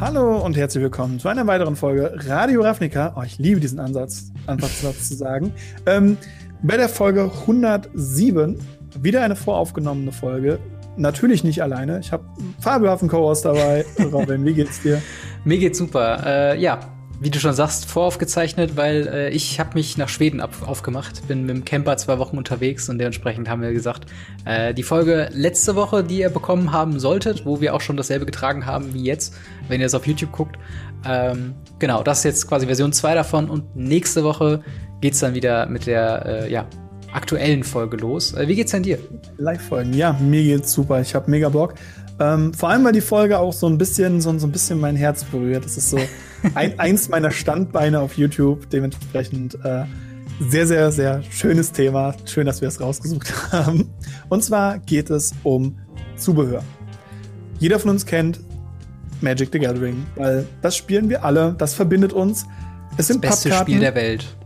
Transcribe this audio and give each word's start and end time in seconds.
Hallo 0.00 0.38
und 0.38 0.56
herzlich 0.56 0.82
willkommen 0.82 1.20
zu 1.20 1.28
einer 1.28 1.46
weiteren 1.46 1.76
Folge 1.76 2.14
Radio 2.26 2.62
Ravnica. 2.62 3.12
Oh, 3.18 3.22
ich 3.22 3.36
liebe 3.36 3.60
diesen 3.60 3.78
Ansatz, 3.78 4.32
Anfangssatz 4.46 5.08
zu 5.08 5.14
sagen. 5.14 5.52
Ähm, 5.84 6.16
bei 6.62 6.78
der 6.78 6.88
Folge 6.88 7.30
107 7.42 8.58
wieder 8.98 9.20
eine 9.20 9.36
voraufgenommene 9.36 10.10
Folge. 10.10 10.58
Natürlich 10.96 11.44
nicht 11.44 11.62
alleine. 11.62 12.00
Ich 12.00 12.12
habe 12.12 12.24
fabelhaften 12.60 13.10
Co-Host 13.10 13.44
dabei. 13.44 13.84
Robin, 14.10 14.42
wie 14.46 14.54
geht's 14.54 14.80
dir? 14.80 15.02
Mir 15.44 15.58
geht's 15.58 15.76
super. 15.76 16.22
Äh, 16.24 16.58
ja, 16.58 16.80
wie 17.20 17.28
du 17.28 17.38
schon 17.38 17.52
sagst, 17.52 17.84
voraufgezeichnet, 17.84 18.76
weil 18.76 19.06
äh, 19.06 19.28
ich 19.28 19.60
habe 19.60 19.74
mich 19.74 19.98
nach 19.98 20.08
Schweden 20.08 20.40
ab 20.40 20.50
aufgemacht, 20.64 21.28
bin 21.28 21.44
mit 21.44 21.54
dem 21.54 21.64
Camper 21.66 21.98
zwei 21.98 22.18
Wochen 22.18 22.38
unterwegs 22.38 22.88
und 22.88 22.98
dementsprechend 22.98 23.48
haben 23.48 23.60
wir 23.60 23.72
gesagt, 23.72 24.06
äh, 24.46 24.72
die 24.72 24.82
Folge 24.82 25.28
letzte 25.32 25.76
Woche, 25.76 26.02
die 26.02 26.20
ihr 26.20 26.30
bekommen 26.30 26.72
haben 26.72 26.98
solltet, 26.98 27.44
wo 27.44 27.60
wir 27.60 27.74
auch 27.74 27.82
schon 27.82 27.98
dasselbe 27.98 28.24
getragen 28.24 28.64
haben 28.64 28.94
wie 28.94 29.04
jetzt, 29.04 29.34
wenn 29.68 29.80
ihr 29.80 29.86
es 29.86 29.94
auf 29.94 30.06
YouTube 30.06 30.32
guckt. 30.32 30.56
Ähm, 31.04 31.54
genau, 31.78 32.02
das 32.02 32.18
ist 32.18 32.24
jetzt 32.24 32.48
quasi 32.48 32.66
Version 32.66 32.92
2 32.92 33.14
davon 33.14 33.50
und 33.50 33.76
nächste 33.76 34.24
Woche 34.24 34.62
geht's 35.02 35.20
dann 35.20 35.34
wieder 35.34 35.66
mit 35.66 35.86
der 35.86 36.24
äh, 36.24 36.52
ja, 36.52 36.66
aktuellen 37.12 37.64
Folge 37.64 37.98
los. 37.98 38.32
Äh, 38.32 38.48
wie 38.48 38.54
geht's 38.54 38.72
denn 38.72 38.82
dir? 38.82 38.98
Live-Folgen, 39.36 39.92
ja, 39.92 40.14
mir 40.14 40.42
geht's 40.42 40.72
super. 40.72 41.02
Ich 41.02 41.14
habe 41.14 41.30
mega 41.30 41.50
Bock. 41.50 41.74
Ähm, 42.18 42.54
vor 42.54 42.70
allem, 42.70 42.84
weil 42.84 42.92
die 42.92 43.00
Folge 43.02 43.38
auch 43.38 43.52
so 43.52 43.66
ein 43.66 43.76
bisschen, 43.76 44.22
so, 44.22 44.38
so 44.38 44.46
ein 44.46 44.52
bisschen 44.52 44.80
mein 44.80 44.96
Herz 44.96 45.24
berührt. 45.24 45.64
Das 45.66 45.76
ist 45.76 45.90
so 45.90 45.98
ein, 46.54 46.78
eins 46.78 47.08
meiner 47.08 47.30
Standbeine 47.30 48.00
auf 48.00 48.16
YouTube. 48.16 48.68
Dementsprechend 48.70 49.56
äh, 49.64 49.84
sehr, 50.40 50.66
sehr, 50.66 50.90
sehr 50.92 51.22
schönes 51.30 51.72
Thema. 51.72 52.14
Schön, 52.24 52.46
dass 52.46 52.60
wir 52.60 52.68
es 52.68 52.80
rausgesucht 52.80 53.32
haben. 53.52 53.90
Und 54.28 54.42
zwar 54.44 54.78
geht 54.78 55.10
es 55.10 55.32
um 55.42 55.78
Zubehör. 56.16 56.62
Jeder 57.58 57.78
von 57.78 57.90
uns 57.90 58.06
kennt 58.06 58.40
Magic 59.20 59.50
the 59.52 59.58
Gathering, 59.58 60.06
weil 60.16 60.46
das 60.62 60.76
spielen 60.76 61.08
wir 61.08 61.24
alle. 61.24 61.54
Das 61.58 61.74
verbindet 61.74 62.12
uns. 62.12 62.46
Es 62.96 63.08
sind 63.08 63.22
das 63.22 63.32
beste 63.32 63.48
Pappkarten. 63.50 63.74
Spiel 63.74 63.80
der 63.80 63.94
Welt. 63.94 64.36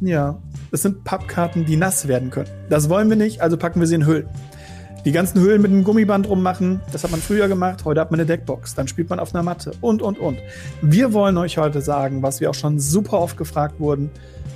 Ja, 0.00 0.38
es 0.70 0.82
sind 0.82 1.04
Pappkarten, 1.04 1.66
die 1.66 1.76
nass 1.76 2.08
werden 2.08 2.30
können. 2.30 2.48
Das 2.70 2.88
wollen 2.88 3.08
wir 3.10 3.16
nicht, 3.16 3.40
also 3.42 3.56
packen 3.56 3.78
wir 3.80 3.86
sie 3.86 3.94
in 3.96 4.06
Hüllen 4.06 4.26
die 5.04 5.12
ganzen 5.12 5.40
Höhlen 5.40 5.60
mit 5.60 5.70
einem 5.70 5.84
Gummiband 5.84 6.28
rummachen. 6.28 6.80
Das 6.92 7.02
hat 7.02 7.10
man 7.10 7.20
früher 7.20 7.48
gemacht. 7.48 7.84
Heute 7.84 8.00
hat 8.00 8.10
man 8.10 8.20
eine 8.20 8.26
Deckbox. 8.26 8.74
Dann 8.74 8.86
spielt 8.86 9.10
man 9.10 9.18
auf 9.18 9.34
einer 9.34 9.42
Matte 9.42 9.72
und, 9.80 10.02
und, 10.02 10.18
und. 10.18 10.38
Wir 10.80 11.12
wollen 11.12 11.36
euch 11.38 11.58
heute 11.58 11.80
sagen, 11.80 12.22
was 12.22 12.40
wir 12.40 12.50
auch 12.50 12.54
schon 12.54 12.78
super 12.78 13.18
oft 13.20 13.36
gefragt 13.36 13.80
wurden. 13.80 14.10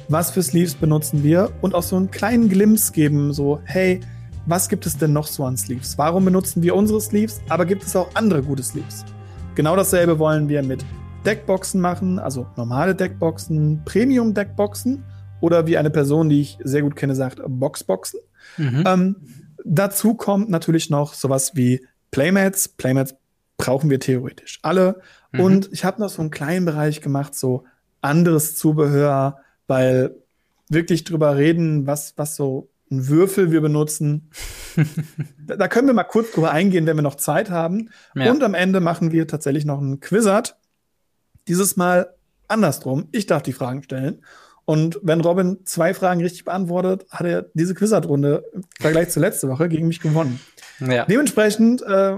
Was 0.09 0.31
für 0.31 0.43
Sleeves 0.43 0.75
benutzen 0.75 1.25
wir? 1.25 1.51
Und 1.63 1.75
auch 1.75 1.83
so 1.83 1.97
einen 1.97 2.11
kleinen 2.11 2.49
Glimpse 2.49 2.93
geben, 2.93 3.33
so, 3.33 3.61
hey, 3.65 4.01
was 4.47 4.69
gibt 4.69 4.87
es 4.87 4.97
denn 4.97 5.13
noch 5.13 5.27
so 5.27 5.45
an 5.45 5.57
Sleeves? 5.57 5.99
Warum 5.99 6.25
benutzen 6.25 6.63
wir 6.63 6.77
unsere 6.77 7.01
Sleeves? 7.01 7.41
Aber 7.49 7.67
gibt 7.67 7.83
es 7.83 7.97
auch 7.97 8.09
andere 8.15 8.43
gute 8.43 8.63
Sleeves? 8.63 9.05
Genau 9.57 9.75
dasselbe 9.75 10.19
wollen 10.21 10.49
wir 10.49 10.63
mit 10.63 10.85
Deckboxen 11.25 11.81
machen, 11.81 12.21
also 12.21 12.47
normale 12.57 12.95
Deckboxen, 12.95 13.83
Premium-Deckboxen 13.85 15.03
oder 15.41 15.67
wie 15.67 15.77
eine 15.77 15.91
Person, 15.91 16.29
die 16.29 16.41
ich 16.41 16.59
sehr 16.63 16.83
gut 16.83 16.95
kenne, 16.95 17.17
sagt, 17.17 17.41
Boxboxen. 17.45 18.21
Mhm. 18.59 18.85
Ähm, 18.87 19.17
Dazu 19.69 20.15
kommt 20.15 20.49
natürlich 20.49 20.91
noch 20.91 21.15
sowas 21.15 21.57
wie 21.57 21.85
Playmats. 22.13 22.69
Playmats 22.69 23.17
brauchen 23.57 23.91
wir 23.91 23.99
theoretisch 23.99 24.61
alle. 24.63 25.01
Mhm. 25.33 25.41
Und 25.41 25.73
ich 25.73 25.85
habe 25.85 26.01
noch 26.01 26.09
so 26.09 26.23
einen 26.23 26.31
kleinen 26.31 26.65
Bereich 26.65 27.01
gemacht, 27.01 27.35
so 27.35 27.65
anderes 28.01 28.57
Zubehör, 28.57 29.39
weil 29.67 30.15
wirklich 30.69 31.05
drüber 31.05 31.37
reden, 31.37 31.87
was, 31.87 32.15
was 32.17 32.37
so 32.37 32.71
ein 32.91 33.09
Würfel 33.09 33.51
wir 33.51 33.61
benutzen. 33.61 34.31
da, 35.47 35.57
da, 35.57 35.69
können 35.69 35.89
wir 35.89 35.95
mal 35.95 36.05
kurz 36.05 36.31
drüber 36.33 36.53
eingehen, 36.53 36.87
wenn 36.87 36.97
wir 36.97 37.03
noch 37.03 37.17
Zeit 37.17 37.51
haben. 37.51 37.91
Ja. 38.15 38.31
Und 38.31 38.43
am 38.45 38.55
Ende 38.55 38.81
machen 38.81 39.11
wir 39.11 39.27
tatsächlich 39.27 39.65
noch 39.65 39.81
einen 39.81 39.99
Quizard. 39.99 40.57
Dieses 41.49 41.77
Mal 41.77 42.15
andersrum. 42.47 43.09
Ich 43.11 43.27
darf 43.27 43.43
die 43.43 43.53
Fragen 43.53 43.83
stellen. 43.83 44.23
Und 44.67 44.99
wenn 45.03 45.21
Robin 45.21 45.59
zwei 45.65 45.95
Fragen 45.95 46.21
richtig 46.21 46.45
beantwortet, 46.45 47.07
hat 47.11 47.27
er 47.27 47.47
diese 47.55 47.75
Quizard-Runde 47.75 48.45
im 48.53 48.65
Vergleich 48.81 49.11
zur 49.11 49.23
letzten 49.23 49.49
Woche 49.49 49.69
gegen 49.69 49.87
mich 49.87 50.01
gewonnen. 50.01 50.41
Ja. 50.81 51.05
Dementsprechend 51.05 51.83
äh, 51.83 52.17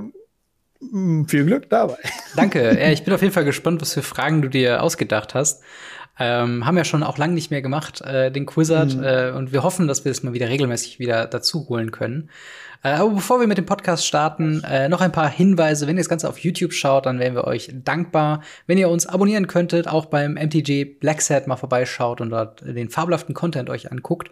viel 1.27 1.45
Glück 1.45 1.69
dabei. 1.69 1.99
Danke. 2.37 2.79
Ja, 2.81 2.91
ich 2.91 3.05
bin 3.05 3.13
auf 3.13 3.21
jeden 3.21 3.35
Fall 3.35 3.45
gespannt, 3.45 3.83
was 3.83 3.93
für 3.93 4.03
Fragen 4.03 4.43
du 4.43 4.49
dir 4.49 4.83
ausgedacht 4.83 5.35
hast. 5.35 5.63
Ähm, 6.19 6.67
haben 6.67 6.77
ja 6.77 6.84
schon 6.84 7.03
auch 7.03 7.17
lange 7.17 7.34
nicht 7.34 7.51
mehr 7.51 7.62
gemacht, 7.62 8.01
äh, 8.01 8.31
den 8.33 8.47
Quizard. 8.47 8.97
Mhm. 8.97 9.05
Äh, 9.05 9.31
und 9.31 9.53
wir 9.53 9.62
hoffen, 9.62 9.87
dass 9.87 10.05
wir 10.05 10.12
es 10.12 10.23
mal 10.23 10.33
wieder 10.33 10.49
regelmäßig 10.49 10.99
wieder 10.99 11.27
dazu 11.27 11.69
holen 11.69 11.91
können. 11.91 12.31
Äh, 12.83 12.91
aber 12.91 13.11
bevor 13.11 13.41
wir 13.41 13.47
mit 13.47 13.59
dem 13.59 13.67
Podcast 13.67 14.06
starten, 14.06 14.62
äh, 14.65 14.89
noch 14.89 15.01
ein 15.01 15.12
paar 15.12 15.29
Hinweise. 15.29 15.87
Wenn 15.87 15.97
ihr 15.97 16.03
das 16.03 16.09
Ganze 16.09 16.29
auf 16.29 16.39
YouTube 16.39 16.73
schaut, 16.73 17.06
dann 17.06 17.19
wären 17.19 17.34
wir 17.34 17.45
euch 17.45 17.71
dankbar, 17.73 18.43
wenn 18.67 18.79
ihr 18.79 18.89
uns 18.89 19.06
abonnieren 19.06 19.47
könntet, 19.47 19.89
auch 19.89 20.06
beim 20.06 20.34
MTG 20.34 20.84
Black 20.84 21.21
Set 21.21 21.47
mal 21.47 21.56
vorbeischaut 21.56 22.21
und 22.21 22.31
dort 22.31 22.62
den 22.62 22.89
fabelhaften 22.89 23.35
Content 23.35 23.69
euch 23.71 23.91
anguckt. 23.91 24.31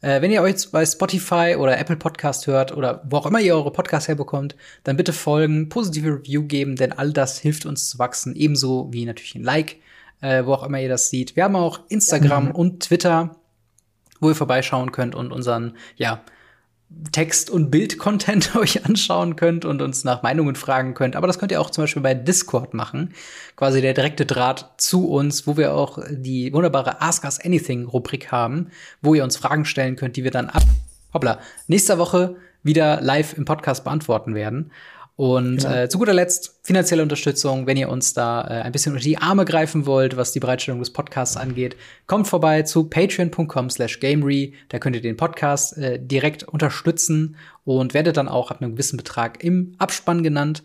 Äh, 0.00 0.20
wenn 0.20 0.30
ihr 0.30 0.42
euch 0.42 0.70
bei 0.70 0.84
Spotify 0.84 1.56
oder 1.58 1.78
Apple 1.78 1.96
Podcast 1.96 2.46
hört 2.46 2.76
oder 2.76 3.02
wo 3.08 3.18
auch 3.18 3.26
immer 3.26 3.40
ihr 3.40 3.54
eure 3.54 3.70
Podcasts 3.70 4.08
herbekommt, 4.08 4.56
dann 4.84 4.96
bitte 4.96 5.12
folgen, 5.12 5.68
positive 5.68 6.08
Review 6.08 6.44
geben, 6.44 6.76
denn 6.76 6.92
all 6.92 7.12
das 7.12 7.38
hilft 7.38 7.66
uns 7.66 7.88
zu 7.88 7.98
wachsen, 7.98 8.34
ebenso 8.34 8.92
wie 8.92 9.04
natürlich 9.04 9.34
ein 9.34 9.44
Like, 9.44 9.76
äh, 10.22 10.46
wo 10.46 10.54
auch 10.54 10.62
immer 10.62 10.80
ihr 10.80 10.88
das 10.88 11.10
seht. 11.10 11.36
Wir 11.36 11.44
haben 11.44 11.56
auch 11.56 11.80
Instagram 11.88 12.46
mhm. 12.46 12.50
und 12.52 12.82
Twitter, 12.84 13.36
wo 14.20 14.30
ihr 14.30 14.34
vorbeischauen 14.34 14.92
könnt 14.92 15.14
und 15.14 15.32
unseren, 15.32 15.76
ja, 15.96 16.22
Text- 17.10 17.50
und 17.50 17.70
Bild-Content 17.70 18.54
euch 18.56 18.84
anschauen 18.84 19.36
könnt 19.36 19.64
und 19.64 19.82
uns 19.82 20.04
nach 20.04 20.22
Meinungen 20.22 20.56
fragen 20.56 20.94
könnt. 20.94 21.16
Aber 21.16 21.26
das 21.26 21.38
könnt 21.38 21.52
ihr 21.52 21.60
auch 21.60 21.70
zum 21.70 21.84
Beispiel 21.84 22.02
bei 22.02 22.14
Discord 22.14 22.74
machen. 22.74 23.14
Quasi 23.56 23.80
der 23.80 23.94
direkte 23.94 24.26
Draht 24.26 24.72
zu 24.76 25.08
uns, 25.08 25.46
wo 25.46 25.56
wir 25.56 25.74
auch 25.74 25.98
die 26.10 26.52
wunderbare 26.52 27.00
Ask 27.00 27.24
Us 27.24 27.40
Anything-Rubrik 27.40 28.30
haben, 28.30 28.68
wo 29.00 29.14
ihr 29.14 29.24
uns 29.24 29.36
Fragen 29.36 29.64
stellen 29.64 29.96
könnt, 29.96 30.16
die 30.16 30.24
wir 30.24 30.30
dann 30.30 30.48
ab, 30.48 30.62
hoppla, 31.12 31.38
nächster 31.66 31.98
Woche 31.98 32.36
wieder 32.62 33.00
live 33.00 33.36
im 33.36 33.44
Podcast 33.44 33.84
beantworten 33.84 34.34
werden. 34.34 34.70
Und 35.16 35.62
ja. 35.62 35.82
äh, 35.82 35.88
zu 35.88 35.98
guter 35.98 36.14
Letzt 36.14 36.58
finanzielle 36.62 37.02
Unterstützung, 37.02 37.66
wenn 37.66 37.76
ihr 37.76 37.90
uns 37.90 38.14
da 38.14 38.42
äh, 38.42 38.62
ein 38.62 38.72
bisschen 38.72 38.92
unter 38.92 39.04
die 39.04 39.18
Arme 39.18 39.44
greifen 39.44 39.84
wollt, 39.84 40.16
was 40.16 40.32
die 40.32 40.40
Bereitstellung 40.40 40.80
des 40.80 40.92
Podcasts 40.92 41.36
angeht, 41.36 41.76
kommt 42.06 42.28
vorbei 42.28 42.62
zu 42.62 42.84
patreon.com 42.84 43.68
slash 43.68 44.00
gamery. 44.00 44.54
Da 44.70 44.78
könnt 44.78 44.96
ihr 44.96 45.02
den 45.02 45.18
Podcast 45.18 45.76
äh, 45.76 45.98
direkt 46.00 46.44
unterstützen 46.44 47.36
und 47.64 47.92
werdet 47.92 48.16
dann 48.16 48.28
auch 48.28 48.50
ab 48.50 48.62
einem 48.62 48.72
gewissen 48.72 48.96
Betrag 48.96 49.44
im 49.44 49.74
Abspann 49.78 50.22
genannt. 50.22 50.62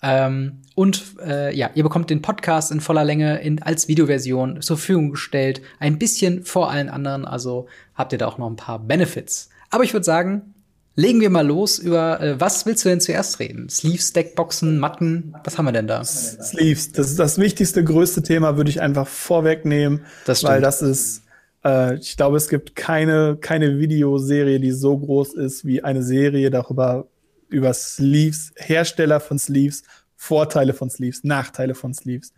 Ähm, 0.00 0.62
und 0.76 1.16
äh, 1.26 1.54
ja, 1.56 1.70
ihr 1.74 1.82
bekommt 1.82 2.08
den 2.10 2.22
Podcast 2.22 2.70
in 2.70 2.80
voller 2.80 3.04
Länge 3.04 3.40
in, 3.40 3.60
als 3.62 3.88
Videoversion 3.88 4.62
zur 4.62 4.76
Verfügung 4.76 5.10
gestellt. 5.10 5.60
Ein 5.80 5.98
bisschen 5.98 6.44
vor 6.44 6.70
allen 6.70 6.88
anderen, 6.88 7.24
also 7.24 7.66
habt 7.94 8.12
ihr 8.12 8.18
da 8.18 8.28
auch 8.28 8.38
noch 8.38 8.48
ein 8.48 8.56
paar 8.56 8.78
Benefits. 8.78 9.50
Aber 9.70 9.82
ich 9.82 9.92
würde 9.92 10.04
sagen, 10.04 10.54
Legen 10.98 11.20
wir 11.20 11.30
mal 11.30 11.46
los 11.46 11.78
über, 11.78 12.20
äh, 12.20 12.40
was 12.40 12.66
willst 12.66 12.84
du 12.84 12.88
denn 12.88 13.00
zuerst 13.00 13.38
reden? 13.38 13.68
Sleeves, 13.68 14.12
Deckboxen, 14.14 14.80
Matten, 14.80 15.32
was 15.44 15.56
haben 15.56 15.66
wir 15.66 15.70
denn 15.70 15.86
da? 15.86 16.02
Sleeves, 16.02 16.90
das 16.90 17.10
ist 17.10 17.20
das 17.20 17.38
wichtigste, 17.38 17.84
größte 17.84 18.20
Thema, 18.24 18.56
würde 18.56 18.68
ich 18.68 18.80
einfach 18.80 19.06
vorwegnehmen, 19.06 20.04
das 20.24 20.42
weil 20.42 20.60
das 20.60 20.82
ist, 20.82 21.22
äh, 21.64 21.94
ich 21.98 22.16
glaube, 22.16 22.36
es 22.36 22.48
gibt 22.48 22.74
keine, 22.74 23.36
keine 23.40 23.78
Videoserie, 23.78 24.58
die 24.58 24.72
so 24.72 24.98
groß 24.98 25.34
ist 25.34 25.64
wie 25.64 25.84
eine 25.84 26.02
Serie 26.02 26.50
darüber, 26.50 27.06
über 27.48 27.72
Sleeves, 27.74 28.50
Hersteller 28.56 29.20
von 29.20 29.38
Sleeves, 29.38 29.84
Vorteile 30.16 30.74
von 30.74 30.90
Sleeves, 30.90 31.22
Nachteile 31.22 31.76
von 31.76 31.94
Sleeves, 31.94 32.32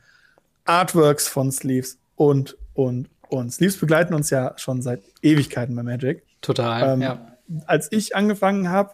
Artworks 0.66 1.28
von 1.28 1.50
Sleeves 1.50 1.96
und, 2.14 2.58
und, 2.74 3.08
und. 3.30 3.54
Sleeves 3.54 3.78
begleiten 3.78 4.12
uns 4.12 4.28
ja 4.28 4.52
schon 4.58 4.82
seit 4.82 5.00
Ewigkeiten 5.22 5.74
bei 5.74 5.82
Magic. 5.82 6.24
Total, 6.42 6.92
ähm, 6.92 7.00
ja 7.00 7.30
als 7.66 7.88
ich 7.90 8.16
angefangen 8.16 8.70
habe, 8.70 8.92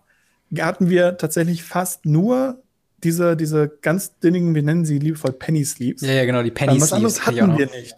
hatten 0.58 0.90
wir 0.90 1.16
tatsächlich 1.18 1.62
fast 1.62 2.06
nur 2.06 2.62
diese, 3.02 3.36
diese 3.36 3.68
ganz 3.82 4.18
dünnigen, 4.18 4.54
wir 4.54 4.62
nennen 4.62 4.84
sie 4.84 4.98
liebevoll 4.98 5.32
Penny 5.32 5.64
Sleeves. 5.64 6.02
Ja, 6.02 6.12
ja, 6.12 6.24
genau, 6.24 6.42
die 6.42 6.50
Penny 6.50 6.72
Sleeves. 6.72 6.82
Was 6.82 6.92
anderes 6.92 7.26
hatten 7.26 7.58
wir 7.58 7.66
nicht. 7.66 7.96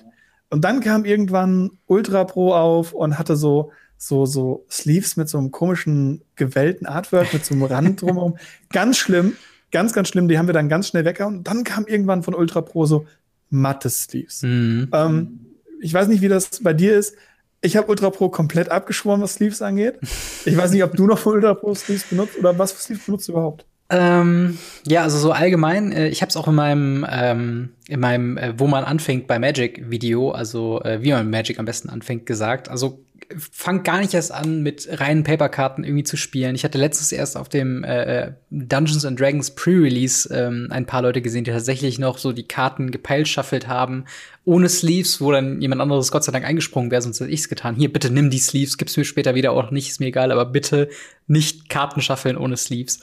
Und 0.50 0.64
dann 0.64 0.80
kam 0.80 1.04
irgendwann 1.04 1.72
Ultra 1.86 2.24
Pro 2.24 2.54
auf 2.54 2.92
und 2.92 3.18
hatte 3.18 3.36
so, 3.36 3.70
so, 3.96 4.26
so 4.26 4.64
Sleeves 4.70 5.16
mit 5.16 5.28
so 5.28 5.38
einem 5.38 5.50
komischen 5.50 6.22
gewellten 6.36 6.86
Artwork, 6.86 7.32
mit 7.32 7.44
so 7.44 7.54
einem 7.54 7.64
Rand 7.64 8.00
drumherum. 8.00 8.38
ganz 8.70 8.96
schlimm, 8.96 9.36
ganz, 9.70 9.92
ganz 9.92 10.08
schlimm. 10.08 10.28
Die 10.28 10.38
haben 10.38 10.46
wir 10.46 10.54
dann 10.54 10.68
ganz 10.68 10.88
schnell 10.88 11.04
weggehauen. 11.04 11.38
Und 11.38 11.48
dann 11.48 11.64
kam 11.64 11.86
irgendwann 11.86 12.22
von 12.22 12.34
Ultra 12.34 12.62
Pro 12.62 12.86
so 12.86 13.06
matte 13.50 13.90
Sleeves. 13.90 14.42
Mhm. 14.42 14.88
Ähm, 14.92 15.40
ich 15.80 15.92
weiß 15.92 16.08
nicht, 16.08 16.22
wie 16.22 16.28
das 16.28 16.62
bei 16.62 16.72
dir 16.72 16.96
ist. 16.96 17.14
Ich 17.60 17.76
habe 17.76 17.88
Ultra 17.88 18.10
Pro 18.10 18.28
komplett 18.28 18.70
abgeschworen, 18.70 19.20
was 19.20 19.34
Sleeves 19.34 19.62
angeht. 19.62 19.98
Ich 20.44 20.56
weiß 20.56 20.70
nicht, 20.70 20.84
ob 20.84 20.94
du 20.94 21.06
noch 21.06 21.24
Ultra 21.26 21.54
Pro 21.54 21.74
Sleeves 21.74 22.04
benutzt 22.04 22.38
oder 22.38 22.56
was 22.58 22.72
für 22.72 22.80
Sleeves 22.80 23.04
benutzt 23.04 23.28
du 23.28 23.32
überhaupt? 23.32 23.64
Ähm, 23.90 24.58
ja, 24.86 25.02
also 25.02 25.18
so 25.18 25.32
allgemein. 25.32 25.92
Äh, 25.92 26.08
ich 26.08 26.20
habe 26.20 26.28
es 26.28 26.36
auch 26.36 26.46
in 26.46 26.54
meinem, 26.54 27.06
ähm, 27.10 27.70
in 27.88 28.00
meinem, 28.00 28.36
äh, 28.36 28.52
wo 28.58 28.66
man 28.66 28.84
anfängt 28.84 29.26
bei 29.26 29.38
Magic 29.38 29.90
Video, 29.90 30.30
also 30.30 30.82
äh, 30.82 31.02
wie 31.02 31.12
man 31.12 31.30
Magic 31.30 31.58
am 31.58 31.64
besten 31.64 31.88
anfängt, 31.88 32.26
gesagt. 32.26 32.68
Also 32.68 33.00
fange 33.36 33.82
gar 33.82 33.98
nicht 33.98 34.14
erst 34.14 34.32
an, 34.32 34.62
mit 34.62 34.88
reinen 34.90 35.22
Paperkarten 35.22 35.84
irgendwie 35.84 36.04
zu 36.04 36.16
spielen. 36.16 36.54
Ich 36.54 36.64
hatte 36.64 36.78
letztens 36.78 37.12
erst 37.12 37.36
auf 37.36 37.48
dem 37.48 37.84
äh, 37.84 38.22
äh, 38.22 38.32
Dungeons 38.50 39.04
and 39.04 39.20
Dragons 39.20 39.50
Pre-Release 39.50 40.32
ähm, 40.32 40.68
ein 40.70 40.86
paar 40.86 41.02
Leute 41.02 41.20
gesehen, 41.20 41.44
die 41.44 41.50
tatsächlich 41.50 41.98
noch 41.98 42.16
so 42.18 42.32
die 42.32 42.48
Karten 42.48 42.90
gepeilschaffelt 42.90 43.68
haben, 43.68 44.06
ohne 44.44 44.68
Sleeves, 44.68 45.20
wo 45.20 45.30
dann 45.30 45.60
jemand 45.60 45.82
anderes 45.82 46.10
Gott 46.10 46.24
sei 46.24 46.32
Dank 46.32 46.46
eingesprungen 46.46 46.90
wäre, 46.90 47.02
sonst 47.02 47.20
hätte 47.20 47.30
ich's 47.30 47.50
getan. 47.50 47.74
Hier, 47.74 47.92
bitte 47.92 48.10
nimm 48.10 48.30
die 48.30 48.38
Sleeves, 48.38 48.78
gib's 48.78 48.96
mir 48.96 49.04
später 49.04 49.34
wieder 49.34 49.52
auch 49.52 49.70
nicht, 49.70 49.90
ist 49.90 50.00
mir 50.00 50.06
egal, 50.06 50.32
aber 50.32 50.46
bitte 50.46 50.88
nicht 51.26 51.68
Karten 51.68 52.00
schaffeln 52.00 52.36
ohne 52.38 52.56
Sleeves. 52.56 53.00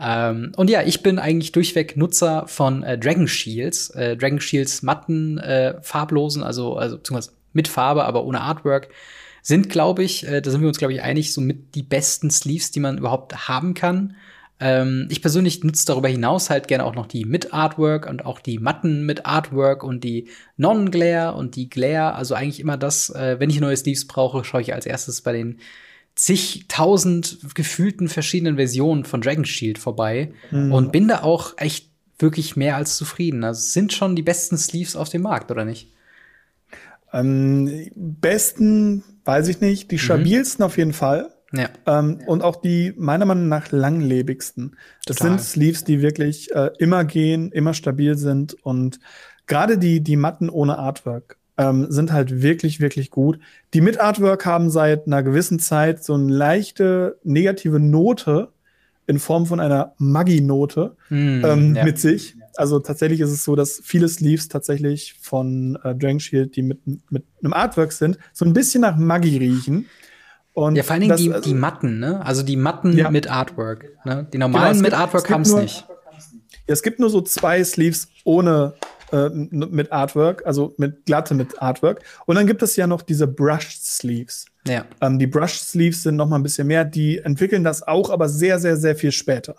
Ähm, 0.00 0.52
und 0.56 0.70
ja, 0.70 0.82
ich 0.82 1.02
bin 1.02 1.18
eigentlich 1.18 1.52
durchweg 1.52 1.96
Nutzer 1.96 2.46
von 2.48 2.82
äh, 2.82 2.98
Dragon 2.98 3.28
Shields. 3.28 3.90
Äh, 3.90 4.16
Dragon 4.16 4.40
Shields 4.40 4.82
matten, 4.82 5.38
äh, 5.38 5.74
farblosen, 5.82 6.42
also, 6.42 6.76
also 6.76 6.96
beziehungsweise 6.96 7.36
mit 7.52 7.68
Farbe, 7.68 8.04
aber 8.04 8.24
ohne 8.24 8.40
Artwork, 8.40 8.88
sind, 9.42 9.68
glaube 9.68 10.04
ich, 10.04 10.26
äh, 10.26 10.40
da 10.40 10.50
sind 10.50 10.60
wir 10.60 10.68
uns, 10.68 10.78
glaube 10.78 10.94
ich, 10.94 11.02
einig, 11.02 11.34
so 11.34 11.40
mit 11.40 11.74
die 11.74 11.82
besten 11.82 12.30
Sleeves, 12.30 12.70
die 12.70 12.80
man 12.80 12.96
überhaupt 12.96 13.48
haben 13.48 13.74
kann. 13.74 14.16
Ähm, 14.60 15.08
ich 15.10 15.20
persönlich 15.20 15.64
nutze 15.64 15.84
darüber 15.86 16.08
hinaus 16.08 16.48
halt 16.48 16.68
gerne 16.68 16.84
auch 16.84 16.94
noch 16.94 17.06
die 17.06 17.24
mit 17.24 17.52
Artwork 17.52 18.08
und 18.08 18.24
auch 18.24 18.38
die 18.38 18.58
Matten 18.58 19.04
mit 19.04 19.26
Artwork 19.26 19.82
und 19.82 20.04
die 20.04 20.28
Non-Glare 20.56 21.36
und 21.36 21.56
die 21.56 21.68
Glare. 21.68 22.14
Also 22.14 22.36
eigentlich 22.36 22.60
immer 22.60 22.76
das, 22.76 23.10
äh, 23.10 23.40
wenn 23.40 23.50
ich 23.50 23.60
neue 23.60 23.76
Sleeves 23.76 24.06
brauche, 24.06 24.44
schaue 24.44 24.60
ich 24.62 24.72
als 24.72 24.86
erstes 24.86 25.20
bei 25.20 25.32
den 25.32 25.58
zigtausend 26.14 27.38
gefühlten 27.54 28.08
verschiedenen 28.08 28.56
Versionen 28.56 29.04
von 29.04 29.20
Dragon 29.20 29.44
Shield 29.44 29.78
vorbei 29.78 30.32
mhm. 30.52 30.72
und 30.72 30.92
bin 30.92 31.08
da 31.08 31.22
auch 31.22 31.54
echt 31.56 31.88
wirklich 32.18 32.54
mehr 32.54 32.76
als 32.76 32.96
zufrieden. 32.96 33.42
Also 33.42 33.60
sind 33.60 33.92
schon 33.92 34.14
die 34.14 34.22
besten 34.22 34.56
Sleeves 34.56 34.94
auf 34.94 35.08
dem 35.08 35.22
Markt, 35.22 35.50
oder 35.50 35.64
nicht? 35.64 35.88
Ähm, 37.12 37.90
besten, 37.94 39.02
weiß 39.24 39.48
ich 39.48 39.60
nicht, 39.60 39.90
die 39.90 39.96
mhm. 39.96 40.00
stabilsten 40.00 40.62
mhm. 40.62 40.66
auf 40.66 40.76
jeden 40.78 40.92
Fall. 40.92 41.30
Ja. 41.54 41.68
Ähm, 41.86 42.20
und 42.26 42.42
auch 42.42 42.56
die 42.56 42.94
meiner 42.96 43.26
Meinung 43.26 43.48
nach 43.48 43.70
langlebigsten. 43.70 44.76
Das 45.04 45.18
Total. 45.18 45.38
sind 45.38 45.42
Sleeves, 45.42 45.84
die 45.84 46.00
wirklich 46.00 46.50
äh, 46.54 46.70
immer 46.78 47.04
gehen, 47.04 47.52
immer 47.52 47.74
stabil 47.74 48.16
sind 48.16 48.54
und 48.64 49.00
gerade 49.46 49.76
die, 49.76 50.00
die 50.00 50.16
Matten 50.16 50.48
ohne 50.48 50.78
Artwork 50.78 51.36
ähm, 51.58 51.86
sind 51.90 52.12
halt 52.12 52.42
wirklich, 52.42 52.80
wirklich 52.80 53.10
gut. 53.10 53.38
Die 53.74 53.80
mit 53.80 54.00
Artwork 54.00 54.46
haben 54.46 54.70
seit 54.70 55.06
einer 55.06 55.22
gewissen 55.22 55.58
Zeit 55.58 56.02
so 56.02 56.14
eine 56.14 56.32
leichte 56.32 57.18
negative 57.22 57.78
Note 57.78 58.48
in 59.06 59.18
Form 59.18 59.46
von 59.46 59.60
einer 59.60 59.94
Maggi-Note 59.98 60.96
mm, 61.10 61.44
ähm, 61.44 61.74
ja. 61.74 61.84
mit 61.84 61.98
sich. 61.98 62.36
Also 62.56 62.78
tatsächlich 62.80 63.20
ist 63.20 63.30
es 63.30 63.44
so, 63.44 63.56
dass 63.56 63.80
viele 63.82 64.08
Sleeves 64.08 64.48
tatsächlich 64.48 65.14
von 65.20 65.78
äh, 65.82 65.94
Dragon 65.94 66.20
Shield, 66.20 66.56
die 66.56 66.62
mit, 66.62 66.80
mit 67.10 67.24
einem 67.42 67.52
Artwork 67.52 67.92
sind, 67.92 68.18
so 68.32 68.44
ein 68.44 68.52
bisschen 68.52 68.82
nach 68.82 68.96
Maggi 68.96 69.38
riechen. 69.38 69.86
Und 70.54 70.76
ja, 70.76 70.82
vor 70.82 70.92
allen 70.92 71.00
Dingen 71.00 71.10
das, 71.10 71.20
die, 71.20 71.50
die 71.50 71.54
Matten, 71.54 71.98
ne? 71.98 72.24
Also 72.24 72.42
die 72.42 72.56
Matten 72.56 72.96
ja. 72.96 73.10
mit 73.10 73.30
Artwork. 73.30 73.86
Ne? 74.04 74.26
Die 74.32 74.38
normalen 74.38 74.74
genau, 74.74 74.82
mit 74.82 74.92
Artwork 74.92 75.30
haben 75.30 75.42
es 75.42 75.54
nicht. 75.54 75.86
Ja, 76.66 76.74
es 76.74 76.82
gibt 76.82 77.00
nur 77.00 77.10
so 77.10 77.22
zwei 77.22 77.64
Sleeves 77.64 78.08
ohne 78.24 78.74
äh, 79.12 79.28
mit 79.30 79.92
Artwork, 79.92 80.44
also 80.46 80.74
mit 80.76 81.06
glatte 81.06 81.34
mit 81.34 81.60
Artwork. 81.60 82.02
Und 82.26 82.36
dann 82.36 82.46
gibt 82.46 82.62
es 82.62 82.76
ja 82.76 82.86
noch 82.86 83.02
diese 83.02 83.26
Brushed 83.26 83.84
Sleeves. 83.84 84.46
Ja. 84.66 84.84
Ähm, 85.00 85.18
die 85.18 85.26
Brushed 85.26 85.68
Sleeves 85.68 86.02
sind 86.02 86.16
noch 86.16 86.28
mal 86.28 86.36
ein 86.36 86.42
bisschen 86.42 86.66
mehr. 86.66 86.84
Die 86.84 87.18
entwickeln 87.18 87.64
das 87.64 87.86
auch, 87.86 88.10
aber 88.10 88.28
sehr, 88.28 88.58
sehr, 88.58 88.76
sehr 88.76 88.94
viel 88.94 89.12
später. 89.12 89.56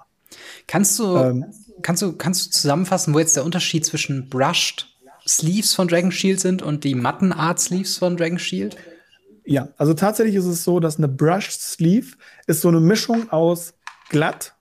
Kannst 0.67 0.99
du, 0.99 1.17
ähm, 1.17 1.45
kannst 1.81 2.01
du, 2.01 2.13
kannst 2.13 2.45
du 2.45 2.49
zusammenfassen, 2.51 3.13
wo 3.13 3.19
jetzt 3.19 3.35
der 3.35 3.45
Unterschied 3.45 3.85
zwischen 3.85 4.29
Brushed 4.29 4.87
Sleeves 5.27 5.73
von 5.73 5.87
Dragon 5.87 6.11
Shield 6.11 6.39
sind 6.39 6.61
und 6.61 6.83
die 6.83 6.95
matten 6.95 7.31
Art 7.31 7.59
Sleeves 7.59 7.97
von 7.97 8.17
Dragon 8.17 8.39
Shield? 8.39 8.75
Ja, 9.45 9.69
also 9.77 9.93
tatsächlich 9.93 10.35
ist 10.35 10.45
es 10.45 10.63
so, 10.63 10.79
dass 10.79 10.97
eine 10.97 11.07
Brushed 11.07 11.61
Sleeve 11.61 12.15
ist 12.47 12.61
so 12.61 12.69
eine 12.69 12.79
Mischung 12.79 13.29
aus 13.29 13.73
glatt 14.09 14.55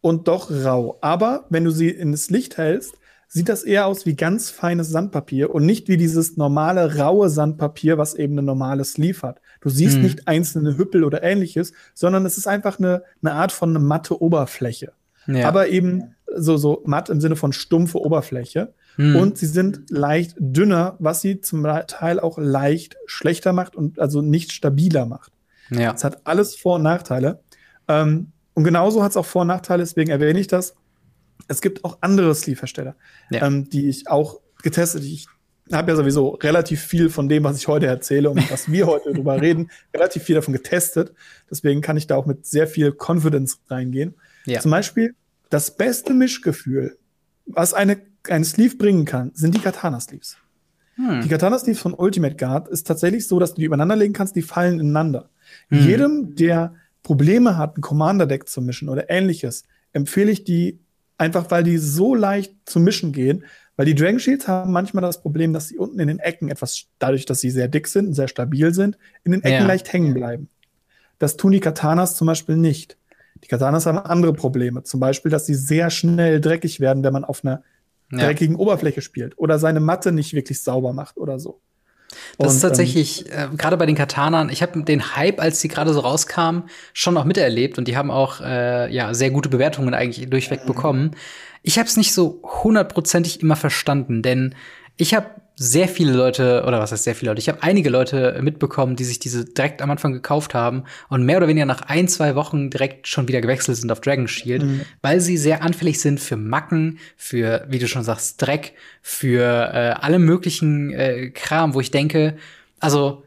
und 0.00 0.28
doch 0.28 0.50
rau. 0.50 0.98
Aber 1.00 1.46
wenn 1.50 1.64
du 1.64 1.70
sie 1.70 1.88
ins 1.88 2.30
Licht 2.30 2.56
hältst, 2.56 2.94
sieht 3.28 3.48
das 3.48 3.64
eher 3.64 3.86
aus 3.86 4.06
wie 4.06 4.14
ganz 4.14 4.50
feines 4.50 4.90
Sandpapier 4.90 5.52
und 5.52 5.66
nicht 5.66 5.88
wie 5.88 5.96
dieses 5.96 6.36
normale 6.36 6.98
raue 6.98 7.28
Sandpapier, 7.28 7.98
was 7.98 8.14
eben 8.14 8.38
ein 8.38 8.44
normales 8.44 8.92
Sleeve 8.92 9.22
hat. 9.22 9.40
Du 9.60 9.68
siehst 9.70 9.96
mhm. 9.96 10.02
nicht 10.02 10.28
einzelne 10.28 10.78
Hüppel 10.78 11.04
oder 11.04 11.22
ähnliches, 11.22 11.72
sondern 11.94 12.26
es 12.26 12.38
ist 12.38 12.46
einfach 12.46 12.78
eine, 12.78 13.02
eine 13.22 13.32
Art 13.32 13.50
von 13.50 13.70
eine 13.70 13.80
matte 13.80 14.22
Oberfläche. 14.22 14.92
Ja. 15.26 15.48
Aber 15.48 15.68
eben 15.68 16.14
so, 16.34 16.56
so 16.56 16.82
matt 16.84 17.10
im 17.10 17.20
Sinne 17.20 17.36
von 17.36 17.52
stumpfe 17.52 17.98
Oberfläche. 17.98 18.74
Mhm. 18.96 19.16
Und 19.16 19.38
sie 19.38 19.46
sind 19.46 19.90
leicht 19.90 20.36
dünner, 20.38 20.96
was 20.98 21.20
sie 21.20 21.40
zum 21.40 21.64
Teil 21.86 22.20
auch 22.20 22.38
leicht 22.38 22.96
schlechter 23.06 23.52
macht 23.52 23.76
und 23.76 23.98
also 23.98 24.22
nicht 24.22 24.52
stabiler 24.52 25.06
macht. 25.06 25.32
Ja. 25.70 25.92
Es 25.92 26.04
hat 26.04 26.26
alles 26.26 26.56
Vor- 26.56 26.76
und 26.76 26.82
Nachteile. 26.82 27.40
Ähm, 27.88 28.32
und 28.54 28.64
genauso 28.64 29.02
hat 29.02 29.10
es 29.10 29.16
auch 29.16 29.26
Vor- 29.26 29.42
und 29.42 29.48
Nachteile, 29.48 29.82
deswegen 29.82 30.10
erwähne 30.10 30.38
ich 30.38 30.46
das 30.46 30.74
es 31.48 31.60
gibt 31.60 31.84
auch 31.84 31.98
andere 32.00 32.34
Sleeve-Hersteller, 32.34 32.96
ja. 33.30 33.46
ähm, 33.46 33.68
die 33.68 33.88
ich 33.88 34.08
auch 34.08 34.40
getestet. 34.62 35.04
Ich 35.04 35.26
habe 35.72 35.92
ja 35.92 35.96
sowieso 35.96 36.30
relativ 36.30 36.82
viel 36.82 37.10
von 37.10 37.28
dem, 37.28 37.44
was 37.44 37.56
ich 37.56 37.68
heute 37.68 37.86
erzähle 37.86 38.30
und 38.30 38.50
was 38.50 38.70
wir 38.70 38.86
heute 38.86 39.12
drüber 39.12 39.40
reden, 39.40 39.70
relativ 39.94 40.24
viel 40.24 40.34
davon 40.34 40.54
getestet. 40.54 41.12
Deswegen 41.50 41.80
kann 41.80 41.96
ich 41.96 42.06
da 42.06 42.16
auch 42.16 42.26
mit 42.26 42.46
sehr 42.46 42.66
viel 42.66 42.92
Confidence 42.92 43.60
reingehen. 43.68 44.14
Ja. 44.46 44.60
Zum 44.60 44.70
Beispiel 44.70 45.14
das 45.50 45.76
beste 45.76 46.14
Mischgefühl, 46.14 46.98
was 47.46 47.74
eine, 47.74 47.98
ein 48.28 48.44
Sleeve 48.44 48.76
bringen 48.76 49.04
kann, 49.04 49.30
sind 49.34 49.54
die 49.54 49.60
Katana-Sleeves. 49.60 50.36
Hm. 50.96 51.22
Die 51.22 51.28
Katana-Sleeves 51.28 51.80
von 51.80 51.94
Ultimate 51.94 52.36
Guard 52.36 52.68
ist 52.68 52.86
tatsächlich 52.86 53.26
so, 53.26 53.38
dass 53.38 53.54
du 53.54 53.60
die 53.60 53.66
übereinander 53.66 53.96
legen 53.96 54.12
kannst, 54.12 54.36
die 54.36 54.42
fallen 54.42 54.80
ineinander. 54.80 55.30
Hm. 55.68 55.86
Jedem, 55.86 56.34
der 56.36 56.74
Probleme 57.02 57.56
hat, 57.56 57.76
ein 57.76 57.82
Commander-Deck 57.82 58.48
zu 58.48 58.62
mischen 58.62 58.88
oder 58.88 59.10
ähnliches, 59.10 59.64
empfehle 59.92 60.30
ich 60.30 60.44
die 60.44 60.80
Einfach 61.16 61.50
weil 61.50 61.62
die 61.62 61.78
so 61.78 62.14
leicht 62.14 62.54
zu 62.64 62.80
mischen 62.80 63.12
gehen. 63.12 63.44
Weil 63.76 63.86
die 63.86 63.94
Dragon 63.94 64.20
Shields 64.20 64.46
haben 64.46 64.72
manchmal 64.72 65.02
das 65.02 65.20
Problem, 65.20 65.52
dass 65.52 65.68
sie 65.68 65.78
unten 65.78 65.98
in 65.98 66.08
den 66.08 66.18
Ecken 66.20 66.48
etwas, 66.48 66.86
dadurch, 66.98 67.24
dass 67.24 67.40
sie 67.40 67.50
sehr 67.50 67.66
dick 67.66 67.88
sind 67.88 68.06
und 68.06 68.14
sehr 68.14 68.28
stabil 68.28 68.72
sind, 68.72 68.98
in 69.24 69.32
den 69.32 69.42
Ecken 69.42 69.62
ja. 69.62 69.66
leicht 69.66 69.92
hängen 69.92 70.14
bleiben. 70.14 70.48
Das 71.18 71.36
tun 71.36 71.52
die 71.52 71.60
Katanas 71.60 72.16
zum 72.16 72.26
Beispiel 72.26 72.56
nicht. 72.56 72.96
Die 73.44 73.48
Katanas 73.48 73.84
haben 73.84 73.98
andere 73.98 74.32
Probleme. 74.32 74.84
Zum 74.84 75.00
Beispiel, 75.00 75.30
dass 75.30 75.44
sie 75.44 75.54
sehr 75.54 75.90
schnell 75.90 76.40
dreckig 76.40 76.80
werden, 76.80 77.04
wenn 77.04 77.12
man 77.12 77.24
auf 77.24 77.44
einer 77.44 77.62
ja. 78.10 78.18
dreckigen 78.18 78.56
Oberfläche 78.56 79.02
spielt 79.02 79.38
oder 79.38 79.58
seine 79.58 79.80
Matte 79.80 80.12
nicht 80.12 80.32
wirklich 80.32 80.62
sauber 80.62 80.94
macht 80.94 81.18
oder 81.18 81.38
so. 81.38 81.60
Das 82.38 82.48
und, 82.48 82.56
ist 82.56 82.62
tatsächlich, 82.62 83.26
ähm, 83.30 83.52
äh, 83.52 83.56
gerade 83.56 83.76
bei 83.76 83.86
den 83.86 83.96
Katanern, 83.96 84.48
ich 84.48 84.62
habe 84.62 84.82
den 84.82 85.16
Hype, 85.16 85.40
als 85.40 85.60
die 85.60 85.68
gerade 85.68 85.92
so 85.92 86.00
rauskamen, 86.00 86.64
schon 86.94 87.14
noch 87.14 87.24
miterlebt 87.24 87.76
und 87.76 87.86
die 87.86 87.96
haben 87.96 88.10
auch 88.10 88.40
äh, 88.40 88.92
ja 88.94 89.12
sehr 89.12 89.30
gute 89.30 89.50
Bewertungen 89.50 89.92
eigentlich 89.92 90.28
durchweg 90.30 90.64
bekommen. 90.64 91.10
Ich 91.62 91.78
habe 91.78 91.88
es 91.88 91.96
nicht 91.96 92.14
so 92.14 92.40
hundertprozentig 92.42 93.42
immer 93.42 93.56
verstanden, 93.56 94.22
denn 94.22 94.54
ich 94.96 95.14
habe 95.14 95.26
sehr 95.56 95.86
viele 95.86 96.12
Leute, 96.12 96.64
oder 96.66 96.80
was 96.80 96.90
heißt 96.90 97.04
sehr 97.04 97.14
viele 97.14 97.30
Leute, 97.30 97.40
ich 97.40 97.48
habe 97.48 97.62
einige 97.62 97.88
Leute 97.88 98.38
mitbekommen, 98.42 98.96
die 98.96 99.04
sich 99.04 99.20
diese 99.20 99.44
direkt 99.44 99.82
am 99.82 99.90
Anfang 99.90 100.12
gekauft 100.12 100.52
haben 100.52 100.84
und 101.08 101.24
mehr 101.24 101.36
oder 101.36 101.46
weniger 101.46 101.66
nach 101.66 101.82
ein, 101.82 102.08
zwei 102.08 102.34
Wochen 102.34 102.70
direkt 102.70 103.06
schon 103.06 103.28
wieder 103.28 103.40
gewechselt 103.40 103.76
sind 103.76 103.92
auf 103.92 104.00
Dragon 104.00 104.26
Shield, 104.26 104.64
mhm. 104.64 104.80
weil 105.00 105.20
sie 105.20 105.36
sehr 105.36 105.62
anfällig 105.62 106.00
sind 106.00 106.18
für 106.18 106.36
Macken, 106.36 106.98
für, 107.16 107.66
wie 107.68 107.78
du 107.78 107.86
schon 107.86 108.02
sagst, 108.02 108.42
Dreck, 108.42 108.72
für 109.00 109.44
äh, 109.44 109.94
alle 110.00 110.18
möglichen 110.18 110.92
äh, 110.92 111.30
Kram, 111.30 111.74
wo 111.74 111.80
ich 111.80 111.92
denke, 111.92 112.36
also 112.80 113.22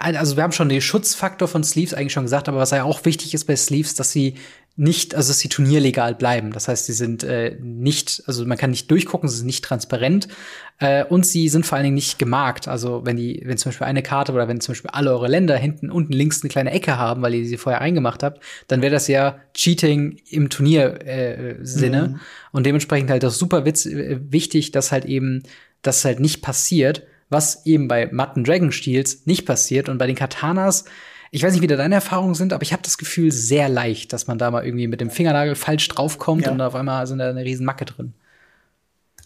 also 0.00 0.36
wir 0.36 0.44
haben 0.44 0.52
schon 0.52 0.70
den 0.70 0.80
Schutzfaktor 0.80 1.46
von 1.46 1.62
Sleeves 1.62 1.92
eigentlich 1.92 2.14
schon 2.14 2.24
gesagt, 2.24 2.48
aber 2.48 2.56
was 2.56 2.70
ja 2.70 2.84
auch 2.84 3.04
wichtig 3.04 3.34
ist 3.34 3.44
bei 3.44 3.54
Sleeves, 3.54 3.94
dass 3.94 4.10
sie 4.10 4.36
nicht, 4.74 5.14
also 5.14 5.28
dass 5.28 5.38
sie 5.38 5.48
turnierlegal 5.48 6.14
bleiben. 6.14 6.50
Das 6.52 6.66
heißt, 6.66 6.86
sie 6.86 6.94
sind 6.94 7.24
äh, 7.24 7.58
nicht, 7.60 8.22
also 8.26 8.46
man 8.46 8.56
kann 8.56 8.70
nicht 8.70 8.90
durchgucken, 8.90 9.28
sie 9.28 9.36
sind 9.36 9.46
nicht 9.46 9.64
transparent 9.64 10.28
äh, 10.78 11.04
und 11.04 11.26
sie 11.26 11.48
sind 11.50 11.66
vor 11.66 11.76
allen 11.76 11.84
Dingen 11.84 11.94
nicht 11.94 12.18
gemarkt. 12.18 12.68
Also 12.68 13.04
wenn 13.04 13.16
die, 13.16 13.42
wenn 13.44 13.58
zum 13.58 13.70
Beispiel 13.70 13.86
eine 13.86 14.02
Karte 14.02 14.32
oder 14.32 14.48
wenn 14.48 14.60
zum 14.62 14.72
Beispiel 14.72 14.90
alle 14.90 15.10
eure 15.10 15.28
Länder 15.28 15.56
hinten 15.56 15.90
unten 15.90 16.14
links 16.14 16.42
eine 16.42 16.48
kleine 16.48 16.70
Ecke 16.70 16.96
haben, 16.96 17.20
weil 17.20 17.34
ihr 17.34 17.44
sie 17.44 17.58
vorher 17.58 17.82
eingemacht 17.82 18.22
habt, 18.22 18.42
dann 18.68 18.80
wäre 18.80 18.92
das 18.92 19.08
ja 19.08 19.40
Cheating 19.52 20.18
im 20.30 20.48
Turniersinne 20.48 22.04
äh, 22.04 22.08
mhm. 22.08 22.20
und 22.52 22.64
dementsprechend 22.64 23.10
halt 23.10 23.22
das 23.22 23.38
super 23.38 23.66
witz, 23.66 23.84
äh, 23.84 24.20
wichtig, 24.30 24.72
dass 24.72 24.90
halt 24.90 25.04
eben 25.04 25.42
das 25.82 26.04
halt 26.04 26.20
nicht 26.20 26.40
passiert 26.40 27.02
was 27.32 27.64
eben 27.64 27.88
bei 27.88 28.10
matten 28.12 28.44
Dragon 28.44 28.70
Steels 28.70 29.24
nicht 29.24 29.46
passiert. 29.46 29.88
Und 29.88 29.96
bei 29.98 30.06
den 30.06 30.16
Katanas, 30.16 30.84
ich 31.34 31.42
weiß 31.42 31.54
nicht, 31.54 31.62
wie 31.62 31.66
da 31.66 31.76
deine 31.76 31.94
Erfahrungen 31.94 32.34
sind, 32.34 32.52
aber 32.52 32.62
ich 32.62 32.74
habe 32.74 32.82
das 32.82 32.98
Gefühl 32.98 33.32
sehr 33.32 33.70
leicht, 33.70 34.12
dass 34.12 34.26
man 34.26 34.36
da 34.36 34.50
mal 34.50 34.66
irgendwie 34.66 34.86
mit 34.86 35.00
dem 35.00 35.08
Fingernagel 35.08 35.54
falsch 35.54 35.88
draufkommt 35.88 36.44
ja. 36.44 36.52
und 36.52 36.60
auf 36.60 36.74
einmal 36.74 37.06
sind 37.06 37.18
da 37.18 37.30
eine 37.30 37.42
riesen 37.42 37.64
Macke 37.64 37.86
drin. 37.86 38.12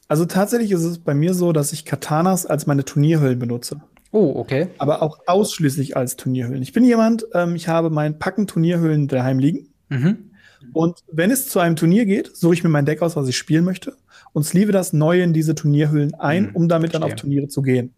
Also 0.07 0.25
tatsächlich 0.25 0.71
ist 0.71 0.85
es 0.85 1.01
bei 1.01 1.15
mir 1.15 1.35
so, 1.35 1.53
dass 1.53 1.73
ich 1.73 1.85
Katanas 1.85 2.47
als 2.47 2.69
meine 2.69 2.85
Turnierhüllen 2.85 3.41
benutze. 3.41 3.81
Oh, 4.13 4.35
okay. 4.37 4.69
Aber 4.79 5.03
auch 5.03 5.19
ausschließlich 5.27 5.97
als 5.97 6.15
Turnierhüllen. 6.15 6.63
Ich 6.63 6.73
bin 6.73 6.85
jemand, 6.85 7.27
ähm, 7.35 7.57
ich 7.57 7.67
habe 7.67 7.91
mein 7.91 8.21
Packen 8.21 8.47
Turnierhüllen 8.47 9.09
daheim 9.09 9.41
liegen. 9.41 9.71
Mhm. 9.89 10.31
Und 10.73 11.01
wenn 11.11 11.33
es 11.33 11.49
zu 11.49 11.59
einem 11.59 11.75
Turnier 11.75 12.07
geht, 12.07 12.37
suche 12.37 12.55
ich 12.55 12.63
mir 12.63 12.71
mein 12.71 12.87
Deck 12.87 13.03
aus, 13.03 13.17
was 13.17 13.27
ich 13.27 13.37
spielen 13.37 13.65
möchte 13.65 13.97
und 14.33 14.45
sleeve 14.45 14.71
das 14.71 14.93
neu 14.93 15.23
in 15.23 15.33
diese 15.33 15.57
Turnierhüllen 15.57 16.15
ein, 16.15 16.45
mhm, 16.45 16.51
um 16.55 16.69
damit 16.69 16.93
verstehe. 16.93 17.01
dann 17.01 17.13
auf 17.13 17.21
Turniere 17.21 17.49
zu 17.49 17.63
gehen. 17.63 17.95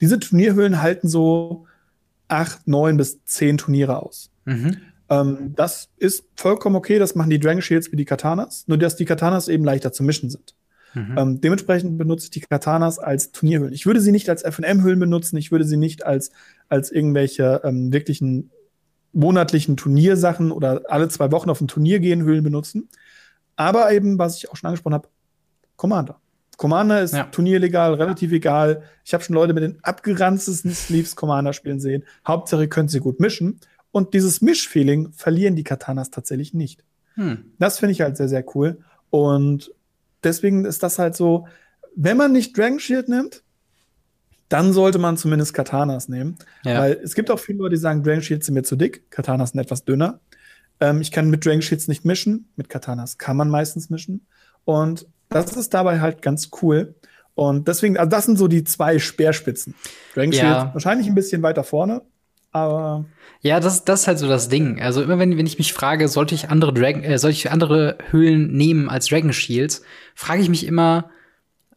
Diese 0.00 0.18
Turnierhüllen 0.18 0.80
halten 0.80 1.08
so 1.08 1.66
acht, 2.30 2.66
neun 2.66 2.96
bis 2.96 3.24
zehn 3.24 3.58
Turniere 3.58 4.02
aus. 4.02 4.30
Mhm. 4.44 4.76
Ähm, 5.08 5.52
das 5.56 5.88
ist 5.96 6.24
vollkommen 6.36 6.76
okay, 6.76 6.98
das 6.98 7.14
machen 7.14 7.30
die 7.30 7.40
Dragon 7.40 7.62
Shields 7.62 7.90
wie 7.92 7.96
die 7.96 8.04
Katanas, 8.04 8.64
nur 8.68 8.78
dass 8.78 8.96
die 8.96 9.04
Katanas 9.04 9.48
eben 9.48 9.64
leichter 9.64 9.92
zu 9.92 10.02
mischen 10.02 10.30
sind. 10.30 10.54
Mhm. 10.94 11.18
Ähm, 11.18 11.40
dementsprechend 11.40 11.98
benutze 11.98 12.24
ich 12.24 12.30
die 12.30 12.40
Katanas 12.40 12.98
als 12.98 13.32
Turnierhüllen. 13.32 13.72
Ich 13.72 13.86
würde 13.86 14.00
sie 14.00 14.12
nicht 14.12 14.28
als 14.28 14.42
FM-Hüllen 14.42 14.98
benutzen, 14.98 15.36
ich 15.36 15.52
würde 15.52 15.64
sie 15.64 15.76
nicht 15.76 16.04
als, 16.04 16.30
als 16.68 16.90
irgendwelche 16.90 17.60
ähm, 17.64 17.92
wirklichen 17.92 18.50
monatlichen 19.12 19.76
Turniersachen 19.76 20.52
oder 20.52 20.82
alle 20.88 21.08
zwei 21.08 21.32
Wochen 21.32 21.50
auf 21.50 21.60
ein 21.60 21.68
Turnier 21.68 21.98
gehen 21.98 22.24
Hüllen 22.24 22.44
benutzen. 22.44 22.88
Aber 23.56 23.92
eben, 23.92 24.18
was 24.18 24.36
ich 24.36 24.50
auch 24.50 24.56
schon 24.56 24.68
angesprochen 24.68 24.94
habe, 24.94 25.08
Commander. 25.76 26.20
Commander 26.60 27.00
ist 27.00 27.14
ja. 27.14 27.24
turnierlegal, 27.24 27.94
relativ 27.94 28.32
egal. 28.32 28.82
Ich 29.02 29.14
habe 29.14 29.24
schon 29.24 29.32
Leute 29.32 29.54
mit 29.54 29.62
den 29.62 29.78
abgeranztesten 29.82 30.72
Sleeves 30.74 31.16
Commander 31.16 31.54
spielen 31.54 31.80
sehen. 31.80 32.04
Hauptsache 32.28 32.68
können 32.68 32.88
sie 32.88 33.00
gut 33.00 33.18
mischen. 33.18 33.60
Und 33.92 34.12
dieses 34.12 34.42
Mischfeeling 34.42 35.10
verlieren 35.12 35.56
die 35.56 35.64
Katanas 35.64 36.10
tatsächlich 36.10 36.52
nicht. 36.52 36.84
Hm. 37.14 37.46
Das 37.58 37.78
finde 37.78 37.92
ich 37.92 38.02
halt 38.02 38.18
sehr, 38.18 38.28
sehr 38.28 38.44
cool. 38.54 38.76
Und 39.08 39.72
deswegen 40.22 40.66
ist 40.66 40.82
das 40.82 40.98
halt 40.98 41.16
so, 41.16 41.48
wenn 41.96 42.18
man 42.18 42.30
nicht 42.30 42.54
Dragon 42.58 42.78
Shield 42.78 43.08
nimmt, 43.08 43.42
dann 44.50 44.74
sollte 44.74 44.98
man 44.98 45.16
zumindest 45.16 45.54
Katanas 45.54 46.10
nehmen. 46.10 46.36
Ja. 46.62 46.80
Weil 46.80 47.00
es 47.02 47.14
gibt 47.14 47.30
auch 47.30 47.40
viele 47.40 47.60
Leute, 47.60 47.76
die 47.76 47.80
sagen, 47.80 48.02
Dragon 48.02 48.20
Shields 48.20 48.44
sind 48.44 48.54
mir 48.54 48.64
zu 48.64 48.76
dick, 48.76 49.10
Katanas 49.10 49.52
sind 49.52 49.60
etwas 49.60 49.86
dünner. 49.86 50.20
Ähm, 50.78 51.00
ich 51.00 51.10
kann 51.10 51.30
mit 51.30 51.46
Dragon 51.46 51.62
Shields 51.62 51.88
nicht 51.88 52.04
mischen, 52.04 52.50
mit 52.56 52.68
Katanas 52.68 53.16
kann 53.16 53.38
man 53.38 53.48
meistens 53.48 53.88
mischen. 53.88 54.26
Und 54.66 55.06
das 55.30 55.56
ist 55.56 55.72
dabei 55.72 56.00
halt 56.00 56.22
ganz 56.22 56.50
cool. 56.60 56.94
Und 57.34 57.68
deswegen, 57.68 57.96
also 57.96 58.10
das 58.10 58.26
sind 58.26 58.36
so 58.36 58.48
die 58.48 58.64
zwei 58.64 58.98
Speerspitzen. 58.98 59.74
Dragon 60.14 60.32
ja. 60.32 60.40
Shield 60.40 60.74
wahrscheinlich 60.74 61.06
ein 61.06 61.14
bisschen 61.14 61.42
weiter 61.42 61.64
vorne, 61.64 62.02
aber. 62.52 63.06
Ja, 63.40 63.60
das, 63.60 63.84
das 63.84 64.02
ist 64.02 64.06
halt 64.08 64.18
so 64.18 64.28
das 64.28 64.48
Ding. 64.48 64.82
Also 64.82 65.02
immer 65.02 65.18
wenn, 65.18 65.38
wenn 65.38 65.46
ich 65.46 65.56
mich 65.56 65.72
frage, 65.72 66.08
sollte 66.08 66.34
ich 66.34 66.50
andere 66.50 66.74
Dragon, 66.74 67.02
äh, 67.02 67.18
sollte 67.18 67.36
ich 67.36 67.50
andere 67.50 67.96
Höhlen 68.10 68.52
nehmen 68.52 68.90
als 68.90 69.06
Dragon 69.06 69.32
Shields, 69.32 69.82
frage 70.14 70.42
ich 70.42 70.50
mich 70.50 70.66
immer, 70.66 71.08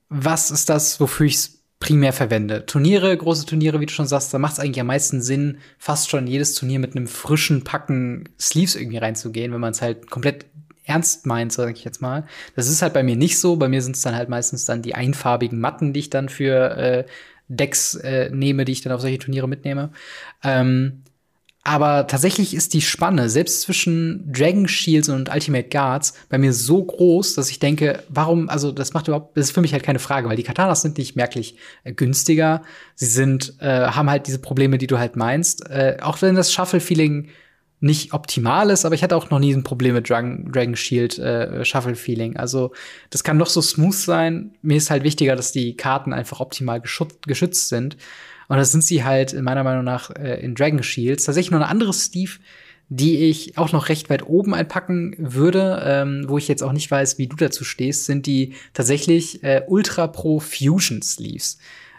was 0.09 0.51
ist 0.51 0.69
das, 0.69 0.99
wofür 0.99 1.27
ich 1.27 1.35
es 1.35 1.63
primär 1.79 2.13
verwende. 2.13 2.65
Turniere, 2.65 3.15
große 3.15 3.45
Turniere, 3.45 3.79
wie 3.79 3.85
du 3.85 3.91
schon 3.91 4.07
sagst, 4.07 4.33
da 4.33 4.39
macht 4.39 4.53
es 4.53 4.59
eigentlich 4.59 4.79
am 4.79 4.87
meisten 4.87 5.21
Sinn, 5.21 5.57
fast 5.77 6.09
schon 6.09 6.27
jedes 6.27 6.55
Turnier 6.55 6.79
mit 6.79 6.95
einem 6.95 7.07
frischen 7.07 7.63
Packen 7.63 8.29
Sleeves 8.39 8.75
irgendwie 8.75 8.97
reinzugehen, 8.97 9.51
wenn 9.51 9.59
man 9.59 9.71
es 9.71 9.81
halt 9.81 10.09
komplett 10.09 10.45
ernst 10.85 11.25
meint, 11.25 11.53
sage 11.53 11.71
ich 11.71 11.83
jetzt 11.83 12.01
mal. 12.01 12.25
Das 12.55 12.69
ist 12.69 12.81
halt 12.81 12.93
bei 12.93 13.03
mir 13.03 13.15
nicht 13.15 13.39
so. 13.39 13.55
Bei 13.55 13.67
mir 13.67 13.81
sind 13.81 13.95
es 13.95 14.01
dann 14.01 14.15
halt 14.15 14.29
meistens 14.29 14.65
dann 14.65 14.81
die 14.81 14.95
einfarbigen 14.95 15.59
Matten, 15.59 15.93
die 15.93 16.01
ich 16.01 16.09
dann 16.09 16.29
für 16.29 16.77
äh, 16.77 17.05
Decks 17.47 17.95
äh, 17.95 18.29
nehme, 18.31 18.65
die 18.65 18.71
ich 18.71 18.81
dann 18.81 18.93
auf 18.93 19.01
solche 19.01 19.19
Turniere 19.19 19.47
mitnehme. 19.47 19.91
Ähm, 20.43 21.03
aber 21.65 22.07
tatsächlich 22.07 22.53
ist 22.53 22.73
die 22.73 22.81
Spanne, 22.81 23.29
selbst 23.29 23.61
zwischen 23.61 24.29
Dragon 24.29 24.67
Shields 24.67 25.07
und 25.07 25.33
Ultimate 25.33 25.69
Guards, 25.69 26.13
bei 26.27 26.37
mir 26.37 26.51
so 26.51 26.83
groß, 26.83 27.35
dass 27.35 27.49
ich 27.49 27.59
denke, 27.59 28.03
warum, 28.09 28.49
also 28.49 28.73
das 28.73 28.93
macht 28.93 29.07
überhaupt, 29.07 29.37
das 29.37 29.45
ist 29.45 29.51
für 29.51 29.61
mich 29.61 29.71
halt 29.71 29.83
keine 29.83 29.99
Frage, 29.99 30.27
weil 30.27 30.35
die 30.35 30.43
Katanas 30.43 30.81
sind 30.81 30.97
nicht 30.97 31.15
merklich 31.15 31.55
äh, 31.85 31.93
günstiger. 31.93 32.63
Sie 32.95 33.05
sind, 33.05 33.55
äh, 33.61 33.87
haben 33.87 34.09
halt 34.09 34.27
diese 34.27 34.39
Probleme, 34.39 34.77
die 34.77 34.87
du 34.87 34.99
halt 34.99 35.15
meinst. 35.15 35.69
Äh, 35.69 35.97
auch 36.01 36.21
wenn 36.21 36.35
das 36.35 36.51
Shuffle-Feeling 36.51 37.29
nicht 37.83 38.13
optimal 38.13 38.69
ist, 38.69 38.85
aber 38.85 38.95
ich 38.95 39.03
hatte 39.03 39.17
auch 39.17 39.29
noch 39.29 39.39
nie 39.39 39.53
ein 39.53 39.63
Problem 39.63 39.93
mit 39.93 40.09
Dragon, 40.09 40.49
Dragon 40.49 40.75
Shield 40.75 41.19
äh, 41.19 41.65
Shuffle 41.65 41.95
Feeling. 41.95 42.37
Also 42.37 42.71
das 43.09 43.25
kann 43.25 43.37
doch 43.37 43.49
so 43.49 43.61
smooth 43.61 43.93
sein. 43.93 44.51
Mir 44.61 44.77
ist 44.77 44.89
halt 44.89 45.03
wichtiger, 45.03 45.35
dass 45.35 45.51
die 45.51 45.75
Karten 45.75 46.13
einfach 46.13 46.39
optimal 46.39 46.81
geschützt 46.81 47.67
sind. 47.67 47.97
Und 48.47 48.57
das 48.57 48.71
sind 48.71 48.85
sie 48.85 49.03
halt 49.03 49.33
in 49.33 49.43
meiner 49.43 49.65
Meinung 49.65 49.83
nach 49.83 50.11
äh, 50.11 50.39
in 50.41 50.55
Dragon 50.55 50.81
Shields. 50.81 51.25
Tatsächlich 51.25 51.51
noch 51.51 51.59
eine 51.59 51.67
andere 51.67 51.93
Steve, 51.93 52.31
die 52.87 53.25
ich 53.25 53.57
auch 53.57 53.73
noch 53.73 53.89
recht 53.89 54.09
weit 54.09 54.25
oben 54.25 54.53
einpacken 54.53 55.15
würde, 55.17 55.81
ähm, 55.85 56.23
wo 56.27 56.37
ich 56.37 56.47
jetzt 56.47 56.63
auch 56.63 56.71
nicht 56.71 56.89
weiß, 56.89 57.17
wie 57.17 57.27
du 57.27 57.35
dazu 57.35 57.65
stehst, 57.65 58.05
sind 58.05 58.27
die 58.27 58.53
tatsächlich 58.73 59.43
äh, 59.43 59.63
Ultra 59.67 60.07
Pro 60.07 60.39
Fusion 60.39 61.01
Sleeves. 61.01 61.57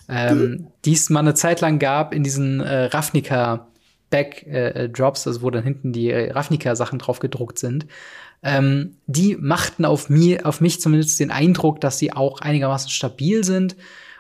Ähm, 0.09 0.39
mhm. 0.39 0.67
Die 0.87 0.93
es 0.93 1.11
mal 1.11 1.21
eine 1.21 1.35
Zeit 1.35 1.61
lang 1.61 1.79
gab 1.79 2.15
in 2.15 2.23
diesen 2.23 2.61
äh, 2.61 2.85
Ravnica 2.85 3.69
Backdrops, 4.15 5.27
äh, 5.27 5.29
also 5.29 5.43
wo 5.43 5.51
dann 5.51 5.65
hinten 5.65 5.93
die 5.93 6.11
äh, 6.11 6.31
Ravnica-Sachen 6.31 7.01
drauf 7.01 7.19
gedruckt 7.19 7.59
sind, 7.59 7.87
ähm, 8.45 8.99
die 9.07 9.37
machten 9.37 9.85
auf 9.85 10.09
mir, 10.09 10.47
auf 10.47 10.61
mich 10.61 10.81
zumindest 10.81 11.19
den 11.19 11.33
Eindruck, 11.33 11.81
dass 11.81 11.99
sie 11.99 12.13
auch 12.13 12.41
einigermaßen 12.41 12.91
stabil 12.91 13.43
sind 13.43 13.75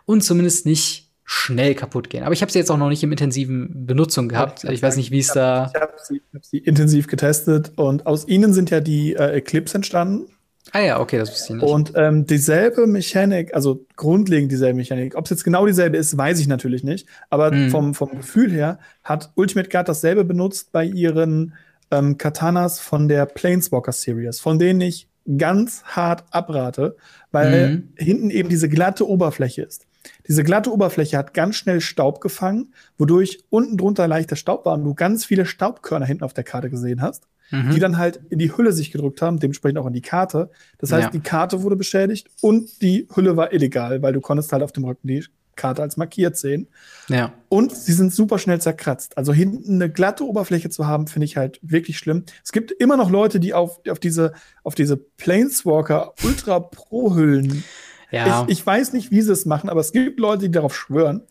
und 0.04 0.24
zumindest 0.24 0.66
nicht 0.66 1.10
schnell 1.24 1.74
kaputt 1.74 2.10
gehen. 2.10 2.24
Aber 2.24 2.32
ich 2.32 2.42
habe 2.42 2.50
sie 2.50 2.58
jetzt 2.58 2.70
auch 2.70 2.76
noch 2.76 2.88
nicht 2.88 3.02
im 3.02 3.12
intensiven 3.12 3.86
Benutzung 3.86 4.28
gehabt. 4.28 4.64
Ich, 4.64 4.70
ich 4.70 4.82
weiß 4.82 4.96
nicht, 4.96 5.10
wie 5.10 5.20
es 5.20 5.28
da. 5.28 5.70
Ich 5.74 5.80
habe 5.80 5.92
sie, 6.02 6.22
hab 6.34 6.44
sie, 6.44 6.58
intensiv 6.58 7.06
getestet 7.06 7.72
und 7.76 8.06
aus 8.06 8.26
ihnen 8.26 8.52
sind 8.52 8.70
ja 8.70 8.80
die 8.80 9.14
äh, 9.14 9.36
Eclipse 9.36 9.76
entstanden. 9.76 10.26
Ah 10.72 10.80
ja, 10.80 11.00
okay, 11.00 11.18
das 11.18 11.30
wusste 11.30 11.54
ich 11.54 11.62
nicht. 11.62 11.70
Und 11.70 11.92
ähm, 11.94 12.26
dieselbe 12.26 12.86
Mechanik, 12.86 13.54
also 13.54 13.84
grundlegend 13.96 14.50
dieselbe 14.50 14.76
Mechanik. 14.76 15.14
Ob 15.14 15.24
es 15.24 15.30
jetzt 15.30 15.44
genau 15.44 15.66
dieselbe 15.66 15.96
ist, 15.96 16.16
weiß 16.16 16.40
ich 16.40 16.48
natürlich 16.48 16.82
nicht. 16.82 17.06
Aber 17.30 17.50
hm. 17.50 17.70
vom, 17.70 17.94
vom 17.94 18.10
Gefühl 18.16 18.50
her 18.50 18.78
hat 19.02 19.30
Ultimate 19.34 19.68
Guard 19.68 19.88
dasselbe 19.88 20.24
benutzt 20.24 20.72
bei 20.72 20.84
ihren 20.84 21.54
ähm, 21.90 22.18
Katanas 22.18 22.80
von 22.80 23.08
der 23.08 23.26
Planeswalker 23.26 23.92
Series, 23.92 24.40
von 24.40 24.58
denen 24.58 24.80
ich 24.80 25.08
ganz 25.38 25.84
hart 25.84 26.24
abrate, 26.30 26.96
weil 27.30 27.68
mhm. 27.68 27.88
hinten 27.96 28.30
eben 28.30 28.50
diese 28.50 28.68
glatte 28.68 29.08
Oberfläche 29.08 29.62
ist. 29.62 29.86
Diese 30.28 30.44
glatte 30.44 30.70
Oberfläche 30.70 31.16
hat 31.16 31.32
ganz 31.32 31.56
schnell 31.56 31.80
Staub 31.80 32.20
gefangen, 32.20 32.74
wodurch 32.98 33.42
unten 33.48 33.78
drunter 33.78 34.06
leichter 34.06 34.36
Staub 34.36 34.66
war 34.66 34.74
und 34.74 34.84
du 34.84 34.94
ganz 34.94 35.24
viele 35.24 35.46
Staubkörner 35.46 36.04
hinten 36.04 36.24
auf 36.24 36.34
der 36.34 36.44
Karte 36.44 36.68
gesehen 36.68 37.00
hast 37.00 37.26
mhm. 37.50 37.70
die 37.70 37.80
dann 37.80 37.98
halt 37.98 38.20
in 38.30 38.38
die 38.38 38.56
Hülle 38.56 38.72
sich 38.72 38.90
gedrückt 38.90 39.22
haben, 39.22 39.38
dementsprechend 39.38 39.78
auch 39.78 39.86
in 39.86 39.92
die 39.92 40.00
Karte. 40.00 40.50
Das 40.78 40.92
heißt, 40.92 41.04
ja. 41.04 41.10
die 41.10 41.20
Karte 41.20 41.62
wurde 41.62 41.76
beschädigt 41.76 42.28
und 42.40 42.82
die 42.82 43.08
Hülle 43.14 43.36
war 43.36 43.52
illegal, 43.52 44.02
weil 44.02 44.12
du 44.12 44.20
konntest 44.20 44.52
halt 44.52 44.62
auf 44.62 44.72
dem 44.72 44.84
Rücken 44.84 45.08
die 45.08 45.24
Karte 45.56 45.82
als 45.82 45.96
markiert 45.96 46.36
sehen. 46.36 46.68
Ja. 47.08 47.32
Und 47.48 47.74
sie 47.74 47.92
sind 47.92 48.12
super 48.12 48.38
schnell 48.38 48.60
zerkratzt. 48.60 49.16
Also 49.16 49.32
hinten 49.32 49.74
eine 49.74 49.90
glatte 49.90 50.24
Oberfläche 50.24 50.70
zu 50.70 50.86
haben, 50.86 51.06
finde 51.06 51.26
ich 51.26 51.36
halt 51.36 51.60
wirklich 51.62 51.98
schlimm. 51.98 52.24
Es 52.42 52.52
gibt 52.52 52.72
immer 52.72 52.96
noch 52.96 53.10
Leute, 53.10 53.40
die 53.40 53.54
auf, 53.54 53.80
auf 53.88 53.98
diese, 53.98 54.32
auf 54.62 54.74
diese 54.74 54.96
Planeswalker 54.96 56.14
Ultra 56.24 56.60
Pro 56.60 57.14
Hüllen. 57.14 57.64
Ja. 58.10 58.44
Ich, 58.46 58.58
ich 58.58 58.66
weiß 58.66 58.92
nicht, 58.92 59.10
wie 59.10 59.22
sie 59.22 59.32
es 59.32 59.46
machen, 59.46 59.68
aber 59.68 59.80
es 59.80 59.92
gibt 59.92 60.20
Leute, 60.20 60.42
die 60.42 60.50
darauf 60.50 60.76
schwören. 60.76 61.22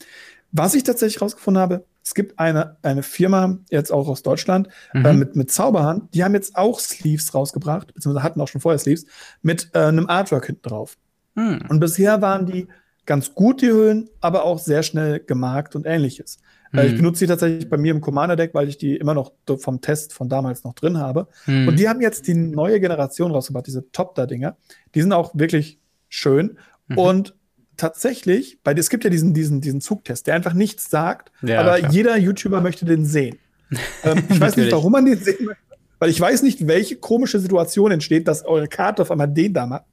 Was 0.51 0.75
ich 0.75 0.83
tatsächlich 0.83 1.21
rausgefunden 1.21 1.61
habe, 1.61 1.85
es 2.03 2.13
gibt 2.13 2.37
eine, 2.37 2.77
eine 2.81 3.01
Firma, 3.01 3.57
jetzt 3.69 3.91
auch 3.91 4.07
aus 4.07 4.23
Deutschland, 4.23 4.67
mhm. 4.93 5.05
äh, 5.05 5.13
mit, 5.13 5.35
mit 5.35 5.51
Zauberhand, 5.51 6.13
die 6.13 6.23
haben 6.23 6.33
jetzt 6.33 6.55
auch 6.55 6.79
Sleeves 6.79 7.33
rausgebracht, 7.33 7.93
beziehungsweise 7.93 8.23
hatten 8.23 8.41
auch 8.41 8.47
schon 8.47 8.61
vorher 8.61 8.79
Sleeves, 8.79 9.05
mit 9.41 9.69
äh, 9.73 9.79
einem 9.79 10.09
Artwork 10.09 10.45
hinten 10.45 10.67
drauf. 10.67 10.97
Mhm. 11.35 11.65
Und 11.69 11.79
bisher 11.79 12.21
waren 12.21 12.45
die 12.45 12.67
ganz 13.05 13.33
gut, 13.33 13.61
die 13.61 13.69
Hüllen, 13.69 14.09
aber 14.21 14.43
auch 14.43 14.59
sehr 14.59 14.83
schnell 14.83 15.19
gemarkt 15.19 15.75
und 15.75 15.85
ähnliches. 15.85 16.39
Mhm. 16.71 16.79
Äh, 16.79 16.85
ich 16.87 16.95
benutze 16.95 17.25
die 17.25 17.29
tatsächlich 17.29 17.69
bei 17.69 17.77
mir 17.77 17.91
im 17.91 18.01
Commander-Deck, 18.01 18.53
weil 18.53 18.67
ich 18.67 18.77
die 18.77 18.97
immer 18.97 19.13
noch 19.13 19.31
vom 19.57 19.81
Test 19.81 20.13
von 20.13 20.27
damals 20.27 20.63
noch 20.63 20.73
drin 20.73 20.97
habe. 20.97 21.27
Mhm. 21.45 21.69
Und 21.69 21.79
die 21.79 21.87
haben 21.87 22.01
jetzt 22.01 22.27
die 22.27 22.33
neue 22.33 22.79
Generation 22.79 23.31
rausgebracht, 23.31 23.67
diese 23.67 23.89
Top-Da-Dinger. 23.91 24.57
Die 24.93 25.01
sind 25.01 25.13
auch 25.13 25.31
wirklich 25.33 25.79
schön. 26.09 26.57
Mhm. 26.87 26.97
Und 26.97 27.35
tatsächlich, 27.77 28.59
weil 28.63 28.77
es 28.77 28.89
gibt 28.89 29.03
ja 29.03 29.09
diesen, 29.09 29.33
diesen, 29.33 29.61
diesen 29.61 29.81
Zugtest, 29.81 30.27
der 30.27 30.35
einfach 30.35 30.53
nichts 30.53 30.89
sagt, 30.89 31.31
ja, 31.41 31.59
aber 31.59 31.77
klar. 31.79 31.91
jeder 31.91 32.17
YouTuber 32.17 32.61
möchte 32.61 32.85
den 32.85 33.05
sehen. 33.05 33.37
ähm, 34.03 34.23
ich 34.29 34.39
weiß 34.39 34.57
nicht, 34.57 34.71
warum 34.71 34.91
man 34.91 35.05
den 35.05 35.17
sehen 35.17 35.45
möchte, 35.45 35.63
weil 35.99 36.09
ich 36.09 36.19
weiß 36.19 36.43
nicht, 36.43 36.67
welche 36.67 36.97
komische 36.97 37.39
Situation 37.39 37.91
entsteht, 37.91 38.27
dass 38.27 38.45
eure 38.45 38.67
Karte 38.67 39.01
auf 39.01 39.11
einmal 39.11 39.29
den 39.29 39.53
da 39.53 39.65
macht. 39.65 39.85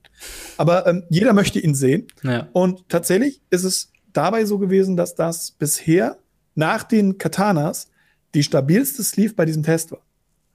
Aber 0.57 0.87
ähm, 0.87 1.05
jeder 1.09 1.33
möchte 1.33 1.61
ihn 1.61 1.75
sehen. 1.75 2.09
Ja. 2.23 2.49
Und 2.53 2.89
tatsächlich 2.89 3.41
ist 3.51 3.65
es 3.65 3.91
dabei 4.13 4.45
so 4.45 4.59
gewesen, 4.59 4.97
dass 4.97 5.15
das 5.15 5.53
bisher 5.53 6.19
nach 6.55 6.83
den 6.83 7.17
Katanas 7.17 7.89
die 8.35 8.43
stabilste 8.43 9.03
Sleeve 9.03 9.35
bei 9.35 9.45
diesem 9.45 9.63
Test 9.63 9.93
war. 9.93 10.03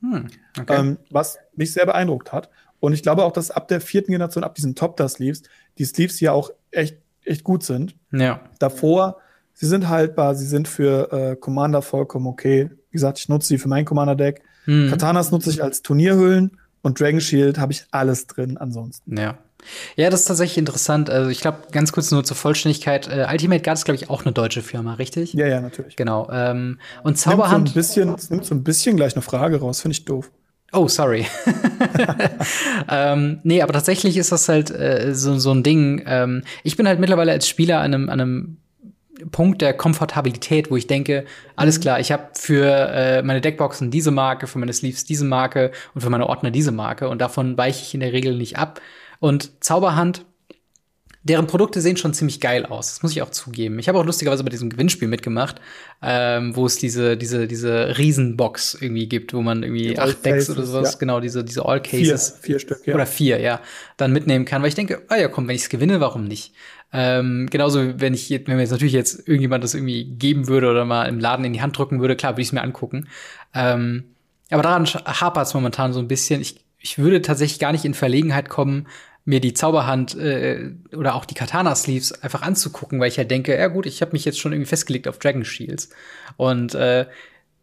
Hm, 0.01 0.27
okay. 0.59 0.79
ähm, 0.79 0.97
was 1.09 1.37
mich 1.55 1.73
sehr 1.73 1.85
beeindruckt 1.85 2.31
hat. 2.31 2.49
Und 2.79 2.93
ich 2.93 3.01
glaube 3.01 3.23
auch, 3.23 3.31
dass 3.31 3.49
ab 3.49 3.67
der 3.67 3.81
vierten 3.81 4.11
Generation, 4.11 4.43
ab 4.43 4.55
diesen 4.55 4.75
Top-Da-Sleeves, 4.75 5.43
die 5.77 5.85
Sleeves 5.85 6.19
ja 6.19 6.33
auch 6.33 6.51
echt 6.71 6.97
echt 7.25 7.43
gut 7.43 7.63
sind. 7.63 7.95
Ja. 8.11 8.41
Davor, 8.59 9.17
sie 9.53 9.65
sind 9.67 9.89
haltbar, 9.89 10.35
sie 10.35 10.45
sind 10.45 10.67
für 10.67 11.11
äh, 11.11 11.35
Commander 11.35 11.81
vollkommen 11.81 12.27
okay. 12.27 12.69
Wie 12.89 12.95
gesagt, 12.95 13.19
ich 13.19 13.29
nutze 13.29 13.47
sie 13.49 13.57
für 13.57 13.67
mein 13.67 13.85
Commander-Deck. 13.85 14.41
Hm. 14.65 14.89
Katanas 14.89 15.31
nutze 15.31 15.49
ich 15.49 15.63
als 15.63 15.81
Turnierhüllen 15.81 16.57
und 16.81 16.99
Dragon 16.99 17.21
Shield 17.21 17.57
habe 17.59 17.73
ich 17.73 17.85
alles 17.91 18.27
drin 18.27 18.57
ansonsten. 18.57 19.17
Ja. 19.17 19.37
Ja, 19.95 20.09
das 20.09 20.21
ist 20.21 20.25
tatsächlich 20.27 20.57
interessant. 20.57 21.09
Also 21.09 21.29
ich 21.29 21.41
glaube, 21.41 21.59
ganz 21.71 21.91
kurz 21.91 22.11
nur 22.11 22.23
zur 22.23 22.37
Vollständigkeit. 22.37 23.07
Äh, 23.07 23.27
Ultimate 23.31 23.63
Guard 23.63 23.77
ist, 23.77 23.85
glaube 23.85 23.95
ich, 23.95 24.09
auch 24.09 24.23
eine 24.23 24.31
deutsche 24.31 24.61
Firma, 24.61 24.93
richtig? 24.95 25.33
Ja, 25.33 25.47
ja, 25.47 25.61
natürlich. 25.61 25.95
Genau. 25.95 26.29
Ähm, 26.31 26.79
und 27.03 27.17
Zauberhand. 27.17 27.75
Nimmt 27.75 27.85
so 27.85 28.01
ein 28.01 28.13
bisschen, 28.15 28.29
nimmt 28.29 28.45
so 28.45 28.55
ein 28.55 28.63
bisschen 28.63 28.95
gleich 28.95 29.15
eine 29.15 29.23
Frage 29.23 29.59
raus, 29.59 29.81
finde 29.81 29.93
ich 29.93 30.05
doof. 30.05 30.29
Oh, 30.71 30.87
sorry. 30.87 31.25
ähm, 32.89 33.39
nee, 33.43 33.61
aber 33.61 33.73
tatsächlich 33.73 34.17
ist 34.17 34.31
das 34.31 34.49
halt 34.49 34.71
äh, 34.71 35.13
so, 35.13 35.37
so 35.37 35.51
ein 35.51 35.63
Ding. 35.63 36.03
Ähm, 36.05 36.43
ich 36.63 36.75
bin 36.75 36.87
halt 36.87 36.99
mittlerweile 36.99 37.31
als 37.31 37.47
Spieler 37.47 37.79
an 37.79 37.93
einem, 37.93 38.09
an 38.09 38.19
einem 38.19 38.57
Punkt 39.31 39.61
der 39.61 39.73
Komfortabilität, 39.73 40.69
wo 40.69 40.75
ich 40.75 40.87
denke, 40.87 41.25
alles 41.55 41.77
mhm. 41.77 41.81
klar, 41.81 41.99
ich 41.99 42.11
habe 42.11 42.29
für 42.33 42.65
äh, 42.67 43.21
meine 43.21 43.41
Deckboxen 43.41 43.91
diese 43.91 44.11
Marke, 44.11 44.47
für 44.47 44.59
meine 44.59 44.73
Sleeves 44.73 45.05
diese 45.05 45.25
Marke 45.25 45.71
und 45.93 46.01
für 46.01 46.09
meine 46.09 46.27
Ordner 46.27 46.51
diese 46.51 46.71
Marke 46.71 47.07
und 47.07 47.21
davon 47.21 47.57
weiche 47.57 47.81
ich 47.81 47.93
in 47.93 48.01
der 48.01 48.13
Regel 48.13 48.35
nicht 48.35 48.57
ab. 48.57 48.81
Und 49.19 49.63
Zauberhand 49.63 50.25
deren 51.25 51.47
Produkte 51.47 51.81
sehen 51.81 51.97
schon 51.97 52.13
ziemlich 52.13 52.39
geil 52.39 52.67
aus. 52.67 52.93
Das 52.93 53.03
muss 53.03 53.11
ich 53.11 53.23
auch 53.23 53.31
zugeben. 53.31 53.79
Ich 53.79 53.87
habe 53.89 53.97
auch 53.97 54.05
lustigerweise 54.05 54.43
bei 54.43 54.51
diesem 54.51 54.69
Gewinnspiel 54.69 55.07
mitgemacht, 55.07 55.59
ähm, 56.03 56.55
wo 56.55 56.67
es 56.67 56.77
diese, 56.77 57.17
diese, 57.17 57.47
diese 57.47 57.97
Riesenbox 57.97 58.77
irgendwie 58.79 59.09
gibt, 59.09 59.33
wo 59.33 59.41
man 59.41 59.63
irgendwie 59.63 59.97
acht 59.97 60.23
Decks 60.23 60.51
oder 60.51 60.63
sowas, 60.63 60.93
ja. 60.93 60.99
genau, 60.99 61.19
diese, 61.19 61.43
diese 61.43 61.65
All 61.65 61.81
Cases. 61.81 62.37
Vier, 62.41 62.41
vier 62.41 62.59
Stück, 62.59 62.85
ja. 62.85 62.93
Oder 62.93 63.07
vier, 63.07 63.39
ja, 63.39 63.59
dann 63.97 64.13
mitnehmen 64.13 64.45
kann, 64.45 64.61
weil 64.61 64.69
ich 64.69 64.75
denke, 64.75 65.01
ah 65.07 65.15
ja, 65.15 65.27
komm, 65.27 65.47
wenn 65.47 65.55
ich 65.55 65.63
es 65.63 65.69
gewinne, 65.69 65.99
warum 65.99 66.25
nicht? 66.25 66.53
Ähm, 66.93 67.47
genauso, 67.49 67.99
wenn 67.99 68.13
ich 68.13 68.29
wenn 68.29 68.55
mir 68.55 68.61
jetzt 68.61 68.71
natürlich 68.71 68.93
jetzt 68.93 69.27
irgendjemand 69.27 69.63
das 69.63 69.73
irgendwie 69.73 70.05
geben 70.05 70.47
würde 70.47 70.69
oder 70.69 70.85
mal 70.85 71.05
im 71.05 71.19
Laden 71.19 71.43
in 71.43 71.53
die 71.53 71.61
Hand 71.61 71.75
drücken 71.75 72.01
würde, 72.01 72.15
klar, 72.15 72.33
würde 72.33 72.43
ich 72.43 72.49
es 72.49 72.53
mir 72.53 72.61
angucken. 72.61 73.07
Ähm, 73.55 74.03
aber 74.51 74.61
daran 74.61 74.85
hapert 74.85 75.47
es 75.47 75.55
momentan 75.55 75.91
so 75.91 75.99
ein 75.99 76.07
bisschen. 76.07 76.39
Ich, 76.39 76.63
ich 76.77 76.99
würde 76.99 77.23
tatsächlich 77.23 77.57
gar 77.57 77.71
nicht 77.71 77.83
in 77.83 77.95
Verlegenheit 77.95 78.47
kommen, 78.47 78.85
mir 79.25 79.41
die 79.41 79.53
Zauberhand 79.53 80.15
äh, 80.15 80.71
oder 80.95 81.15
auch 81.15 81.25
die 81.25 81.33
Katana 81.33 81.75
Sleeves 81.75 82.11
einfach 82.21 82.43
anzugucken, 82.43 82.99
weil 82.99 83.07
ich 83.07 83.15
ja 83.15 83.21
halt 83.21 83.31
denke, 83.31 83.57
ja 83.57 83.67
gut, 83.67 83.87
ich 83.87 84.01
habe 84.01 84.11
mich 84.13 84.23
jetzt 84.23 84.39
schon 84.39 84.53
irgendwie 84.53 84.69
festgelegt 84.69 85.07
auf 85.07 85.17
Dragon 85.17 85.43
Shields 85.43 85.89
und 86.37 86.75
äh, 86.75 87.07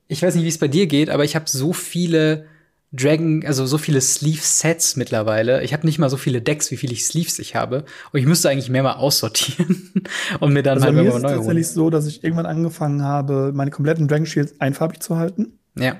ich 0.09 0.23
weiß 0.23 0.35
nicht, 0.35 0.45
wie 0.45 0.49
es 0.49 0.59
bei 0.59 0.69
dir 0.69 0.87
geht, 0.87 1.09
aber 1.09 1.25
ich 1.25 1.37
habe 1.37 1.49
so 1.49 1.73
viele 1.73 2.47
Dragon, 2.93 3.43
also 3.47 3.65
so 3.65 3.79
viele 3.79 4.03
Sleeve-Sets 4.03 4.97
mittlerweile. 4.97 5.63
Ich 5.63 5.73
habe 5.73 5.87
nicht 5.87 5.99
mal 5.99 6.11
so 6.11 6.19
viele 6.19 6.43
Decks, 6.43 6.71
wie 6.71 6.77
viele 6.77 6.93
ich 6.93 7.07
Sleeves 7.07 7.39
ich 7.39 7.55
habe. 7.55 7.87
Und 8.13 8.21
ich 8.21 8.27
müsste 8.27 8.51
eigentlich 8.51 8.69
mehr 8.69 8.83
mal 8.83 8.95
aussortieren 8.95 10.05
und 10.41 10.53
mir 10.53 10.63
dann 10.63 10.75
also 10.75 10.87
halt 10.87 10.97
mir 10.97 11.09
ist 11.09 11.15
es 11.15 11.23
tatsächlich 11.23 11.69
so, 11.69 11.89
dass 11.89 12.07
ich 12.07 12.23
irgendwann 12.23 12.45
angefangen 12.45 13.03
habe, 13.03 13.53
meine 13.55 13.71
kompletten 13.71 14.09
Dragon 14.09 14.27
Shields 14.27 14.61
einfarbig 14.61 15.01
zu 15.01 15.17
halten. 15.17 15.59
Ja. 15.79 15.97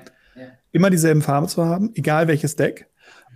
Immer 0.71 0.91
dieselben 0.91 1.21
Farbe 1.23 1.47
zu 1.47 1.65
haben, 1.65 1.91
egal 1.95 2.27
welches 2.27 2.55
Deck. 2.55 2.87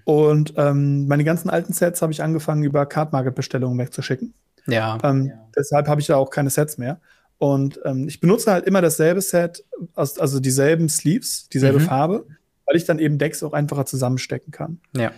Und 0.08 0.54
ähm, 0.56 1.06
meine 1.10 1.26
ganzen 1.26 1.50
alten 1.50 1.74
Sets 1.74 2.02
habe 2.02 2.14
ich 2.14 2.24
angefangen, 2.24 2.64
über 2.64 2.86
Card 2.86 3.12
Market 3.12 3.36
Bestellungen 3.36 3.78
wegzuschicken. 3.78 4.34
Ja. 4.66 4.98
Ähm, 5.04 5.26
ja. 5.26 5.34
Deshalb 5.54 5.90
habe 5.90 6.00
ich 6.00 6.08
da 6.08 6.16
auch 6.16 6.30
keine 6.30 6.50
Sets 6.50 6.78
mehr. 6.78 7.02
Und 7.40 7.82
ähm, 7.84 8.08
ich 8.08 8.22
benutze 8.22 8.50
halt 8.54 8.66
immer 8.66 8.82
dasselbe 8.82 9.20
Set, 9.20 9.66
also 9.96 10.40
dieselben 10.40 10.88
Sleeves, 10.88 11.50
dieselbe 11.50 11.80
mhm. 11.80 11.84
Farbe, 11.84 12.26
weil 12.66 12.78
ich 12.78 12.86
dann 12.86 13.00
eben 13.00 13.18
Decks 13.18 13.44
auch 13.44 13.52
einfacher 13.52 13.86
zusammenstecken 13.86 14.52
kann. 14.52 14.80
Ja. 14.96 15.12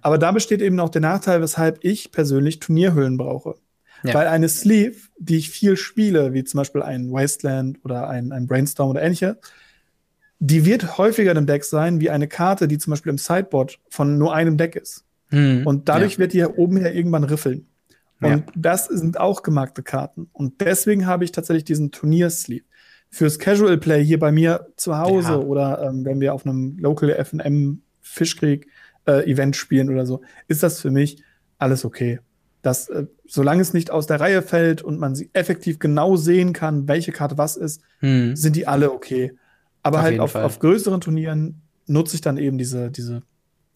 Aber 0.00 0.16
da 0.16 0.30
besteht 0.30 0.62
eben 0.62 0.78
auch 0.78 0.90
der 0.90 1.00
Nachteil, 1.00 1.40
weshalb 1.40 1.80
ich 1.82 2.12
persönlich 2.12 2.60
Turnierhüllen 2.60 3.16
brauche. 3.16 3.56
Ja. 4.04 4.14
Weil 4.14 4.28
eine 4.28 4.48
Sleeve, 4.48 5.08
die 5.18 5.38
ich 5.38 5.50
viel 5.50 5.76
spiele, 5.76 6.34
wie 6.34 6.44
zum 6.44 6.58
Beispiel 6.58 6.84
ein 6.84 7.10
Wasteland 7.10 7.84
oder 7.84 8.08
ein, 8.08 8.30
ein 8.30 8.46
Brainstorm 8.46 8.90
oder 8.90 9.02
ähnliche, 9.02 9.38
die 10.38 10.64
wird 10.64 10.98
häufiger 10.98 11.34
im 11.34 11.46
Deck 11.46 11.64
sein, 11.64 12.00
wie 12.00 12.10
eine 12.10 12.28
Karte, 12.28 12.68
die 12.68 12.78
zum 12.78 12.92
Beispiel 12.92 13.10
im 13.10 13.18
Sideboard 13.18 13.78
von 13.88 14.18
nur 14.18 14.34
einem 14.34 14.56
Deck 14.56 14.76
ist. 14.76 15.04
Mhm. 15.30 15.66
Und 15.66 15.88
dadurch 15.88 16.14
ja. 16.14 16.18
wird 16.18 16.32
die 16.32 16.38
hier 16.38 16.58
oben 16.58 16.78
ja 16.78 16.90
irgendwann 16.90 17.24
riffeln. 17.24 17.66
Und 18.20 18.30
ja. 18.30 18.42
das 18.54 18.86
sind 18.86 19.18
auch 19.20 19.42
gemarkte 19.42 19.82
Karten. 19.82 20.28
Und 20.32 20.60
deswegen 20.60 21.06
habe 21.06 21.24
ich 21.24 21.32
tatsächlich 21.32 21.64
diesen 21.64 21.90
Turniersleeve. 21.90 22.64
Fürs 23.08 23.38
Casual 23.38 23.78
Play 23.78 24.04
hier 24.04 24.18
bei 24.18 24.32
mir 24.32 24.66
zu 24.76 24.98
Hause 24.98 25.28
ja. 25.28 25.38
oder 25.38 25.80
ähm, 25.82 26.04
wenn 26.04 26.20
wir 26.20 26.34
auf 26.34 26.44
einem 26.44 26.76
Local 26.78 27.24
FM 27.24 27.82
Fischkrieg 28.00 28.66
äh, 29.06 29.30
Event 29.30 29.54
spielen 29.54 29.90
oder 29.90 30.06
so, 30.06 30.22
ist 30.48 30.62
das 30.62 30.80
für 30.80 30.90
mich 30.90 31.22
alles 31.58 31.84
okay. 31.84 32.18
Das, 32.62 32.88
äh, 32.88 33.06
solange 33.26 33.62
es 33.62 33.72
nicht 33.72 33.90
aus 33.90 34.06
der 34.08 34.20
Reihe 34.20 34.42
fällt 34.42 34.82
und 34.82 34.98
man 34.98 35.14
sie 35.14 35.30
effektiv 35.34 35.78
genau 35.78 36.16
sehen 36.16 36.52
kann, 36.52 36.88
welche 36.88 37.12
Karte 37.12 37.38
was 37.38 37.56
ist, 37.56 37.80
mhm. 38.00 38.34
sind 38.34 38.56
die 38.56 38.66
alle 38.66 38.92
okay. 38.92 39.32
Aber 39.86 39.98
auf 39.98 40.04
halt 40.04 40.20
auf, 40.20 40.34
auf, 40.34 40.58
größeren 40.58 41.00
Turnieren 41.00 41.62
nutze 41.86 42.16
ich 42.16 42.20
dann 42.20 42.38
eben 42.38 42.58
diese, 42.58 42.90
diese 42.90 43.22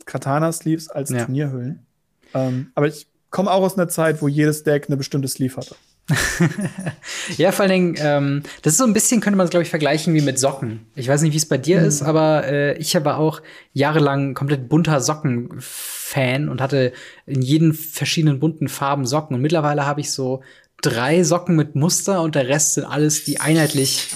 Katana-Sleeves 0.07 0.88
als 0.88 1.11
ja. 1.11 1.25
Turnierhüllen. 1.25 1.87
Ähm, 2.35 2.73
aber 2.75 2.88
ich 2.88 3.07
komme 3.31 3.51
auch 3.51 3.62
aus 3.62 3.79
einer 3.79 3.88
Zeit, 3.88 4.20
wo 4.20 4.27
jedes 4.27 4.64
Deck 4.64 4.87
eine 4.88 4.96
bestimmte 4.96 5.29
Sleeve 5.29 5.57
hatte. 5.57 5.77
ja, 7.37 7.53
vor 7.53 7.62
allen 7.62 7.70
Dingen, 7.70 7.94
ähm, 8.01 8.42
das 8.62 8.73
ist 8.73 8.79
so 8.79 8.85
ein 8.85 8.92
bisschen, 8.92 9.20
könnte 9.20 9.37
man 9.37 9.44
es, 9.44 9.51
glaube 9.51 9.62
ich, 9.62 9.70
vergleichen 9.70 10.12
wie 10.14 10.20
mit 10.20 10.40
Socken. 10.40 10.87
Ich 10.96 11.07
weiß 11.07 11.23
nicht, 11.23 11.33
wie 11.33 11.37
es 11.37 11.46
bei 11.46 11.59
dir 11.59 11.79
mhm. 11.79 11.87
ist, 11.87 12.03
aber 12.03 12.44
äh, 12.49 12.77
ich 12.79 12.92
war 13.05 13.18
auch 13.18 13.40
jahrelang 13.73 14.35
komplett 14.35 14.68
bunter 14.68 15.01
Socken-Fan 15.01 16.49
und 16.49 16.61
hatte 16.61 16.92
in 17.27 17.40
jeden 17.40 17.73
verschiedenen 17.73 18.40
bunten 18.40 18.68
Farben 18.68 19.07
Socken. 19.07 19.37
Und 19.37 19.42
mittlerweile 19.42 19.87
habe 19.87 20.01
ich 20.01 20.11
so 20.11 20.42
drei 20.83 21.23
Socken 21.23 21.55
mit 21.55 21.77
Muster 21.77 22.23
und 22.23 22.35
der 22.35 22.49
Rest 22.49 22.75
sind 22.75 22.85
alles, 22.85 23.23
die 23.23 23.40
einheitlich 23.40 24.09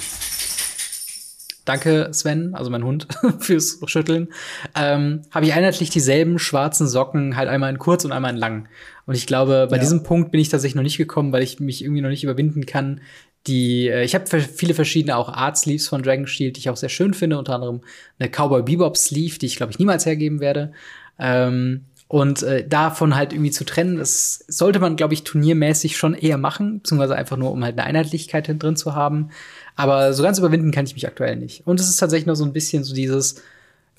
danke 1.65 2.09
Sven, 2.13 2.55
also 2.55 2.71
mein 2.71 2.85
Hund, 2.85 3.09
fürs 3.41 3.79
Schütteln, 3.87 4.29
ähm, 4.75 5.23
habe 5.31 5.47
ich 5.47 5.55
einheitlich 5.55 5.91
dieselben 5.91 6.39
schwarzen 6.39 6.87
Socken, 6.87 7.37
halt 7.37 7.49
einmal 7.49 7.71
in 7.71 7.79
kurz 7.79 8.05
und 8.05 8.13
einmal 8.13 8.33
in 8.33 8.39
lang. 8.39 8.69
Und 9.07 9.15
ich 9.15 9.27
glaube, 9.27 9.67
bei 9.71 9.77
ja. 9.77 9.81
diesem 9.83 10.03
Punkt 10.03 10.31
bin 10.31 10.41
ich 10.41 10.49
tatsächlich 10.49 10.77
noch 10.77 10.83
nicht 10.83 10.99
gekommen, 10.99 11.33
weil 11.33 11.43
ich 11.43 11.61
mich 11.61 11.83
irgendwie 11.83 12.03
noch 12.03 12.09
nicht 12.09 12.25
überwinden 12.25 12.67
kann. 12.67 13.01
Die, 13.47 13.89
äh, 13.89 14.05
ich 14.05 14.15
habe 14.15 14.41
viele 14.41 14.75
verschiedene 14.75 15.17
auch 15.17 15.29
Art 15.29 15.59
Sleeves 15.59 15.89
von 15.89 16.03
Dragon 16.03 16.27
Shield, 16.27 16.57
die 16.57 16.61
ich 16.61 16.71
auch 16.71 16.77
sehr 16.77 16.89
schön 16.89 17.15
finde, 17.15 17.39
unter 17.39 17.55
anderem 17.55 17.83
eine 18.19 18.31
Cowboy 18.31 18.63
Bebop 18.63 18.97
Sleeve, 18.97 19.39
die 19.39 19.47
ich 19.47 19.57
glaube 19.57 19.73
ich 19.73 19.79
niemals 19.79 20.07
hergeben 20.07 20.41
werde. 20.41 20.73
Ähm, 21.19 21.85
und 22.07 22.43
äh, 22.43 22.67
davon 22.67 23.17
halt 23.17 23.33
irgendwie 23.33 23.51
zu 23.51 23.65
trennen, 23.65 23.97
das 23.97 24.45
sollte 24.47 24.79
man, 24.79 24.97
glaube 24.97 25.15
ich, 25.15 25.25
turniermäßig 25.25 25.97
schon 25.97 26.15
eher 26.15 26.39
machen, 26.39 26.81
beziehungsweise 26.81 27.17
einfach 27.17 27.37
nur, 27.37 27.51
um 27.51 27.65
halt 27.65 27.79
eine 27.79 27.89
Einheitlichkeit 27.89 28.47
drin 28.63 28.77
zu 28.77 28.95
haben. 28.95 29.31
Aber 29.77 30.13
so 30.13 30.23
ganz 30.23 30.39
überwinden 30.39 30.71
kann 30.71 30.87
ich 30.87 30.95
mich 30.95 31.07
aktuell 31.07 31.37
nicht. 31.37 31.67
Und 31.67 31.81
es 31.81 31.89
ist 31.89 31.97
tatsächlich 31.97 32.27
nur 32.27 32.37
so 32.37 32.45
ein 32.45 32.53
bisschen 32.53 32.85
so 32.85 32.95
dieses, 32.95 33.43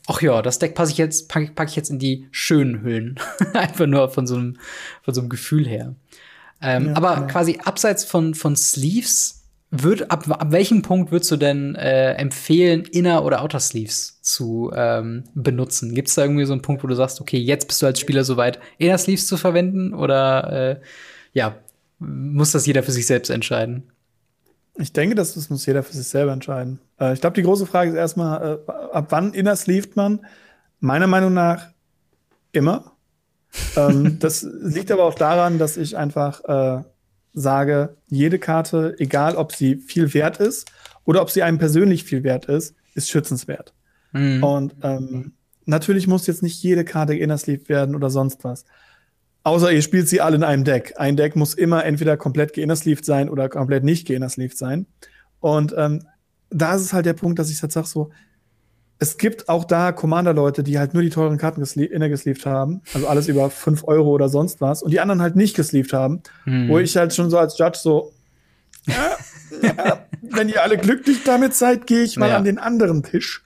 ach 0.07 0.21
ja, 0.21 0.41
das 0.41 0.59
Deck 0.59 0.75
passe 0.75 0.91
ich 0.91 0.97
jetzt, 0.97 1.29
packe 1.29 1.51
pack 1.53 1.69
ich 1.69 1.75
jetzt 1.75 1.89
in 1.89 1.99
die 1.99 2.27
schönen 2.31 2.81
Hüllen. 2.81 3.19
Einfach 3.53 3.87
nur 3.87 4.09
von 4.09 4.27
so 4.27 4.35
einem, 4.35 4.57
von 5.03 5.13
so 5.13 5.21
einem 5.21 5.29
Gefühl 5.29 5.67
her. 5.67 5.95
Ähm, 6.61 6.87
ja, 6.87 6.95
aber 6.95 7.13
ja. 7.13 7.21
quasi 7.23 7.59
abseits 7.63 8.05
von, 8.05 8.33
von 8.33 8.55
Sleeves, 8.55 9.43
würd, 9.71 10.09
ab, 10.09 10.25
ab 10.29 10.51
welchem 10.51 10.81
Punkt 10.81 11.11
würdest 11.11 11.31
du 11.31 11.37
denn 11.37 11.75
äh, 11.75 12.13
empfehlen, 12.13 12.83
Inner- 12.83 13.25
oder 13.25 13.41
Outer 13.41 13.59
Sleeves 13.59 14.21
zu 14.21 14.71
ähm, 14.73 15.25
benutzen? 15.33 15.93
Gibt 15.93 16.07
es 16.07 16.15
da 16.15 16.21
irgendwie 16.23 16.45
so 16.45 16.53
einen 16.53 16.61
Punkt, 16.61 16.83
wo 16.83 16.87
du 16.87 16.95
sagst, 16.95 17.19
okay, 17.19 17.37
jetzt 17.37 17.67
bist 17.67 17.81
du 17.81 17.85
als 17.85 17.99
Spieler 17.99 18.23
soweit, 18.23 18.59
Inner 18.77 18.97
Sleeves 18.97 19.27
zu 19.27 19.35
verwenden? 19.35 19.93
Oder 19.93 20.51
äh, 20.51 20.81
ja, 21.33 21.57
muss 21.99 22.51
das 22.51 22.65
jeder 22.65 22.83
für 22.83 22.91
sich 22.91 23.05
selbst 23.05 23.29
entscheiden? 23.29 23.83
Ich 24.77 24.93
denke, 24.93 25.15
das, 25.15 25.35
das 25.35 25.49
muss 25.49 25.65
jeder 25.65 25.83
für 25.83 25.93
sich 25.93 26.07
selber 26.07 26.33
entscheiden. 26.33 26.79
Äh, 26.99 27.13
ich 27.13 27.21
glaube, 27.21 27.35
die 27.35 27.43
große 27.43 27.65
Frage 27.65 27.91
ist 27.91 27.95
erstmal, 27.95 28.59
äh, 28.67 28.71
ab 28.71 29.07
wann 29.09 29.33
inner 29.33 29.55
sleeved 29.55 29.95
man? 29.95 30.25
Meiner 30.79 31.07
Meinung 31.07 31.33
nach 31.33 31.69
immer. 32.51 32.91
ähm, 33.77 34.19
das 34.19 34.45
liegt 34.61 34.91
aber 34.91 35.03
auch 35.03 35.15
daran, 35.15 35.57
dass 35.57 35.77
ich 35.77 35.95
einfach 35.95 36.43
äh, 36.43 36.83
sage, 37.33 37.97
jede 38.07 38.39
Karte, 38.39 38.95
egal 38.97 39.35
ob 39.35 39.53
sie 39.53 39.77
viel 39.77 40.13
wert 40.13 40.37
ist 40.37 40.71
oder 41.05 41.21
ob 41.21 41.29
sie 41.29 41.43
einem 41.43 41.57
persönlich 41.57 42.03
viel 42.03 42.23
wert 42.23 42.45
ist, 42.45 42.75
ist 42.95 43.09
schützenswert. 43.09 43.73
Mhm. 44.11 44.43
Und 44.43 44.75
ähm, 44.81 45.33
natürlich 45.65 46.07
muss 46.07 46.27
jetzt 46.27 46.43
nicht 46.43 46.61
jede 46.63 46.83
Karte 46.83 47.15
inner 47.15 47.37
sleeved 47.37 47.69
werden 47.69 47.95
oder 47.95 48.09
sonst 48.09 48.43
was. 48.43 48.65
Außer 49.45 49.71
ihr 49.71 49.83
spielt 49.83 50.09
sie 50.09 50.21
alle 50.21 50.37
in 50.37 50.43
einem 50.43 50.63
Deck. 50.63 50.95
Ein 50.97 51.15
Deck 51.15 51.35
muss 51.35 51.53
immer 51.53 51.85
entweder 51.85 52.17
komplett 52.17 52.53
geinnersleeved 52.53 53.05
sein 53.05 53.29
oder 53.29 53.47
komplett 53.47 53.83
nicht 53.83 54.07
geinnersleeved 54.07 54.57
sein. 54.57 54.87
Und 55.39 55.75
ähm, 55.77 56.01
da 56.49 56.73
ist 56.73 56.81
es 56.81 56.93
halt 56.93 57.05
der 57.05 57.13
Punkt, 57.13 57.37
dass 57.37 57.51
ich 57.51 57.61
halt 57.61 57.71
sage 57.71 57.85
so, 57.85 58.09
es 58.97 59.19
gibt 59.19 59.47
auch 59.47 59.63
da 59.63 59.91
Commander-Leute, 59.91 60.63
die 60.63 60.79
halt 60.79 60.95
nur 60.95 61.03
die 61.03 61.11
teuren 61.11 61.37
Karten 61.37 61.61
inner 61.61 62.09
gesleeved 62.09 62.47
haben, 62.47 62.81
also 62.95 63.07
alles 63.07 63.27
über 63.27 63.51
5 63.51 63.83
Euro 63.87 64.09
oder 64.09 64.29
sonst 64.29 64.61
was, 64.61 64.81
und 64.81 64.89
die 64.89 64.99
anderen 64.99 65.21
halt 65.21 65.35
nicht 65.35 65.55
gesleeved 65.55 65.93
haben, 65.93 66.23
hm. 66.45 66.67
wo 66.69 66.79
ich 66.79 66.97
halt 66.97 67.13
schon 67.13 67.29
so 67.29 67.37
als 67.37 67.55
Judge 67.59 67.77
so, 67.79 68.13
ja, 68.87 69.17
ja, 69.61 70.05
wenn 70.21 70.49
ihr 70.49 70.63
alle 70.63 70.77
glücklich 70.77 71.23
damit 71.23 71.53
seid, 71.53 71.85
gehe 71.85 72.01
ich 72.03 72.17
mal 72.17 72.29
ja. 72.29 72.37
an 72.37 72.45
den 72.45 72.57
anderen 72.57 73.03
Tisch. 73.03 73.43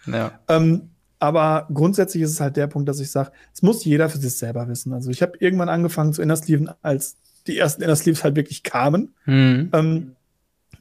Ähm, 0.47 0.88
aber 1.19 1.67
grundsätzlich 1.73 2.23
ist 2.23 2.31
es 2.31 2.39
halt 2.39 2.55
der 2.55 2.67
Punkt, 2.67 2.87
dass 2.87 2.99
ich 2.99 3.11
sage, 3.11 3.31
es 3.53 3.61
muss 3.61 3.83
jeder 3.83 4.09
für 4.09 4.17
sich 4.17 4.37
selber 4.37 4.67
wissen. 4.69 4.93
Also 4.93 5.11
ich 5.11 5.21
habe 5.21 5.33
irgendwann 5.39 5.69
angefangen 5.69 6.13
zu 6.13 6.21
Innersleeven, 6.21 6.71
als 6.81 7.17
die 7.45 7.57
ersten 7.57 7.81
Innersleeves 7.81 8.23
halt 8.23 8.37
wirklich 8.37 8.63
kamen. 8.63 9.13
Mhm. 9.25 9.69
Ähm, 9.73 10.15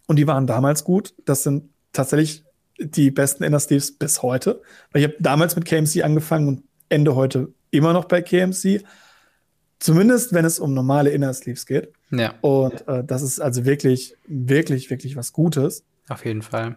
und 0.07 0.16
die 0.16 0.27
waren 0.27 0.46
damals 0.46 0.85
gut. 0.85 1.14
Das 1.24 1.42
sind 1.42 1.64
tatsächlich 1.92 2.44
die 2.79 3.11
besten 3.11 3.42
Innersleeves 3.42 3.98
bis 3.98 4.22
heute. 4.22 4.62
Weil 4.92 5.03
ich 5.03 5.09
habe 5.09 5.16
damals 5.20 5.57
mit 5.57 5.64
KMC 5.64 6.03
angefangen 6.05 6.48
und 6.48 6.62
ende 6.88 7.16
heute 7.16 7.53
immer 7.70 7.92
noch 7.92 8.05
bei 8.05 8.22
KMC. 8.22 8.85
Zumindest, 9.81 10.33
wenn 10.33 10.44
es 10.44 10.61
um 10.61 10.72
normale 10.72 11.11
Innersleeves 11.11 11.66
geht. 11.66 11.92
Ja. 12.11 12.35
Und 12.40 12.87
äh, 12.87 13.03
das 13.05 13.22
ist 13.22 13.40
also 13.40 13.64
wirklich, 13.64 14.16
wirklich, 14.27 14.90
wirklich 14.90 15.16
was 15.16 15.33
Gutes. 15.33 15.85
Auf 16.09 16.24
jeden 16.24 16.42
Fall. 16.42 16.77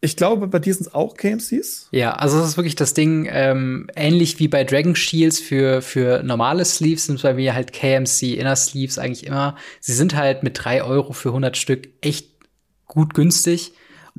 Ich 0.00 0.14
glaube, 0.14 0.46
bei 0.46 0.60
dir 0.60 0.72
sind 0.72 0.86
es 0.86 0.94
auch 0.94 1.16
KMCs. 1.16 1.88
Ja, 1.90 2.12
also 2.12 2.38
das 2.38 2.50
ist 2.50 2.56
wirklich 2.56 2.76
das 2.76 2.94
Ding, 2.94 3.28
ähm, 3.30 3.88
ähnlich 3.96 4.38
wie 4.38 4.46
bei 4.46 4.62
Dragon 4.62 4.94
Shields 4.94 5.40
für, 5.40 5.82
für 5.82 6.22
normale 6.22 6.64
Sleeves 6.64 7.06
sind 7.06 7.20
bei 7.20 7.34
mir 7.34 7.54
halt 7.54 7.72
KMC 7.72 8.34
Inner 8.34 8.54
Sleeves 8.54 8.98
eigentlich 8.98 9.26
immer. 9.26 9.56
Sie 9.80 9.94
sind 9.94 10.14
halt 10.14 10.44
mit 10.44 10.62
drei 10.62 10.84
Euro 10.84 11.12
für 11.12 11.30
100 11.30 11.56
Stück 11.56 11.88
echt 12.00 12.28
gut 12.86 13.14
günstig. 13.14 13.72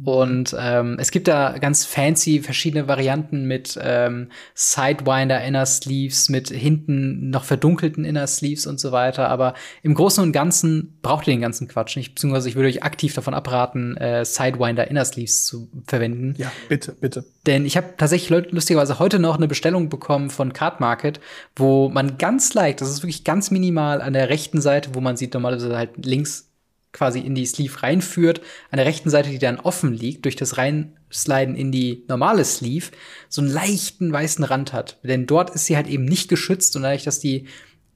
Und 0.04 0.56
ähm, 0.58 0.98
es 1.00 1.12
gibt 1.12 1.28
da 1.28 1.58
ganz 1.58 1.86
fancy 1.86 2.42
verschiedene 2.42 2.88
Varianten 2.88 3.46
mit 3.46 3.78
ähm, 3.82 4.30
Sidewinder 4.54 5.44
Inner 5.44 5.66
Sleeves, 5.66 6.30
mit 6.30 6.50
hinten 6.50 7.30
noch 7.30 7.44
verdunkelten 7.44 8.06
Inner 8.06 8.28
Sleeves 8.28 8.66
und 8.66 8.80
so 8.80 8.92
weiter. 8.92 9.30
Aber 9.30 9.54
im 9.84 9.94
Großen 9.94 10.24
und 10.24 10.32
Ganzen 10.32 10.98
braucht 11.02 11.28
ihr 11.28 11.34
den 11.34 11.42
ganzen 11.42 11.68
Quatsch 11.68 11.98
nicht. 11.98 12.16
Beziehungsweise 12.16 12.50
ich 12.50 12.56
würde 12.56 12.70
euch 12.70 12.84
aktiv 12.84 13.14
davon 13.14 13.34
abraten, 13.34 13.98
äh, 13.98 14.24
Sidewinder 14.26 14.90
Inner 14.90 15.06
Sleeves 15.06 15.46
zu 15.46 15.70
verwenden. 15.86 16.36
Ja, 16.38 16.52
bitte, 16.68 16.94
bitte. 16.94 17.26
Denn 17.46 17.66
ich 17.66 17.78
habe 17.78 17.94
tatsächlich 17.98 18.30
lustigerweise 18.52 19.00
heute 19.00 19.20
noch 19.20 19.38
eine 19.38 19.48
Bestellung 19.48 19.90
bekommen 19.90 20.30
von 20.30 20.54
Card 20.54 20.80
Market, 20.80 21.20
wo 21.56 21.90
man 21.90 22.18
ganz 22.18 22.54
leicht, 22.54 22.82
das 22.82 22.90
ist 22.90 23.02
wirklich 23.02 23.24
ganz 23.24 23.52
minimal 23.52 24.02
an 24.02 24.14
der 24.14 24.30
rechten 24.30 24.62
Seite, 24.62 24.92
wo 24.94 25.02
man 25.02 25.18
sieht 25.18 25.34
normalerweise 25.34 25.76
halt 25.76 26.06
links 26.06 26.49
quasi 26.92 27.20
in 27.20 27.36
die 27.36 27.46
Sleeve 27.46 27.84
reinführt, 27.84 28.42
an 28.72 28.78
der 28.78 28.86
rechten 28.86 29.10
Seite, 29.10 29.30
die 29.30 29.40
dann 29.40 29.60
offen 29.60 29.94
liegt, 29.94 30.26
durch 30.26 30.36
das 30.36 30.58
Reinsliden 30.58 31.56
in 31.56 31.72
die 31.72 32.04
normale 32.08 32.44
Sleeve, 32.44 32.88
so 33.28 33.42
einen 33.42 33.52
leichten 33.52 34.12
weißen 34.12 34.44
Rand 34.44 34.74
hat. 34.74 34.98
Denn 35.04 35.28
dort 35.28 35.52
ist 35.52 35.66
sie 35.66 35.76
halt 35.76 35.88
eben 35.88 36.06
nicht 36.06 36.30
geschützt 36.30 36.76
und 36.76 36.84
dadurch, 36.84 37.04
dass 37.04 37.20
die 37.20 37.48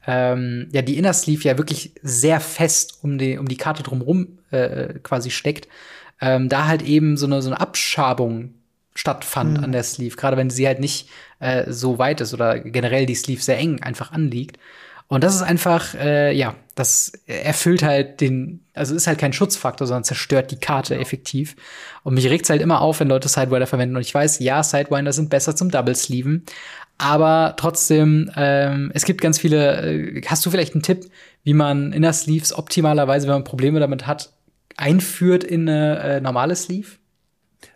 ähm, 0.06 0.68
ja 0.72 0.82
die 0.82 0.98
Inner 0.98 1.14
Sleeve 1.14 1.44
ja 1.44 1.58
wirklich 1.58 1.94
sehr 2.02 2.40
fest 2.40 3.00
um 3.02 3.18
die 3.18 3.38
um 3.38 3.48
die 3.48 3.58
Karte 3.58 3.84
drumherum 3.84 4.40
äh, 4.52 5.00
quasi 5.02 5.32
steckt, 5.32 5.68
ähm, 6.22 6.50
da 6.50 6.68
halt 6.68 6.82
eben 6.82 7.18
so 7.18 7.26
eine 7.26 7.42
so 7.42 7.50
eine 7.50 7.60
Abschabung 7.60 8.54
stattfand 8.96 9.58
mhm. 9.58 9.64
an 9.64 9.72
der 9.72 9.84
Sleeve, 9.84 10.16
gerade 10.16 10.38
wenn 10.38 10.50
sie 10.50 10.68
halt 10.68 10.80
nicht 10.80 11.10
äh, 11.40 11.72
so 11.72 11.98
weit 11.98 12.22
ist 12.22 12.34
oder 12.34 12.60
generell 12.60 13.06
die 13.06 13.16
Sleeve 13.16 13.42
sehr 13.42 13.58
eng 13.58 13.82
einfach 13.82 14.12
anliegt. 14.12 14.58
Und 15.14 15.24
das 15.24 15.36
ist 15.36 15.44
einfach, 15.44 15.94
äh, 15.94 16.36
ja, 16.36 16.56
das 16.74 17.12
erfüllt 17.28 17.84
halt 17.84 18.20
den, 18.20 18.62
also 18.74 18.96
ist 18.96 19.06
halt 19.06 19.20
kein 19.20 19.32
Schutzfaktor, 19.32 19.86
sondern 19.86 20.04
zerstört 20.04 20.50
die 20.50 20.56
Karte 20.56 20.96
genau. 20.96 21.04
effektiv. 21.04 21.56
Und 22.02 22.16
mich 22.16 22.28
regt's 22.32 22.50
halt 22.50 22.64
immer 22.64 22.82
auf, 22.82 23.00
wenn 23.00 23.10
Leute 23.10 23.30
Sidewinder 23.30 23.68
verwenden. 23.68 23.96
Und 23.96 24.02
ich 24.02 24.12
weiß, 24.12 24.40
ja, 24.40 24.64
Sidewinder 24.64 25.14
sind 25.14 25.30
besser 25.30 25.56
zum 25.56 25.70
Double 25.70 25.96
Sleeven. 25.96 26.44
Aber 26.98 27.54
trotzdem, 27.58 28.32
ähm, 28.36 28.90
es 28.96 29.06
gibt 29.06 29.22
ganz 29.22 29.38
viele. 29.38 29.84
Äh, 29.84 30.22
hast 30.26 30.48
du 30.48 30.50
vielleicht 30.50 30.74
einen 30.74 30.82
Tipp, 30.82 31.06
wie 31.44 31.54
man 31.54 31.94
Inner 31.94 32.12
Sleeves 32.12 32.52
optimalerweise, 32.52 33.28
wenn 33.28 33.36
man 33.36 33.44
Probleme 33.44 33.80
damit 33.80 34.08
hat, 34.08 34.34
einführt 34.78 35.44
in 35.44 35.70
eine 35.70 36.00
äh, 36.00 36.22
normale 36.22 36.56
Sleeve? 36.56 36.88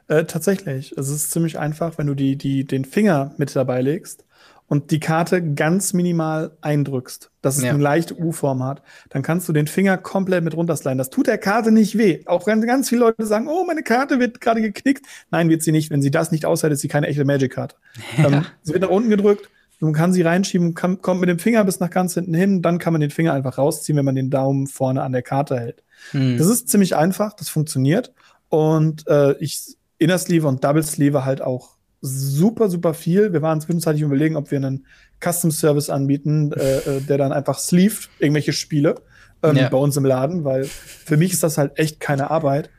Äh, 0.08 0.23
tatsächlich. 0.23 0.91
Es 0.93 1.08
ist 1.08 1.30
ziemlich 1.30 1.60
einfach, 1.60 2.00
wenn 2.00 2.08
du 2.08 2.15
die, 2.15 2.36
die, 2.36 2.65
den 2.65 2.84
Finger 2.84 3.36
mit 3.38 3.56
dabei 3.56 3.84
legst 3.84 4.23
und 4.67 4.91
die 4.91 4.99
Karte 4.99 5.53
ganz 5.53 5.93
minimal 5.93 6.51
eindrückst, 6.62 7.32
dass 7.41 7.58
es 7.58 7.63
ja. 7.63 7.69
eine 7.69 7.82
leichte 7.82 8.19
U-Form 8.19 8.63
hat, 8.63 8.84
dann 9.10 9.21
kannst 9.21 9.47
du 9.47 9.53
den 9.53 9.67
Finger 9.67 9.97
komplett 9.97 10.43
mit 10.43 10.56
runtersliden. 10.56 10.97
Das 10.97 11.10
tut 11.10 11.27
der 11.27 11.38
Karte 11.38 11.71
nicht 11.71 11.97
weh. 11.97 12.21
Auch 12.25 12.47
wenn 12.47 12.62
ganz 12.62 12.89
viele 12.89 13.01
Leute 13.01 13.25
sagen, 13.25 13.47
oh, 13.47 13.63
meine 13.65 13.84
Karte 13.84 14.19
wird 14.19 14.41
gerade 14.41 14.62
geknickt. 14.62 15.06
Nein, 15.32 15.49
wird 15.49 15.63
sie 15.63 15.71
nicht. 15.71 15.89
Wenn 15.89 16.01
sie 16.01 16.12
das 16.12 16.32
nicht 16.32 16.45
aushält, 16.45 16.73
ist 16.73 16.82
sie 16.82 16.89
keine 16.89 17.08
echte 17.08 17.25
Magic-Karte. 17.25 17.75
Ja. 18.17 18.27
Ähm, 18.27 18.45
sie 18.62 18.73
wird 18.73 18.84
nach 18.84 18.89
unten 18.89 19.10
gedrückt, 19.10 19.49
man 19.80 19.93
kann 19.93 20.12
sie 20.12 20.21
reinschieben, 20.21 20.73
kann, 20.73 21.01
kommt 21.01 21.19
mit 21.19 21.30
dem 21.30 21.39
Finger 21.39 21.63
bis 21.63 21.80
nach 21.80 21.89
ganz 21.89 22.13
hinten 22.15 22.34
hin, 22.34 22.62
dann 22.62 22.80
kann 22.80 22.93
man 22.93 22.99
den 22.99 23.12
Finger 23.12 23.34
einfach 23.34 23.58
rausziehen, 23.58 23.97
wenn 23.97 24.06
man 24.06 24.15
den 24.15 24.30
Daumen 24.30 24.67
vorne 24.67 25.03
an 25.03 25.12
der 25.12 25.21
Karte 25.21 25.60
hält. 25.60 25.84
Hm. 26.12 26.38
Das 26.38 26.47
ist 26.47 26.69
ziemlich 26.69 26.95
einfach, 26.95 27.34
das 27.34 27.49
funktioniert. 27.49 28.13
Und 28.49 29.08
äh, 29.08 29.36
ich 29.39 29.77
Inner 29.99 30.17
Sleeve 30.17 30.47
und 30.47 30.63
Double 30.63 30.84
Sleeve 30.84 31.25
halt 31.25 31.41
auch 31.41 31.77
super, 32.02 32.70
super 32.70 32.94
viel. 32.94 33.34
Wir 33.34 33.42
waren 33.42 33.62
zwischenzeitlich 33.62 34.04
überlegen, 34.04 34.36
ob 34.36 34.52
wir 34.52 34.58
einen 34.58 34.86
Custom 35.24 35.52
Service 35.52 35.90
anbieten, 35.90 36.52
äh, 36.54 36.78
äh, 36.78 37.02
der 37.02 37.18
dann 37.18 37.32
einfach 37.32 37.58
sleeved 37.58 38.10
irgendwelche 38.20 38.54
Spiele 38.54 38.96
ähm, 39.44 39.56
ja. 39.56 39.70
bei 39.70 39.78
uns 39.78 39.98
im 39.98 40.06
Laden, 40.06 40.44
weil 40.44 40.66
für 40.66 41.18
mich 41.18 41.34
ist 41.34 41.44
das 41.44 41.58
halt 41.58 41.78
echt 41.78 42.00
keine 42.00 42.30
Arbeit. 42.30 42.70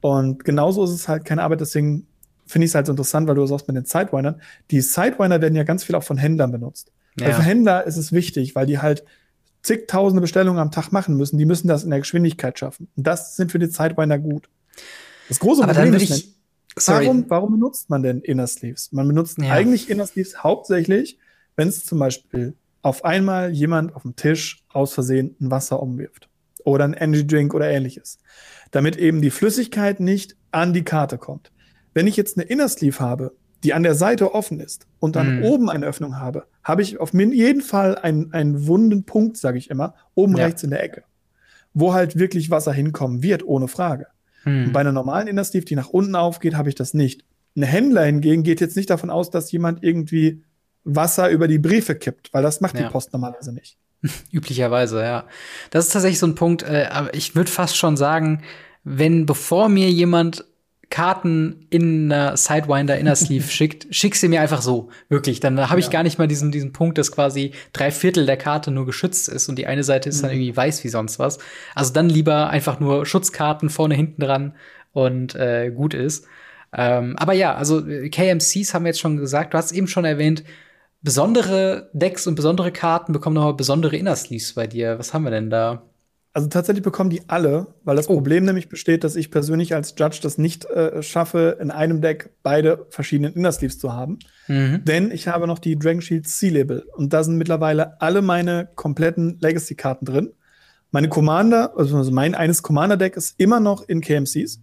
Und 0.00 0.44
genauso 0.44 0.84
ist 0.84 0.90
es 0.90 1.08
halt 1.08 1.24
keine 1.24 1.42
Arbeit, 1.42 1.60
deswegen 1.60 2.06
finde 2.46 2.66
ich 2.66 2.70
es 2.70 2.74
halt 2.74 2.86
so 2.86 2.92
interessant, 2.92 3.26
weil 3.26 3.34
du 3.34 3.46
sagst 3.46 3.66
mit 3.66 3.76
den 3.76 3.86
Sidewindern. 3.86 4.40
Die 4.70 4.80
Sidewinder 4.80 5.40
werden 5.40 5.56
ja 5.56 5.64
ganz 5.64 5.84
viel 5.84 5.96
auch 5.96 6.04
von 6.04 6.16
Händlern 6.16 6.52
benutzt. 6.52 6.92
Ja. 7.18 7.32
für 7.32 7.42
Händler 7.42 7.84
ist 7.86 7.96
es 7.96 8.12
wichtig, 8.12 8.54
weil 8.54 8.66
die 8.66 8.78
halt 8.78 9.02
zigtausende 9.62 10.20
Bestellungen 10.20 10.60
am 10.60 10.70
Tag 10.70 10.92
machen 10.92 11.16
müssen. 11.16 11.38
Die 11.38 11.46
müssen 11.46 11.66
das 11.66 11.82
in 11.82 11.90
der 11.90 11.98
Geschwindigkeit 11.98 12.58
schaffen. 12.58 12.88
Und 12.94 13.06
das 13.06 13.36
sind 13.36 13.50
für 13.50 13.58
die 13.58 13.66
Sidewinder 13.66 14.18
gut. 14.18 14.48
Das 15.28 15.40
große 15.40 15.64
Aber 15.64 15.72
Problem 15.72 15.94
ist, 15.94 16.35
Warum, 16.84 17.24
warum 17.28 17.52
benutzt 17.52 17.88
man 17.88 18.02
denn 18.02 18.20
Inner 18.20 18.46
Sleeves? 18.46 18.92
Man 18.92 19.08
benutzt 19.08 19.38
ja. 19.38 19.50
eigentlich 19.50 19.88
Inner 19.88 20.06
Sleeves 20.06 20.42
hauptsächlich, 20.42 21.18
wenn 21.56 21.68
es 21.68 21.84
zum 21.84 21.98
Beispiel 21.98 22.54
auf 22.82 23.04
einmal 23.04 23.50
jemand 23.50 23.96
auf 23.96 24.02
dem 24.02 24.14
Tisch 24.14 24.62
aus 24.72 24.92
Versehen 24.92 25.34
ein 25.40 25.50
Wasser 25.50 25.82
umwirft 25.82 26.28
oder 26.64 26.84
ein 26.84 26.92
Energy 26.92 27.26
Drink 27.26 27.54
oder 27.54 27.70
ähnliches, 27.70 28.18
damit 28.72 28.96
eben 28.96 29.22
die 29.22 29.30
Flüssigkeit 29.30 30.00
nicht 30.00 30.36
an 30.50 30.74
die 30.74 30.84
Karte 30.84 31.16
kommt. 31.16 31.50
Wenn 31.94 32.06
ich 32.06 32.16
jetzt 32.16 32.36
eine 32.36 32.46
Inner 32.46 32.68
Sleeve 32.68 33.00
habe, 33.00 33.32
die 33.64 33.72
an 33.72 33.82
der 33.82 33.94
Seite 33.94 34.34
offen 34.34 34.60
ist 34.60 34.86
und 34.98 35.16
dann 35.16 35.38
mhm. 35.38 35.44
oben 35.44 35.70
eine 35.70 35.86
Öffnung 35.86 36.18
habe, 36.18 36.44
habe 36.62 36.82
ich 36.82 37.00
auf 37.00 37.14
jeden 37.14 37.62
Fall 37.62 37.96
einen, 37.96 38.32
einen 38.32 38.66
wunden 38.66 39.04
Punkt, 39.04 39.38
sage 39.38 39.56
ich 39.56 39.70
immer, 39.70 39.94
oben 40.14 40.36
ja. 40.36 40.44
rechts 40.44 40.62
in 40.62 40.70
der 40.70 40.82
Ecke, 40.82 41.04
wo 41.72 41.94
halt 41.94 42.18
wirklich 42.18 42.50
Wasser 42.50 42.72
hinkommen 42.72 43.22
wird, 43.22 43.44
ohne 43.44 43.66
Frage. 43.66 44.08
Hm. 44.46 44.72
bei 44.72 44.80
einer 44.80 44.92
normalen 44.92 45.26
Inner 45.26 45.44
Sleeve, 45.44 45.66
die 45.66 45.74
nach 45.74 45.88
unten 45.88 46.14
aufgeht, 46.14 46.54
habe 46.54 46.68
ich 46.68 46.76
das 46.76 46.94
nicht. 46.94 47.24
Ein 47.56 47.64
Händler 47.64 48.04
hingegen 48.04 48.44
geht 48.44 48.60
jetzt 48.60 48.76
nicht 48.76 48.90
davon 48.90 49.10
aus, 49.10 49.30
dass 49.30 49.50
jemand 49.50 49.82
irgendwie 49.82 50.44
Wasser 50.84 51.30
über 51.30 51.48
die 51.48 51.58
Briefe 51.58 51.96
kippt, 51.96 52.32
weil 52.32 52.44
das 52.44 52.60
macht 52.60 52.78
ja. 52.78 52.84
die 52.84 52.92
Post 52.92 53.12
normalerweise 53.12 53.52
nicht. 53.52 53.76
Üblicherweise, 54.30 55.02
ja. 55.02 55.24
Das 55.70 55.86
ist 55.86 55.92
tatsächlich 55.92 56.20
so 56.20 56.26
ein 56.26 56.36
Punkt, 56.36 56.62
äh, 56.62 56.86
aber 56.90 57.12
ich 57.12 57.34
würde 57.34 57.50
fast 57.50 57.76
schon 57.76 57.96
sagen, 57.96 58.42
wenn 58.84 59.26
bevor 59.26 59.68
mir 59.68 59.90
jemand 59.90 60.44
Karten 60.90 61.66
in 61.70 62.12
einer 62.12 62.36
Sidewinder 62.36 62.98
Inner 62.98 63.16
Sleeve 63.16 63.46
schickt, 63.48 63.86
schick 63.94 64.14
sie 64.14 64.28
mir 64.28 64.40
einfach 64.40 64.62
so. 64.62 64.88
Wirklich. 65.08 65.40
Dann 65.40 65.68
habe 65.68 65.80
ich 65.80 65.86
ja. 65.86 65.92
gar 65.92 66.02
nicht 66.02 66.18
mal 66.18 66.28
diesen, 66.28 66.52
diesen 66.52 66.72
Punkt, 66.72 66.98
dass 66.98 67.12
quasi 67.12 67.52
drei 67.72 67.90
Viertel 67.90 68.26
der 68.26 68.36
Karte 68.36 68.70
nur 68.70 68.86
geschützt 68.86 69.28
ist 69.28 69.48
und 69.48 69.56
die 69.56 69.66
eine 69.66 69.84
Seite 69.84 70.08
ist 70.08 70.18
mhm. 70.18 70.22
dann 70.22 70.30
irgendwie 70.32 70.56
weiß 70.56 70.84
wie 70.84 70.88
sonst 70.88 71.18
was. 71.18 71.38
Also 71.74 71.92
dann 71.92 72.08
lieber 72.08 72.50
einfach 72.50 72.80
nur 72.80 73.04
Schutzkarten 73.04 73.70
vorne, 73.70 73.94
hinten 73.94 74.20
dran 74.22 74.54
und 74.92 75.34
äh, 75.34 75.70
gut 75.70 75.92
ist. 75.94 76.26
Ähm, 76.72 77.16
aber 77.18 77.32
ja, 77.32 77.54
also 77.54 77.86
äh, 77.86 78.08
KMCs 78.08 78.74
haben 78.74 78.84
wir 78.84 78.90
jetzt 78.90 79.00
schon 79.00 79.16
gesagt, 79.16 79.54
du 79.54 79.58
hast 79.58 79.72
eben 79.72 79.88
schon 79.88 80.04
erwähnt, 80.04 80.44
besondere 81.02 81.90
Decks 81.92 82.26
und 82.26 82.34
besondere 82.34 82.72
Karten 82.72 83.12
bekommen 83.12 83.34
nochmal 83.34 83.54
besondere 83.54 83.96
Inner 83.96 84.16
Sleeves 84.16 84.54
bei 84.54 84.66
dir. 84.66 84.98
Was 84.98 85.14
haben 85.14 85.24
wir 85.24 85.30
denn 85.30 85.50
da? 85.50 85.82
Also 86.36 86.50
tatsächlich 86.50 86.82
bekommen 86.82 87.08
die 87.08 87.22
alle, 87.28 87.68
weil 87.84 87.96
das 87.96 88.10
oh. 88.10 88.12
Problem 88.12 88.44
nämlich 88.44 88.68
besteht, 88.68 89.04
dass 89.04 89.16
ich 89.16 89.30
persönlich 89.30 89.74
als 89.74 89.94
Judge 89.96 90.18
das 90.20 90.36
nicht 90.36 90.66
äh, 90.66 91.02
schaffe, 91.02 91.56
in 91.62 91.70
einem 91.70 92.02
Deck 92.02 92.28
beide 92.42 92.84
verschiedenen 92.90 93.32
Inner 93.32 93.52
Sleeves 93.52 93.78
zu 93.78 93.94
haben. 93.94 94.18
Mhm. 94.46 94.84
Denn 94.84 95.10
ich 95.12 95.28
habe 95.28 95.46
noch 95.46 95.58
die 95.58 95.78
Dragon 95.78 96.02
Shield 96.02 96.28
Sea-Label 96.28 96.84
und 96.94 97.14
da 97.14 97.24
sind 97.24 97.38
mittlerweile 97.38 97.98
alle 98.02 98.20
meine 98.20 98.68
kompletten 98.74 99.38
Legacy-Karten 99.40 100.04
drin. 100.04 100.32
Meine 100.90 101.08
Commander, 101.08 101.72
also 101.74 102.04
mein 102.10 102.34
eines 102.34 102.62
Commander-Deck 102.62 103.16
ist 103.16 103.40
immer 103.40 103.58
noch 103.58 103.88
in 103.88 104.02
KMCs. 104.02 104.60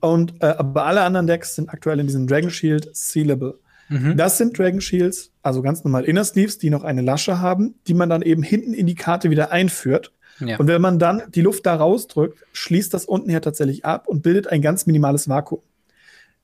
Und 0.00 0.36
äh, 0.40 0.46
aber 0.46 0.86
alle 0.86 1.02
anderen 1.02 1.26
Decks 1.26 1.54
sind 1.54 1.68
aktuell 1.68 2.00
in 2.00 2.06
diesem 2.06 2.26
Dragon 2.26 2.48
Shield 2.48 2.88
Sea-Label. 2.96 3.58
Mhm. 3.90 4.16
Das 4.16 4.38
sind 4.38 4.58
Dragon 4.58 4.80
Shields, 4.80 5.32
also 5.42 5.60
ganz 5.60 5.84
normal 5.84 6.04
Inner 6.04 6.24
Sleeves, 6.24 6.56
die 6.56 6.70
noch 6.70 6.84
eine 6.84 7.02
Lasche 7.02 7.42
haben, 7.42 7.74
die 7.86 7.94
man 7.94 8.08
dann 8.08 8.22
eben 8.22 8.42
hinten 8.42 8.72
in 8.72 8.86
die 8.86 8.94
Karte 8.94 9.28
wieder 9.28 9.52
einführt. 9.52 10.12
Ja. 10.40 10.58
Und 10.58 10.68
wenn 10.68 10.80
man 10.80 10.98
dann 10.98 11.22
die 11.34 11.40
Luft 11.40 11.66
da 11.66 11.74
rausdrückt, 11.74 12.44
schließt 12.52 12.92
das 12.94 13.04
unten 13.04 13.30
her 13.30 13.40
tatsächlich 13.40 13.84
ab 13.84 14.08
und 14.08 14.22
bildet 14.22 14.48
ein 14.48 14.62
ganz 14.62 14.86
minimales 14.86 15.28
Vakuum. 15.28 15.62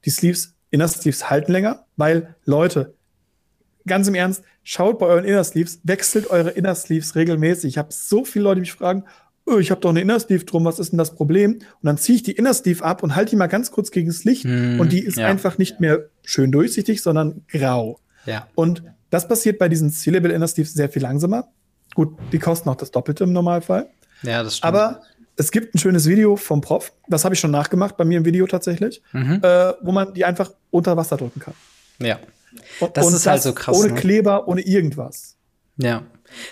Die 0.04 0.10
Sleeves, 0.10 0.54
Inner 0.70 0.88
Sleeves 0.88 1.30
halten 1.30 1.52
länger, 1.52 1.86
weil 1.96 2.34
Leute, 2.44 2.94
ganz 3.86 4.08
im 4.08 4.14
Ernst, 4.14 4.42
schaut 4.62 4.98
bei 4.98 5.06
euren 5.06 5.24
Inner 5.24 5.44
Sleeves, 5.44 5.80
wechselt 5.84 6.30
eure 6.30 6.50
Inner 6.50 6.74
Sleeves 6.74 7.14
regelmäßig. 7.14 7.70
Ich 7.70 7.78
habe 7.78 7.88
so 7.92 8.24
viele 8.24 8.44
Leute, 8.44 8.56
die 8.56 8.60
mich 8.62 8.72
fragen, 8.72 9.04
oh, 9.46 9.58
ich 9.58 9.70
habe 9.70 9.80
doch 9.80 9.90
eine 9.90 10.00
Inner 10.00 10.18
Sleeve 10.18 10.44
drum, 10.44 10.64
was 10.64 10.78
ist 10.78 10.92
denn 10.92 10.98
das 10.98 11.14
Problem? 11.14 11.54
Und 11.54 11.62
dann 11.82 11.98
ziehe 11.98 12.16
ich 12.16 12.22
die 12.22 12.32
Inner 12.32 12.54
Sleeve 12.54 12.82
ab 12.82 13.02
und 13.02 13.14
halte 13.14 13.30
die 13.30 13.36
mal 13.36 13.46
ganz 13.46 13.70
kurz 13.70 13.90
gegen 13.90 14.08
das 14.08 14.24
Licht 14.24 14.44
mm, 14.44 14.80
und 14.80 14.90
die 14.92 15.00
ist 15.00 15.18
ja. 15.18 15.26
einfach 15.26 15.58
nicht 15.58 15.80
mehr 15.80 16.08
schön 16.24 16.50
durchsichtig, 16.50 17.02
sondern 17.02 17.42
grau. 17.48 18.00
Ja. 18.26 18.48
Und 18.54 18.82
das 19.10 19.28
passiert 19.28 19.58
bei 19.58 19.68
diesen 19.68 19.90
Sealable 19.90 20.32
Inner 20.32 20.48
Sleeves 20.48 20.72
sehr 20.72 20.88
viel 20.88 21.02
langsamer. 21.02 21.48
Gut, 21.94 22.16
die 22.32 22.38
kosten 22.38 22.68
auch 22.68 22.76
das 22.76 22.90
Doppelte 22.90 23.24
im 23.24 23.32
Normalfall. 23.32 23.88
Ja, 24.22 24.42
das 24.42 24.58
stimmt. 24.58 24.74
Aber 24.74 25.02
es 25.36 25.50
gibt 25.50 25.74
ein 25.74 25.78
schönes 25.78 26.06
Video 26.06 26.36
vom 26.36 26.60
Prof, 26.60 26.92
das 27.08 27.24
habe 27.24 27.34
ich 27.34 27.40
schon 27.40 27.50
nachgemacht, 27.50 27.96
bei 27.96 28.04
mir 28.04 28.18
im 28.18 28.24
Video 28.24 28.46
tatsächlich, 28.46 29.02
mhm. 29.12 29.40
äh, 29.42 29.72
wo 29.80 29.92
man 29.92 30.14
die 30.14 30.24
einfach 30.24 30.52
unter 30.70 30.96
Wasser 30.96 31.16
drücken 31.16 31.40
kann. 31.40 31.54
Ja. 31.98 32.18
Und, 32.80 32.96
das 32.96 33.06
und 33.06 33.14
ist 33.14 33.26
halt 33.26 33.42
so 33.42 33.52
krass. 33.52 33.76
Ohne 33.76 33.92
ne? 33.92 34.00
Kleber, 34.00 34.46
ohne 34.48 34.60
irgendwas. 34.60 35.36
Ja. 35.76 36.04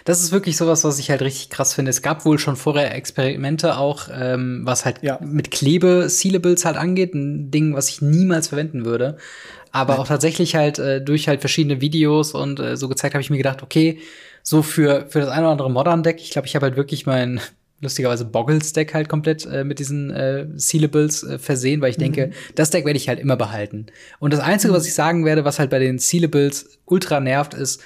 Das 0.04 0.20
ist 0.20 0.32
wirklich 0.32 0.56
sowas, 0.56 0.84
was 0.84 0.98
ich 0.98 1.10
halt 1.10 1.22
richtig 1.22 1.50
krass 1.50 1.74
finde. 1.74 1.90
Es 1.90 2.02
gab 2.02 2.24
wohl 2.24 2.38
schon 2.38 2.56
vorher 2.56 2.94
Experimente 2.94 3.76
auch, 3.76 4.08
ähm, 4.12 4.62
was 4.64 4.84
halt 4.84 5.02
ja. 5.02 5.18
mit 5.20 5.50
Klebe-Sealables 5.50 6.64
halt 6.64 6.76
angeht. 6.76 7.14
Ein 7.14 7.50
Ding, 7.50 7.74
was 7.74 7.88
ich 7.88 8.02
niemals 8.02 8.48
verwenden 8.48 8.84
würde. 8.84 9.16
Aber 9.70 9.94
Nein. 9.94 10.02
auch 10.02 10.08
tatsächlich 10.08 10.54
halt 10.54 10.78
äh, 10.78 11.00
durch 11.00 11.28
halt 11.28 11.40
verschiedene 11.40 11.80
Videos 11.80 12.32
und 12.32 12.60
äh, 12.60 12.76
so 12.76 12.88
gezeigt 12.88 13.14
habe 13.14 13.22
ich 13.22 13.30
mir 13.30 13.38
gedacht, 13.38 13.62
okay, 13.62 14.00
so 14.42 14.62
für, 14.62 15.06
für 15.08 15.20
das 15.20 15.28
eine 15.28 15.42
oder 15.42 15.52
andere 15.52 15.70
Modern-Deck, 15.70 16.20
ich 16.20 16.30
glaube, 16.30 16.46
ich 16.46 16.54
habe 16.54 16.66
halt 16.66 16.76
wirklich 16.76 17.06
mein 17.06 17.40
lustigerweise 17.82 18.24
Boggles 18.24 18.72
Deck 18.72 18.94
halt 18.94 19.08
komplett 19.08 19.44
äh, 19.44 19.64
mit 19.64 19.78
diesen 19.80 20.10
äh, 20.10 20.46
Sealables 20.54 21.24
äh, 21.24 21.38
versehen, 21.38 21.80
weil 21.80 21.90
ich 21.90 21.98
mhm. 21.98 22.02
denke, 22.02 22.30
das 22.54 22.70
Deck 22.70 22.86
werde 22.86 22.96
ich 22.96 23.08
halt 23.08 23.18
immer 23.18 23.36
behalten. 23.36 23.86
Und 24.20 24.32
das 24.32 24.40
Einzige, 24.40 24.72
mhm. 24.72 24.76
was 24.76 24.86
ich 24.86 24.94
sagen 24.94 25.24
werde, 25.24 25.44
was 25.44 25.58
halt 25.58 25.70
bei 25.70 25.80
den 25.80 25.98
Sealables 25.98 26.78
ultra 26.86 27.20
nervt, 27.20 27.54
ist, 27.54 27.82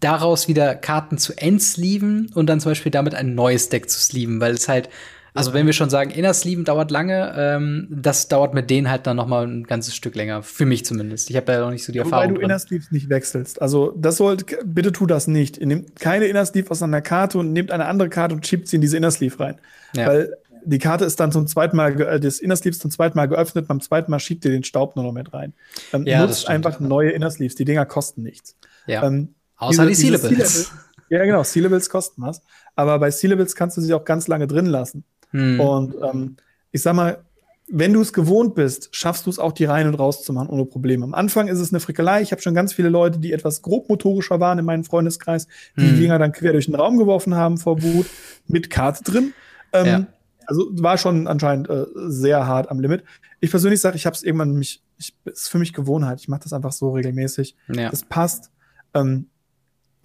daraus 0.00 0.48
wieder 0.48 0.74
Karten 0.74 1.18
zu 1.18 1.34
entsleeven 1.36 2.30
und 2.34 2.46
dann 2.46 2.60
zum 2.60 2.70
Beispiel 2.70 2.92
damit 2.92 3.14
ein 3.14 3.34
neues 3.34 3.68
Deck 3.68 3.90
zu 3.90 4.00
sleeven, 4.00 4.40
weil 4.40 4.52
es 4.52 4.68
halt 4.68 4.88
also 5.34 5.52
wenn 5.52 5.66
wir 5.66 5.72
schon 5.72 5.90
sagen, 5.90 6.10
Inner 6.10 6.34
Sleeven 6.34 6.64
dauert 6.64 6.90
lange, 6.90 7.34
ähm, 7.36 7.86
das 7.90 8.28
dauert 8.28 8.54
mit 8.54 8.70
denen 8.70 8.90
halt 8.90 9.06
dann 9.06 9.16
noch 9.16 9.26
mal 9.26 9.46
ein 9.46 9.64
ganzes 9.64 9.94
Stück 9.94 10.14
länger. 10.16 10.42
Für 10.42 10.66
mich 10.66 10.84
zumindest. 10.84 11.30
Ich 11.30 11.36
habe 11.36 11.46
da 11.46 11.60
noch 11.60 11.70
nicht 11.70 11.84
so 11.84 11.92
die 11.92 12.00
Wobei 12.00 12.08
Erfahrung. 12.08 12.30
Weil 12.30 12.34
du 12.34 12.40
Inner 12.44 12.58
Sleeves 12.58 12.90
nicht 12.90 13.08
wechselst. 13.08 13.62
Also 13.62 13.94
das 13.96 14.16
sollt, 14.16 14.56
bitte 14.64 14.92
tu 14.92 15.06
das 15.06 15.26
nicht. 15.26 15.58
Ihr 15.58 15.66
nehmt 15.66 15.96
keine 16.00 16.26
Inner 16.26 16.44
Sleeve 16.44 16.70
aus 16.70 16.82
einer 16.82 17.00
Karte 17.00 17.38
und 17.38 17.52
nehmt 17.52 17.70
eine 17.70 17.86
andere 17.86 18.08
Karte 18.08 18.34
und 18.34 18.46
schiebt 18.46 18.68
sie 18.68 18.76
in 18.76 18.82
diese 18.82 18.96
Inner 18.96 19.10
Sleeve 19.10 19.38
rein. 19.38 19.60
Ja. 19.94 20.06
Weil 20.06 20.36
die 20.64 20.78
Karte 20.78 21.04
ist 21.04 21.18
dann 21.20 21.32
zum 21.32 21.46
zweiten 21.46 21.76
Mal, 21.76 22.00
äh, 22.00 22.20
das 22.20 22.38
Inner 22.38 22.56
Sleeves 22.56 22.78
zum 22.78 22.90
zweiten 22.90 23.16
Mal 23.16 23.26
geöffnet, 23.26 23.68
beim 23.68 23.80
zweiten 23.80 24.10
Mal 24.10 24.18
schiebt 24.18 24.44
ihr 24.44 24.50
den 24.50 24.64
Staub 24.64 24.96
nur 24.96 25.04
noch 25.04 25.12
mit 25.12 25.32
rein. 25.32 25.54
Dann 25.92 26.06
ja, 26.06 26.20
nutzt 26.20 26.48
einfach 26.48 26.80
neue 26.80 27.10
Inner 27.10 27.30
Sleeves. 27.30 27.54
Die 27.54 27.64
Dinger 27.64 27.86
kosten 27.86 28.22
nichts. 28.22 28.56
Ja. 28.86 29.04
Ähm, 29.04 29.34
Außer 29.56 29.86
diese, 29.86 30.02
die 30.02 30.18
Sealables. 30.18 30.72
Ja, 31.10 31.24
genau. 31.24 31.42
Sealables 31.42 31.90
kosten 31.90 32.22
was. 32.22 32.40
Aber 32.76 32.98
bei 32.98 33.10
Sealables 33.10 33.54
kannst 33.54 33.76
du 33.76 33.80
sie 33.80 33.92
auch 33.92 34.04
ganz 34.04 34.28
lange 34.28 34.46
drin 34.46 34.66
lassen. 34.66 35.04
Hm. 35.30 35.60
Und 35.60 35.94
ähm, 36.02 36.36
ich 36.72 36.82
sag 36.82 36.94
mal, 36.94 37.24
wenn 37.72 37.92
du 37.92 38.00
es 38.00 38.12
gewohnt 38.12 38.54
bist, 38.56 38.88
schaffst 38.90 39.26
du 39.26 39.30
es 39.30 39.38
auch, 39.38 39.52
die 39.52 39.64
rein 39.64 39.86
und 39.86 39.94
raus 39.94 40.24
zu 40.24 40.32
machen 40.32 40.48
ohne 40.48 40.64
Probleme. 40.64 41.04
Am 41.04 41.14
Anfang 41.14 41.46
ist 41.46 41.60
es 41.60 41.72
eine 41.72 41.78
Frickelei. 41.78 42.20
Ich 42.20 42.32
habe 42.32 42.42
schon 42.42 42.54
ganz 42.54 42.72
viele 42.72 42.88
Leute, 42.88 43.20
die 43.20 43.32
etwas 43.32 43.62
grobmotorischer 43.62 44.40
waren 44.40 44.58
in 44.58 44.64
meinem 44.64 44.84
Freundeskreis, 44.84 45.46
die 45.76 45.82
hm. 45.82 45.94
die 45.94 46.00
Dinger 46.00 46.18
dann 46.18 46.32
quer 46.32 46.52
durch 46.52 46.66
den 46.66 46.74
Raum 46.74 46.98
geworfen 46.98 47.34
haben 47.34 47.58
vor 47.58 47.82
Wut 47.82 48.06
mit 48.48 48.70
Karte 48.70 49.04
drin. 49.04 49.32
Ähm, 49.72 49.86
ja. 49.86 50.06
Also 50.46 50.68
war 50.72 50.98
schon 50.98 51.28
anscheinend 51.28 51.70
äh, 51.70 51.86
sehr 51.94 52.46
hart 52.46 52.70
am 52.70 52.80
Limit. 52.80 53.04
Ich 53.38 53.50
persönlich 53.50 53.80
sage, 53.80 53.96
ich 53.96 54.04
habe 54.04 54.16
es 54.16 54.24
irgendwann 54.24 54.54
mich, 54.54 54.82
ich, 54.98 55.14
ist 55.24 55.48
für 55.48 55.58
mich 55.58 55.72
Gewohnheit. 55.72 56.20
Ich 56.20 56.28
mache 56.28 56.40
das 56.42 56.52
einfach 56.52 56.72
so 56.72 56.90
regelmäßig. 56.90 57.54
Ja. 57.72 57.88
Das 57.88 58.02
passt. 58.04 58.50
Ähm, 58.94 59.26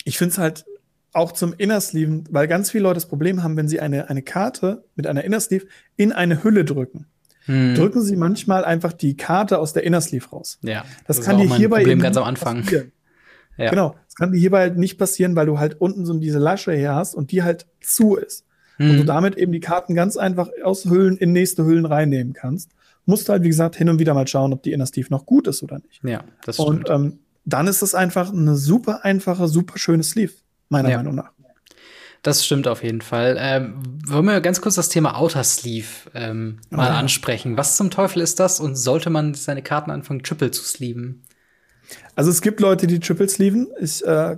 ich 0.04 0.20
finde 0.20 0.34
es 0.34 0.38
halt 0.38 0.66
auch 1.16 1.32
zum 1.32 1.54
Innersleeven, 1.54 2.26
weil 2.30 2.48
ganz 2.48 2.72
viele 2.72 2.84
Leute 2.84 2.96
das 2.96 3.08
Problem 3.08 3.42
haben, 3.42 3.56
wenn 3.56 3.68
sie 3.68 3.80
eine, 3.80 4.10
eine 4.10 4.22
Karte 4.22 4.84
mit 4.96 5.08
einer 5.08 5.24
Innersleeve 5.24 5.66
in 5.96 6.12
eine 6.12 6.44
Hülle 6.44 6.66
drücken. 6.66 7.08
Hm. 7.46 7.76
Drücken 7.76 8.02
sie 8.02 8.16
manchmal 8.16 8.66
einfach 8.66 8.92
die 8.92 9.16
Karte 9.16 9.60
aus 9.60 9.74
der 9.74 9.84
Innersleeve 9.84 10.30
raus. 10.30 10.60
Ja, 10.62 10.84
das, 11.08 11.18
das 11.18 11.26
kann 11.26 11.38
dir 11.38 11.56
hierbei 11.56 11.78
Problem 11.78 12.02
ganz 12.02 12.18
am 12.18 12.24
Anfang. 12.24 12.64
Ja. 13.58 13.70
Genau, 13.70 13.96
das 14.06 14.16
kann 14.16 14.34
dir 14.34 14.38
hierbei 14.38 14.60
halt 14.60 14.78
nicht 14.78 14.98
passieren, 14.98 15.38
weil 15.38 15.46
du 15.46 15.58
halt 15.58 15.80
unten 15.80 16.06
so 16.06 16.14
diese 16.20 16.40
Lasche 16.40 16.74
her 16.74 16.94
hast 16.94 17.16
und 17.16 17.32
die 17.32 17.42
halt 17.42 17.66
zu 17.80 18.18
ist. 18.18 18.44
Hm. 18.76 18.90
Und 18.90 18.98
du 18.98 19.06
damit 19.06 19.38
eben 19.38 19.54
die 19.54 19.62
Karten 19.62 19.96
ganz 19.96 20.18
einfach 20.18 20.50
aus 20.62 20.84
Hüllen 20.84 21.16
in 21.16 21.32
nächste 21.32 21.64
Hüllen 21.64 21.86
reinnehmen 21.86 22.34
kannst. 22.34 22.72
Musst 23.06 23.30
halt, 23.30 23.44
wie 23.44 23.48
gesagt, 23.48 23.78
hin 23.78 23.88
und 23.88 23.98
wieder 23.98 24.14
mal 24.14 24.28
schauen, 24.28 24.52
ob 24.52 24.62
die 24.62 24.74
Innersleeve 24.74 25.08
noch 25.10 25.26
gut 25.26 25.48
ist 25.48 25.64
oder 25.64 25.78
nicht. 25.80 26.04
Ja, 26.04 26.26
das 26.44 26.56
stimmt. 26.56 26.90
Und 26.90 26.90
ähm, 26.90 27.20
dann 27.46 27.68
ist 27.68 27.82
es 27.82 27.96
einfach 27.96 28.34
eine 28.34 28.58
super 28.58 29.06
einfache, 29.06 29.48
super 29.48 29.78
schöne 29.78 30.04
Sleeve 30.04 30.34
meiner 30.70 30.90
ja. 30.90 30.98
Meinung 30.98 31.16
nach. 31.16 31.32
Das 32.26 32.44
stimmt 32.44 32.68
auf 32.68 32.82
jeden 32.82 33.02
Fall. 33.02 33.38
Ähm, 33.40 33.84
wollen 34.08 34.26
wir 34.26 34.42
ganz 34.42 34.60
kurz 34.60 34.74
das 34.74 34.90
Thema 34.90 35.16
Outer 35.16 35.44
Sleeve 35.44 36.10
ähm, 36.16 36.58
mal 36.72 36.88
ja. 36.88 36.98
ansprechen. 36.98 37.56
Was 37.56 37.78
zum 37.78 37.92
Teufel 37.92 38.20
ist 38.20 38.40
das 38.40 38.60
und 38.60 38.76
sollte 38.76 39.12
man 39.12 39.36
seine 39.36 39.62
Karten 39.62 39.92
anfangen, 39.92 40.24
Triple 40.24 40.50
zu 40.50 40.64
sleeven? 40.64 41.22
Also 42.16 42.32
es 42.32 42.42
gibt 42.42 42.62
Leute, 42.62 42.88
die 42.88 43.00
Triple 43.00 43.30
sleeven. 43.30 43.68
Ich, 43.80 44.04
äh, 44.04 44.38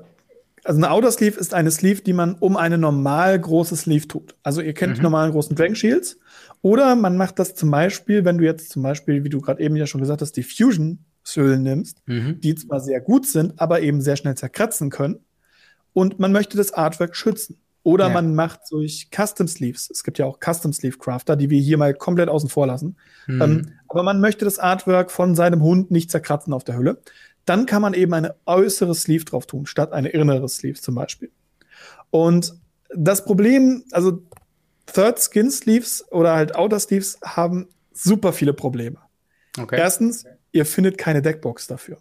also 0.65 0.77
eine 0.79 0.91
Outer 0.91 1.11
Sleeve 1.13 1.39
ist 1.39 1.53
eine 1.53 1.71
Sleeve, 1.71 2.01
die 2.01 2.11
man 2.11 2.35
um 2.35 2.57
eine 2.57 2.77
normal 2.77 3.39
große 3.39 3.77
Sleeve 3.77 4.09
tut. 4.09 4.35
Also 4.43 4.59
ihr 4.59 4.73
kennt 4.73 4.91
mhm. 4.91 4.95
die 4.97 5.03
normalen 5.03 5.31
großen 5.31 5.55
Dragon 5.55 5.75
Shields. 5.75 6.19
Oder 6.61 6.93
man 6.97 7.15
macht 7.15 7.39
das 7.39 7.55
zum 7.55 7.71
Beispiel, 7.71 8.25
wenn 8.25 8.37
du 8.37 8.43
jetzt 8.43 8.69
zum 8.69 8.83
Beispiel, 8.83 9.23
wie 9.23 9.29
du 9.29 9.39
gerade 9.39 9.63
eben 9.63 9.77
ja 9.77 9.87
schon 9.87 10.01
gesagt 10.01 10.21
hast, 10.21 10.33
die 10.33 10.43
Fusion-Hüllen 10.43 11.63
nimmst, 11.63 12.05
mhm. 12.05 12.41
die 12.41 12.53
zwar 12.55 12.81
sehr 12.81 12.99
gut 12.99 13.25
sind, 13.25 13.61
aber 13.61 13.79
eben 13.79 14.01
sehr 14.01 14.17
schnell 14.17 14.35
zerkratzen 14.35 14.89
können 14.89 15.21
und 15.97 16.19
man 16.19 16.31
möchte 16.31 16.57
das 16.57 16.73
Artwork 16.73 17.15
schützen. 17.15 17.59
Oder 17.81 18.09
ja. 18.09 18.13
man 18.13 18.35
macht 18.35 18.59
durch 18.69 19.09
Custom 19.09 19.47
Sleeves. 19.47 19.89
Es 19.89 20.03
gibt 20.03 20.19
ja 20.19 20.27
auch 20.27 20.37
Custom 20.39 20.71
Sleeve 20.71 20.99
Crafter, 20.99 21.35
die 21.35 21.49
wir 21.49 21.59
hier 21.59 21.79
mal 21.79 21.95
komplett 21.95 22.29
außen 22.29 22.49
vor 22.49 22.67
lassen. 22.67 22.97
Mhm. 23.25 23.41
Ähm, 23.41 23.71
aber 23.87 24.03
man 24.03 24.21
möchte 24.21 24.45
das 24.45 24.59
Artwork 24.59 25.09
von 25.09 25.33
seinem 25.33 25.63
Hund 25.63 25.89
nicht 25.89 26.11
zerkratzen 26.11 26.53
auf 26.53 26.63
der 26.63 26.77
Hülle. 26.77 27.01
Dann 27.45 27.65
kann 27.65 27.81
man 27.81 27.95
eben 27.95 28.13
eine 28.13 28.35
äußere 28.45 28.93
Sleeve 28.93 29.25
drauf 29.25 29.47
tun, 29.47 29.65
statt 29.65 29.91
eine 29.91 30.09
innere 30.09 30.47
Sleeve 30.47 30.79
zum 30.79 30.93
Beispiel. 30.93 31.31
Und 32.11 32.53
das 32.93 33.25
Problem, 33.25 33.83
also 33.89 34.21
Third 34.85 35.19
Skin 35.19 35.49
Sleeves 35.49 36.05
oder 36.11 36.35
halt 36.35 36.55
Outer 36.55 36.79
Sleeves 36.79 37.17
haben 37.25 37.69
super 37.91 38.33
viele 38.33 38.53
Probleme. 38.53 38.99
Okay. 39.57 39.79
Erstens, 39.79 40.25
ihr 40.51 40.67
findet 40.67 40.99
keine 40.99 41.23
Deckbox 41.23 41.65
dafür. 41.65 41.97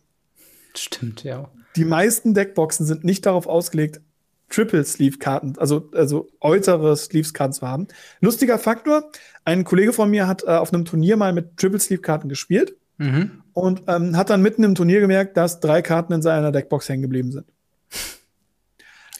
Stimmt, 0.74 1.24
ja 1.24 1.50
die 1.76 1.84
meisten 1.84 2.34
Deckboxen 2.34 2.86
sind 2.86 3.04
nicht 3.04 3.26
darauf 3.26 3.46
ausgelegt, 3.46 4.00
Triple 4.48 4.84
Sleeve 4.84 5.18
Karten, 5.18 5.54
also, 5.58 5.90
also 5.92 6.28
äußere 6.40 6.96
Sleeves 6.96 7.34
Karten 7.34 7.52
zu 7.52 7.66
haben. 7.66 7.88
Lustiger 8.20 8.58
Faktor, 8.58 9.10
ein 9.44 9.64
Kollege 9.64 9.92
von 9.92 10.10
mir 10.10 10.26
hat 10.26 10.44
äh, 10.44 10.50
auf 10.50 10.72
einem 10.72 10.84
Turnier 10.84 11.16
mal 11.16 11.32
mit 11.32 11.56
Triple 11.56 11.80
Sleeve 11.80 12.02
Karten 12.02 12.28
gespielt 12.28 12.76
mhm. 12.98 13.42
und 13.52 13.82
ähm, 13.88 14.16
hat 14.16 14.30
dann 14.30 14.42
mitten 14.42 14.62
im 14.62 14.74
Turnier 14.74 15.00
gemerkt, 15.00 15.36
dass 15.36 15.60
drei 15.60 15.82
Karten 15.82 16.12
in 16.12 16.22
seiner 16.22 16.52
Deckbox 16.52 16.88
hängen 16.88 17.02
geblieben 17.02 17.32
sind. 17.32 17.46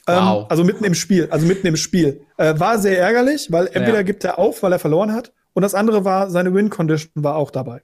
Wow. 0.09 0.43
Ähm, 0.43 0.45
also 0.47 0.63
mitten 0.63 0.85
im 0.85 0.93
Spiel, 0.93 1.27
also 1.31 1.45
mitten 1.45 1.67
im 1.67 1.75
Spiel. 1.75 2.21
Äh, 2.37 2.57
war 2.57 2.79
sehr 2.79 2.97
ärgerlich, 2.97 3.51
weil 3.51 3.67
entweder 3.67 3.95
ja. 3.97 4.03
gibt 4.03 4.23
er 4.23 4.39
auf, 4.39 4.63
weil 4.63 4.71
er 4.71 4.79
verloren 4.79 5.11
hat, 5.11 5.33
und 5.51 5.63
das 5.63 5.73
andere 5.73 6.05
war, 6.05 6.29
seine 6.29 6.53
Win 6.53 6.69
Condition 6.69 7.11
war 7.15 7.35
auch 7.35 7.49
dabei. 7.49 7.81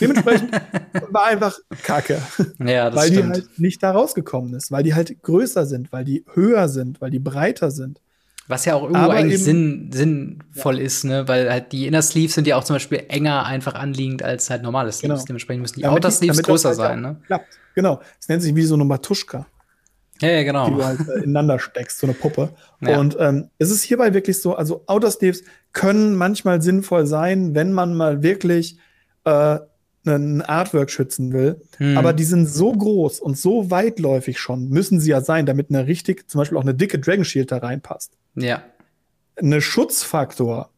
Dementsprechend 0.00 0.52
war 1.10 1.26
einfach 1.26 1.58
Kacke. 1.82 2.20
Ja, 2.64 2.90
das 2.90 2.96
weil 2.96 3.12
stimmt. 3.12 3.36
die 3.36 3.40
halt 3.40 3.58
nicht 3.58 3.82
da 3.82 3.90
rausgekommen 3.92 4.54
ist, 4.54 4.70
weil 4.70 4.82
die 4.82 4.94
halt 4.94 5.22
größer 5.22 5.66
sind, 5.66 5.92
weil 5.92 6.04
die 6.04 6.24
höher 6.32 6.68
sind, 6.68 7.00
weil 7.00 7.10
die 7.10 7.18
breiter 7.18 7.70
sind. 7.70 8.00
Was 8.46 8.66
ja 8.66 8.74
auch 8.74 8.82
irgendwo 8.82 9.00
Aber 9.00 9.14
eigentlich 9.14 9.42
Sinn, 9.42 9.90
sinnvoll 9.90 10.78
ja. 10.78 10.84
ist, 10.84 11.04
ne? 11.04 11.26
Weil 11.28 11.50
halt 11.50 11.72
die 11.72 11.86
Inner 11.86 12.02
Sleeves 12.02 12.34
sind 12.34 12.46
ja 12.46 12.56
auch 12.56 12.64
zum 12.64 12.76
Beispiel 12.76 13.04
enger 13.08 13.46
einfach 13.46 13.74
anliegend 13.74 14.22
als 14.22 14.50
halt 14.50 14.62
normale 14.62 14.92
Sleeves. 14.92 15.20
Genau. 15.20 15.26
Dementsprechend 15.26 15.62
müssen 15.62 15.76
die 15.76 15.82
damit 15.82 15.96
Outer 15.96 16.10
Sleeves 16.10 16.42
größer 16.42 16.68
halt 16.68 16.76
sein, 16.76 17.00
ne? 17.00 17.16
Klappt. 17.26 17.58
Genau. 17.74 18.00
Es 18.20 18.28
nennt 18.28 18.42
sich 18.42 18.54
wie 18.54 18.62
so 18.62 18.74
eine 18.74 18.84
Matuschka. 18.84 19.46
Ja, 20.20 20.28
ja, 20.28 20.42
genau. 20.44 20.68
Die 20.68 20.74
du 20.74 20.84
halt 20.84 21.00
äh, 21.08 21.24
ineinander 21.24 21.58
steckst, 21.58 21.98
so 21.98 22.06
eine 22.06 22.14
Puppe. 22.14 22.50
Ja. 22.80 22.98
Und 23.00 23.16
ähm, 23.18 23.48
es 23.58 23.70
ist 23.70 23.82
hierbei 23.82 24.14
wirklich 24.14 24.40
so, 24.40 24.54
also 24.54 24.84
Outer 24.86 25.10
Sleeves 25.10 25.42
können 25.72 26.14
manchmal 26.14 26.62
sinnvoll 26.62 27.06
sein, 27.06 27.54
wenn 27.54 27.72
man 27.72 27.94
mal 27.94 28.22
wirklich 28.22 28.78
äh, 29.24 29.58
ein 30.06 30.42
Artwork 30.42 30.90
schützen 30.90 31.32
will. 31.32 31.62
Hm. 31.78 31.96
Aber 31.96 32.12
die 32.12 32.24
sind 32.24 32.46
so 32.46 32.72
groß 32.72 33.20
und 33.20 33.38
so 33.38 33.70
weitläufig 33.70 34.38
schon, 34.38 34.68
müssen 34.68 35.00
sie 35.00 35.10
ja 35.10 35.20
sein, 35.20 35.46
damit 35.46 35.70
eine 35.70 35.86
richtig, 35.86 36.28
zum 36.30 36.40
Beispiel 36.40 36.58
auch 36.58 36.62
eine 36.62 36.74
dicke 36.74 36.98
Dragon 36.98 37.24
Shield 37.24 37.52
da 37.52 37.58
reinpasst. 37.58 38.12
Ja. 38.34 38.62
Eine 39.36 39.60
Schutzfaktor 39.60 40.70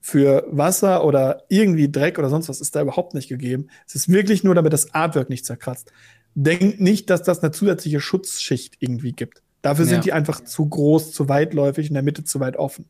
für 0.00 0.46
Wasser 0.50 1.04
oder 1.04 1.44
irgendwie 1.48 1.90
Dreck 1.90 2.18
oder 2.18 2.28
sonst 2.28 2.48
was 2.48 2.60
ist 2.60 2.76
da 2.76 2.82
überhaupt 2.82 3.14
nicht 3.14 3.28
gegeben. 3.28 3.68
Es 3.86 3.94
ist 3.94 4.08
wirklich 4.08 4.44
nur, 4.44 4.54
damit 4.54 4.72
das 4.72 4.94
Artwork 4.94 5.30
nicht 5.30 5.46
zerkratzt. 5.46 5.92
Denkt 6.34 6.80
nicht, 6.80 7.10
dass 7.10 7.22
das 7.22 7.40
eine 7.42 7.52
zusätzliche 7.52 8.00
Schutzschicht 8.00 8.76
irgendwie 8.80 9.12
gibt. 9.12 9.42
Dafür 9.62 9.86
ja. 9.86 9.92
sind 9.92 10.04
die 10.04 10.12
einfach 10.12 10.44
zu 10.44 10.66
groß, 10.66 11.12
zu 11.12 11.28
weitläufig, 11.28 11.88
in 11.88 11.94
der 11.94 12.02
Mitte 12.02 12.22
zu 12.22 12.38
weit 12.38 12.56
offen. 12.56 12.84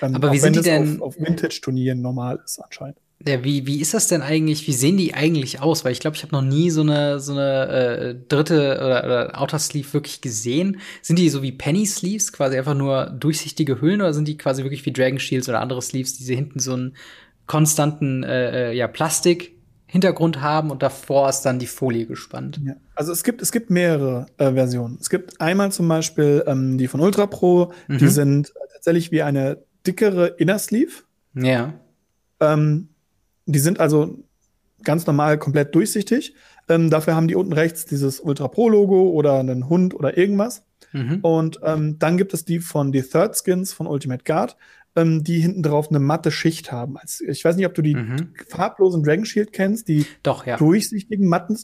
Ähm, 0.00 0.14
Aber 0.14 0.32
wie 0.32 0.38
sind 0.38 0.56
die 0.56 0.62
denn 0.62 1.00
auf, 1.00 1.16
auf 1.16 1.20
Vintage-Turnieren 1.20 2.00
normal 2.00 2.40
ist 2.44 2.60
anscheinend. 2.60 2.98
Ja, 3.26 3.42
wie, 3.42 3.66
wie 3.66 3.80
ist 3.80 3.94
das 3.94 4.08
denn 4.08 4.20
eigentlich? 4.20 4.66
Wie 4.66 4.72
sehen 4.72 4.96
die 4.96 5.14
eigentlich 5.14 5.60
aus? 5.62 5.84
Weil 5.84 5.92
ich 5.92 6.00
glaube, 6.00 6.16
ich 6.16 6.22
habe 6.22 6.34
noch 6.34 6.42
nie 6.42 6.70
so 6.70 6.82
eine, 6.82 7.20
so 7.20 7.32
eine 7.32 7.68
äh, 7.68 8.14
dritte 8.28 8.76
oder, 8.76 9.04
oder 9.04 9.40
Outer 9.40 9.58
Sleeve 9.58 9.92
wirklich 9.94 10.20
gesehen. 10.20 10.78
Sind 11.00 11.18
die 11.18 11.30
so 11.30 11.42
wie 11.42 11.52
Penny 11.52 11.86
Sleeves, 11.86 12.32
quasi 12.32 12.58
einfach 12.58 12.74
nur 12.74 13.06
durchsichtige 13.06 13.80
Hüllen, 13.80 14.02
oder 14.02 14.12
sind 14.12 14.28
die 14.28 14.36
quasi 14.36 14.62
wirklich 14.62 14.84
wie 14.84 14.92
Dragon 14.92 15.18
Shields 15.18 15.48
oder 15.48 15.60
andere 15.60 15.80
Sleeves, 15.80 16.18
die 16.18 16.24
sie 16.24 16.34
hinten 16.34 16.58
so 16.58 16.74
einen 16.74 16.96
konstanten 17.46 18.24
äh, 18.24 18.70
äh 18.70 18.76
ja, 18.76 18.88
Plastik 18.88 19.54
Hintergrund 19.94 20.40
haben 20.40 20.72
und 20.72 20.82
davor 20.82 21.28
ist 21.28 21.42
dann 21.42 21.60
die 21.60 21.68
Folie 21.68 22.06
gespannt. 22.06 22.60
Ja. 22.64 22.74
Also 22.96 23.12
es 23.12 23.22
gibt, 23.22 23.40
es 23.40 23.52
gibt 23.52 23.70
mehrere 23.70 24.26
äh, 24.38 24.52
Versionen. 24.52 24.98
Es 25.00 25.08
gibt 25.08 25.40
einmal 25.40 25.70
zum 25.70 25.86
Beispiel 25.86 26.42
ähm, 26.48 26.78
die 26.78 26.88
von 26.88 27.00
Ultra 27.00 27.26
Pro, 27.26 27.72
mhm. 27.86 27.98
die 27.98 28.08
sind 28.08 28.52
tatsächlich 28.72 29.12
wie 29.12 29.22
eine 29.22 29.62
dickere 29.86 30.26
Inner 30.38 30.58
Sleeve. 30.58 30.90
Ja. 31.34 31.74
Ähm, 32.40 32.88
die 33.46 33.58
sind 33.58 33.80
also 33.80 34.24
ganz 34.82 35.06
normal 35.06 35.38
komplett 35.38 35.74
durchsichtig. 35.74 36.34
Ähm, 36.68 36.90
dafür 36.90 37.14
haben 37.14 37.28
die 37.28 37.34
unten 37.34 37.52
rechts 37.52 37.84
dieses 37.84 38.20
Ultra 38.20 38.48
Pro 38.48 38.68
Logo 38.68 39.10
oder 39.10 39.38
einen 39.38 39.68
Hund 39.68 39.94
oder 39.94 40.16
irgendwas. 40.16 40.64
Mhm. 40.92 41.18
Und 41.22 41.60
ähm, 41.62 41.98
dann 41.98 42.16
gibt 42.16 42.34
es 42.34 42.44
die 42.44 42.60
von 42.60 42.92
die 42.92 43.02
Third 43.02 43.36
Skins 43.36 43.72
von 43.72 43.86
Ultimate 43.86 44.24
Guard, 44.24 44.56
ähm, 44.96 45.24
die 45.24 45.40
hinten 45.40 45.62
drauf 45.62 45.88
eine 45.88 45.98
matte 45.98 46.30
Schicht 46.30 46.70
haben. 46.72 46.96
Also, 46.96 47.24
ich 47.24 47.44
weiß 47.44 47.56
nicht, 47.56 47.66
ob 47.66 47.74
du 47.74 47.82
die 47.82 47.96
mhm. 47.96 48.34
farblosen 48.48 49.02
Dragon 49.02 49.24
Shield 49.24 49.52
kennst, 49.52 49.88
die 49.88 50.06
Doch, 50.22 50.46
ja. 50.46 50.56
durchsichtigen 50.56 51.28
Matten. 51.28 51.58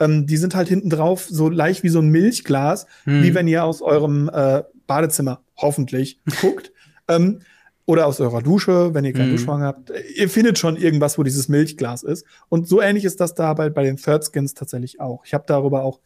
Ähm, 0.00 0.26
die 0.26 0.36
sind 0.36 0.54
halt 0.54 0.68
hinten 0.68 0.90
drauf 0.90 1.26
so 1.28 1.48
leicht 1.48 1.84
wie 1.84 1.88
so 1.88 2.00
ein 2.00 2.08
Milchglas, 2.08 2.86
mhm. 3.04 3.22
wie 3.22 3.34
wenn 3.34 3.46
ihr 3.46 3.64
aus 3.64 3.80
eurem 3.80 4.28
äh, 4.32 4.62
Badezimmer 4.86 5.42
hoffentlich 5.56 6.20
guckt. 6.40 6.72
Ähm, 7.08 7.40
oder 7.86 8.06
aus 8.06 8.20
eurer 8.20 8.42
Dusche, 8.42 8.94
wenn 8.94 9.04
ihr 9.04 9.12
keinen 9.12 9.28
Mhm. 9.28 9.36
Duschwagen 9.36 9.64
habt. 9.64 9.92
Ihr 10.16 10.28
findet 10.30 10.58
schon 10.58 10.76
irgendwas, 10.76 11.18
wo 11.18 11.22
dieses 11.22 11.48
Milchglas 11.48 12.02
ist. 12.02 12.24
Und 12.48 12.66
so 12.66 12.80
ähnlich 12.80 13.04
ist 13.04 13.20
das 13.20 13.34
da 13.34 13.52
bei, 13.54 13.68
bei 13.68 13.82
den 13.82 13.96
Third 13.96 14.24
Skins 14.30 14.54
tatsächlich 14.54 15.00
auch. 15.00 15.24
Ich 15.26 15.34
habe 15.34 15.44
darüber 15.46 15.82
auch, 15.82 16.00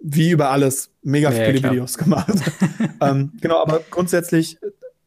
wie 0.00 0.30
über 0.30 0.50
alles, 0.50 0.90
mega 1.02 1.30
Ja, 1.30 1.46
viele 1.46 1.60
klar. 1.60 1.72
Videos 1.72 1.96
gemacht. 1.96 2.34
ähm, 3.00 3.32
genau, 3.40 3.62
aber 3.62 3.80
grundsätzlich, 3.90 4.58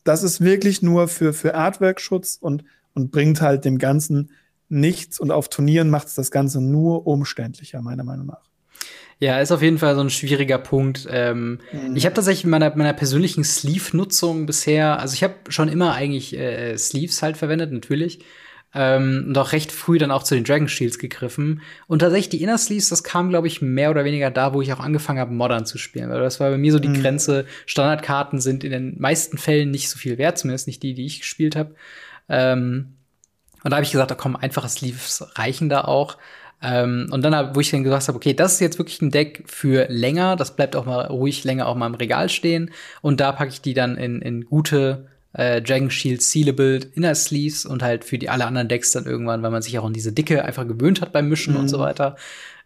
das 0.03 0.23
ist 0.23 0.41
wirklich 0.41 0.81
nur 0.81 1.07
für, 1.07 1.33
für 1.33 1.53
Artwork-Schutz 1.53 2.37
und, 2.41 2.63
und 2.93 3.11
bringt 3.11 3.41
halt 3.41 3.65
dem 3.65 3.77
Ganzen 3.77 4.31
nichts. 4.69 5.19
Und 5.19 5.31
auf 5.31 5.49
Turnieren 5.49 5.89
macht 5.89 6.07
es 6.07 6.15
das 6.15 6.31
Ganze 6.31 6.61
nur 6.61 7.05
umständlicher, 7.05 7.81
meiner 7.81 8.03
Meinung 8.03 8.27
nach. 8.27 8.49
Ja, 9.19 9.39
ist 9.39 9.51
auf 9.51 9.61
jeden 9.61 9.77
Fall 9.77 9.95
so 9.95 10.01
ein 10.01 10.09
schwieriger 10.09 10.57
Punkt. 10.57 11.07
Ähm, 11.09 11.59
Mhm. 11.71 11.95
Ich 11.95 12.05
habe 12.05 12.13
tatsächlich 12.15 12.43
in 12.43 12.49
meiner, 12.49 12.75
meiner 12.75 12.93
persönlichen 12.93 13.43
Sleeve-Nutzung 13.43 14.45
bisher, 14.45 14.99
also 14.99 15.13
ich 15.13 15.23
habe 15.23 15.35
schon 15.49 15.69
immer 15.69 15.93
eigentlich 15.93 16.37
äh, 16.37 16.77
Sleeves 16.77 17.21
halt 17.21 17.37
verwendet, 17.37 17.71
natürlich. 17.71 18.19
Ähm, 18.77 19.23
und 19.29 19.37
auch 19.37 19.53
recht 19.53 19.71
früh 19.71 19.97
dann 19.97 20.11
auch 20.11 20.23
zu 20.23 20.35
den 20.35 20.43
Dragon 20.43 20.67
Shields 20.67 20.99
gegriffen. 20.99 21.61
Und 21.87 21.99
tatsächlich 21.99 22.27
die 22.27 22.43
Inner 22.43 22.57
Sleeves, 22.57 22.89
das 22.89 23.05
kam, 23.05 23.29
glaube 23.29 23.47
ich, 23.47 23.61
mehr 23.61 23.89
oder 23.89 24.03
weniger 24.03 24.29
da, 24.31 24.53
wo 24.53 24.61
ich 24.61 24.73
auch 24.73 24.81
angefangen 24.81 25.19
habe, 25.19 25.33
Modern 25.33 25.65
zu 25.65 25.77
spielen. 25.77 26.09
Weil 26.09 26.19
das 26.19 26.41
war 26.41 26.49
bei 26.51 26.57
mir 26.57 26.73
so 26.73 26.79
die 26.79 26.89
Mhm. 26.89 27.01
Grenze. 27.01 27.45
Standardkarten 27.67 28.41
sind 28.41 28.65
in 28.65 28.71
den 28.71 28.99
meisten 28.99 29.37
Fällen 29.37 29.71
nicht 29.71 29.89
so 29.89 29.97
viel 29.97 30.17
wert, 30.17 30.37
zumindest 30.37 30.67
nicht 30.67 30.83
die, 30.83 30.93
die 30.93 31.05
ich 31.05 31.21
gespielt 31.21 31.55
habe. 31.55 31.73
Ähm, 32.27 32.95
und 33.63 33.71
da 33.71 33.77
habe 33.77 33.85
ich 33.85 33.91
gesagt, 33.93 34.11
da 34.11 34.15
kommen 34.15 34.35
einfache 34.35 34.67
Sleeves 34.67 35.25
reichen 35.35 35.69
da 35.69 35.85
auch. 35.85 36.17
Ähm, 36.61 37.07
und 37.11 37.21
dann, 37.23 37.35
hab, 37.35 37.55
wo 37.55 37.59
ich 37.59 37.71
dann 37.71 37.83
gesagt 37.83 38.07
habe, 38.07 38.15
okay, 38.15 38.33
das 38.33 38.53
ist 38.53 38.59
jetzt 38.61 38.77
wirklich 38.79 39.01
ein 39.01 39.11
Deck 39.11 39.43
für 39.45 39.85
länger, 39.89 40.35
das 40.35 40.55
bleibt 40.55 40.75
auch 40.75 40.85
mal 40.85 41.05
ruhig 41.07 41.43
länger 41.43 41.67
auch 41.67 41.75
mal 41.75 41.87
im 41.87 41.95
Regal 41.95 42.29
stehen. 42.29 42.71
Und 43.01 43.19
da 43.19 43.31
packe 43.31 43.51
ich 43.51 43.61
die 43.61 43.73
dann 43.73 43.97
in, 43.97 44.21
in 44.21 44.45
gute 44.45 45.07
äh, 45.33 45.61
Dragon 45.61 45.91
Shield 45.91 46.21
Sealable 46.21 46.79
Inner 46.95 47.13
Sleeves 47.13 47.65
und 47.65 47.83
halt 47.83 48.05
für 48.05 48.17
die 48.17 48.29
alle 48.29 48.45
anderen 48.45 48.67
Decks 48.69 48.91
dann 48.91 49.05
irgendwann, 49.05 49.43
weil 49.43 49.51
man 49.51 49.61
sich 49.61 49.77
auch 49.77 49.85
an 49.85 49.93
diese 49.93 50.13
Dicke 50.13 50.45
einfach 50.45 50.67
gewöhnt 50.67 51.01
hat 51.01 51.11
beim 51.11 51.27
Mischen 51.29 51.53
Mhm. 51.53 51.59
und 51.61 51.67
so 51.67 51.79
weiter. 51.79 52.15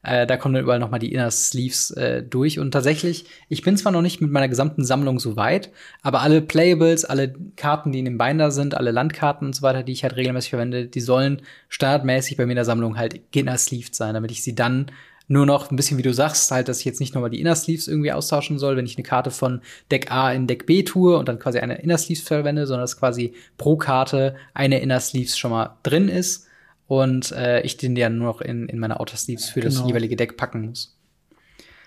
Äh, 0.02 0.26
da 0.26 0.38
kommen 0.38 0.54
dann 0.54 0.64
überall 0.64 0.80
noch 0.80 0.92
mal 0.92 1.00
die 1.00 1.12
Inner 1.12 1.30
Sleeves 1.30 1.92
äh, 1.92 2.24
durch. 2.24 2.58
Und 2.60 2.72
tatsächlich, 2.72 3.26
ich 3.50 3.64
bin 3.64 3.76
zwar 3.76 3.92
noch 3.92 4.02
nicht 4.02 4.22
mit 4.22 4.32
meiner 4.32 4.48
gesamten 4.48 4.86
Sammlung 4.86 5.20
so 5.20 5.36
weit, 5.36 5.72
aber 6.02 6.22
alle 6.22 6.42
Playables, 6.42 7.04
alle 7.04 7.34
Karten, 7.58 7.92
die 7.92 8.00
in 8.00 8.06
dem 8.06 8.18
Binder 8.18 8.52
sind, 8.52 8.76
alle 8.76 8.92
Landkarten 8.92 9.48
und 9.48 9.56
so 9.56 9.62
weiter, 9.62 9.84
die 9.84 9.92
ich 9.92 10.04
halt 10.04 10.16
regelmäßig 10.16 10.52
verwende, 10.52 10.86
die 10.86 11.02
sollen 11.02 11.42
standardmäßig 11.68 12.38
bei 12.38 12.46
mir 12.46 12.54
in 12.54 12.58
der 12.58 12.66
Sammlung 12.66 12.98
halt 12.98 13.20
Inner 13.36 13.58
Sleeved 13.58 13.94
sein, 13.94 14.14
damit 14.14 14.32
ich 14.32 14.44
sie 14.44 14.56
dann 14.56 14.88
nur 15.28 15.46
noch 15.46 15.70
ein 15.70 15.76
bisschen, 15.76 15.98
wie 15.98 16.04
du 16.04 16.14
sagst, 16.14 16.50
halt, 16.50 16.70
dass 16.70 16.80
ich 16.80 16.86
jetzt 16.86 17.00
nicht 17.00 17.14
nochmal 17.14 17.30
die 17.30 17.40
Inner 17.40 17.56
Sleeves 17.56 17.88
irgendwie 17.88 18.12
austauschen 18.12 18.58
soll, 18.58 18.78
wenn 18.78 18.86
ich 18.86 18.98
eine 18.98 19.04
Karte 19.04 19.32
von 19.32 19.62
Deck 19.92 20.12
A 20.12 20.32
in 20.32 20.48
Deck 20.48 20.66
B 20.66 20.82
tue 20.84 21.18
und 21.18 21.28
dann 21.28 21.38
quasi 21.38 21.60
eine 21.60 21.82
Inner 21.82 22.00
Sleeves 22.00 22.24
verwende, 22.24 22.66
sondern 22.66 22.84
dass 22.84 22.98
quasi 22.98 23.34
pro 23.58 23.78
Karte 23.78 24.36
eine 24.56 24.80
Inner 24.80 25.00
Sleeves 25.00 25.38
schon 25.38 25.52
mal 25.52 25.78
drin 25.84 26.10
ist 26.10 26.49
und 26.90 27.32
äh, 27.34 27.62
ich 27.62 27.78
den 27.78 27.96
ja 27.96 28.10
nur 28.10 28.26
noch 28.26 28.42
in, 28.42 28.68
in 28.68 28.80
meine 28.80 29.00
Outer 29.00 29.16
Sleeves 29.16 29.46
für 29.48 29.62
das 29.62 29.76
Genau. 29.76 29.90
jeweilige 29.90 30.16
Deck 30.16 30.38
packen 30.38 30.66
muss. 30.66 30.98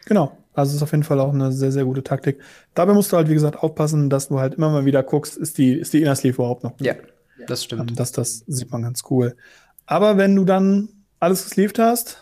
Genau. 0.06 0.38
Also 0.54 0.76
ist 0.76 0.82
auf 0.82 0.92
jeden 0.92 1.02
Fall 1.02 1.18
auch 1.18 1.34
eine 1.34 1.50
sehr, 1.50 1.72
sehr 1.72 1.84
gute 1.84 2.04
Taktik. 2.04 2.40
Dabei 2.74 2.92
musst 2.92 3.10
du 3.12 3.16
halt, 3.16 3.28
wie 3.28 3.34
gesagt, 3.34 3.56
aufpassen, 3.58 4.10
dass 4.10 4.28
du 4.28 4.38
halt 4.38 4.54
immer 4.54 4.70
mal 4.70 4.84
wieder 4.84 5.02
guckst, 5.02 5.36
ist 5.36 5.58
die, 5.58 5.72
ist 5.74 5.92
die 5.92 6.02
Inner 6.02 6.14
Sleeve 6.14 6.36
überhaupt 6.36 6.62
noch 6.62 6.76
gut? 6.76 6.86
Ja, 6.86 6.94
das 7.48 7.64
stimmt. 7.64 7.90
Ähm, 7.90 7.96
das, 7.96 8.12
das 8.12 8.44
sieht 8.46 8.70
man 8.70 8.82
ganz 8.82 9.02
cool. 9.10 9.34
Aber 9.86 10.18
wenn 10.18 10.36
du 10.36 10.44
dann 10.44 10.88
alles 11.18 11.42
gesleeved 11.44 11.80
hast, 11.80 12.18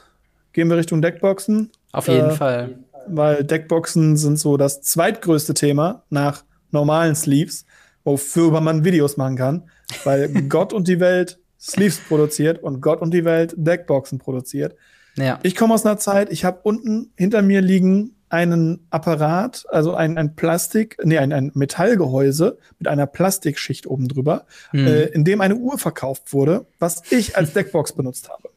gehen 0.55 0.71
wir 0.71 0.79
Richtung 0.79 1.03
Deckboxen, 1.03 1.71
Auf 1.93 2.09
jeden 2.09 2.31
äh, 2.31 2.35
Fall. 2.35 2.79
weil 3.09 3.45
Deckboxen 3.45 4.17
sind 4.17 4.39
so 4.39 4.57
das 4.57 4.81
zweitgrößte 4.81 5.53
Thema 5.53 6.05
nach 6.09 6.45
normalen 6.71 7.15
Sleeves, 7.15 7.67
wofür 8.05 8.59
man 8.63 8.85
Videos 8.87 9.19
machen 9.19 9.37
kann, 9.37 9.69
weil 10.05 10.29
Gott 10.49 10.73
und 10.73 10.89
die 10.89 11.01
Welt 11.01 11.40
Sleeves 11.61 11.99
produziert 11.99 12.63
und 12.63 12.81
Gott 12.81 13.01
und 13.03 13.13
die 13.13 13.25
Welt 13.25 13.55
Deckboxen 13.57 14.19
produziert. 14.19 14.75
Ja. 15.17 15.39
Ich 15.43 15.55
komme 15.57 15.75
aus 15.75 15.85
einer 15.85 15.99
Zeit, 15.99 16.31
ich 16.33 16.45
habe 16.45 16.61
unten 16.63 17.13
hinter 17.17 17.43
mir 17.43 17.61
liegen 17.61 18.17
einen 18.31 18.87
Apparat, 18.91 19.65
also 19.71 19.95
ein, 19.95 20.17
ein 20.17 20.37
Plastik, 20.37 20.97
nee, 21.03 21.19
ein, 21.19 21.33
ein 21.33 21.51
Metallgehäuse 21.55 22.59
mit 22.79 22.87
einer 22.87 23.07
Plastikschicht 23.07 23.87
oben 23.89 24.07
drüber, 24.07 24.47
Hm. 24.71 24.87
äh, 24.87 25.05
in 25.07 25.25
dem 25.25 25.41
eine 25.41 25.57
Uhr 25.57 25.79
verkauft 25.79 26.33
wurde, 26.33 26.67
was 26.79 27.03
ich 27.11 27.37
als 27.37 27.53
Deckbox 27.55 27.93
benutzt 27.93 28.29
habe. 28.31 28.51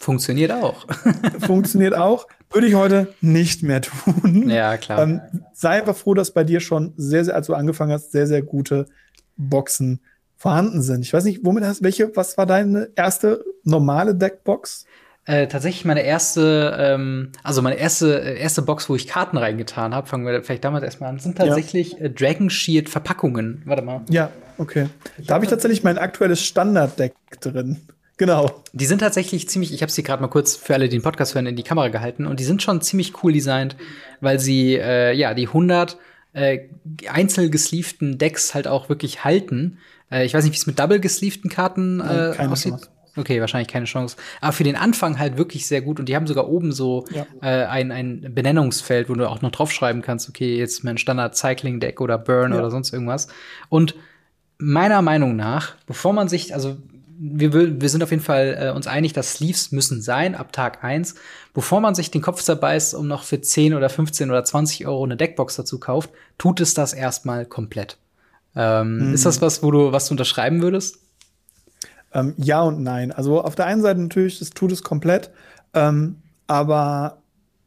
Funktioniert 0.00 0.50
auch. 0.50 0.86
Funktioniert 1.40 1.94
auch, 1.94 2.26
würde 2.50 2.66
ich 2.66 2.74
heute 2.74 3.14
nicht 3.20 3.62
mehr 3.62 3.82
tun. 3.82 4.48
ja, 4.48 4.76
klar. 4.78 5.02
Ähm, 5.02 5.20
sei 5.52 5.80
einfach 5.80 5.94
froh, 5.96 6.14
dass 6.14 6.32
bei 6.32 6.42
dir 6.42 6.60
schon 6.60 6.94
sehr, 6.96 7.24
sehr, 7.24 7.34
als 7.34 7.46
du 7.46 7.54
angefangen 7.54 7.92
hast, 7.92 8.12
sehr, 8.12 8.26
sehr 8.26 8.42
gute 8.42 8.86
Boxen 9.36 10.00
vorhanden 10.42 10.82
sind. 10.82 11.02
Ich 11.02 11.12
weiß 11.12 11.22
nicht, 11.22 11.44
womit 11.44 11.62
hast, 11.62 11.84
welche, 11.84 12.16
was 12.16 12.36
war 12.36 12.46
deine 12.46 12.88
erste 12.96 13.44
normale 13.62 14.12
Deckbox? 14.12 14.86
Äh, 15.24 15.46
tatsächlich 15.46 15.84
meine 15.84 16.02
erste, 16.02 16.76
ähm, 16.80 17.30
also 17.44 17.62
meine 17.62 17.76
erste, 17.76 18.20
äh, 18.20 18.40
erste 18.40 18.62
Box, 18.62 18.88
wo 18.88 18.96
ich 18.96 19.06
Karten 19.06 19.36
reingetan 19.36 19.94
habe, 19.94 20.08
fangen 20.08 20.26
wir 20.26 20.42
vielleicht 20.42 20.64
damals 20.64 20.82
erstmal 20.82 21.10
an, 21.10 21.20
sind 21.20 21.38
tatsächlich 21.38 22.00
äh, 22.00 22.10
Dragon 22.10 22.50
Shield 22.50 22.88
Verpackungen. 22.88 23.62
Warte 23.66 23.82
mal. 23.82 24.00
Ja, 24.10 24.32
okay. 24.58 24.88
Da 25.24 25.34
habe 25.34 25.44
ich 25.44 25.50
tatsächlich 25.50 25.84
mein 25.84 25.96
aktuelles 25.96 26.42
Standarddeck 26.42 27.14
drin. 27.40 27.76
Genau. 28.16 28.64
Die 28.72 28.86
sind 28.86 28.98
tatsächlich 28.98 29.48
ziemlich, 29.48 29.72
ich 29.72 29.82
habe 29.82 29.92
sie 29.92 30.02
gerade 30.02 30.22
mal 30.22 30.28
kurz 30.28 30.56
für 30.56 30.74
alle, 30.74 30.88
die 30.88 30.96
den 30.96 31.02
Podcast 31.02 31.36
hören, 31.36 31.46
in 31.46 31.54
die 31.54 31.62
Kamera 31.62 31.86
gehalten 31.86 32.26
und 32.26 32.40
die 32.40 32.44
sind 32.44 32.64
schon 32.64 32.80
ziemlich 32.80 33.22
cool 33.22 33.32
designt, 33.32 33.76
weil 34.20 34.40
sie 34.40 34.74
äh, 34.74 35.12
ja 35.12 35.34
die 35.34 35.46
100 35.46 35.98
äh, 36.32 36.68
einzeln 37.08 37.52
gesleevten 37.52 38.18
Decks 38.18 38.54
halt 38.54 38.66
auch 38.66 38.88
wirklich 38.88 39.22
halten. 39.22 39.78
Äh, 40.12 40.24
ich 40.26 40.34
weiß 40.34 40.44
nicht, 40.44 40.52
wie 40.52 40.56
es 40.58 40.66
mit 40.66 40.78
double 40.78 41.00
gesleevten 41.00 41.50
Karten 41.50 42.00
äh, 42.00 42.32
keine 42.36 42.52
aussieht. 42.52 42.72
Chance. 42.72 42.88
Okay, 43.14 43.40
wahrscheinlich 43.40 43.68
keine 43.68 43.84
Chance. 43.84 44.16
Aber 44.40 44.52
für 44.52 44.64
den 44.64 44.74
Anfang 44.76 45.18
halt 45.18 45.36
wirklich 45.36 45.66
sehr 45.66 45.82
gut. 45.82 46.00
Und 46.00 46.08
die 46.08 46.16
haben 46.16 46.26
sogar 46.26 46.48
oben 46.48 46.72
so 46.72 47.04
Ja. 47.10 47.26
äh, 47.42 47.66
ein, 47.66 47.90
ein 47.92 48.32
Benennungsfeld, 48.34 49.10
wo 49.10 49.14
du 49.14 49.28
auch 49.28 49.42
noch 49.42 49.50
draufschreiben 49.50 50.00
kannst, 50.00 50.28
okay, 50.30 50.56
jetzt 50.56 50.82
mein 50.82 50.96
Standard 50.96 51.36
Cycling 51.36 51.78
Deck 51.80 52.00
oder 52.00 52.16
Burn 52.16 52.52
Ja. 52.52 52.58
oder 52.58 52.70
sonst 52.70 52.92
irgendwas. 52.92 53.28
Und 53.68 53.94
meiner 54.58 55.02
Meinung 55.02 55.36
nach, 55.36 55.74
bevor 55.86 56.12
man 56.14 56.28
sich, 56.28 56.54
also 56.54 56.76
wir, 57.24 57.52
wir 57.80 57.88
sind 57.88 58.02
auf 58.02 58.10
jeden 58.10 58.22
Fall 58.22 58.56
äh, 58.58 58.70
uns 58.74 58.86
einig, 58.86 59.12
dass 59.12 59.34
Sleeves 59.34 59.72
müssen 59.72 60.00
sein 60.02 60.34
ab 60.34 60.52
Tag 60.52 60.82
eins. 60.82 61.14
Bevor 61.54 61.80
man 61.80 61.94
sich 61.94 62.10
den 62.10 62.22
Kopf 62.22 62.42
zerbeißt 62.42 62.94
und 62.94 63.06
noch 63.08 63.24
für 63.24 63.40
10 63.40 63.74
oder 63.74 63.90
15 63.90 64.30
oder 64.30 64.42
20 64.42 64.86
Euro 64.86 65.04
eine 65.04 65.16
Deckbox 65.16 65.56
dazu 65.56 65.78
kauft, 65.78 66.10
tut 66.38 66.60
es 66.60 66.74
das 66.74 66.94
erstmal 66.94 67.44
komplett. 67.44 67.98
Ähm, 68.54 69.08
Mhm. 69.08 69.14
Ist 69.14 69.24
das 69.26 69.40
was, 69.42 69.62
wo 69.62 69.70
du, 69.70 69.92
was 69.92 70.06
du 70.08 70.12
unterschreiben 70.14 70.60
würdest? 70.62 70.98
Ähm, 72.12 72.34
ja 72.36 72.62
und 72.62 72.82
nein. 72.82 73.10
Also 73.12 73.40
auf 73.42 73.54
der 73.54 73.66
einen 73.66 73.80
Seite 73.82 74.00
natürlich, 74.00 74.38
das 74.38 74.50
tut 74.50 74.72
es 74.72 74.82
komplett, 74.82 75.30
ähm, 75.72 76.16
aber 76.46 77.22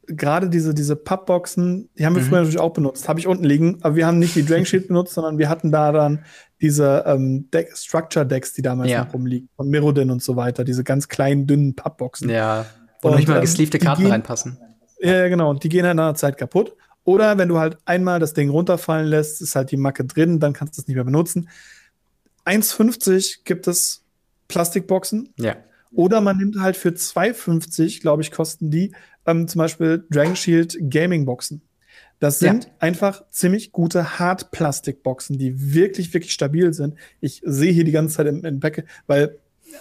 gerade 0.07 0.49
diese, 0.49 0.75
diese 0.75 0.95
Pappboxen, 0.95 1.89
die 1.97 2.05
haben 2.05 2.15
wir 2.15 2.21
Mhm. 2.21 2.27
früher 2.27 2.37
natürlich 2.39 2.59
auch 2.59 2.73
benutzt, 2.73 3.09
habe 3.09 3.19
ich 3.19 3.25
unten 3.25 3.43
liegen, 3.43 3.79
aber 3.81 3.95
wir 3.95 4.05
haben 4.05 4.19
nicht 4.19 4.35
die 4.35 4.45
Dragon 4.45 4.65
Shield 4.65 4.87
benutzt, 4.87 5.15
sondern 5.15 5.39
wir 5.39 5.49
hatten 5.49 5.71
da 5.71 5.91
dann 5.91 6.23
diese 6.61 7.03
ähm, 7.07 7.49
Deck 7.51 7.75
Structure 7.75 8.25
Decks, 8.25 8.53
die 8.53 8.61
damals 8.61 8.91
Ja. 8.91 9.03
noch 9.05 9.13
rumliegen, 9.13 9.49
von 9.55 9.67
Mirrodin 9.67 10.11
und 10.11 10.21
so 10.21 10.35
weiter, 10.35 10.63
diese 10.63 10.83
ganz 10.83 11.07
kleinen, 11.07 11.47
dünnen 11.47 11.75
Pappboxen. 11.75 12.29
Ja. 12.29 12.65
Wo 13.01 13.09
Und, 13.09 13.15
nicht 13.17 13.27
mal 13.27 13.35
ähm, 13.37 13.41
gesleevte 13.41 13.79
Karten 13.79 14.03
gehen- 14.03 14.11
reinpassen. 14.11 14.59
Ja, 14.99 15.13
ja, 15.13 15.27
genau. 15.27 15.49
Und 15.49 15.63
die 15.63 15.69
gehen 15.69 15.85
halt 15.85 15.95
nach 15.95 16.03
einer 16.05 16.15
Zeit 16.15 16.37
kaputt. 16.37 16.75
Oder 17.05 17.37
wenn 17.37 17.47
du 17.47 17.59
halt 17.59 17.77
einmal 17.85 18.19
das 18.19 18.33
Ding 18.33 18.49
runterfallen 18.49 19.07
lässt, 19.07 19.41
ist 19.41 19.55
halt 19.55 19.71
die 19.71 19.77
Macke 19.77 20.03
drin, 20.03 20.39
dann 20.39 20.53
kannst 20.53 20.77
du 20.77 20.81
es 20.81 20.87
nicht 20.87 20.95
mehr 20.95 21.03
benutzen. 21.05 21.47
1,50 22.45 23.39
gibt 23.45 23.67
es 23.67 24.03
Plastikboxen. 24.47 25.29
Ja. 25.37 25.55
Oder 25.93 26.19
man 26.19 26.37
nimmt 26.37 26.59
halt 26.59 26.75
für 26.75 26.89
2,50, 26.89 28.01
glaube 28.01 28.21
ich, 28.21 28.31
kosten 28.31 28.69
die 28.69 28.91
ähm, 29.25 29.47
zum 29.47 29.59
Beispiel 29.59 30.05
Dragon 30.09 30.35
Shield 30.35 30.77
Gaming 30.89 31.25
Boxen. 31.25 31.61
Das 32.19 32.41
Ja. 32.41 32.51
sind 32.51 32.69
einfach 32.79 33.23
ziemlich 33.29 33.71
gute 33.71 34.19
Hartplastikboxen, 34.19 35.37
die 35.37 35.73
wirklich, 35.73 36.13
wirklich 36.13 36.33
stabil 36.33 36.73
sind. 36.73 36.95
Ich 37.21 37.41
sehe 37.45 37.71
hier 37.71 37.83
die 37.85 37.91
ganze 37.91 38.17
Zeit 38.17 38.27
im, 38.27 38.43
im 38.45 38.59
weil 39.07 39.37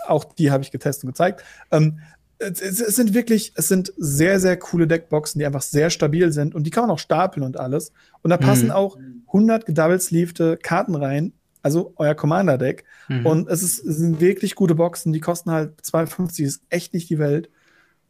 auch 0.07 0.25
die 0.25 0.51
habe 0.51 0.63
ich 0.63 0.71
getestet 0.71 1.05
und 1.05 1.11
gezeigt. 1.11 1.45
Ähm, 1.71 2.01
es, 2.45 2.81
es 2.81 2.97
sind 2.97 3.15
wirklich, 3.15 3.53
es 3.57 3.69
sind 3.69 3.93
sehr, 3.97 4.41
sehr 4.41 4.57
coole 4.57 4.87
Deckboxen, 4.87 5.39
die 5.39 5.47
einfach 5.47 5.63
sehr 5.63 5.91
stabil 5.91 6.33
sind 6.33 6.55
und 6.55 6.65
die 6.65 6.71
kann 6.71 6.85
man 6.85 6.91
auch 6.91 6.99
stapeln 6.99 7.45
und 7.45 7.59
alles. 7.59 7.93
Und 8.23 8.31
da 8.31 8.37
passen 8.37 8.67
Mhm. 8.67 8.73
auch 8.73 8.99
100 9.29 9.67
gedoublesleevte 9.67 10.57
Karten 10.57 10.95
rein, 10.95 11.33
also 11.63 11.93
euer 11.97 12.15
Commander-Deck. 12.15 12.85
Mhm. 13.09 13.27
Und 13.27 13.49
es, 13.49 13.63
ist, 13.63 13.85
es 13.85 13.97
sind 13.97 14.21
wirklich 14.21 14.55
gute 14.55 14.75
Boxen, 14.75 15.13
die 15.13 15.21
kosten 15.21 15.51
halt 15.51 15.81
2,50, 15.83 16.45
ist 16.45 16.63
echt 16.71 16.95
nicht 16.95 17.11
die 17.11 17.19
Welt. 17.19 17.49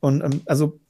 Und 0.00 0.22
ähm, 0.22 0.42
also 0.46 0.80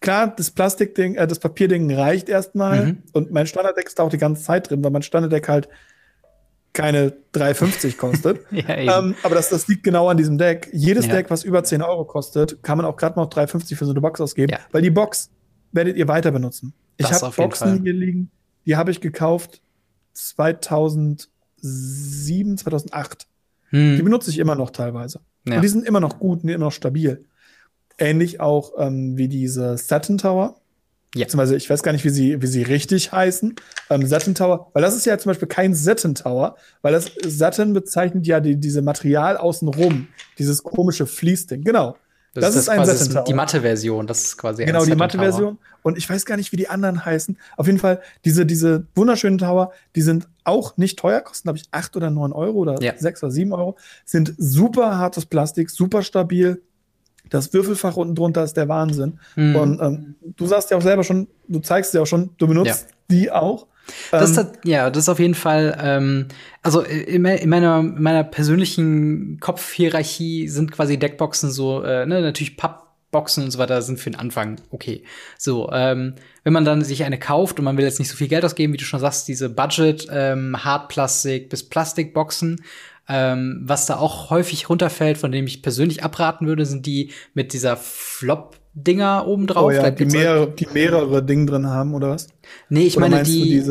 klar, 0.00 0.34
das 0.36 0.50
Plastikding, 0.50 1.14
äh, 1.14 1.26
das 1.26 1.38
Papierding 1.38 1.92
reicht 1.94 2.28
erstmal. 2.28 2.86
Mhm. 2.86 3.02
Und 3.12 3.30
mein 3.30 3.46
Standarddeck 3.46 3.86
ist 3.86 3.98
da 3.98 4.02
auch 4.02 4.10
die 4.10 4.18
ganze 4.18 4.42
Zeit 4.42 4.68
drin, 4.70 4.82
weil 4.84 4.90
mein 4.90 5.02
Standarddeck 5.02 5.48
halt 5.48 5.68
keine 6.72 7.12
3,50 7.34 7.96
kostet. 7.96 8.40
ja, 8.50 8.98
ähm, 9.00 9.14
aber 9.22 9.34
das, 9.34 9.48
das 9.48 9.66
liegt 9.68 9.82
genau 9.82 10.08
an 10.08 10.16
diesem 10.16 10.38
Deck. 10.38 10.68
Jedes 10.72 11.06
Ja. 11.06 11.14
Deck, 11.14 11.30
was 11.30 11.42
über 11.44 11.64
10 11.64 11.82
Euro 11.82 12.04
kostet, 12.04 12.62
kann 12.62 12.76
man 12.78 12.86
auch 12.86 12.96
gerade 12.96 13.18
noch 13.18 13.28
3,50 13.28 13.76
für 13.76 13.84
so 13.84 13.90
eine 13.90 14.00
Box 14.00 14.20
ausgeben, 14.20 14.52
Ja. 14.52 14.58
weil 14.72 14.82
die 14.82 14.90
Box 14.90 15.30
werdet 15.72 15.96
ihr 15.96 16.06
weiter 16.08 16.30
benutzen. 16.30 16.72
Ich 16.96 17.06
Das 17.06 17.16
habe 17.16 17.26
auf 17.28 17.36
jeden 17.38 17.48
Boxen 17.50 17.68
Fall. 17.68 17.80
hier 17.82 17.92
liegen, 17.92 18.30
die 18.66 18.76
habe 18.76 18.90
ich 18.90 19.00
gekauft 19.00 19.62
2007, 21.62 22.56
2008. 22.58 23.26
Hm. 23.70 23.96
Die 23.96 24.02
benutze 24.02 24.30
ich 24.30 24.38
immer 24.38 24.54
noch 24.54 24.70
teilweise. 24.70 25.20
Und 25.46 25.62
die 25.62 25.68
sind 25.68 25.86
immer 25.86 26.00
noch 26.00 26.18
gut 26.18 26.42
und 26.42 26.48
immer 26.50 26.66
noch 26.66 26.72
stabil. 26.72 27.24
Ähnlich 27.98 28.40
auch 28.40 28.72
ähm, 28.78 29.16
wie 29.16 29.28
diese 29.28 29.76
Satin 29.78 30.18
Tower. 30.18 30.59
Ja. 31.14 31.24
Beziehungsweise, 31.24 31.56
ich 31.56 31.68
weiß 31.68 31.82
gar 31.82 31.92
nicht, 31.92 32.04
wie 32.04 32.10
sie, 32.10 32.40
wie 32.40 32.46
sie 32.46 32.62
richtig 32.62 33.10
heißen. 33.10 33.56
Ähm, 33.90 34.06
Satin 34.06 34.34
Tower, 34.34 34.70
weil 34.74 34.82
das 34.82 34.94
ist 34.94 35.06
ja 35.06 35.18
zum 35.18 35.30
Beispiel 35.30 35.48
kein 35.48 35.74
Satin 35.74 36.14
Tower, 36.14 36.56
weil 36.82 36.92
das 36.92 37.10
Satin 37.26 37.72
bezeichnet 37.72 38.26
ja 38.26 38.38
die, 38.38 38.56
diese 38.56 38.80
Material 38.80 39.36
außenrum, 39.36 40.06
dieses 40.38 40.62
komische 40.62 41.06
Fließding. 41.06 41.64
Genau. 41.64 41.96
Das, 42.32 42.42
das 42.42 42.54
ist, 42.54 42.62
ist 42.62 42.68
ein 42.68 42.84
Satin 42.84 43.12
Tower. 43.12 43.24
Die 43.24 43.34
Matte-Version, 43.34 44.06
das 44.06 44.22
ist 44.22 44.38
quasi 44.38 44.64
Genau, 44.64 44.84
die 44.84 44.94
Matte-Version. 44.94 45.58
Und 45.82 45.98
ich 45.98 46.08
weiß 46.08 46.24
gar 46.26 46.36
nicht, 46.36 46.52
wie 46.52 46.56
die 46.56 46.68
anderen 46.68 47.04
heißen. 47.04 47.36
Auf 47.56 47.66
jeden 47.66 47.80
Fall, 47.80 48.00
diese, 48.24 48.46
diese 48.46 48.86
wunderschönen 48.94 49.38
Tower, 49.38 49.72
die 49.96 50.02
sind 50.02 50.28
auch 50.44 50.76
nicht 50.76 50.96
teuer, 50.96 51.22
kosten, 51.22 51.46
glaube 51.46 51.58
ich, 51.58 51.64
acht 51.72 51.96
oder 51.96 52.10
neun 52.10 52.32
Euro 52.32 52.58
oder 52.58 52.80
ja. 52.80 52.96
sechs 52.96 53.20
oder 53.24 53.32
sieben 53.32 53.52
Euro. 53.52 53.76
Sind 54.04 54.34
super 54.38 54.96
hartes 54.98 55.26
Plastik, 55.26 55.70
super 55.70 56.02
stabil, 56.02 56.62
das 57.30 57.52
Würfelfach 57.52 57.96
unten 57.96 58.14
drunter 58.14 58.44
ist 58.44 58.56
der 58.56 58.68
Wahnsinn. 58.68 59.18
Mhm. 59.36 59.56
Und 59.56 59.80
ähm, 59.80 60.14
du 60.36 60.46
sagst 60.46 60.70
ja 60.70 60.76
auch 60.76 60.82
selber 60.82 61.04
schon, 61.04 61.28
du 61.48 61.60
zeigst 61.60 61.94
ja 61.94 62.02
auch 62.02 62.06
schon, 62.06 62.30
du 62.38 62.46
benutzt 62.46 62.86
ja. 62.88 62.96
die 63.10 63.30
auch. 63.30 63.66
Das 64.10 64.32
ähm, 64.32 64.36
hat, 64.36 64.58
ja, 64.64 64.90
das 64.90 65.04
ist 65.04 65.08
auf 65.08 65.18
jeden 65.18 65.34
Fall, 65.34 65.76
ähm, 65.82 66.26
also 66.62 66.80
in, 66.80 67.24
in, 67.24 67.48
meiner, 67.48 67.80
in 67.80 68.02
meiner 68.02 68.24
persönlichen 68.24 69.38
Kopfhierarchie 69.40 70.48
sind 70.48 70.72
quasi 70.72 70.98
Deckboxen 70.98 71.50
so, 71.50 71.82
äh, 71.82 72.06
ne, 72.06 72.20
natürlich 72.20 72.56
Pappboxen 72.56 73.44
und 73.44 73.50
so 73.50 73.58
weiter 73.58 73.82
sind 73.82 73.98
für 73.98 74.10
den 74.10 74.18
Anfang 74.18 74.56
okay. 74.70 75.04
So, 75.38 75.70
ähm, 75.72 76.14
wenn 76.44 76.52
man 76.52 76.64
dann 76.64 76.82
sich 76.82 77.04
eine 77.04 77.18
kauft 77.18 77.58
und 77.58 77.64
man 77.64 77.76
will 77.76 77.84
jetzt 77.84 77.98
nicht 77.98 78.10
so 78.10 78.16
viel 78.16 78.28
Geld 78.28 78.44
ausgeben, 78.44 78.72
wie 78.72 78.78
du 78.78 78.84
schon 78.84 79.00
sagst, 79.00 79.28
diese 79.28 79.48
Budget, 79.48 80.06
ähm, 80.10 80.56
Hartplastik 80.62 81.48
bis 81.48 81.68
Plastikboxen, 81.68 82.62
ähm, 83.10 83.62
was 83.64 83.86
da 83.86 83.96
auch 83.96 84.30
häufig 84.30 84.68
runterfällt, 84.68 85.18
von 85.18 85.32
dem 85.32 85.46
ich 85.46 85.62
persönlich 85.62 86.04
abraten 86.04 86.46
würde, 86.46 86.64
sind 86.64 86.86
die 86.86 87.10
mit 87.34 87.52
dieser 87.52 87.76
Flop 87.76 88.56
Dinger 88.72 89.26
oben 89.26 89.48
drauf. 89.48 89.64
Oh 89.64 89.70
ja, 89.72 89.90
die, 89.90 90.04
mehrere, 90.04 90.48
die 90.48 90.68
mehrere 90.72 91.24
Dinge 91.24 91.46
drin 91.46 91.66
haben, 91.66 91.92
oder 91.92 92.10
was? 92.10 92.28
Nee, 92.68 92.82
ich 92.82 92.96
oder 92.96 93.08
meine 93.08 93.24
die. 93.24 93.64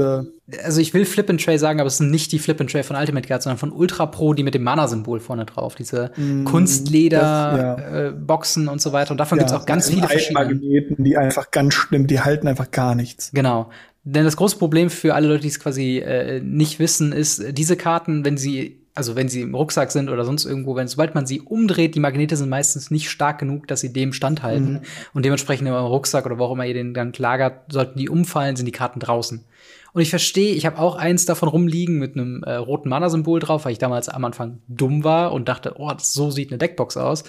Also 0.61 0.81
ich 0.81 0.93
will 0.93 1.05
Flip 1.05 1.29
and 1.29 1.41
Tray 1.41 1.57
sagen, 1.57 1.79
aber 1.79 1.87
es 1.87 1.95
sind 1.97 2.11
nicht 2.11 2.33
die 2.33 2.39
Flip 2.39 2.59
and 2.59 2.69
Tray 2.69 2.83
von 2.83 2.97
Ultimate 2.97 3.25
Guard, 3.25 3.43
sondern 3.43 3.59
von 3.59 3.71
Ultra 3.71 4.07
Pro, 4.07 4.33
die 4.33 4.43
mit 4.43 4.55
dem 4.55 4.63
Mana-Symbol 4.63 5.21
vorne 5.21 5.45
drauf. 5.45 5.75
Diese 5.75 6.11
mm, 6.17 6.43
Kunstleder-Boxen 6.43 8.63
ja. 8.63 8.69
äh, 8.69 8.73
und 8.73 8.81
so 8.81 8.91
weiter. 8.91 9.11
Und 9.11 9.19
davon 9.19 9.37
ja, 9.37 9.45
gibt 9.45 9.55
es 9.55 9.61
auch 9.61 9.65
ganz 9.65 9.89
viele 9.89 10.09
verschiedene. 10.09 10.47
Magneten, 10.47 11.05
die 11.05 11.15
einfach 11.15 11.49
ganz 11.51 11.75
schlimm, 11.75 12.07
die 12.07 12.19
halten 12.19 12.49
einfach 12.49 12.71
gar 12.71 12.93
nichts. 12.93 13.31
Genau. 13.31 13.69
Denn 14.03 14.25
das 14.25 14.35
große 14.35 14.57
Problem 14.57 14.89
für 14.89 15.15
alle 15.15 15.29
Leute, 15.29 15.43
die 15.43 15.49
es 15.49 15.61
quasi 15.61 15.99
äh, 15.99 16.41
nicht 16.41 16.79
wissen, 16.79 17.13
ist, 17.13 17.57
diese 17.57 17.77
Karten, 17.77 18.25
wenn 18.25 18.35
sie 18.37 18.78
also 18.99 19.15
wenn 19.15 19.29
sie 19.29 19.39
im 19.39 19.55
Rucksack 19.55 19.93
sind 19.93 20.09
oder 20.09 20.25
sonst 20.25 20.43
irgendwo, 20.43 20.75
wenn 20.75 20.89
sobald 20.89 21.15
man 21.15 21.25
sie 21.25 21.39
umdreht, 21.39 21.95
die 21.95 22.01
Magnete 22.01 22.35
sind 22.35 22.49
meistens 22.49 22.91
nicht 22.91 23.09
stark 23.09 23.39
genug, 23.39 23.65
dass 23.65 23.79
sie 23.79 23.93
dem 23.93 24.11
standhalten. 24.11 24.73
Mhm. 24.73 24.81
Und 25.13 25.23
dementsprechend 25.23 25.69
im 25.69 25.73
Rucksack 25.73 26.25
oder 26.25 26.37
wo 26.37 26.43
auch 26.43 26.51
immer 26.51 26.65
ihr 26.65 26.73
den 26.73 26.93
dann 26.93 27.13
lagert, 27.15 27.71
sollten 27.71 27.97
die 27.97 28.09
umfallen, 28.09 28.57
sind 28.57 28.65
die 28.65 28.73
Karten 28.73 28.99
draußen. 28.99 29.45
Und 29.93 30.01
ich 30.01 30.09
verstehe, 30.09 30.53
ich 30.53 30.65
habe 30.65 30.79
auch 30.79 30.97
eins 30.97 31.25
davon 31.25 31.47
rumliegen 31.47 31.97
mit 31.97 32.15
einem 32.15 32.43
äh, 32.43 32.55
roten 32.55 32.89
Mana-Symbol 32.89 33.39
drauf, 33.39 33.63
weil 33.63 33.71
ich 33.71 33.79
damals 33.79 34.09
am 34.09 34.25
Anfang 34.25 34.59
dumm 34.67 35.05
war 35.05 35.31
und 35.31 35.47
dachte, 35.47 35.75
oh, 35.77 35.93
so 35.97 36.29
sieht 36.29 36.51
eine 36.51 36.57
Deckbox 36.57 36.97
aus. 36.97 37.23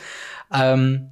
Ähm, 0.52 1.10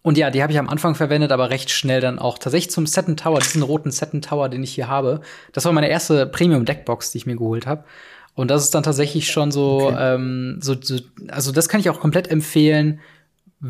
und 0.00 0.16
ja, 0.16 0.30
die 0.30 0.42
habe 0.42 0.52
ich 0.52 0.58
am 0.58 0.68
Anfang 0.68 0.94
verwendet, 0.94 1.30
aber 1.30 1.50
recht 1.50 1.70
schnell 1.70 2.00
dann 2.00 2.18
auch 2.18 2.38
tatsächlich 2.38 2.70
zum 2.70 2.86
Satin 2.86 3.18
Tower, 3.18 3.38
diesen 3.38 3.62
roten 3.62 3.90
Satin 3.90 4.22
Tower, 4.22 4.48
den 4.48 4.62
ich 4.62 4.74
hier 4.74 4.88
habe. 4.88 5.20
Das 5.52 5.66
war 5.66 5.72
meine 5.72 5.88
erste 5.88 6.26
Premium 6.26 6.64
Deckbox, 6.64 7.12
die 7.12 7.18
ich 7.18 7.26
mir 7.26 7.36
geholt 7.36 7.66
habe. 7.66 7.84
Und 8.34 8.50
das 8.50 8.64
ist 8.64 8.74
dann 8.74 8.82
tatsächlich 8.82 9.30
schon 9.30 9.52
so, 9.52 9.88
okay. 9.88 10.14
ähm, 10.14 10.58
so, 10.60 10.74
so, 10.80 10.98
also 11.28 11.52
das 11.52 11.68
kann 11.68 11.80
ich 11.80 11.88
auch 11.88 12.00
komplett 12.00 12.28
empfehlen 12.28 13.00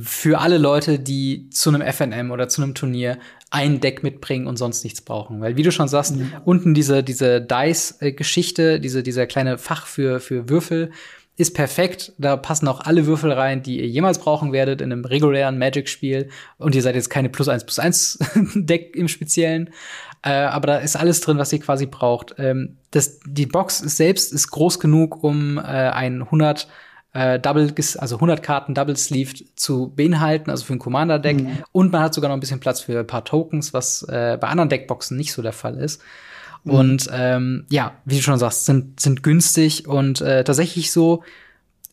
für 0.03 0.41
alle 0.41 0.59
Leute, 0.59 0.99
die 0.99 1.51
zu 1.51 1.71
einem 1.71 1.83
FNM 1.83 2.31
oder 2.31 2.49
zu 2.49 2.63
einem 2.63 2.75
Turnier 2.75 3.19
ein 3.51 3.81
Deck 3.81 4.03
mitbringen 4.03 4.47
und 4.47 4.57
sonst 4.57 4.83
nichts 4.83 5.01
brauchen. 5.01 5.41
Weil, 5.41 5.57
wie 5.57 5.63
du 5.63 5.71
schon 5.71 5.87
sagst, 5.87 6.17
mhm. 6.17 6.33
unten 6.45 6.75
diese, 6.75 7.05
diese 7.05 7.41
Dice-Geschichte, 7.41 8.81
diese, 8.81 9.03
dieser 9.03 9.27
kleine 9.27 9.59
Fach 9.59 9.87
für, 9.87 10.19
für 10.19 10.49
Würfel, 10.49 10.91
ist 11.37 11.55
perfekt. 11.55 12.13
Da 12.19 12.37
passen 12.37 12.69
auch 12.69 12.81
alle 12.81 13.07
Würfel 13.07 13.33
rein, 13.33 13.63
die 13.63 13.81
ihr 13.81 13.89
jemals 13.89 14.19
brauchen 14.19 14.53
werdet 14.53 14.81
in 14.81 14.93
einem 14.93 15.05
regulären 15.05 15.59
Magic-Spiel. 15.59 16.29
Und 16.59 16.75
ihr 16.75 16.83
seid 16.83 16.95
jetzt 16.95 17.11
keine 17.11 17.29
plus 17.29 17.49
eins 17.49 17.65
plus 17.65 17.79
eins 17.79 18.19
Deck 18.55 18.95
im 18.95 19.09
Speziellen. 19.09 19.71
Äh, 20.23 20.31
aber 20.31 20.67
da 20.69 20.77
ist 20.79 20.97
alles 20.97 21.21
drin, 21.21 21.39
was 21.39 21.53
ihr 21.53 21.61
quasi 21.61 21.87
braucht. 21.87 22.37
Ähm, 22.39 22.77
das, 22.93 23.21
die 23.27 23.47
Box 23.47 23.79
selbst 23.79 24.33
ist 24.33 24.51
groß 24.51 24.79
genug, 24.79 25.23
um 25.25 25.59
äh, 25.59 25.63
ein 25.63 26.23
100 26.23 26.69
äh, 27.15 27.41
Double, 27.41 27.73
also 27.99 28.17
100 28.17 28.43
Karten 28.43 28.75
Double 28.75 28.97
Sleeved 28.97 29.45
zu 29.59 29.93
beinhalten, 29.95 30.51
also 30.51 30.65
für 30.65 30.75
ein 30.75 30.79
Commander 30.79 31.19
Deck. 31.19 31.43
Mhm. 31.43 31.59
Und 31.73 31.93
man 31.93 32.03
hat 32.03 32.15
sogar 32.15 32.29
noch 32.29 32.37
ein 32.37 32.41
bisschen 32.41 32.61
Platz 32.61 32.81
für 32.81 33.01
ein 33.01 33.07
paar 33.07 33.25
Tokens, 33.25 33.75
was 33.75 34.03
äh, 34.03 34.39
bei 34.41 34.49
anderen 34.49 34.69
Deckboxen 34.69 35.17
nicht 35.17 35.33
so 35.33 35.43
der 35.43 35.53
Fall 35.53 35.79
ist. 35.79 36.01
Mhm. 36.65 36.73
Und 36.73 37.11
ähm, 37.13 37.67
ja, 37.71 37.93
wie 38.05 38.17
du 38.17 38.23
schon 38.23 38.39
sagst, 38.39 38.67
sind, 38.67 38.99
sind 39.01 39.23
günstig 39.23 39.87
und 39.87 40.21
äh, 40.21 40.45
tatsächlich 40.45 40.91
so, 40.91 41.23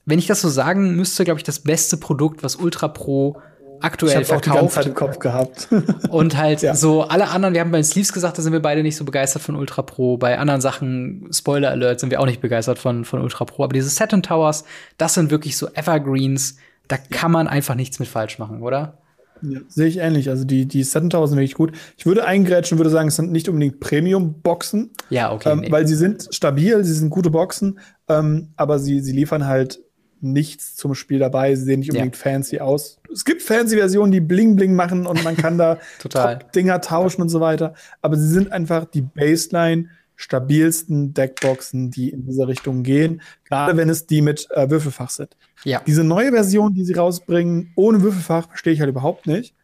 wenn 0.05 0.19
ich 0.19 0.27
das 0.27 0.41
so 0.41 0.49
sagen 0.49 0.95
müsste, 0.95 1.23
glaube 1.23 1.39
ich, 1.39 1.43
das 1.43 1.59
beste 1.59 1.97
Produkt, 1.97 2.43
was 2.43 2.55
Ultra 2.55 2.87
Pro 2.87 3.41
aktuell 3.81 4.21
ich 4.21 4.27
verkauft. 4.27 4.47
Auch 4.47 4.53
die 4.53 4.59
ganze 4.59 4.75
Zeit 4.75 4.85
im 4.87 4.93
Kopf 4.93 5.19
gehabt. 5.19 5.67
und 6.09 6.37
halt 6.37 6.61
ja. 6.61 6.75
so 6.75 7.03
alle 7.03 7.29
anderen, 7.29 7.53
wir 7.53 7.61
haben 7.61 7.71
bei 7.71 7.79
den 7.79 7.83
Sleeves 7.83 8.13
gesagt, 8.13 8.37
da 8.37 8.41
sind 8.41 8.53
wir 8.53 8.61
beide 8.61 8.83
nicht 8.83 8.95
so 8.95 9.05
begeistert 9.05 9.41
von 9.41 9.55
Ultra 9.55 9.81
Pro. 9.81 10.17
Bei 10.17 10.37
anderen 10.37 10.61
Sachen, 10.61 11.27
Spoiler 11.31 11.71
Alert, 11.71 11.99
sind 11.99 12.11
wir 12.11 12.19
auch 12.19 12.25
nicht 12.25 12.41
begeistert 12.41 12.79
von, 12.79 13.05
von 13.05 13.21
Ultra 13.21 13.45
Pro. 13.45 13.63
Aber 13.63 13.73
diese 13.73 13.89
Saturn 13.89 14.23
Towers, 14.23 14.63
das 14.97 15.15
sind 15.15 15.31
wirklich 15.31 15.57
so 15.57 15.67
Evergreens. 15.73 16.57
Da 16.87 16.97
kann 16.97 17.31
man 17.31 17.47
einfach 17.47 17.75
nichts 17.75 17.99
mit 17.99 18.07
falsch 18.07 18.39
machen, 18.39 18.61
oder? 18.61 18.97
Ja, 19.41 19.59
sehe 19.67 19.87
ich 19.87 19.97
ähnlich. 19.97 20.29
Also 20.29 20.45
die, 20.45 20.67
die 20.67 20.83
Towers 20.83 21.29
sind 21.29 21.39
wirklich 21.39 21.55
gut. 21.55 21.71
Ich 21.97 22.05
würde 22.05 22.25
eingrätschen, 22.25 22.77
würde 22.77 22.89
sagen, 22.89 23.07
es 23.07 23.15
sind 23.15 23.31
nicht 23.31 23.49
unbedingt 23.49 23.79
Premium-Boxen. 23.79 24.91
Ja, 25.09 25.31
okay. 25.31 25.51
Ähm, 25.51 25.59
nee. 25.59 25.71
Weil 25.71 25.87
sie 25.87 25.95
sind 25.95 26.27
stabil, 26.31 26.83
sie 26.83 26.93
sind 26.93 27.09
gute 27.09 27.29
Boxen, 27.29 27.79
ähm, 28.07 28.49
aber 28.55 28.79
sie, 28.79 28.99
sie 28.99 29.13
liefern 29.13 29.47
halt 29.47 29.79
nichts 30.21 30.75
zum 30.75 30.93
Spiel 30.93 31.19
dabei. 31.19 31.55
Sie 31.55 31.63
sehen 31.63 31.79
nicht 31.79 31.89
unbedingt 31.89 32.15
ja. 32.15 32.21
fancy 32.21 32.59
aus. 32.59 32.99
Es 33.11 33.25
gibt 33.25 33.41
fancy 33.41 33.77
Versionen, 33.77 34.11
die 34.11 34.21
bling 34.21 34.55
bling 34.55 34.75
machen 34.75 35.07
und 35.07 35.23
man 35.23 35.35
kann 35.35 35.57
da 35.57 35.77
Dinger 36.55 36.81
tauschen 36.81 37.21
und 37.21 37.29
so 37.29 37.39
weiter. 37.39 37.73
Aber 38.01 38.15
sie 38.17 38.27
sind 38.27 38.51
einfach 38.51 38.85
die 38.85 39.01
Baseline 39.01 39.89
stabilsten 40.21 41.13
Deckboxen, 41.13 41.89
die 41.89 42.09
in 42.09 42.25
diese 42.25 42.47
Richtung 42.47 42.83
gehen. 42.83 43.21
Gerade 43.45 43.75
wenn 43.75 43.89
es 43.89 44.05
die 44.05 44.21
mit 44.21 44.47
äh, 44.51 44.69
Würfelfach 44.69 45.09
sind. 45.09 45.35
Ja. 45.63 45.81
Diese 45.85 46.03
neue 46.03 46.31
Version, 46.31 46.73
die 46.73 46.85
sie 46.85 46.93
rausbringen, 46.93 47.71
ohne 47.75 48.01
Würfelfach, 48.01 48.47
verstehe 48.47 48.73
ich 48.73 48.79
halt 48.79 48.89
überhaupt 48.89 49.25
nicht. 49.25 49.55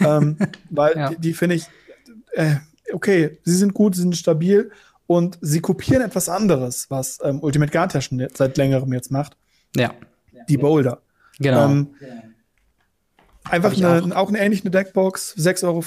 ähm, 0.00 0.38
weil 0.70 0.96
ja. 0.96 1.10
die, 1.10 1.16
die 1.16 1.32
finde 1.34 1.56
ich, 1.56 1.66
äh, 2.32 2.56
okay, 2.92 3.38
sie 3.44 3.56
sind 3.56 3.74
gut, 3.74 3.94
sie 3.94 4.00
sind 4.00 4.16
stabil 4.16 4.70
und 5.06 5.38
sie 5.42 5.60
kopieren 5.60 6.02
etwas 6.02 6.28
anderes, 6.28 6.90
was 6.90 7.18
ähm, 7.22 7.40
Ultimate 7.42 7.70
Guard 7.70 7.92
ja 7.92 8.00
schon 8.00 8.26
seit 8.34 8.56
längerem 8.56 8.92
jetzt 8.94 9.10
macht. 9.10 9.36
Ja. 9.76 9.92
Die 10.48 10.56
Boulder. 10.56 11.02
Genau. 11.38 11.66
Ähm, 11.66 11.88
einfach 13.50 13.76
eine, 13.76 14.14
auch. 14.14 14.24
auch 14.24 14.28
eine 14.28 14.38
ähnliche 14.38 14.70
Deckbox, 14.70 15.36
6,50 15.38 15.64
Euro 15.66 15.80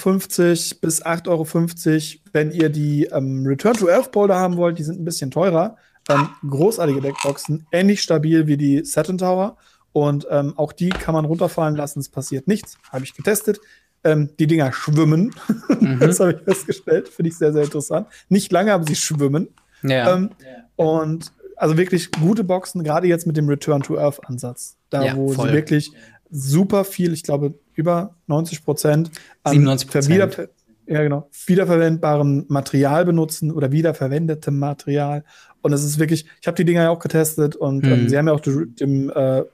bis 0.80 1.04
8,50 1.04 1.28
Euro, 1.28 2.20
wenn 2.32 2.50
ihr 2.52 2.68
die 2.68 3.04
ähm, 3.06 3.44
Return 3.46 3.74
to 3.74 3.88
Earth 3.88 4.12
Boulder 4.12 4.36
haben 4.36 4.56
wollt, 4.56 4.78
die 4.78 4.82
sind 4.82 5.00
ein 5.00 5.04
bisschen 5.04 5.30
teurer. 5.30 5.76
Ähm, 6.08 6.28
großartige 6.48 7.00
Deckboxen, 7.00 7.66
ähnlich 7.72 8.02
stabil 8.02 8.46
wie 8.46 8.56
die 8.56 8.84
Saturn 8.84 9.18
Tower. 9.18 9.56
Und 9.92 10.26
ähm, 10.30 10.54
auch 10.56 10.72
die 10.72 10.88
kann 10.88 11.14
man 11.14 11.24
runterfallen 11.24 11.76
lassen, 11.76 12.00
es 12.00 12.08
passiert 12.08 12.46
nichts. 12.48 12.78
Habe 12.90 13.04
ich 13.04 13.14
getestet. 13.14 13.60
Ähm, 14.02 14.30
die 14.38 14.46
Dinger 14.46 14.72
schwimmen. 14.72 15.34
Mhm. 15.80 15.98
das 15.98 16.20
habe 16.20 16.32
ich 16.32 16.42
festgestellt. 16.42 17.08
Finde 17.08 17.30
ich 17.30 17.38
sehr, 17.38 17.54
sehr 17.54 17.62
interessant. 17.62 18.06
Nicht 18.28 18.52
lange, 18.52 18.74
aber 18.74 18.84
sie 18.84 18.96
schwimmen. 18.96 19.48
Ja. 19.82 20.14
Ähm, 20.14 20.28
und 20.76 21.32
also 21.56 21.78
wirklich 21.78 22.10
gute 22.12 22.44
Boxen, 22.44 22.84
gerade 22.84 23.06
jetzt 23.06 23.26
mit 23.26 23.38
dem 23.38 23.48
Return 23.48 23.82
to 23.82 23.98
Earth 23.98 24.22
Ansatz. 24.28 24.76
Da, 24.90 25.04
ja, 25.04 25.16
wo 25.16 25.32
voll. 25.32 25.48
sie 25.48 25.54
wirklich 25.54 25.92
super 26.30 26.84
viel, 26.84 27.12
ich 27.12 27.22
glaube, 27.22 27.54
über 27.74 28.14
90 28.26 28.64
Prozent 28.64 29.10
an 29.42 29.52
97 29.52 30.08
wieder, 30.08 30.48
ja, 30.86 31.02
genau, 31.02 31.28
wiederverwendbarem 31.46 32.46
Material 32.48 33.04
benutzen 33.04 33.52
oder 33.52 33.70
wiederverwendetem 33.72 34.58
Material. 34.58 35.24
Und 35.62 35.72
es 35.72 35.84
ist 35.84 35.98
wirklich, 35.98 36.26
ich 36.40 36.46
habe 36.46 36.56
die 36.56 36.64
Dinger 36.64 36.82
ja 36.82 36.90
auch 36.90 36.98
getestet 36.98 37.56
und 37.56 37.84
ähm, 37.84 37.90
mhm. 37.90 37.98
ähm, 38.00 38.08
sie 38.08 38.18
haben 38.18 38.26
ja 38.26 38.32
auch 38.32 38.40
dem, 38.40 39.10
äh, 39.10 39.44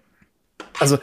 also 0.79 0.99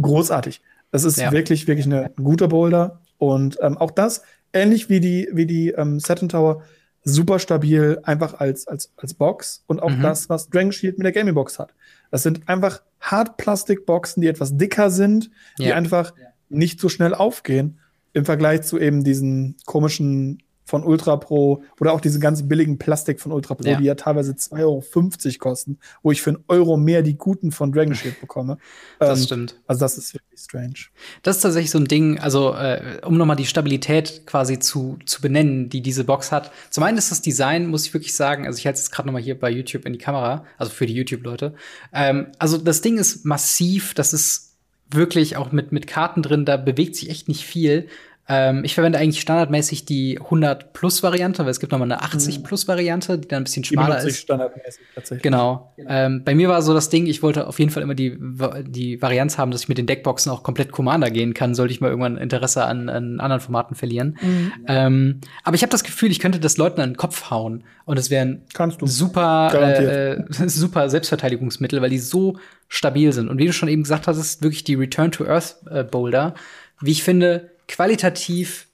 großartig. 0.00 0.60
Es 0.92 1.04
ist 1.04 1.18
ja. 1.18 1.32
wirklich, 1.32 1.66
wirklich 1.66 1.86
eine 1.86 2.12
gute 2.16 2.48
Boulder. 2.48 3.00
Und 3.18 3.58
ähm, 3.60 3.76
auch 3.78 3.90
das, 3.90 4.22
ähnlich 4.52 4.88
wie 4.88 5.00
die, 5.00 5.28
wie 5.32 5.46
die 5.46 5.70
ähm, 5.70 5.98
Saturn 5.98 6.28
Tower, 6.28 6.62
super 7.04 7.38
stabil, 7.38 8.00
einfach 8.02 8.40
als, 8.40 8.66
als, 8.66 8.92
als 8.96 9.14
Box 9.14 9.62
und 9.66 9.82
auch 9.82 9.90
mhm. 9.90 10.02
das, 10.02 10.28
was 10.28 10.48
Dragon 10.48 10.72
Shield 10.72 10.98
mit 10.98 11.04
der 11.04 11.12
Gaming 11.12 11.34
Box 11.34 11.58
hat. 11.58 11.74
Das 12.10 12.22
sind 12.22 12.48
einfach 12.48 12.82
Hartplastikboxen, 13.00 14.22
die 14.22 14.28
etwas 14.28 14.56
dicker 14.56 14.90
sind, 14.90 15.30
die 15.58 15.64
ja. 15.64 15.74
einfach 15.74 16.14
nicht 16.48 16.80
so 16.80 16.88
schnell 16.88 17.14
aufgehen 17.14 17.78
im 18.14 18.24
Vergleich 18.24 18.62
zu 18.62 18.78
eben 18.78 19.04
diesen 19.04 19.56
komischen 19.66 20.42
von 20.64 20.82
Ultra 20.82 21.16
Pro 21.16 21.62
oder 21.78 21.92
auch 21.92 22.00
diese 22.00 22.18
ganz 22.18 22.48
billigen 22.48 22.78
Plastik 22.78 23.20
von 23.20 23.32
Ultra 23.32 23.54
Pro, 23.54 23.68
ja. 23.68 23.76
die 23.76 23.84
ja 23.84 23.94
teilweise 23.94 24.32
2,50 24.32 24.60
Euro 24.62 25.38
kosten, 25.38 25.78
wo 26.02 26.10
ich 26.10 26.22
für 26.22 26.30
einen 26.30 26.44
Euro 26.48 26.76
mehr 26.76 27.02
die 27.02 27.16
guten 27.16 27.52
von 27.52 27.70
Dragon 27.72 27.94
Shield 27.94 28.20
bekomme. 28.20 28.58
Das 28.98 29.20
ähm, 29.20 29.24
stimmt. 29.26 29.60
Also 29.66 29.80
das 29.80 29.98
ist 29.98 30.14
wirklich 30.14 30.40
strange. 30.40 30.74
Das 31.22 31.36
ist 31.36 31.42
tatsächlich 31.42 31.70
so 31.70 31.78
ein 31.78 31.86
Ding, 31.86 32.18
also 32.18 32.54
äh, 32.54 33.00
um 33.04 33.16
nochmal 33.16 33.36
die 33.36 33.46
Stabilität 33.46 34.26
quasi 34.26 34.58
zu, 34.58 34.98
zu 35.04 35.20
benennen, 35.20 35.68
die 35.68 35.82
diese 35.82 36.04
Box 36.04 36.32
hat. 36.32 36.50
Zum 36.70 36.82
einen 36.84 36.96
ist 36.96 37.10
das 37.10 37.20
Design, 37.20 37.66
muss 37.66 37.86
ich 37.86 37.94
wirklich 37.94 38.14
sagen, 38.16 38.46
also 38.46 38.58
ich 38.58 38.66
halte 38.66 38.78
es 38.78 38.90
gerade 38.90 39.06
nochmal 39.06 39.22
hier 39.22 39.38
bei 39.38 39.50
YouTube 39.50 39.84
in 39.84 39.92
die 39.92 39.98
Kamera, 39.98 40.44
also 40.56 40.72
für 40.72 40.86
die 40.86 40.94
YouTube-Leute. 40.94 41.54
Ähm, 41.92 42.28
also 42.38 42.56
das 42.56 42.80
Ding 42.80 42.96
ist 42.98 43.24
massiv, 43.24 43.94
das 43.94 44.12
ist 44.14 44.54
wirklich 44.90 45.36
auch 45.36 45.52
mit, 45.52 45.72
mit 45.72 45.86
Karten 45.86 46.22
drin, 46.22 46.44
da 46.44 46.56
bewegt 46.56 46.96
sich 46.96 47.10
echt 47.10 47.28
nicht 47.28 47.44
viel. 47.44 47.88
Ähm, 48.26 48.64
ich 48.64 48.74
verwende 48.74 48.98
eigentlich 48.98 49.20
standardmäßig 49.20 49.84
die 49.84 50.18
100-Plus-Variante, 50.18 51.44
weil 51.44 51.50
es 51.50 51.60
gibt 51.60 51.72
noch 51.72 51.78
mal 51.78 51.84
eine 51.84 52.02
80-Plus-Variante, 52.02 53.18
die 53.18 53.28
dann 53.28 53.42
ein 53.42 53.44
bisschen 53.44 53.64
schmaler 53.64 54.00
die 54.00 54.08
ist. 54.08 54.20
standardmäßig 54.20 54.82
tatsächlich. 54.94 55.22
Genau. 55.22 55.74
Ähm, 55.86 56.24
bei 56.24 56.34
mir 56.34 56.48
war 56.48 56.62
so 56.62 56.72
das 56.72 56.88
Ding, 56.88 57.06
ich 57.06 57.22
wollte 57.22 57.46
auf 57.46 57.58
jeden 57.58 57.70
Fall 57.70 57.82
immer 57.82 57.94
die, 57.94 58.18
die 58.66 59.02
Varianz 59.02 59.36
haben, 59.36 59.50
dass 59.50 59.62
ich 59.62 59.68
mit 59.68 59.76
den 59.76 59.86
Deckboxen 59.86 60.32
auch 60.32 60.42
komplett 60.42 60.72
Commander 60.72 61.10
gehen 61.10 61.34
kann, 61.34 61.54
sollte 61.54 61.74
ich 61.74 61.82
mal 61.82 61.88
irgendwann 61.88 62.16
Interesse 62.16 62.64
an, 62.64 62.88
an 62.88 63.20
anderen 63.20 63.40
Formaten 63.40 63.76
verlieren. 63.76 64.16
Mhm. 64.22 64.52
Ähm, 64.68 65.20
aber 65.42 65.56
ich 65.56 65.62
habe 65.62 65.70
das 65.70 65.84
Gefühl, 65.84 66.10
ich 66.10 66.18
könnte 66.18 66.40
das 66.40 66.56
Leuten 66.56 66.80
an 66.80 66.90
den 66.90 66.96
Kopf 66.96 67.30
hauen 67.30 67.64
und 67.84 67.98
es 67.98 68.08
wären 68.08 68.42
super, 68.82 69.50
äh, 69.52 70.12
äh 70.14 70.24
super 70.48 70.88
Selbstverteidigungsmittel, 70.88 71.82
weil 71.82 71.90
die 71.90 71.98
so 71.98 72.38
stabil 72.68 73.12
sind. 73.12 73.28
Und 73.28 73.36
wie 73.36 73.46
du 73.46 73.52
schon 73.52 73.68
eben 73.68 73.82
gesagt 73.82 74.06
hast, 74.06 74.16
ist 74.16 74.42
wirklich 74.42 74.64
die 74.64 74.76
Return 74.76 75.12
to 75.12 75.26
Earth 75.26 75.56
äh, 75.70 75.84
Boulder, 75.84 76.34
wie 76.80 76.92
ich 76.92 77.02
finde, 77.02 77.50
qualitativ 77.68 78.66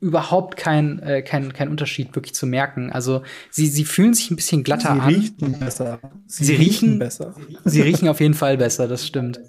überhaupt 0.00 0.56
kein, 0.56 0.98
äh, 0.98 1.22
kein, 1.22 1.52
kein 1.52 1.68
Unterschied 1.68 2.14
wirklich 2.16 2.34
zu 2.34 2.44
merken. 2.44 2.90
Also 2.90 3.22
sie, 3.50 3.68
sie 3.68 3.84
fühlen 3.84 4.14
sich 4.14 4.30
ein 4.32 4.36
bisschen 4.36 4.64
glatter 4.64 4.94
sie 4.94 5.00
an. 5.00 5.08
Riechen 5.08 5.58
besser. 5.60 6.00
Sie, 6.26 6.44
sie 6.44 6.54
riechen 6.56 6.98
besser. 6.98 7.34
Sie 7.64 7.82
riechen 7.82 8.08
auf 8.08 8.20
jeden 8.20 8.34
Fall 8.34 8.56
besser, 8.56 8.88
das 8.88 9.06
stimmt. 9.06 9.40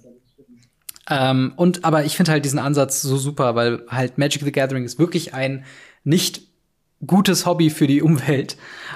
Ähm, 1.09 1.53
und 1.55 1.83
aber 1.83 2.05
ich 2.05 2.15
finde 2.15 2.31
halt 2.31 2.45
diesen 2.45 2.59
Ansatz 2.59 3.01
so 3.01 3.17
super, 3.17 3.55
weil 3.55 3.81
halt 3.89 4.19
Magic 4.19 4.43
the 4.43 4.51
Gathering 4.51 4.85
ist 4.85 4.99
wirklich 4.99 5.33
ein 5.33 5.65
nicht 6.03 6.43
gutes 7.05 7.45
Hobby 7.45 7.71
für 7.71 7.87
die 7.87 8.01
Umwelt. 8.01 8.55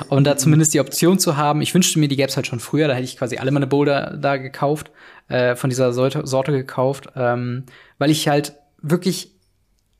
Und 0.09 0.25
da 0.25 0.37
zumindest 0.37 0.73
die 0.73 0.79
Option 0.79 1.19
zu 1.19 1.37
haben, 1.37 1.61
ich 1.61 1.73
wünschte 1.73 1.99
mir, 1.99 2.07
die 2.07 2.15
gäbe 2.15 2.29
es 2.29 2.35
halt 2.35 2.47
schon 2.47 2.59
früher, 2.59 2.87
da 2.87 2.93
hätte 2.93 3.03
ich 3.03 3.17
quasi 3.17 3.37
alle 3.37 3.51
meine 3.51 3.67
Boulder 3.67 4.15
da 4.15 4.37
gekauft, 4.37 4.91
äh, 5.27 5.55
von 5.55 5.69
dieser 5.69 5.91
Sorte, 5.91 6.25
Sorte 6.25 6.51
gekauft, 6.51 7.09
ähm, 7.15 7.63
weil 7.97 8.11
ich 8.11 8.27
halt 8.27 8.53
wirklich 8.81 9.36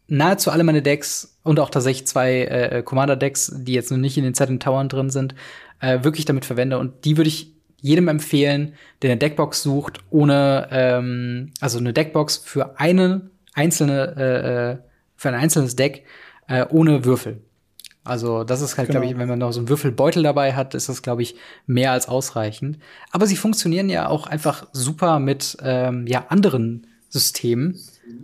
nahezu 0.07 0.51
alle 0.51 0.63
meine 0.63 0.81
Decks 0.81 1.37
und 1.43 1.59
auch 1.59 1.69
tatsächlich 1.69 2.07
zwei 2.07 2.43
äh, 2.43 2.83
Commander-Decks, 2.83 3.53
die 3.57 3.73
jetzt 3.73 3.91
noch 3.91 3.97
nicht 3.97 4.17
in 4.17 4.23
den 4.23 4.33
Zetteln 4.33 4.59
Towern 4.59 4.89
drin 4.89 5.09
sind, 5.09 5.35
äh, 5.79 6.03
wirklich 6.03 6.25
damit 6.25 6.45
verwende. 6.45 6.77
Und 6.77 7.05
die 7.05 7.17
würde 7.17 7.29
ich 7.29 7.53
jedem 7.81 8.07
empfehlen, 8.07 8.73
der 9.01 9.11
eine 9.11 9.19
Deckbox 9.19 9.63
sucht, 9.63 9.99
ohne, 10.09 10.67
ähm, 10.71 11.51
also 11.59 11.77
eine 11.77 11.93
Deckbox 11.93 12.37
für 12.37 12.79
eine 12.79 13.29
einzelne, 13.53 14.15
äh, 14.17 14.71
äh 14.73 14.77
für 15.19 15.29
ein 15.29 15.35
einzelnes 15.35 15.75
Deck 15.75 16.05
äh, 16.47 16.65
ohne 16.69 17.03
Würfel. 17.03 17.41
Also 18.03 18.43
das 18.43 18.61
ist 18.61 18.77
halt, 18.77 18.87
genau. 18.87 19.01
glaube 19.01 19.11
ich, 19.11 19.19
wenn 19.19 19.27
man 19.27 19.39
noch 19.39 19.51
so 19.51 19.59
einen 19.59 19.67
Würfelbeutel 19.67 20.23
dabei 20.23 20.53
hat, 20.53 20.75
ist 20.75 20.89
das, 20.89 21.01
glaube 21.01 21.23
ich, 21.23 21.35
mehr 21.65 21.91
als 21.91 22.07
ausreichend. 22.07 22.77
Aber 23.11 23.25
sie 23.25 23.35
funktionieren 23.35 23.89
ja 23.89 24.07
auch 24.07 24.27
einfach 24.27 24.67
super 24.71 25.19
mit 25.19 25.57
ähm, 25.61 26.07
ja, 26.07 26.25
anderen 26.29 26.87
Systemen. 27.09 27.79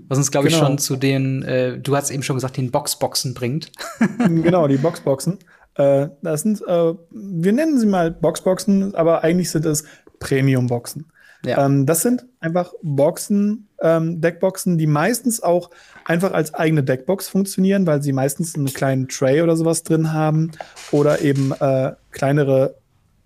Was 0.08 0.18
uns, 0.18 0.32
glaube 0.32 0.48
ich, 0.48 0.54
genau. 0.54 0.68
schon 0.68 0.78
zu 0.78 0.96
den, 0.96 1.44
äh, 1.44 1.78
du 1.78 1.96
hast 1.96 2.10
eben 2.10 2.24
schon 2.24 2.36
gesagt, 2.36 2.58
den 2.58 2.72
Boxboxen 2.72 3.34
bringt. 3.34 3.72
genau, 4.18 4.68
die 4.68 4.78
Boxboxen. 4.78 5.40
Äh, 5.76 6.08
das 6.22 6.42
sind, 6.42 6.62
äh, 6.68 6.94
wir 7.12 7.52
nennen 7.52 7.80
sie 7.80 7.86
mal 7.86 8.12
Boxboxen, 8.12 8.96
aber 8.96 9.24
eigentlich 9.24 9.52
sind 9.52 9.66
es 9.66 9.84
Premium-Boxen. 10.20 11.06
Ja. 11.46 11.66
Ähm, 11.66 11.86
das 11.86 12.02
sind 12.02 12.26
einfach 12.40 12.74
Boxen, 12.82 13.68
ähm, 13.82 14.22
Deckboxen, 14.22 14.78
die 14.78 14.88
meistens 14.88 15.44
auch 15.44 15.70
einfach 16.06 16.32
als 16.32 16.54
eigene 16.54 16.84
Deckbox 16.84 17.28
funktionieren, 17.28 17.86
weil 17.86 18.02
sie 18.02 18.14
meistens 18.14 18.56
einen 18.56 18.68
kleinen 18.68 19.10
Tray 19.10 19.42
oder 19.42 19.58
sowas 19.58 19.84
drin 19.84 20.14
haben 20.14 20.52
oder 20.92 21.22
eben 21.22 21.52
äh, 21.60 21.94
kleinere 22.12 22.76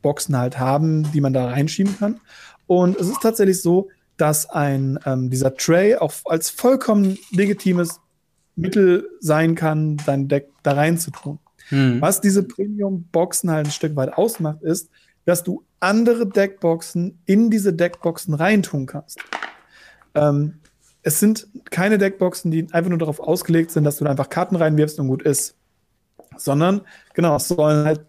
Boxen 0.02 0.38
halt 0.38 0.58
haben, 0.58 1.12
die 1.12 1.22
man 1.22 1.34
da 1.34 1.48
reinschieben 1.48 1.98
kann. 2.00 2.20
Und 2.66 2.98
es 2.98 3.08
ist 3.08 3.22
tatsächlich 3.22 3.62
so, 3.62 3.90
dass 4.18 4.50
ein 4.50 5.00
ähm, 5.06 5.30
dieser 5.30 5.56
Tray 5.56 5.96
auch 5.96 6.14
als 6.26 6.50
vollkommen 6.50 7.18
legitimes 7.32 8.00
Mittel 8.56 9.08
sein 9.20 9.56
kann, 9.56 9.98
dein 10.06 10.28
Deck 10.28 10.50
da 10.64 10.74
reinzutun. 10.74 11.40
Hm. 11.70 12.02
Was 12.02 12.22
diese 12.22 12.44
Premium-Boxen 12.44 13.52
halt 13.52 13.68
ein 13.68 13.72
Stück 13.72 13.96
weit 13.96 14.14
ausmacht, 14.14 14.64
ist, 14.64 14.90
dass 15.26 15.44
du 15.44 15.64
andere 15.80 16.28
Deckboxen 16.28 17.20
in 17.26 17.52
diese 17.52 17.74
Deckboxen 17.74 18.34
reintun 18.34 18.86
kannst. 18.86 19.20
Ähm, 20.16 20.56
es 21.04 21.20
sind 21.20 21.48
keine 21.70 21.98
Deckboxen, 21.98 22.52
die 22.52 22.68
einfach 22.72 22.90
nur 22.90 22.98
darauf 22.98 23.20
ausgelegt 23.20 23.72
sind, 23.72 23.84
dass 23.84 23.98
du 23.98 24.06
da 24.06 24.12
einfach 24.12 24.30
Karten 24.30 24.56
reinwirfst 24.56 25.00
und 25.00 25.08
gut 25.08 25.22
ist. 25.22 25.56
Sondern, 26.36 26.82
genau, 27.14 27.36
es 27.36 27.48
sollen 27.48 27.86
halt 27.86 28.02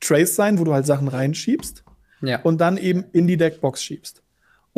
Trays 0.00 0.36
sein, 0.36 0.58
wo 0.58 0.64
du 0.64 0.72
halt 0.72 0.86
Sachen 0.86 1.08
reinschiebst 1.08 1.84
ja. 2.22 2.40
und 2.42 2.60
dann 2.60 2.76
eben 2.76 3.04
in 3.12 3.26
die 3.26 3.36
Deckbox 3.36 3.82
schiebst. 3.82 4.22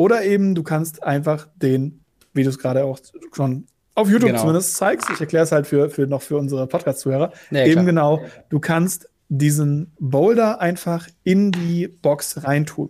Oder 0.01 0.23
eben 0.23 0.55
du 0.55 0.63
kannst 0.63 1.03
einfach 1.03 1.47
den, 1.55 2.03
wie 2.33 2.41
du 2.41 2.49
es 2.49 2.57
gerade 2.57 2.85
auch 2.85 2.97
schon 3.33 3.67
auf 3.93 4.09
YouTube 4.09 4.29
genau. 4.29 4.39
zumindest 4.39 4.75
zeigst, 4.75 5.07
ich 5.13 5.21
erkläre 5.21 5.43
es 5.43 5.51
halt 5.51 5.67
für, 5.67 5.91
für 5.91 6.07
noch 6.07 6.23
für 6.23 6.37
unsere 6.37 6.65
Podcast-Zuhörer, 6.65 7.31
ja, 7.51 7.65
eben 7.67 7.85
genau, 7.85 8.19
du 8.49 8.59
kannst 8.59 9.07
diesen 9.29 9.91
Boulder 9.99 10.59
einfach 10.59 11.07
in 11.23 11.51
die 11.51 11.87
Box 11.87 12.43
reintun. 12.43 12.89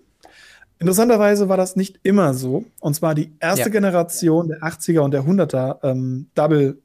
Interessanterweise 0.79 1.49
war 1.49 1.57
das 1.57 1.75
nicht 1.75 1.99
immer 2.03 2.33
so. 2.33 2.63
Und 2.79 2.93
zwar 2.93 3.13
die 3.13 3.33
erste 3.41 3.65
ja. 3.65 3.69
Generation 3.69 4.47
der 4.47 4.59
80er 4.59 5.01
und 5.01 5.11
der 5.11 5.23
100er 5.23 5.83
ähm, 5.83 6.27
Double 6.33 6.77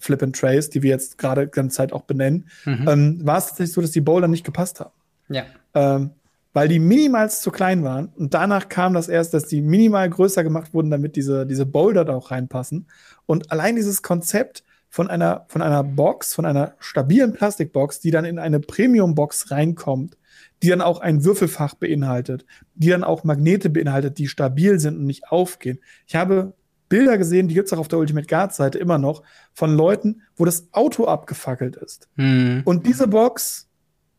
Flip 0.00 0.20
and 0.24 0.34
Trace, 0.34 0.70
die 0.70 0.82
wir 0.82 0.90
jetzt 0.90 1.18
gerade 1.18 1.46
die 1.46 1.52
ganze 1.52 1.76
Zeit 1.76 1.92
auch 1.92 2.02
benennen, 2.02 2.48
mhm. 2.64 2.88
ähm, 2.88 3.20
war 3.22 3.38
es 3.38 3.46
tatsächlich 3.46 3.74
so, 3.74 3.80
dass 3.80 3.92
die 3.92 4.00
Boulder 4.00 4.26
nicht 4.26 4.44
gepasst 4.44 4.80
haben. 4.80 4.90
Ja. 5.28 5.44
Ähm, 5.74 6.10
weil 6.52 6.68
die 6.68 6.78
minimals 6.78 7.40
zu 7.40 7.50
klein 7.50 7.84
waren. 7.84 8.08
Und 8.16 8.34
danach 8.34 8.68
kam 8.68 8.94
das 8.94 9.08
erst, 9.08 9.34
dass 9.34 9.46
die 9.46 9.60
minimal 9.60 10.08
größer 10.08 10.42
gemacht 10.42 10.74
wurden, 10.74 10.90
damit 10.90 11.16
diese, 11.16 11.46
diese 11.46 11.66
Boulder 11.66 12.04
da 12.04 12.14
auch 12.14 12.30
reinpassen. 12.30 12.88
Und 13.26 13.52
allein 13.52 13.76
dieses 13.76 14.02
Konzept 14.02 14.64
von 14.88 15.08
einer, 15.08 15.44
von 15.48 15.62
einer 15.62 15.84
Box, 15.84 16.34
von 16.34 16.46
einer 16.46 16.74
stabilen 16.78 17.32
Plastikbox, 17.32 18.00
die 18.00 18.10
dann 18.10 18.24
in 18.24 18.38
eine 18.38 18.60
Premium-Box 18.60 19.50
reinkommt, 19.50 20.16
die 20.62 20.68
dann 20.68 20.80
auch 20.80 21.00
ein 21.00 21.24
Würfelfach 21.24 21.74
beinhaltet, 21.74 22.46
die 22.74 22.88
dann 22.88 23.04
auch 23.04 23.24
Magnete 23.24 23.70
beinhaltet, 23.70 24.18
die 24.18 24.28
stabil 24.28 24.80
sind 24.80 24.96
und 24.96 25.04
nicht 25.04 25.30
aufgehen. 25.30 25.78
Ich 26.06 26.16
habe 26.16 26.54
Bilder 26.88 27.18
gesehen, 27.18 27.48
die 27.48 27.54
gibt 27.54 27.66
es 27.66 27.72
auch 27.72 27.78
auf 27.78 27.88
der 27.88 27.98
Ultimate 27.98 28.26
Guard 28.26 28.54
Seite 28.54 28.78
immer 28.78 28.98
noch, 28.98 29.22
von 29.52 29.74
Leuten, 29.74 30.22
wo 30.36 30.44
das 30.44 30.68
Auto 30.72 31.04
abgefackelt 31.04 31.76
ist. 31.76 32.08
Hm. 32.16 32.62
Und 32.64 32.86
diese 32.86 33.08
Box 33.08 33.67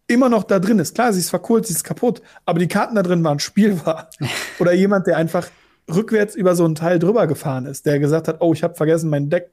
immer 0.09 0.27
noch 0.27 0.43
da 0.43 0.59
drin 0.59 0.79
ist. 0.79 0.95
Klar, 0.95 1.13
sie 1.13 1.19
ist 1.19 1.29
verkohlt, 1.29 1.67
sie 1.67 1.73
ist 1.73 1.83
kaputt, 1.83 2.21
aber 2.45 2.59
die 2.59 2.67
Karten 2.67 2.95
da 2.95 3.03
drin 3.03 3.23
waren 3.23 3.39
spielbar. 3.39 4.09
Oder 4.59 4.73
jemand, 4.73 5.07
der 5.07 5.17
einfach 5.17 5.47
rückwärts 5.89 6.35
über 6.35 6.55
so 6.55 6.65
ein 6.65 6.75
Teil 6.75 6.99
drüber 6.99 7.27
gefahren 7.27 7.65
ist, 7.65 7.85
der 7.85 7.99
gesagt 7.99 8.27
hat, 8.27 8.37
oh, 8.41 8.53
ich 8.53 8.63
habe 8.63 8.75
vergessen, 8.75 9.09
mein 9.09 9.29
Deck, 9.29 9.51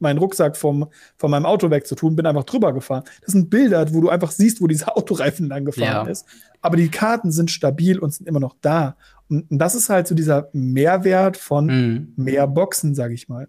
meinen 0.00 0.18
Rucksack 0.18 0.56
vom, 0.56 0.88
von 1.16 1.30
meinem 1.30 1.46
Auto 1.46 1.70
wegzutun, 1.70 2.16
bin 2.16 2.26
einfach 2.26 2.44
drüber 2.44 2.72
gefahren. 2.72 3.04
Das 3.24 3.32
sind 3.32 3.50
Bilder, 3.50 3.92
wo 3.92 4.00
du 4.00 4.08
einfach 4.08 4.30
siehst, 4.30 4.60
wo 4.60 4.66
dieser 4.66 4.96
Autoreifen 4.96 5.48
lang 5.48 5.64
gefahren 5.64 6.06
ja. 6.06 6.10
ist. 6.10 6.26
Aber 6.62 6.76
die 6.76 6.90
Karten 6.90 7.30
sind 7.30 7.50
stabil 7.50 7.98
und 7.98 8.12
sind 8.12 8.26
immer 8.26 8.40
noch 8.40 8.56
da. 8.60 8.96
Und, 9.28 9.46
das 9.50 9.74
ist 9.74 9.90
halt 9.90 10.06
so 10.06 10.14
dieser 10.14 10.48
Mehrwert 10.52 11.36
von 11.36 11.66
mhm. 11.66 12.12
mehr 12.16 12.46
Boxen, 12.46 12.94
sag 12.94 13.12
ich 13.12 13.28
mal. 13.28 13.48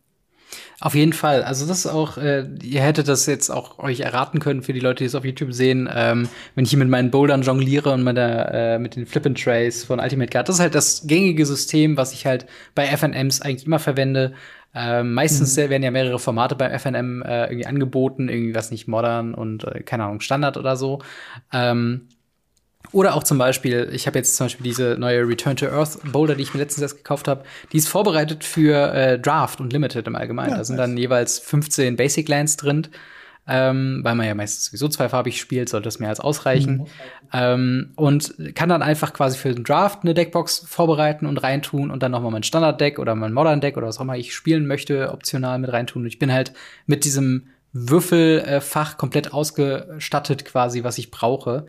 Auf 0.80 0.96
jeden 0.96 1.14
Fall. 1.14 1.44
Also 1.44 1.68
das 1.68 1.80
ist 1.80 1.88
auch, 1.88 2.18
äh, 2.18 2.46
ihr 2.64 2.82
hättet 2.82 3.08
das 3.08 3.26
jetzt 3.26 3.50
auch 3.50 3.80
euch 3.80 4.00
erraten 4.00 4.40
können 4.40 4.64
für 4.64 4.74
die 4.74 4.80
Leute, 4.80 5.04
die 5.04 5.06
es 5.06 5.16
auf 5.16 5.26
YouTube 5.26 5.54
sehen, 5.54 5.90
ähm, 5.94 6.30
wenn 6.56 6.64
ich 6.64 6.70
hier 6.70 6.80
mit 6.80 6.90
meinen 6.90 7.12
Bouldern 7.12 7.42
jongliere 7.42 7.92
und 7.92 8.04
mit, 8.04 8.18
der, 8.18 8.54
äh, 8.54 8.80
mit 8.80 8.96
den 8.96 9.06
Flip 9.06 9.26
and 9.26 9.42
Trays 9.42 9.84
von 9.84 10.00
Ultimate 10.00 10.30
Guard. 10.30 10.48
Das 10.48 10.56
ist 10.56 10.62
halt 10.62 10.76
das 10.76 11.06
gängige 11.06 11.46
System, 11.46 11.98
was 11.98 12.14
ich 12.14 12.26
halt 12.26 12.46
bei 12.76 12.86
FNMs 12.86 13.42
eigentlich 13.42 13.66
immer 13.66 13.80
verwende. 13.80 14.34
Ähm, 14.74 15.14
meistens 15.14 15.58
mhm. 15.58 15.70
werden 15.70 15.84
ja 15.84 15.92
mehrere 15.92 16.20
Formate 16.20 16.56
beim 16.56 16.72
FNM 16.72 17.24
äh, 17.24 17.46
irgendwie 17.46 17.66
angeboten, 17.66 18.30
irgendwie 18.30 18.54
was 18.54 18.72
nicht 18.72 18.88
modern 18.88 19.34
und 19.34 19.64
äh, 19.64 19.82
keine 19.82 20.06
Ahnung, 20.06 20.22
Standard 20.22 20.58
oder 20.58 20.78
so. 20.78 21.00
Ähm, 21.52 22.08
oder 22.92 23.16
auch 23.16 23.24
zum 23.24 23.38
Beispiel, 23.38 23.90
ich 23.94 24.08
habe 24.08 24.18
jetzt 24.18 24.36
zum 24.36 24.46
Beispiel 24.46 24.64
diese 24.64 24.96
neue 24.98 25.28
Return 25.28 25.56
to 25.56 25.68
Earth 25.68 26.00
Boulder, 26.12 26.36
die 26.36 26.44
ich 26.44 26.54
mir 26.54 26.60
letztens 26.60 26.82
erst 26.82 26.98
gekauft 26.98 27.28
habe, 27.28 27.44
die 27.72 27.78
ist 27.78 27.88
vorbereitet 27.88 28.44
für 28.44 28.94
äh, 28.94 29.20
Draft 29.20 29.60
und 29.60 29.72
Limited 29.74 30.08
im 30.08 30.16
Allgemeinen. 30.16 30.52
Ja, 30.52 30.58
da 30.58 30.64
sind 30.64 30.78
dann 30.78 30.98
jeweils 30.98 31.40
15 31.40 31.96
Basic 31.96 32.28
Lands 32.28 32.58
drin. 32.58 32.88
Ähm, 33.52 34.02
weil 34.04 34.14
man 34.14 34.28
ja 34.28 34.36
meistens 34.36 34.66
sowieso 34.66 34.90
zweifarbig 34.90 35.42
spielt, 35.42 35.70
sollte 35.70 35.86
das 35.86 36.00
mehr 36.00 36.10
als 36.10 36.20
ausreichen. 36.20 36.78
Mhm. 36.78 36.86
Ähm, 37.34 37.92
und 37.96 38.36
kann 38.54 38.70
dann 38.70 38.84
einfach 38.84 39.12
quasi 39.12 39.40
für 39.40 39.52
den 39.52 39.64
Draft 39.64 40.04
eine 40.04 40.14
Deckbox 40.14 40.66
vorbereiten 40.68 41.26
und 41.26 41.38
reintun 41.42 41.90
und 41.90 42.04
dann 42.04 42.12
nochmal 42.12 42.32
mein 42.32 42.44
Standard-Deck 42.44 43.00
oder 43.00 43.16
mein 43.16 43.34
Modern-Deck 43.34 43.76
oder 43.76 43.88
was 43.88 43.98
auch 43.98 44.02
immer 44.02 44.18
ich 44.18 44.36
spielen 44.36 44.68
möchte, 44.68 45.12
optional 45.12 45.58
mit 45.58 45.72
reintun. 45.72 46.04
Und 46.04 46.08
ich 46.08 46.20
bin 46.20 46.32
halt 46.32 46.54
mit 46.86 47.06
diesem 47.06 47.48
Würfelfach 47.74 48.98
komplett 48.98 49.34
ausgestattet 49.34 50.46
quasi, 50.46 50.84
was 50.84 51.00
ich 51.00 51.10
brauche. 51.10 51.66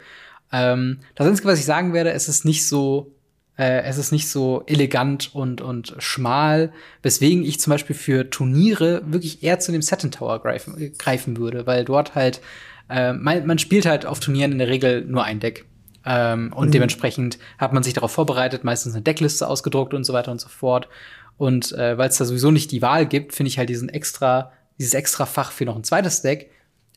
Ähm, 0.52 1.00
das 1.14 1.26
Einzige, 1.26 1.48
was 1.48 1.58
ich 1.58 1.64
sagen 1.64 1.92
werde, 1.92 2.12
es 2.12 2.28
ist 2.28 2.44
nicht 2.44 2.66
so, 2.66 3.14
äh, 3.56 3.82
es 3.82 3.98
ist 3.98 4.12
nicht 4.12 4.28
so 4.28 4.64
elegant 4.66 5.34
und, 5.34 5.60
und 5.60 5.94
schmal, 5.98 6.72
weswegen 7.02 7.44
ich 7.44 7.60
zum 7.60 7.72
Beispiel 7.72 7.96
für 7.96 8.30
Turniere 8.30 9.02
wirklich 9.06 9.42
eher 9.42 9.60
zu 9.60 9.72
dem 9.72 9.82
Satin 9.82 10.10
Tower 10.10 10.40
greifen, 10.40 10.92
greifen 10.98 11.36
würde, 11.36 11.66
weil 11.66 11.84
dort 11.84 12.14
halt, 12.14 12.40
äh, 12.88 13.12
man, 13.12 13.46
man 13.46 13.58
spielt 13.58 13.86
halt 13.86 14.06
auf 14.06 14.20
Turnieren 14.20 14.52
in 14.52 14.58
der 14.58 14.68
Regel 14.68 15.04
nur 15.04 15.24
ein 15.24 15.40
Deck. 15.40 15.66
Ähm, 16.04 16.52
und 16.54 16.68
mhm. 16.68 16.72
dementsprechend 16.72 17.38
hat 17.58 17.72
man 17.72 17.82
sich 17.82 17.92
darauf 17.92 18.10
vorbereitet, 18.10 18.64
meistens 18.64 18.94
eine 18.94 19.02
Deckliste 19.02 19.46
ausgedruckt 19.46 19.94
und 19.94 20.04
so 20.04 20.12
weiter 20.12 20.32
und 20.32 20.40
so 20.40 20.48
fort. 20.48 20.88
Und 21.36 21.72
äh, 21.72 21.96
weil 21.96 22.08
es 22.08 22.18
da 22.18 22.24
sowieso 22.24 22.50
nicht 22.50 22.70
die 22.70 22.82
Wahl 22.82 23.06
gibt, 23.06 23.34
finde 23.34 23.48
ich 23.48 23.58
halt 23.58 23.68
diesen 23.68 23.88
extra, 23.88 24.52
dieses 24.78 24.94
extra 24.94 25.26
Fach 25.26 25.52
für 25.52 25.64
noch 25.64 25.76
ein 25.76 25.84
zweites 25.84 26.22
Deck 26.22 26.50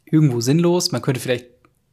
irgendwo 0.05 0.41
sinnlos. 0.41 0.91
Man 0.91 1.01
könnte 1.01 1.19
vielleicht 1.19 1.47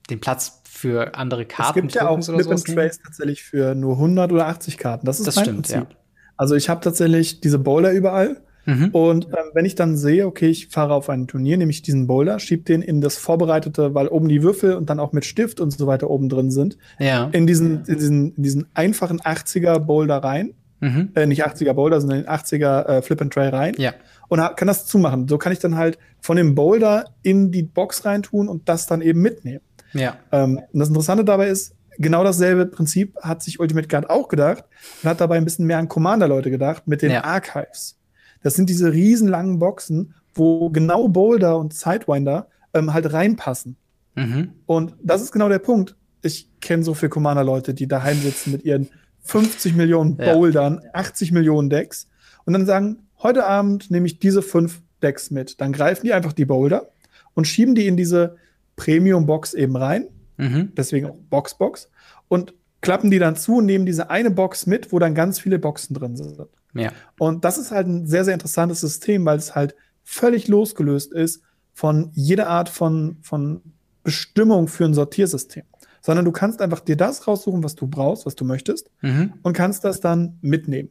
den 0.09 0.21
Platz 0.21 0.60
für 0.81 1.15
andere 1.15 1.45
Karten. 1.45 1.79
Es 1.79 1.83
gibt 1.83 1.95
ja 1.95 2.09
auch 2.09 2.23
Flip 2.23 2.51
and 2.51 2.65
Trace 2.65 3.01
tatsächlich 3.03 3.43
für 3.43 3.75
nur 3.75 3.95
100 3.95 4.33
oder 4.33 4.47
80 4.47 4.79
Karten. 4.79 5.07
Das 5.07 5.19
ist 5.19 5.27
das 5.27 5.37
mein 5.37 5.45
stimmt, 5.45 5.67
Prinzip. 5.67 5.91
Ja. 5.91 5.97
Also 6.37 6.55
ich 6.55 6.71
habe 6.71 6.81
tatsächlich 6.81 7.41
diese 7.41 7.59
Boulder 7.59 7.93
überall. 7.93 8.41
Mhm. 8.65 8.89
Und 8.93 9.27
ähm, 9.27 9.51
wenn 9.53 9.65
ich 9.65 9.75
dann 9.75 9.97
sehe, 9.97 10.27
okay, 10.27 10.49
ich 10.49 10.69
fahre 10.69 10.95
auf 10.95 11.11
ein 11.11 11.27
Turnier, 11.27 11.59
nehme 11.59 11.71
ich 11.71 11.83
diesen 11.83 12.07
Boulder, 12.07 12.39
schiebe 12.39 12.63
den 12.63 12.83
in 12.83 13.01
das 13.01 13.19
vorbereitete, 13.19 13.95
weil 13.95 14.09
oben 14.09 14.29
die 14.29 14.43
Würfel 14.43 14.75
und 14.75 14.89
dann 14.91 15.01
auch 15.01 15.13
mit 15.13 15.25
Stift 15.25 15.61
und 15.61 15.71
so 15.71 15.87
weiter 15.87 16.09
oben 16.09 16.29
drin 16.29 16.51
sind, 16.51 16.79
ja. 16.99 17.29
in, 17.33 17.47
diesen, 17.47 17.85
in, 17.85 17.99
diesen, 17.99 18.35
in 18.37 18.43
diesen 18.43 18.67
einfachen 18.75 19.21
80er 19.21 19.79
Boulder 19.81 20.19
rein. 20.19 20.55
Mhm. 20.81 21.11
Äh, 21.15 21.27
nicht 21.27 21.45
80er 21.45 21.75
Boulder, 21.75 22.01
sondern 22.01 22.23
den 22.23 22.29
80er 22.29 22.87
äh, 22.87 23.03
Flip 23.03 23.21
and 23.21 23.33
Tray 23.33 23.49
rein. 23.49 23.75
Ja. 23.77 23.93
Und 24.29 24.39
kann 24.57 24.69
das 24.69 24.87
zumachen. 24.87 25.29
So 25.29 25.37
kann 25.37 25.53
ich 25.53 25.59
dann 25.59 25.77
halt 25.77 25.99
von 26.21 26.37
dem 26.37 26.55
Boulder 26.55 27.05
in 27.23 27.51
die 27.51 27.65
Box 27.65 28.07
reintun 28.07 28.49
und 28.49 28.69
das 28.69 28.87
dann 28.87 29.03
eben 29.03 29.21
mitnehmen. 29.21 29.61
Ja. 29.93 30.17
Ähm, 30.33 30.61
und 30.73 30.79
das 30.79 30.89
Interessante 30.89 31.25
dabei 31.25 31.49
ist, 31.49 31.75
genau 31.99 32.25
dasselbe 32.25 32.67
Prinzip 32.67 33.17
hat 33.21 33.43
sich 33.43 33.61
Ultimate 33.61 33.89
Guard 33.89 34.11
auch 34.11 34.29
gedacht 34.29 34.65
und 35.03 35.11
hat 35.11 35.21
dabei 35.21 35.37
ein 35.37 35.45
bisschen 35.45 35.67
mehr 35.67 35.79
an 35.79 35.89
Commander-Leute 35.89 36.51
gedacht 36.51 36.87
mit 36.87 37.03
den 37.03 37.13
ja. 37.13 37.25
Archives. 37.25 37.99
Das 38.43 38.55
sind 38.55 38.71
diese 38.71 38.93
riesenlangen 38.93 39.59
Boxen, 39.59 40.15
wo 40.35 40.71
genau 40.71 41.09
Boulder 41.09 41.59
und 41.59 41.75
Sidewinder 41.75 42.49
ähm, 42.73 42.93
halt 42.95 43.13
reinpassen. 43.13 43.77
Mhm. 44.15 44.53
Und 44.67 44.95
das 45.03 45.23
ist 45.23 45.33
genau 45.33 45.49
der 45.49 45.59
Punkt. 45.59 45.97
Ich 46.23 46.49
kenne 46.61 46.83
so 46.83 46.95
viele 46.95 47.11
Commander-Leute, 47.11 47.75
die 47.75 47.87
daheim 47.87 48.21
sitzen 48.21 48.53
mit 48.53 48.65
ihren 48.65 48.89
50 49.23 49.75
Millionen 49.75 50.17
Bouldern, 50.17 50.81
ja. 50.83 50.91
80 50.95 51.33
Millionen 51.33 51.71
Decks 51.71 52.09
und 52.45 52.55
dann 52.55 52.67
sagen, 52.67 53.07
heute 53.23 53.47
Abend 53.47 53.91
nehme 53.91 54.07
ich 54.07 54.19
diese 54.19 54.43
fünf 54.43 54.81
Decks 55.03 55.31
mit. 55.31 55.61
Dann 55.61 55.73
greifen 55.73 56.07
die 56.07 56.13
einfach 56.13 56.33
die 56.33 56.45
Boulder 56.45 56.91
und 57.35 57.47
schieben 57.47 57.75
die 57.75 57.87
in 57.87 57.97
diese 57.97 58.37
Premium-Box 58.81 59.53
eben 59.55 59.77
rein. 59.77 60.07
Mhm. 60.39 60.73
Deswegen 60.75 61.07
auch 61.07 61.17
Box-Box. 61.29 61.91
Und 62.29 62.55
klappen 62.81 63.11
die 63.11 63.19
dann 63.19 63.37
zu 63.37 63.57
und 63.57 63.67
nehmen 63.67 63.85
diese 63.85 64.09
eine 64.09 64.31
Box 64.31 64.67
mit, 64.67 64.91
wo 64.91 64.99
dann 64.99 65.15
ganz 65.15 65.39
viele 65.39 65.59
Boxen 65.59 65.95
drin 65.95 66.17
sind. 66.17 66.39
Ja. 66.75 66.93
Und 67.19 67.45
das 67.45 67.59
ist 67.59 67.73
halt 67.73 67.87
ein 67.87 68.07
sehr, 68.07 68.25
sehr 68.25 68.33
interessantes 68.33 68.81
System, 68.81 69.25
weil 69.27 69.37
es 69.37 69.55
halt 69.55 69.75
völlig 70.03 70.49
losgelöst 70.49 71.13
ist 71.13 71.43
von 71.75 72.11
jeder 72.15 72.49
Art 72.49 72.71
von, 72.71 73.19
von 73.21 73.61
Bestimmung 74.03 74.67
für 74.67 74.87
ein 74.87 74.95
Sortiersystem. 74.95 75.65
Sondern 76.01 76.25
du 76.25 76.33
kannst 76.33 76.63
einfach 76.63 76.81
dir 76.81 76.97
das 76.97 77.29
raussuchen, 77.29 77.63
was 77.63 77.75
du 77.75 77.87
brauchst, 77.87 78.25
was 78.25 78.35
du 78.35 78.47
möchtest, 78.47 78.91
mhm. 79.03 79.35
und 79.43 79.53
kannst 79.53 79.85
das 79.85 80.01
dann 80.01 80.39
mitnehmen. 80.41 80.89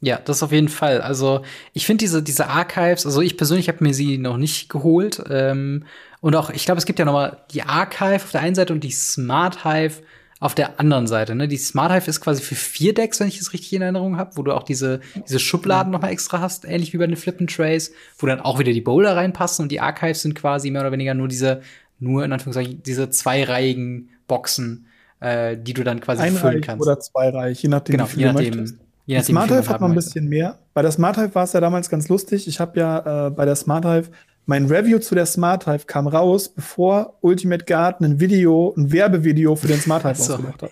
Ja, 0.00 0.18
das 0.22 0.42
auf 0.42 0.52
jeden 0.52 0.68
Fall. 0.68 1.00
Also 1.00 1.42
ich 1.72 1.86
finde 1.86 2.04
diese, 2.04 2.22
diese 2.22 2.48
Archives, 2.48 3.06
also 3.06 3.20
ich 3.20 3.36
persönlich 3.36 3.68
habe 3.68 3.82
mir 3.82 3.94
sie 3.94 4.18
noch 4.18 4.36
nicht 4.36 4.68
geholt. 4.68 5.22
Ähm, 5.30 5.84
und 6.20 6.36
auch, 6.36 6.50
ich 6.50 6.64
glaube, 6.64 6.78
es 6.78 6.86
gibt 6.86 6.98
ja 6.98 7.04
noch 7.04 7.12
mal 7.12 7.44
die 7.52 7.62
Archive 7.62 8.16
auf 8.16 8.32
der 8.32 8.42
einen 8.42 8.54
Seite 8.54 8.72
und 8.72 8.84
die 8.84 8.90
Smart 8.90 9.64
Hive 9.64 10.02
auf 10.40 10.54
der 10.54 10.78
anderen 10.78 11.06
Seite. 11.06 11.34
Ne? 11.34 11.48
Die 11.48 11.56
Smart 11.56 11.92
Hive 11.92 12.08
ist 12.08 12.20
quasi 12.20 12.42
für 12.42 12.54
vier 12.54 12.92
Decks, 12.92 13.18
wenn 13.20 13.28
ich 13.28 13.40
es 13.40 13.52
richtig 13.54 13.72
in 13.72 13.82
Erinnerung 13.82 14.18
habe, 14.18 14.36
wo 14.36 14.42
du 14.42 14.52
auch 14.52 14.64
diese, 14.64 15.00
diese 15.26 15.38
Schubladen 15.38 15.90
noch 15.90 16.02
mal 16.02 16.10
extra 16.10 16.40
hast, 16.40 16.66
ähnlich 16.66 16.92
wie 16.92 16.98
bei 16.98 17.06
den 17.06 17.16
Flip 17.16 17.38
Trays, 17.48 17.92
wo 18.18 18.26
dann 18.26 18.40
auch 18.40 18.58
wieder 18.58 18.72
die 18.72 18.82
Boulder 18.82 19.16
reinpassen 19.16 19.62
und 19.62 19.72
die 19.72 19.80
Archives 19.80 20.22
sind 20.22 20.34
quasi 20.34 20.70
mehr 20.70 20.82
oder 20.82 20.92
weniger 20.92 21.14
nur 21.14 21.28
diese, 21.28 21.62
nur 21.98 22.24
in 22.24 22.32
Anführungszeichen, 22.32 22.82
diese 22.82 23.08
zweireihigen 23.08 24.10
Boxen, 24.26 24.86
äh, 25.20 25.56
die 25.56 25.72
du 25.72 25.82
dann 25.82 26.00
quasi 26.00 26.22
Einreich 26.22 26.40
füllen 26.40 26.60
kannst. 26.60 26.82
Oder 26.82 27.00
zweireich, 27.00 27.62
je 27.62 27.68
nachdem, 27.70 27.96
genau, 27.96 28.06
wie 28.08 28.12
viel 28.12 28.20
je 28.20 28.32
nachdem, 28.32 28.56
möchtest. 28.56 28.83
Nachdem, 29.06 29.34
Smart 29.34 29.50
Hive 29.50 29.68
hat 29.68 29.80
man 29.80 29.92
ein 29.92 29.94
bisschen 29.94 30.28
mehr. 30.28 30.58
Bei 30.72 30.82
der 30.82 30.90
Smart 30.90 31.16
Hive 31.16 31.34
war 31.34 31.44
es 31.44 31.52
ja 31.52 31.60
damals 31.60 31.90
ganz 31.90 32.08
lustig. 32.08 32.48
Ich 32.48 32.58
habe 32.58 32.78
ja 32.80 33.26
äh, 33.26 33.30
bei 33.30 33.44
der 33.44 33.56
Smart 33.56 33.84
Hive 33.84 34.10
mein 34.46 34.66
Review 34.66 34.98
zu 34.98 35.14
der 35.14 35.26
Smart 35.26 35.66
Hive 35.66 35.86
kam 35.86 36.06
raus, 36.06 36.48
bevor 36.48 37.18
Ultimate 37.22 37.64
Guard 37.64 38.00
ein 38.00 38.20
Video, 38.20 38.74
ein 38.76 38.92
Werbevideo 38.92 39.56
für 39.56 39.68
den 39.68 39.80
Smart 39.80 40.04
Hive 40.04 40.14
so. 40.22 40.34
ausgemacht 40.34 40.62
hat. 40.62 40.70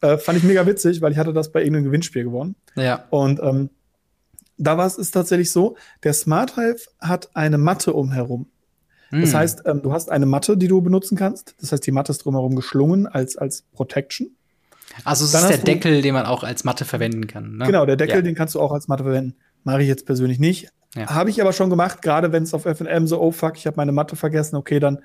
Äh, 0.00 0.18
fand 0.18 0.38
ich 0.38 0.44
mega 0.44 0.66
witzig, 0.66 1.00
weil 1.00 1.12
ich 1.12 1.18
hatte 1.18 1.32
das 1.32 1.52
bei 1.52 1.60
irgendeinem 1.60 1.84
Gewinnspiel 1.86 2.24
gewonnen. 2.24 2.56
Ja. 2.76 3.04
Und 3.10 3.40
ähm, 3.42 3.70
da 4.56 4.78
war 4.78 4.86
es 4.86 5.10
tatsächlich 5.10 5.50
so, 5.50 5.76
der 6.04 6.12
Smart 6.12 6.56
Hive 6.56 6.86
hat 7.00 7.30
eine 7.34 7.58
Matte 7.58 7.92
umherum. 7.92 8.46
Mm. 9.10 9.20
Das 9.22 9.32
hm. 9.32 9.38
heißt, 9.38 9.62
ähm, 9.66 9.82
du 9.82 9.92
hast 9.92 10.10
eine 10.10 10.26
Matte, 10.26 10.56
die 10.56 10.68
du 10.68 10.80
benutzen 10.80 11.16
kannst. 11.16 11.54
Das 11.60 11.72
heißt, 11.72 11.86
die 11.86 11.92
Matte 11.92 12.12
ist 12.12 12.24
drumherum 12.24 12.54
geschlungen 12.54 13.06
als, 13.06 13.36
als 13.36 13.62
Protection. 13.72 14.30
Also 15.04 15.24
es 15.24 15.34
ist 15.34 15.48
der 15.48 15.58
Deckel, 15.58 16.02
den 16.02 16.14
man 16.14 16.26
auch 16.26 16.44
als 16.44 16.64
Matte 16.64 16.84
verwenden 16.84 17.26
kann. 17.26 17.56
Ne? 17.56 17.66
Genau, 17.66 17.86
der 17.86 17.96
Deckel, 17.96 18.16
ja. 18.16 18.22
den 18.22 18.34
kannst 18.34 18.54
du 18.54 18.60
auch 18.60 18.72
als 18.72 18.88
Matte 18.88 19.04
verwenden. 19.04 19.36
Mache 19.64 19.82
ich 19.82 19.88
jetzt 19.88 20.06
persönlich 20.06 20.38
nicht. 20.38 20.68
Ja. 20.94 21.08
Habe 21.10 21.30
ich 21.30 21.40
aber 21.40 21.52
schon 21.52 21.70
gemacht, 21.70 22.02
gerade 22.02 22.32
wenn 22.32 22.42
es 22.42 22.54
auf 22.54 22.62
FM 22.62 23.06
so, 23.06 23.20
oh 23.20 23.30
fuck, 23.30 23.56
ich 23.56 23.66
habe 23.66 23.76
meine 23.76 23.92
Matte 23.92 24.16
vergessen, 24.16 24.56
okay, 24.56 24.80
dann 24.80 25.00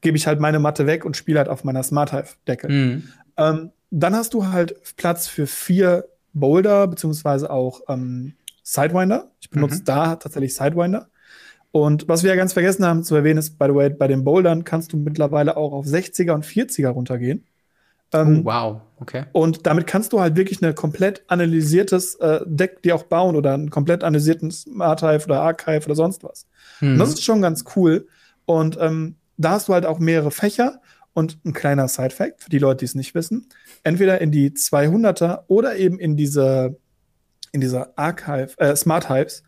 gebe 0.00 0.16
ich 0.16 0.26
halt 0.26 0.40
meine 0.40 0.58
Matte 0.58 0.86
weg 0.86 1.04
und 1.04 1.16
spiele 1.16 1.38
halt 1.38 1.48
auf 1.48 1.64
meiner 1.64 1.82
Smart 1.82 2.12
Hive-Deckel. 2.12 2.70
Mhm. 2.70 3.08
Ähm, 3.36 3.70
dann 3.90 4.14
hast 4.14 4.34
du 4.34 4.46
halt 4.46 4.74
Platz 4.96 5.28
für 5.28 5.46
vier 5.46 6.04
Boulder, 6.32 6.86
beziehungsweise 6.86 7.50
auch 7.50 7.82
ähm, 7.88 8.34
Sidewinder. 8.62 9.30
Ich 9.40 9.50
benutze 9.50 9.80
mhm. 9.80 9.84
da 9.84 10.16
tatsächlich 10.16 10.54
Sidewinder. 10.54 11.08
Und 11.70 12.08
was 12.08 12.22
wir 12.22 12.30
ja 12.30 12.36
ganz 12.36 12.52
vergessen 12.52 12.86
haben 12.86 13.02
zu 13.04 13.14
erwähnen, 13.14 13.38
ist, 13.38 13.58
by 13.58 13.66
the 13.66 13.74
way, 13.74 13.90
bei 13.90 14.08
den 14.08 14.24
Bouldern 14.24 14.64
kannst 14.64 14.92
du 14.92 14.96
mittlerweile 14.96 15.56
auch 15.56 15.72
auf 15.72 15.86
60er 15.86 16.32
und 16.32 16.44
40er 16.44 16.88
runtergehen. 16.88 17.44
Ähm, 18.12 18.40
oh, 18.40 18.44
wow, 18.44 18.80
okay. 19.00 19.24
Und 19.32 19.66
damit 19.66 19.86
kannst 19.86 20.12
du 20.12 20.20
halt 20.20 20.36
wirklich 20.36 20.62
ein 20.62 20.74
komplett 20.74 21.22
analysiertes 21.28 22.14
äh, 22.16 22.40
Deck 22.46 22.82
dir 22.82 22.94
auch 22.94 23.02
bauen 23.02 23.36
oder 23.36 23.54
einen 23.54 23.70
komplett 23.70 24.02
analysierten 24.02 24.52
Archive 24.80 25.24
oder 25.26 25.42
Archive 25.42 25.84
oder 25.84 25.94
sonst 25.94 26.24
was. 26.24 26.46
Mhm. 26.80 26.92
Und 26.92 26.98
das 26.98 27.10
ist 27.10 27.24
schon 27.24 27.42
ganz 27.42 27.64
cool. 27.76 28.06
Und 28.46 28.78
ähm, 28.80 29.16
da 29.36 29.52
hast 29.52 29.68
du 29.68 29.74
halt 29.74 29.84
auch 29.84 29.98
mehrere 29.98 30.30
Fächer 30.30 30.80
und 31.12 31.38
ein 31.44 31.52
kleiner 31.52 31.88
Side-Fact 31.88 32.42
für 32.42 32.50
die 32.50 32.58
Leute, 32.58 32.78
die 32.78 32.84
es 32.86 32.94
nicht 32.94 33.14
wissen. 33.14 33.48
Entweder 33.82 34.20
in 34.20 34.30
die 34.30 34.50
200er 34.50 35.44
oder 35.48 35.76
eben 35.76 35.98
in 35.98 36.16
diese, 36.16 36.76
in 37.52 37.60
dieser 37.60 37.92
Archive, 37.96 38.58
äh, 38.58 38.74
Smart 38.74 39.10
Hives, 39.10 39.42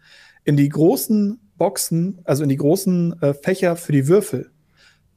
in 0.44 0.56
die 0.56 0.68
großen 0.68 1.40
Boxen, 1.56 2.20
also 2.24 2.42
in 2.42 2.48
die 2.48 2.56
großen 2.56 3.22
äh, 3.22 3.34
Fächer 3.34 3.76
für 3.76 3.92
die 3.92 4.06
Würfel 4.08 4.50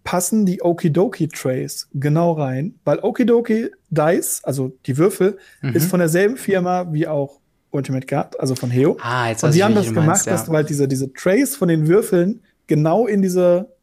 passen 0.04 0.45
die 0.45 0.62
Okidoki 0.62 1.28
Trays 1.28 1.88
genau 1.93 2.34
rein, 2.34 2.76
weil 2.84 2.99
Okidoki 2.99 3.72
Dice, 3.89 4.41
also 4.43 4.74
die 4.86 4.97
Würfel, 4.97 5.38
mhm. 5.62 5.74
ist 5.74 5.89
von 5.89 5.99
derselben 5.99 6.38
Firma 6.38 6.91
wie 6.91 7.08
auch 7.08 7.39
Ultimate 7.72 8.06
Guard, 8.06 8.39
also 8.39 8.56
von 8.56 8.70
Heo. 8.70 8.97
Ah, 9.01 9.30
jetzt 9.30 9.43
Und 9.43 9.56
die 9.56 9.64
haben 9.64 9.76
das 9.76 9.88
gemacht, 9.88 10.06
meinst, 10.06 10.26
ja. 10.26 10.34
dass 10.34 10.45
du 10.45 10.54
halt 10.54 10.70
diese, 10.70 10.88
diese 10.88 11.12
Trays 11.14 11.56
von 11.56 11.68
den 11.68 11.88
Würfeln 11.88 12.41
genau 12.68 13.08
in 13.08 13.22
diese 13.22 13.74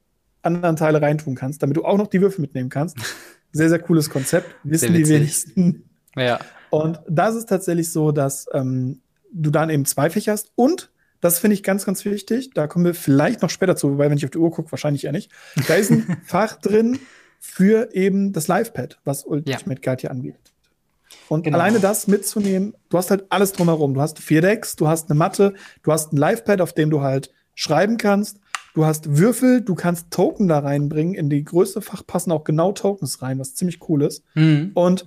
anderen 0.42 0.76
Teile 0.76 1.02
reintun 1.02 1.34
kannst, 1.34 1.62
damit 1.62 1.76
du 1.76 1.84
auch 1.84 1.98
noch 1.98 2.06
die 2.06 2.20
Würfel 2.20 2.40
mitnehmen 2.40 2.70
kannst. 2.70 2.96
Sehr, 3.52 3.68
sehr 3.68 3.80
cooles 3.80 4.08
Konzept. 4.08 4.54
Wissen 4.62 4.94
die 4.94 5.08
wenigsten. 5.08 5.82
Ja. 6.14 6.38
Und 6.70 7.00
das 7.08 7.34
ist 7.34 7.48
tatsächlich 7.48 7.90
so, 7.90 8.12
dass 8.12 8.46
ähm, 8.52 9.00
du 9.32 9.50
dann 9.50 9.70
eben 9.70 9.84
zwei 9.86 10.08
Fächer 10.08 10.30
hast 10.30 10.52
und 10.54 10.92
das 11.20 11.38
finde 11.38 11.54
ich 11.54 11.62
ganz, 11.62 11.84
ganz 11.84 12.04
wichtig. 12.04 12.50
Da 12.54 12.66
kommen 12.66 12.84
wir 12.84 12.94
vielleicht 12.94 13.42
noch 13.42 13.50
später 13.50 13.76
zu, 13.76 13.92
wobei, 13.92 14.10
wenn 14.10 14.16
ich 14.16 14.24
auf 14.24 14.30
die 14.30 14.38
Uhr 14.38 14.50
gucke, 14.50 14.72
wahrscheinlich 14.72 15.04
eher 15.04 15.12
nicht. 15.12 15.30
Da 15.68 15.74
ist 15.74 15.90
ein 15.90 16.18
Fach 16.24 16.56
drin 16.56 16.98
für 17.38 17.94
eben 17.94 18.32
das 18.32 18.48
Live-Pad, 18.48 18.98
was 19.04 19.24
Ultimate 19.24 19.80
ja. 19.82 19.92
Guide 19.92 20.00
hier 20.00 20.10
anbietet. 20.10 20.52
Und 21.28 21.42
genau. 21.42 21.58
alleine 21.58 21.80
das 21.80 22.06
mitzunehmen, 22.06 22.74
du 22.88 22.98
hast 22.98 23.10
halt 23.10 23.24
alles 23.30 23.52
drumherum. 23.52 23.94
Du 23.94 24.00
hast 24.00 24.18
vier 24.18 24.42
Decks, 24.42 24.76
du 24.76 24.88
hast 24.88 25.10
eine 25.10 25.18
Matte, 25.18 25.54
du 25.82 25.92
hast 25.92 26.12
ein 26.12 26.16
Live-Pad, 26.16 26.60
auf 26.60 26.72
dem 26.72 26.90
du 26.90 27.00
halt 27.00 27.30
schreiben 27.54 27.96
kannst. 27.98 28.38
Du 28.74 28.84
hast 28.84 29.16
Würfel, 29.16 29.60
du 29.60 29.74
kannst 29.74 30.10
Token 30.10 30.48
da 30.48 30.60
reinbringen. 30.60 31.14
In 31.14 31.28
die 31.28 31.44
größte 31.44 31.82
Fach 31.82 32.06
passen 32.06 32.30
auch 32.30 32.44
genau 32.44 32.72
Tokens 32.72 33.20
rein, 33.20 33.38
was 33.38 33.54
ziemlich 33.54 33.88
cool 33.88 34.02
ist. 34.02 34.22
Mhm. 34.34 34.70
Und 34.74 35.06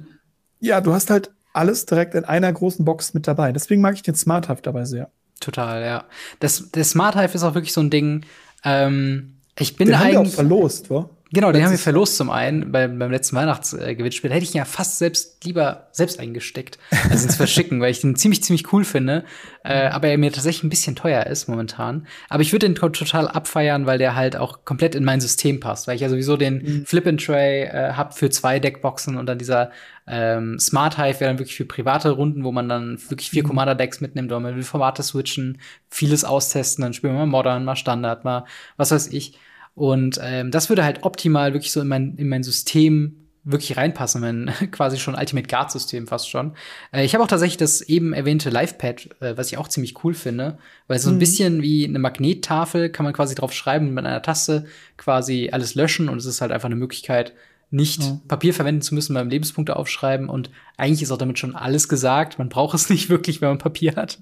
ja, 0.60 0.82
du 0.82 0.94
hast 0.94 1.10
halt 1.10 1.32
alles 1.54 1.86
direkt 1.86 2.16
in 2.16 2.26
einer 2.26 2.52
großen 2.52 2.84
Box 2.84 3.14
mit 3.14 3.28
dabei. 3.28 3.52
Deswegen 3.52 3.82
mag 3.82 3.96
ich 3.96 4.02
den 4.02 4.16
Smart 4.16 4.50
Hive 4.50 4.62
dabei 4.62 4.86
sehr. 4.86 5.12
Total, 5.44 5.84
ja. 5.84 6.06
Das, 6.40 6.72
der 6.72 6.86
Smart 6.86 7.16
Hive 7.16 7.36
ist 7.36 7.44
auch 7.44 7.54
wirklich 7.54 7.74
so 7.74 7.82
ein 7.82 7.90
Ding. 7.90 8.26
Ähm, 8.64 9.34
ich 9.60 9.76
bin 9.76 9.88
Den 9.88 9.96
eigentlich. 9.96 10.16
Haben 10.16 10.24
wir 10.24 10.30
auch 10.30 10.36
verlost, 10.36 10.90
wa? 10.90 11.10
Genau, 11.34 11.52
den 11.52 11.64
haben 11.64 11.72
wir 11.72 11.80
verlost 11.80 12.16
zum 12.16 12.30
einen 12.30 12.72
beim, 12.72 13.00
beim 13.00 13.10
letzten 13.10 13.36
Weihnachtsgewinnspiel. 13.36 14.32
Hätte 14.32 14.44
ich 14.44 14.54
ihn 14.54 14.60
ja 14.60 14.66
fast 14.66 15.00
selbst 15.00 15.44
lieber 15.44 15.88
selbst 15.92 16.20
eingesteckt, 16.20 16.78
als 17.10 17.24
ins 17.24 17.36
Verschicken, 17.38 17.82
weil 17.82 17.90
ich 17.90 18.02
den 18.02 18.16
ziemlich, 18.16 18.44
ziemlich 18.44 18.72
cool 18.72 18.86
finde. 18.86 19.26
Äh, 19.64 19.88
aber 19.88 20.10
er 20.10 20.20
mir 20.20 20.32
tatsächlich 20.32 20.64
ein 20.64 20.70
bisschen 20.70 20.96
teuer 20.96 21.26
ist 21.26 21.48
momentan. 21.48 22.06
Aber 22.30 22.44
ich 22.44 22.52
würde 22.52 22.68
den 22.68 22.76
total 22.76 23.28
abfeiern, 23.28 23.88
weil 23.88 23.98
der 23.98 24.16
halt 24.16 24.36
auch 24.36 24.64
komplett 24.64 24.94
in 24.94 25.04
mein 25.04 25.22
System 25.22 25.60
passt. 25.60 25.88
Weil 25.88 25.96
ich 25.96 26.02
ja 26.02 26.10
sowieso 26.10 26.38
den 26.38 26.62
mhm. 26.62 26.86
Flip-and-Tray 26.86 27.64
äh, 27.64 27.94
hab 27.94 28.16
für 28.16 28.30
zwei 28.30 28.60
Deckboxen 28.60 29.18
und 29.18 29.26
dann 29.26 29.40
dieser 29.40 29.72
ähm, 30.06 30.60
Smart 30.60 31.00
Hive 31.00 31.20
wäre 31.20 31.32
dann 31.32 31.40
wirklich 31.40 31.58
für 31.58 31.66
private 31.66 32.12
Runden, 32.12 32.44
wo 32.44 32.52
man 32.52 32.70
dann 32.70 33.00
wirklich 33.10 33.32
vier 33.32 33.42
mhm. 33.42 33.48
Commander-Decks 33.48 34.02
mitnimmt, 34.02 34.32
oder 34.32 34.40
man 34.40 34.56
will 34.56 34.62
Formate 34.62 35.02
switchen, 35.02 35.58
vieles 35.90 36.26
austesten, 36.26 36.84
dann 36.84 36.94
spielen 36.94 37.14
wir 37.14 37.22
mal 37.22 37.26
Modern, 37.26 37.66
mal 37.66 37.76
Standard, 37.76 38.24
mal 38.24 38.46
was 38.78 38.92
weiß 38.92 39.08
ich. 39.08 39.34
Und 39.76 40.20
ähm, 40.22 40.52
das 40.52 40.70
würde 40.70 40.84
halt 40.84 41.04
optimal 41.04 41.54
wirklich 41.54 41.72
so 41.72 41.82
in 41.82 41.88
mein, 41.88 42.16
in 42.16 42.30
mein 42.30 42.44
System 42.44 43.24
wirklich 43.44 43.76
reinpassen, 43.76 44.22
mein 44.22 44.52
quasi 44.72 44.98
schon 44.98 45.16
Ultimate 45.16 45.48
Guard 45.48 45.72
System 45.72 46.08
fast 46.08 46.30
schon. 46.30 46.56
Äh, 46.92 47.04
ich 47.06 47.14
habe 47.14 47.24
auch 47.24 47.28
tatsächlich 47.28 47.58
das 47.58 47.82
eben 47.82 48.14
erwähnte 48.14 48.50
Livepad, 48.50 49.10
äh, 49.22 49.38
was 49.38 49.52
ich 49.52 49.58
auch 49.58 49.68
ziemlich 49.68 50.04
cool 50.04 50.14
finde, 50.14 50.58
weil 50.88 51.00
so 51.00 51.10
ein 51.10 51.16
mhm. 51.16 51.20
bisschen 51.20 51.62
wie 51.62 51.86
eine 51.86 52.00
Magnettafel 52.00 52.90
kann 52.90 53.04
man 53.04 53.14
quasi 53.14 53.36
drauf 53.36 53.54
schreiben 53.54 53.94
mit 53.94 54.06
einer 54.06 54.22
Taste 54.22 54.66
quasi 54.98 55.50
alles 55.52 55.76
löschen 55.76 56.10
und 56.10 56.18
es 56.18 56.26
ist 56.26 56.42
halt 56.42 56.52
einfach 56.52 56.68
eine 56.68 56.76
Möglichkeit, 56.76 57.34
nicht 57.74 58.04
ja. 58.04 58.20
Papier 58.28 58.54
verwenden 58.54 58.84
zu 58.84 58.94
müssen 58.94 59.16
beim 59.16 59.30
Lebenspunkte 59.30 59.76
aufschreiben. 59.76 60.30
Und 60.30 60.52
eigentlich 60.78 61.02
ist 61.02 61.12
auch 61.12 61.18
damit 61.18 61.40
schon 61.40 61.56
alles 61.56 61.90
gesagt. 61.90 62.38
Man 62.38 62.48
braucht 62.48 62.76
es 62.76 62.90
nicht 62.92 63.10
wirklich, 63.10 63.42
wenn 63.42 63.50
man 63.50 63.58
Papier 63.58 63.96
hat. 63.96 64.20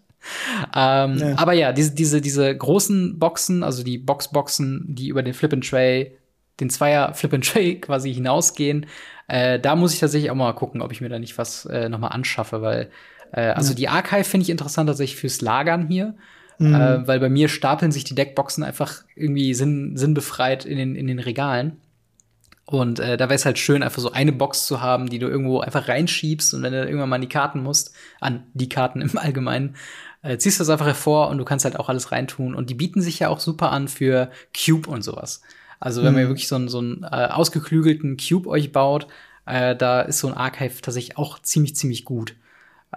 Ähm, 0.73 1.17
ja. 1.17 1.37
Aber 1.37 1.53
ja, 1.53 1.73
diese, 1.73 1.93
diese, 1.93 2.21
diese 2.21 2.55
großen 2.55 3.19
Boxen, 3.19 3.63
also 3.63 3.83
die 3.83 3.97
Boxboxen, 3.97 4.85
die 4.87 5.09
über 5.09 5.21
den 5.21 5.33
Flip 5.33 5.51
and 5.51 5.67
Tray, 5.67 6.17
den 6.61 6.69
Zweier 6.69 7.13
Flip 7.13 7.33
and 7.33 7.45
Tray 7.45 7.75
quasi 7.81 8.13
hinausgehen, 8.13 8.85
äh, 9.27 9.59
da 9.59 9.75
muss 9.75 9.93
ich 9.93 9.99
tatsächlich 9.99 10.31
auch 10.31 10.35
mal 10.35 10.53
gucken, 10.53 10.81
ob 10.81 10.93
ich 10.93 11.01
mir 11.01 11.09
da 11.09 11.19
nicht 11.19 11.37
was 11.37 11.65
äh, 11.65 11.89
noch 11.89 11.99
mal 11.99 12.09
anschaffe, 12.09 12.61
weil 12.61 12.89
äh, 13.33 13.41
also 13.41 13.71
ja. 13.71 13.75
die 13.75 13.89
Archive 13.89 14.23
finde 14.23 14.43
ich 14.43 14.49
interessant 14.49 14.87
tatsächlich 14.87 15.19
fürs 15.19 15.41
Lagern 15.41 15.87
hier. 15.87 16.15
Mhm. 16.57 16.75
Äh, 16.75 17.07
weil 17.07 17.19
bei 17.19 17.29
mir 17.29 17.49
stapeln 17.49 17.91
sich 17.91 18.03
die 18.03 18.15
Deckboxen 18.15 18.63
einfach 18.63 19.03
irgendwie 19.15 19.53
sinn, 19.53 19.97
sinnbefreit 19.97 20.63
in 20.63 20.77
den, 20.77 20.95
in 20.95 21.07
den 21.07 21.19
Regalen. 21.19 21.77
Und 22.71 22.99
äh, 22.99 23.17
da 23.17 23.25
wäre 23.25 23.35
es 23.35 23.45
halt 23.45 23.59
schön, 23.59 23.83
einfach 23.83 24.01
so 24.01 24.13
eine 24.13 24.31
Box 24.31 24.65
zu 24.65 24.81
haben, 24.81 25.09
die 25.09 25.19
du 25.19 25.27
irgendwo 25.27 25.59
einfach 25.59 25.89
reinschiebst 25.89 26.53
und 26.53 26.63
wenn 26.63 26.71
du 26.71 26.85
irgendwann 26.85 27.09
mal 27.09 27.15
an 27.15 27.21
die 27.21 27.27
Karten 27.27 27.61
musst, 27.61 27.93
an 28.21 28.43
die 28.53 28.69
Karten 28.69 29.01
im 29.01 29.17
Allgemeinen, 29.17 29.75
äh, 30.21 30.37
ziehst 30.37 30.57
du 30.57 30.61
das 30.61 30.69
einfach 30.69 30.85
hervor 30.85 31.27
und 31.29 31.37
du 31.37 31.43
kannst 31.43 31.65
halt 31.65 31.77
auch 31.77 31.89
alles 31.89 32.13
reintun. 32.13 32.55
Und 32.55 32.69
die 32.69 32.75
bieten 32.75 33.01
sich 33.01 33.19
ja 33.19 33.27
auch 33.27 33.41
super 33.41 33.73
an 33.73 33.89
für 33.89 34.31
Cube 34.55 34.89
und 34.89 35.01
sowas. 35.03 35.41
Also 35.81 36.01
wenn 36.01 36.13
mhm. 36.13 36.19
man 36.19 36.27
wirklich 36.29 36.47
so 36.47 36.55
einen, 36.55 36.69
so 36.69 36.77
einen 36.77 37.03
äh, 37.03 37.27
ausgeklügelten 37.29 38.15
Cube 38.15 38.47
euch 38.47 38.71
baut, 38.71 39.07
äh, 39.45 39.75
da 39.75 40.01
ist 40.01 40.19
so 40.19 40.29
ein 40.29 40.33
Archive 40.33 40.81
tatsächlich 40.81 41.17
auch 41.17 41.39
ziemlich, 41.39 41.75
ziemlich 41.75 42.05
gut. 42.05 42.35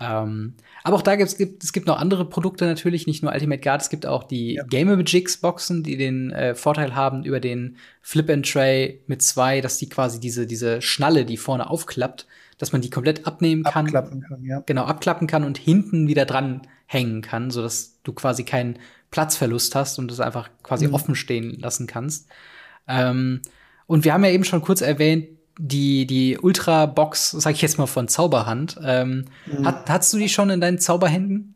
Ähm, 0.00 0.54
aber 0.84 0.96
auch 0.96 1.02
da 1.02 1.16
gibt's, 1.16 1.38
gibt 1.38 1.64
es 1.64 1.72
gibt 1.72 1.86
noch 1.86 1.98
andere 1.98 2.28
Produkte 2.28 2.66
natürlich, 2.66 3.06
nicht 3.06 3.22
nur 3.22 3.32
Ultimate 3.32 3.60
Guard, 3.60 3.80
es 3.80 3.88
gibt 3.88 4.04
auch 4.04 4.22
die 4.22 4.54
ja. 4.54 4.64
Gameagigs 4.64 5.38
Boxen, 5.38 5.82
die 5.82 5.96
den 5.96 6.30
äh, 6.30 6.54
Vorteil 6.54 6.94
haben 6.94 7.24
über 7.24 7.40
den 7.40 7.78
Flip 8.02 8.28
and 8.28 8.48
Tray 8.50 9.00
mit 9.06 9.22
zwei, 9.22 9.62
dass 9.62 9.78
die 9.78 9.88
quasi 9.88 10.20
diese 10.20 10.46
diese 10.46 10.82
Schnalle, 10.82 11.24
die 11.24 11.38
vorne 11.38 11.70
aufklappt, 11.70 12.26
dass 12.58 12.72
man 12.72 12.82
die 12.82 12.90
komplett 12.90 13.26
abnehmen 13.26 13.64
kann. 13.64 13.86
Abklappen 13.86 14.20
kann, 14.20 14.44
ja. 14.44 14.62
Genau, 14.66 14.84
abklappen 14.84 15.26
kann 15.26 15.42
und 15.42 15.56
hinten 15.56 16.06
wieder 16.06 16.26
dran 16.26 16.60
hängen 16.84 17.22
kann, 17.22 17.50
so 17.50 17.62
dass 17.62 17.98
du 18.02 18.12
quasi 18.12 18.44
keinen 18.44 18.78
Platzverlust 19.10 19.74
hast 19.74 19.98
und 19.98 20.12
es 20.12 20.20
einfach 20.20 20.50
quasi 20.62 20.86
mhm. 20.86 20.94
offen 20.94 21.14
stehen 21.14 21.58
lassen 21.58 21.86
kannst. 21.86 22.28
Ähm, 22.86 23.40
und 23.86 24.04
wir 24.04 24.12
haben 24.12 24.24
ja 24.24 24.30
eben 24.30 24.44
schon 24.44 24.60
kurz 24.60 24.82
erwähnt, 24.82 25.28
die, 25.58 26.06
die 26.06 26.38
Ultra-Box, 26.38 27.32
sag 27.32 27.52
ich 27.52 27.62
jetzt 27.62 27.78
mal 27.78 27.86
von 27.86 28.08
Zauberhand. 28.08 28.78
Ähm, 28.84 29.26
mhm. 29.46 29.66
hat, 29.66 29.88
hast 29.88 30.12
du 30.12 30.18
die 30.18 30.28
schon 30.28 30.50
in 30.50 30.60
deinen 30.60 30.78
Zauberhänden? 30.78 31.54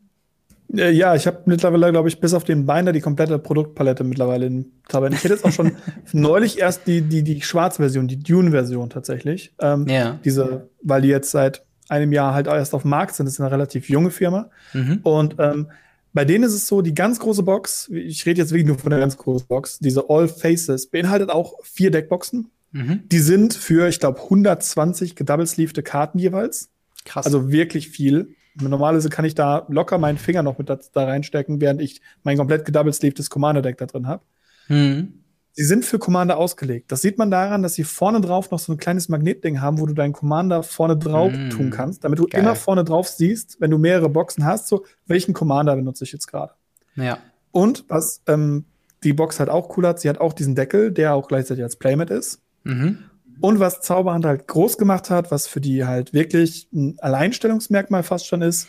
Äh, 0.75 0.91
ja, 0.91 1.15
ich 1.15 1.27
habe 1.27 1.41
mittlerweile, 1.45 1.91
glaube 1.91 2.09
ich, 2.09 2.19
bis 2.19 2.33
auf 2.33 2.43
den 2.43 2.65
Binder 2.65 2.91
die 2.91 3.01
komplette 3.01 3.39
Produktpalette 3.39 4.03
mittlerweile 4.03 4.45
in 4.45 4.71
Zauberhand. 4.87 5.15
Ich 5.15 5.23
hätte 5.23 5.33
jetzt 5.33 5.45
auch 5.45 5.51
schon 5.51 5.73
neulich 6.13 6.59
erst 6.59 6.87
die, 6.87 7.01
die, 7.01 7.23
die 7.23 7.41
Schwarz-Version, 7.41 8.07
die 8.07 8.19
Dune-Version 8.19 8.89
tatsächlich. 8.89 9.53
Ähm, 9.59 9.87
ja. 9.87 10.19
Diese, 10.23 10.69
weil 10.81 11.01
die 11.01 11.09
jetzt 11.09 11.31
seit 11.31 11.63
einem 11.89 12.13
Jahr 12.13 12.33
halt 12.33 12.47
erst 12.47 12.73
auf 12.73 12.83
dem 12.83 12.91
Markt 12.91 13.15
sind. 13.15 13.25
Das 13.25 13.33
ist 13.33 13.41
eine 13.41 13.51
relativ 13.51 13.89
junge 13.89 14.11
Firma. 14.11 14.49
Mhm. 14.73 14.99
Und 15.03 15.35
ähm, 15.39 15.67
bei 16.13 16.25
denen 16.25 16.43
ist 16.43 16.53
es 16.53 16.67
so, 16.67 16.81
die 16.81 16.93
ganz 16.93 17.19
große 17.19 17.43
Box, 17.43 17.89
ich 17.89 18.25
rede 18.25 18.39
jetzt 18.41 18.51
wirklich 18.51 18.67
nur 18.67 18.79
von 18.79 18.89
der 18.91 18.99
ganz 18.99 19.17
großen 19.17 19.47
Box, 19.47 19.79
diese 19.79 20.09
All 20.09 20.27
Faces, 20.27 20.87
beinhaltet 20.87 21.29
auch 21.29 21.53
vier 21.63 21.91
Deckboxen 21.91 22.49
Mhm. 22.71 23.03
Die 23.09 23.19
sind 23.19 23.53
für, 23.53 23.87
ich 23.87 23.99
glaube, 23.99 24.21
120 24.21 25.15
gedoublesleevte 25.15 25.83
Karten 25.83 26.19
jeweils. 26.19 26.69
Krass. 27.05 27.25
Also 27.25 27.51
wirklich 27.51 27.89
viel. 27.89 28.35
Normalerweise 28.59 29.09
kann 29.09 29.25
ich 29.25 29.35
da 29.35 29.65
locker 29.69 29.97
meinen 29.97 30.17
Finger 30.17 30.43
noch 30.43 30.57
mit 30.57 30.69
da, 30.69 30.79
da 30.93 31.05
reinstecken, 31.05 31.61
während 31.61 31.81
ich 31.81 32.01
mein 32.23 32.37
komplett 32.37 32.65
gedoublesleevtes 32.65 33.29
Commander-Deck 33.29 33.77
da 33.77 33.85
drin 33.85 34.07
habe. 34.07 34.23
Mhm. 34.67 35.19
Sie 35.53 35.63
sind 35.65 35.83
für 35.83 35.99
Commander 35.99 36.37
ausgelegt. 36.37 36.91
Das 36.91 37.01
sieht 37.01 37.17
man 37.17 37.31
daran, 37.31 37.63
dass 37.63 37.73
sie 37.73 37.83
vorne 37.83 38.21
drauf 38.21 38.51
noch 38.51 38.59
so 38.59 38.71
ein 38.71 38.77
kleines 38.77 39.09
Magnetding 39.09 39.59
haben, 39.61 39.79
wo 39.79 39.85
du 39.85 39.93
deinen 39.93 40.13
Commander 40.13 40.63
vorne 40.63 40.95
drauf 40.95 41.33
mm. 41.33 41.49
tun 41.49 41.69
kannst, 41.69 42.05
damit 42.05 42.19
du 42.19 42.27
Geil. 42.27 42.41
immer 42.41 42.55
vorne 42.55 42.85
drauf 42.85 43.09
siehst, 43.09 43.59
wenn 43.59 43.69
du 43.69 43.77
mehrere 43.77 44.07
Boxen 44.07 44.45
hast, 44.45 44.67
so 44.67 44.85
welchen 45.05 45.33
Commander 45.33 45.75
benutze 45.75 46.05
ich 46.05 46.13
jetzt 46.13 46.27
gerade. 46.27 46.53
Ja. 46.95 47.17
Und 47.51 47.83
was 47.89 48.21
ähm, 48.27 48.65
die 49.03 49.11
Box 49.11 49.39
halt 49.39 49.49
auch 49.49 49.75
cool 49.75 49.85
hat, 49.85 49.99
sie 49.99 50.07
hat 50.07 50.19
auch 50.19 50.31
diesen 50.31 50.55
Deckel, 50.55 50.91
der 50.91 51.13
auch 51.13 51.27
gleichzeitig 51.27 51.63
als 51.63 51.75
Playmat 51.75 52.09
ist. 52.09 52.41
Mhm. 52.63 52.99
Und 53.41 53.59
was 53.59 53.81
Zauberhand 53.81 54.25
halt 54.25 54.47
groß 54.47 54.77
gemacht 54.77 55.09
hat, 55.09 55.31
was 55.31 55.47
für 55.47 55.61
die 55.61 55.85
halt 55.85 56.13
wirklich 56.13 56.67
ein 56.73 56.97
Alleinstellungsmerkmal 56.99 58.03
fast 58.03 58.27
schon 58.27 58.41
ist, 58.41 58.67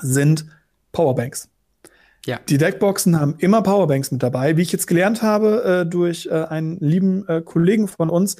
sind 0.00 0.46
Powerbanks. 0.92 1.50
Ja. 2.24 2.40
Die 2.48 2.56
Deckboxen 2.56 3.18
haben 3.18 3.34
immer 3.38 3.62
Powerbanks 3.62 4.10
mit 4.10 4.22
dabei. 4.22 4.56
Wie 4.56 4.62
ich 4.62 4.72
jetzt 4.72 4.86
gelernt 4.86 5.22
habe 5.22 5.82
äh, 5.82 5.90
durch 5.90 6.26
äh, 6.26 6.44
einen 6.44 6.78
lieben 6.78 7.26
äh, 7.28 7.42
Kollegen 7.42 7.88
von 7.88 8.08
uns, 8.08 8.36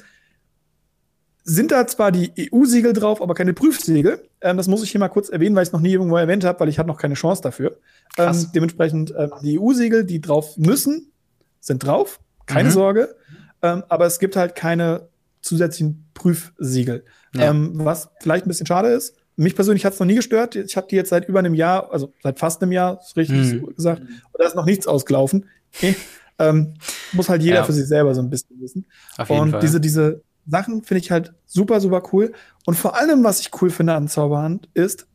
sind 1.43 1.71
da 1.71 1.85
zwar 1.85 2.11
die 2.13 2.31
EU-Siegel 2.53 2.93
drauf, 2.93 3.21
aber 3.21 3.33
keine 3.33 3.53
Prüfsiegel. 3.53 4.23
Ähm, 4.39 4.55
das 4.55 4.67
muss 4.67 4.83
ich 4.83 4.91
hier 4.91 4.99
mal 4.99 5.09
kurz 5.09 5.27
erwähnen, 5.27 5.55
weil 5.55 5.63
ich 5.63 5.69
es 5.69 5.73
noch 5.73 5.81
nie 5.81 5.91
irgendwo 5.91 6.15
erwähnt 6.15 6.45
habe, 6.45 6.61
weil 6.61 6.69
ich 6.69 6.79
hatte 6.79 6.87
noch 6.87 6.97
keine 6.97 7.15
Chance 7.15 7.41
dafür. 7.41 7.77
Ähm, 8.17 8.47
dementsprechend 8.55 9.13
ähm, 9.17 9.31
die 9.41 9.59
EU-Siegel, 9.59 10.05
die 10.05 10.21
drauf 10.21 10.57
müssen, 10.57 11.11
sind 11.59 11.85
drauf. 11.85 12.21
Keine 12.45 12.69
mhm. 12.69 12.73
Sorge. 12.73 13.15
Ähm, 13.63 13.83
aber 13.89 14.05
es 14.05 14.19
gibt 14.19 14.35
halt 14.35 14.55
keine 14.55 15.07
zusätzlichen 15.41 16.05
Prüfsiegel. 16.13 17.05
Ja. 17.33 17.49
Ähm, 17.49 17.71
was 17.73 18.09
vielleicht 18.21 18.45
ein 18.45 18.49
bisschen 18.49 18.67
schade 18.67 18.89
ist. 18.89 19.15
Mich 19.35 19.55
persönlich 19.55 19.83
hat 19.83 19.93
es 19.93 19.99
noch 19.99 20.05
nie 20.05 20.15
gestört. 20.15 20.55
Ich 20.55 20.77
habe 20.77 20.85
die 20.87 20.95
jetzt 20.95 21.09
seit 21.09 21.27
über 21.27 21.39
einem 21.39 21.55
Jahr, 21.55 21.91
also 21.91 22.13
seit 22.21 22.37
fast 22.37 22.61
einem 22.61 22.71
Jahr, 22.71 22.99
ist 22.99 23.17
richtig 23.17 23.53
mhm. 23.53 23.73
gesagt, 23.73 24.01
und 24.01 24.37
da 24.37 24.45
ist 24.45 24.55
noch 24.55 24.65
nichts 24.65 24.85
ausgelaufen. 24.85 25.45
Ähm, 26.39 26.73
muss 27.11 27.29
halt 27.29 27.43
jeder 27.43 27.57
ja. 27.57 27.63
für 27.63 27.73
sich 27.73 27.85
selber 27.85 28.15
so 28.15 28.19
ein 28.19 28.29
bisschen 28.31 28.59
wissen. 28.59 28.87
Auf 29.17 29.29
jeden 29.29 29.41
und 29.41 29.51
Fall. 29.51 29.59
diese, 29.59 29.79
diese 29.79 30.23
Sachen 30.47 30.81
finde 30.81 31.01
ich 31.01 31.11
halt 31.11 31.31
super, 31.45 31.79
super 31.79 32.01
cool. 32.11 32.33
Und 32.65 32.73
vor 32.73 32.97
allem, 32.97 33.23
was 33.23 33.39
ich 33.39 33.51
cool 33.61 33.69
finde 33.69 33.93
an 33.93 34.07
Zauberhand, 34.07 34.67
ist 34.73 35.05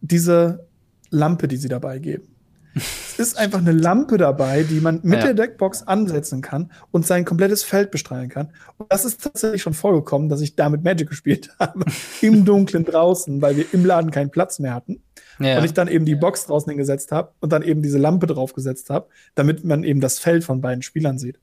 diese 0.00 0.68
Lampe, 1.10 1.48
die 1.48 1.56
sie 1.56 1.66
dabei 1.66 1.98
geben 1.98 2.33
es 2.74 3.18
ist 3.18 3.38
einfach 3.38 3.60
eine 3.60 3.72
Lampe 3.72 4.18
dabei, 4.18 4.64
die 4.64 4.80
man 4.80 5.00
mit 5.02 5.20
ja. 5.20 5.26
der 5.26 5.34
Deckbox 5.34 5.84
ansetzen 5.84 6.42
kann 6.42 6.72
und 6.90 7.06
sein 7.06 7.24
komplettes 7.24 7.62
Feld 7.62 7.90
bestrahlen 7.90 8.28
kann. 8.28 8.50
Und 8.78 8.90
das 8.90 9.04
ist 9.04 9.22
tatsächlich 9.22 9.62
schon 9.62 9.74
vorgekommen, 9.74 10.28
dass 10.28 10.40
ich 10.40 10.56
damit 10.56 10.82
Magic 10.82 11.08
gespielt 11.08 11.50
habe, 11.58 11.84
im 12.20 12.44
Dunkeln 12.44 12.84
draußen, 12.84 13.40
weil 13.40 13.56
wir 13.56 13.66
im 13.72 13.84
Laden 13.84 14.10
keinen 14.10 14.30
Platz 14.30 14.58
mehr 14.58 14.74
hatten. 14.74 15.02
Ja. 15.38 15.58
Und 15.58 15.64
ich 15.64 15.74
dann 15.74 15.88
eben 15.88 16.04
die 16.04 16.14
Box 16.14 16.46
draußen 16.46 16.70
hingesetzt 16.70 17.12
habe 17.12 17.32
und 17.40 17.52
dann 17.52 17.62
eben 17.62 17.82
diese 17.82 17.98
Lampe 17.98 18.26
draufgesetzt 18.26 18.90
habe, 18.90 19.08
damit 19.34 19.64
man 19.64 19.82
eben 19.82 20.00
das 20.00 20.18
Feld 20.18 20.44
von 20.44 20.60
beiden 20.60 20.82
Spielern 20.82 21.18
sieht. 21.18 21.38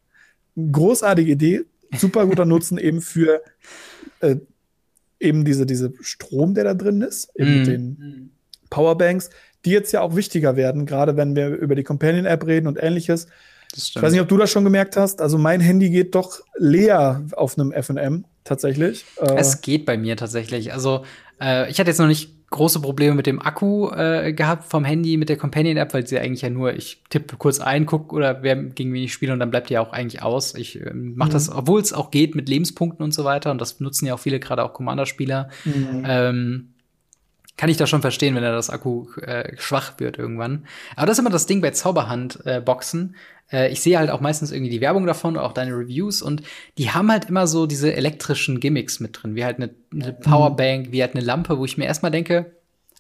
Großartige 0.56 1.32
Idee, 1.32 1.66
super 1.98 2.26
guter 2.26 2.46
Nutzen 2.46 2.78
eben 2.78 3.02
für 3.02 3.42
äh, 4.22 4.38
eben 5.20 5.46
diese, 5.46 5.66
diese 5.66 5.94
Strom, 6.02 6.54
der 6.56 6.64
da 6.64 6.74
drin 6.74 7.02
ist, 7.02 7.32
eben 7.36 7.52
mm. 7.52 7.58
mit 7.58 7.68
den 7.68 8.32
Powerbanks 8.70 9.30
die 9.66 9.72
jetzt 9.72 9.92
ja 9.92 10.02
auch 10.02 10.16
wichtiger 10.16 10.56
werden, 10.56 10.86
gerade 10.86 11.18
wenn 11.18 11.36
wir 11.36 11.50
über 11.50 11.76
die 11.76 11.84
Companion-App 11.84 12.46
reden 12.46 12.68
und 12.68 12.82
ähnliches. 12.82 13.28
Ich 13.76 13.96
weiß 14.00 14.12
nicht, 14.12 14.22
ob 14.22 14.28
du 14.28 14.38
das 14.38 14.52
schon 14.52 14.64
gemerkt 14.64 14.98
hast. 14.98 15.22
Also 15.22 15.38
mein 15.38 15.62
Handy 15.62 15.90
geht 15.90 16.16
doch 16.16 16.42
leer 16.58 17.24
auf 17.34 17.58
einem 17.58 17.72
FM 17.72 18.26
tatsächlich. 18.44 19.06
Äh 19.18 19.36
es 19.38 19.62
geht 19.62 19.86
bei 19.86 19.98
mir 19.98 20.18
tatsächlich. 20.18 20.74
Also 20.74 21.06
äh, 21.40 21.70
ich 21.70 21.80
hatte 21.80 21.90
jetzt 21.90 22.00
noch 22.00 22.08
nicht 22.08 22.50
große 22.50 22.82
Probleme 22.82 23.16
mit 23.16 23.28
dem 23.28 23.42
Akku 23.42 23.90
äh, 23.92 24.34
gehabt 24.34 24.70
vom 24.70 24.84
Handy 24.84 25.16
mit 25.16 25.30
der 25.30 25.38
Companion-App, 25.38 25.94
weil 25.94 26.06
sie 26.06 26.20
eigentlich 26.20 26.42
ja 26.42 26.50
nur, 26.50 26.74
ich 26.74 27.02
tippe 27.10 27.38
kurz 27.38 27.62
ein, 27.62 27.86
guck 27.86 28.12
oder 28.12 28.44
wer 28.44 28.58
gegen 28.58 28.94
wen 28.94 29.04
ich 29.04 29.14
spiele 29.14 29.32
und 29.32 29.40
dann 29.40 29.52
bleibt 29.52 29.70
die 29.70 29.76
ja 29.76 29.82
auch 29.82 29.94
eigentlich 29.94 30.22
aus. 30.22 30.54
Ich 30.56 30.80
äh, 30.80 30.94
mache 30.94 31.30
mhm. 31.30 31.34
das, 31.34 31.50
obwohl 31.50 31.80
es 31.80 31.94
auch 31.94 32.12
geht 32.12 32.36
mit 32.36 32.50
Lebenspunkten 32.50 33.04
und 33.04 33.14
so 33.14 33.24
weiter 33.24 33.52
und 33.52 33.62
das 33.62 33.80
nutzen 33.80 34.06
ja 34.06 34.16
auch 34.16 34.20
viele, 34.20 34.40
gerade 34.40 34.64
auch 34.64 34.74
Commander-Spieler. 34.74 35.50
Mhm. 35.64 36.04
Ähm, 36.06 36.68
kann 37.62 37.70
ich 37.70 37.78
da 37.78 37.86
schon 37.86 38.02
verstehen, 38.02 38.34
wenn 38.34 38.42
er 38.42 38.54
das 38.54 38.72
Akku 38.72 39.06
äh, 39.22 39.56
schwach 39.60 39.94
wird 40.00 40.18
irgendwann. 40.18 40.66
Aber 40.96 41.06
das 41.06 41.18
ist 41.18 41.20
immer 41.20 41.30
das 41.30 41.46
Ding 41.46 41.62
bei 41.62 41.70
Zauberhand-Boxen. 41.70 43.16
Äh, 43.52 43.72
ich 43.72 43.82
sehe 43.82 44.00
halt 44.00 44.10
auch 44.10 44.20
meistens 44.20 44.52
irgendwie 44.52 44.72
die 44.72 44.82
Werbung 44.82 45.06
davon, 45.06 45.38
auch 45.38 45.54
deine 45.54 45.74
Reviews 45.74 46.24
und 46.24 46.42
die 46.80 46.90
haben 46.90 47.12
halt 47.12 47.26
immer 47.26 47.46
so 47.46 47.68
diese 47.68 47.94
elektrischen 47.94 48.60
Gimmicks 48.60 49.00
mit 49.00 49.22
drin, 49.22 49.36
wie 49.36 49.46
halt 49.46 49.58
eine, 49.58 49.70
eine 49.94 50.12
Powerbank, 50.12 50.92
wie 50.92 51.04
halt 51.04 51.14
eine 51.14 51.24
Lampe, 51.24 51.60
wo 51.60 51.66
ich 51.66 51.78
mir 51.78 51.86
erstmal 51.86 52.10
denke, 52.10 52.52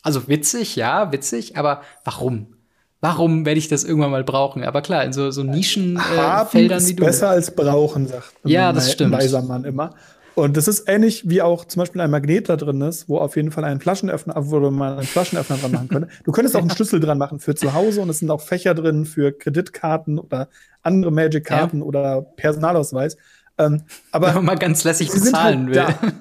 also 0.04 0.28
witzig, 0.28 0.76
ja, 0.76 1.12
witzig, 1.12 1.58
aber 1.58 1.82
warum? 2.04 2.54
Warum 3.00 3.48
werde 3.48 3.58
ich 3.58 3.68
das 3.68 3.84
irgendwann 3.84 4.12
mal 4.12 4.24
brauchen? 4.24 4.64
Aber 4.64 4.84
klar, 4.84 5.04
in 5.04 5.12
so, 5.12 5.32
so 5.32 5.42
Nischenfeldern 5.42 6.84
äh, 6.84 6.88
wie 6.88 6.94
du. 6.94 7.04
Besser 7.04 7.30
als 7.30 7.56
brauchen, 7.56 8.08
sagt 8.08 8.34
ja, 8.44 8.72
das 8.74 8.92
stimmt. 8.92 9.14
weiser 9.14 9.42
Mann 9.42 9.64
immer. 9.64 9.96
Und 10.34 10.56
das 10.56 10.68
ist 10.68 10.88
ähnlich 10.88 11.30
wie 11.30 11.42
auch 11.42 11.66
zum 11.66 11.82
Beispiel 11.82 12.02
ein 12.02 12.10
Magnet 12.10 12.48
da 12.48 12.56
drin 12.56 12.82
ist, 12.82 13.10
wo 13.10 13.18
auf 13.18 13.36
jeden 13.36 13.52
Fall 13.52 13.66
ein 13.66 13.82
Flaschenöffner, 13.82 14.36
wo 14.38 14.60
man 14.72 14.94
einen 14.94 15.08
Flaschenöffner 15.08 15.58
dran 15.58 15.72
machen 15.72 15.90
könnte. 15.90 16.08
Du 16.24 16.32
könntest 16.32 16.56
auch 16.56 16.62
einen 16.62 16.70
Schlüssel 16.76 17.00
dran 17.00 17.18
machen 17.18 17.40
für 17.40 17.54
zu 17.54 17.74
Hause 17.74 18.02
und 18.02 18.10
es 18.10 18.20
sind 18.20 18.32
auch 18.32 18.42
Fächer 18.42 18.74
drin 18.74 19.06
für 19.06 19.32
Kreditkarten 19.32 20.20
oder 20.20 20.48
andere 20.84 21.12
Magic-Karten 21.12 21.80
ja. 21.80 21.84
oder 21.84 22.22
Personalausweis. 22.22 23.18
Ähm, 23.58 23.84
aber 24.12 24.28
Wenn 24.28 24.36
man 24.36 24.46
mal 24.46 24.58
ganz 24.58 24.84
lässig 24.84 25.12
bezahlen 25.12 25.76
halt 25.76 26.02
will. 26.02 26.14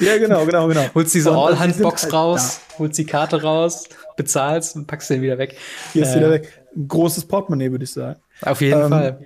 ja, 0.00 0.18
genau, 0.18 0.44
genau, 0.46 0.68
genau. 0.68 0.84
Holst 0.94 1.14
diese 1.14 1.32
All-Hand-Box 1.32 2.04
halt 2.04 2.12
raus, 2.12 2.60
da. 2.68 2.78
holst 2.78 2.98
die 2.98 3.04
Karte 3.04 3.42
raus, 3.42 3.88
bezahlst 4.16 4.76
und 4.76 4.86
packst 4.86 5.10
den 5.10 5.22
wieder 5.22 5.38
weg. 5.38 5.56
Hier 5.92 6.02
ist 6.02 6.12
äh, 6.12 6.16
wieder 6.16 6.30
weg. 6.30 6.62
Ein 6.74 6.86
großes 6.86 7.26
Portemonnaie, 7.26 7.70
würde 7.70 7.84
ich 7.84 7.92
sagen. 7.92 8.20
Auf 8.42 8.60
jeden 8.60 8.80
ähm, 8.80 8.88
Fall. 8.88 9.18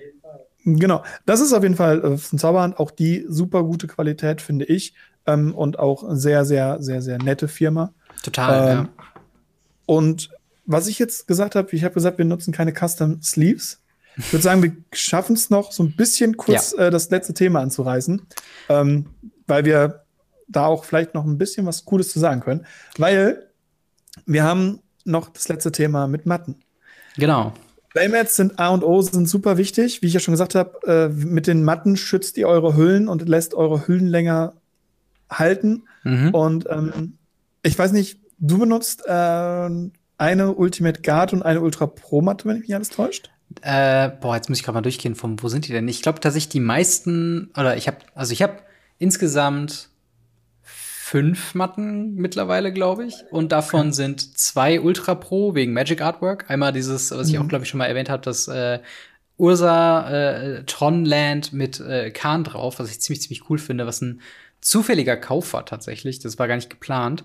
Genau, 0.65 1.05
das 1.27 1.41
ist 1.41 1.53
auf 1.53 1.63
jeden 1.63 1.77
Fall 1.77 2.03
äh, 2.05 2.17
von 2.17 2.39
Zauberhand 2.39 2.79
auch 2.79 2.91
die 2.91 3.27
super 3.29 3.63
gute 3.65 3.87
Qualität, 3.87 4.41
finde 4.41 4.65
ich. 4.65 4.95
Ähm, 5.27 5.55
und 5.55 5.79
auch 5.79 6.05
sehr, 6.11 6.45
sehr, 6.45 6.83
sehr, 6.83 7.01
sehr 7.03 7.19
nette 7.19 7.49
Firma. 7.49 7.93
Total, 8.23 8.71
ähm, 8.71 8.77
ja. 8.77 8.89
Und 9.87 10.31
was 10.67 10.87
ich 10.87 10.99
jetzt 10.99 11.27
gesagt 11.27 11.55
habe, 11.55 11.75
ich 11.75 11.85
habe 11.85 11.95
gesagt, 11.95 12.19
wir 12.19 12.25
nutzen 12.25 12.53
keine 12.53 12.73
Custom 12.73 13.23
Sleeves. 13.23 13.81
Ich 14.17 14.33
würde 14.33 14.43
sagen, 14.43 14.63
wir 14.63 14.73
schaffen 14.93 15.35
es 15.35 15.51
noch 15.51 15.73
so 15.73 15.83
ein 15.83 15.97
bisschen 15.97 16.37
kurz 16.37 16.75
ja. 16.77 16.87
äh, 16.87 16.91
das 16.91 17.11
letzte 17.11 17.35
Thema 17.35 17.61
anzureißen, 17.61 18.23
ähm, 18.69 19.07
weil 19.47 19.65
wir 19.65 20.05
da 20.49 20.67
auch 20.67 20.85
vielleicht 20.85 21.15
noch 21.15 21.25
ein 21.25 21.37
bisschen 21.37 21.67
was 21.67 21.85
Cooles 21.85 22.11
zu 22.11 22.21
sagen 22.21 22.41
können. 22.41 22.67
Weil 22.97 23.51
wir 24.27 24.45
haben 24.45 24.81
noch 25.05 25.31
das 25.31 25.49
letzte 25.49 25.73
Thema 25.73 26.07
mit 26.07 26.27
Matten. 26.27 26.61
Genau. 27.17 27.53
Playmats 27.95 28.35
sind 28.35 28.59
A 28.59 28.69
und 28.69 28.83
O, 28.83 29.01
sind 29.01 29.29
super 29.29 29.57
wichtig. 29.57 30.03
Wie 30.03 30.09
ich 30.09 30.15
ja 30.15 30.21
schon 30.21 30.33
gesagt 30.33 30.57
habe, 30.57 30.79
äh, 30.87 31.09
mit 31.09 31.47
den 31.47 31.63
Matten 31.63 31.97
schützt 31.97 32.37
ihr 32.37 32.49
eure 32.49 32.77
Hüllen 32.77 33.09
und 33.09 33.27
lässt 33.29 33.55
eure 33.55 33.87
Hüllen 33.87 34.09
länger 34.09 34.55
halten. 35.31 35.85
Mhm. 36.03 36.35
Und 36.35 36.67
ähm, 36.69 37.19
ich 37.63 37.79
weiß 37.79 37.93
nicht, 37.93 38.19
du 38.39 38.59
benutzt 38.59 39.07
äh, 39.07 39.71
eine 40.19 40.53
Ultimate 40.53 41.03
Guard 41.03 41.33
und 41.33 41.43
eine 41.43 41.61
Ultra 41.61 41.87
Pro 41.87 42.21
Matte, 42.21 42.47
wenn 42.47 42.57
ich 42.57 42.63
mich 42.63 42.75
alles 42.75 42.91
täuscht? 42.91 43.31
Äh, 43.63 44.11
boah, 44.21 44.35
jetzt 44.35 44.49
muss 44.49 44.59
ich 44.59 44.65
gerade 44.65 44.75
mal 44.75 44.83
durchgehen, 44.83 45.15
von 45.15 45.41
wo 45.41 45.49
sind 45.49 45.69
die 45.69 45.73
denn? 45.73 45.87
Ich 45.87 46.03
glaube 46.03 46.19
tatsächlich 46.19 46.51
die 46.51 46.61
meisten, 46.61 47.53
oder 47.57 47.77
ich 47.77 47.87
habe, 47.87 47.99
also 48.15 48.33
ich 48.33 48.43
habe 48.43 48.55
insgesamt 48.99 49.91
fünf 51.15 51.55
Matten 51.55 52.17
mittlerweile, 52.17 52.73
glaube 52.73 53.05
ich. 53.05 53.15
Und 53.31 53.53
davon 53.53 53.93
sind 53.93 54.37
zwei 54.37 54.81
Ultra 54.81 55.15
Pro 55.15 55.55
wegen 55.55 55.73
Magic 55.73 56.01
Artwork. 56.03 56.51
Einmal 56.51 56.73
dieses, 56.73 57.13
was 57.13 57.29
ich 57.29 57.39
auch, 57.39 57.45
mhm. 57.45 57.49
glaube 57.51 57.63
ich, 57.63 57.71
schon 57.71 57.79
mal 57.79 57.87
erwähnt 57.87 58.11
habe, 58.11 58.25
das 58.25 58.49
äh, 58.49 58.81
Ursa 59.37 60.11
äh, 60.11 60.65
Tronland 60.65 61.53
mit 61.53 61.79
äh, 61.79 62.11
Kahn 62.11 62.43
drauf, 62.43 62.81
was 62.81 62.91
ich 62.91 63.01
ziemlich, 63.01 63.23
ziemlich 63.23 63.49
cool 63.49 63.59
finde, 63.59 63.87
was 63.87 64.01
ein 64.01 64.23
zufälliger 64.61 65.17
Kauf 65.17 65.53
war 65.53 65.65
tatsächlich. 65.65 66.19
Das 66.19 66.37
war 66.41 66.49
gar 66.49 66.57
nicht 66.57 66.71
geplant. 66.71 67.23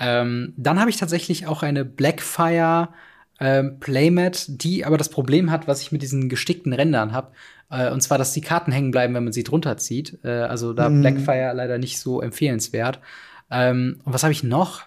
Ähm, 0.00 0.52
dann 0.56 0.80
habe 0.80 0.90
ich 0.90 0.96
tatsächlich 0.96 1.46
auch 1.46 1.62
eine 1.62 1.84
Blackfire 1.84 2.88
ähm, 3.38 3.78
Playmat, 3.78 4.46
die 4.48 4.84
aber 4.84 4.98
das 4.98 5.10
Problem 5.10 5.52
hat, 5.52 5.68
was 5.68 5.80
ich 5.80 5.92
mit 5.92 6.02
diesen 6.02 6.28
gestickten 6.28 6.72
Rändern 6.72 7.12
habe. 7.12 7.30
Äh, 7.70 7.92
und 7.92 8.00
zwar, 8.00 8.18
dass 8.18 8.32
die 8.32 8.40
Karten 8.40 8.72
hängen 8.72 8.90
bleiben, 8.90 9.14
wenn 9.14 9.22
man 9.22 9.32
sie 9.32 9.44
drunter 9.44 9.76
zieht. 9.76 10.18
Äh, 10.24 10.28
also 10.28 10.72
da 10.72 10.88
mm. 10.88 11.02
Blackfire 11.02 11.52
leider 11.54 11.78
nicht 11.78 12.00
so 12.00 12.20
empfehlenswert. 12.20 12.98
Ähm, 13.50 14.00
und 14.04 14.12
was 14.12 14.22
habe 14.22 14.32
ich 14.32 14.42
noch? 14.42 14.82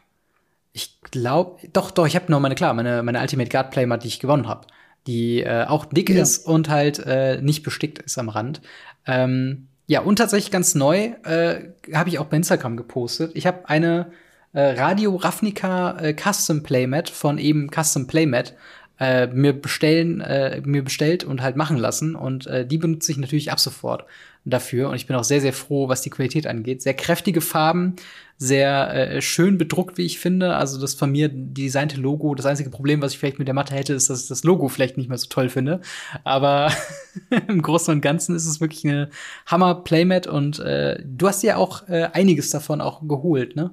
Ich 0.73 0.99
glaube, 1.01 1.67
doch, 1.73 1.91
doch, 1.91 2.07
ich 2.07 2.15
habe 2.15 2.31
noch 2.31 2.39
meine, 2.39 2.55
klar, 2.55 2.73
meine, 2.73 3.03
meine 3.03 3.19
Ultimate 3.19 3.49
Guard 3.49 3.71
Playmat, 3.71 4.03
die 4.03 4.07
ich 4.07 4.19
gewonnen 4.19 4.47
habe. 4.47 4.67
Die 5.07 5.41
äh, 5.41 5.65
auch 5.65 5.85
dick 5.85 6.09
ja. 6.09 6.21
ist 6.21 6.45
und 6.45 6.69
halt 6.69 6.99
äh, 6.99 7.41
nicht 7.41 7.63
bestickt 7.63 7.99
ist 7.99 8.17
am 8.17 8.29
Rand. 8.29 8.61
Ähm, 9.07 9.67
ja, 9.87 10.01
und 10.01 10.17
tatsächlich 10.17 10.51
ganz 10.51 10.75
neu 10.75 11.13
äh, 11.23 11.69
habe 11.93 12.09
ich 12.09 12.19
auch 12.19 12.27
bei 12.27 12.37
Instagram 12.37 12.77
gepostet. 12.77 13.31
Ich 13.33 13.47
habe 13.47 13.67
eine 13.67 14.11
äh, 14.53 14.79
Radio 14.79 15.15
Ravnica 15.15 15.97
äh, 15.99 16.13
Custom 16.13 16.63
Playmat 16.63 17.09
von 17.09 17.37
eben 17.37 17.69
Custom 17.69 18.07
Playmat 18.07 18.53
äh, 18.99 19.27
mir 19.27 19.53
bestellen, 19.53 20.21
äh, 20.21 20.61
mir 20.63 20.83
bestellt 20.83 21.23
und 21.23 21.41
halt 21.41 21.55
machen 21.55 21.77
lassen. 21.77 22.15
Und 22.15 22.47
äh, 22.47 22.65
die 22.65 22.77
benutze 22.77 23.11
ich 23.11 23.17
natürlich 23.17 23.51
ab 23.51 23.59
sofort 23.59 24.05
dafür. 24.43 24.89
Und 24.89 24.95
ich 24.95 25.05
bin 25.07 25.15
auch 25.15 25.23
sehr, 25.23 25.41
sehr 25.41 25.53
froh, 25.53 25.87
was 25.87 26.01
die 26.01 26.09
Qualität 26.09 26.47
angeht. 26.47 26.81
Sehr 26.81 26.95
kräftige 26.95 27.41
Farben, 27.41 27.95
sehr 28.37 28.93
äh, 28.93 29.21
schön 29.21 29.57
bedruckt, 29.57 29.97
wie 29.97 30.05
ich 30.05 30.19
finde. 30.19 30.55
Also 30.55 30.81
das 30.81 30.95
von 30.95 31.11
mir 31.11 31.29
designte 31.31 31.99
Logo. 32.01 32.33
Das 32.33 32.47
einzige 32.47 32.71
Problem, 32.71 33.01
was 33.01 33.13
ich 33.13 33.19
vielleicht 33.19 33.37
mit 33.37 33.47
der 33.47 33.53
Matte 33.53 33.75
hätte, 33.75 33.93
ist, 33.93 34.09
dass 34.09 34.23
ich 34.23 34.27
das 34.27 34.43
Logo 34.43 34.67
vielleicht 34.67 34.97
nicht 34.97 35.09
mehr 35.09 35.17
so 35.17 35.27
toll 35.29 35.49
finde. 35.49 35.81
Aber 36.23 36.71
im 37.47 37.61
Großen 37.61 37.93
und 37.93 38.01
Ganzen 38.01 38.35
ist 38.35 38.47
es 38.47 38.61
wirklich 38.61 38.83
eine 38.85 39.09
Hammer 39.45 39.75
Playmat. 39.83 40.25
Und 40.25 40.59
äh, 40.59 40.99
du 41.05 41.27
hast 41.27 41.43
ja 41.43 41.57
auch 41.57 41.87
äh, 41.87 42.09
einiges 42.13 42.49
davon 42.49 42.81
auch 42.81 43.07
geholt, 43.07 43.55
ne? 43.55 43.71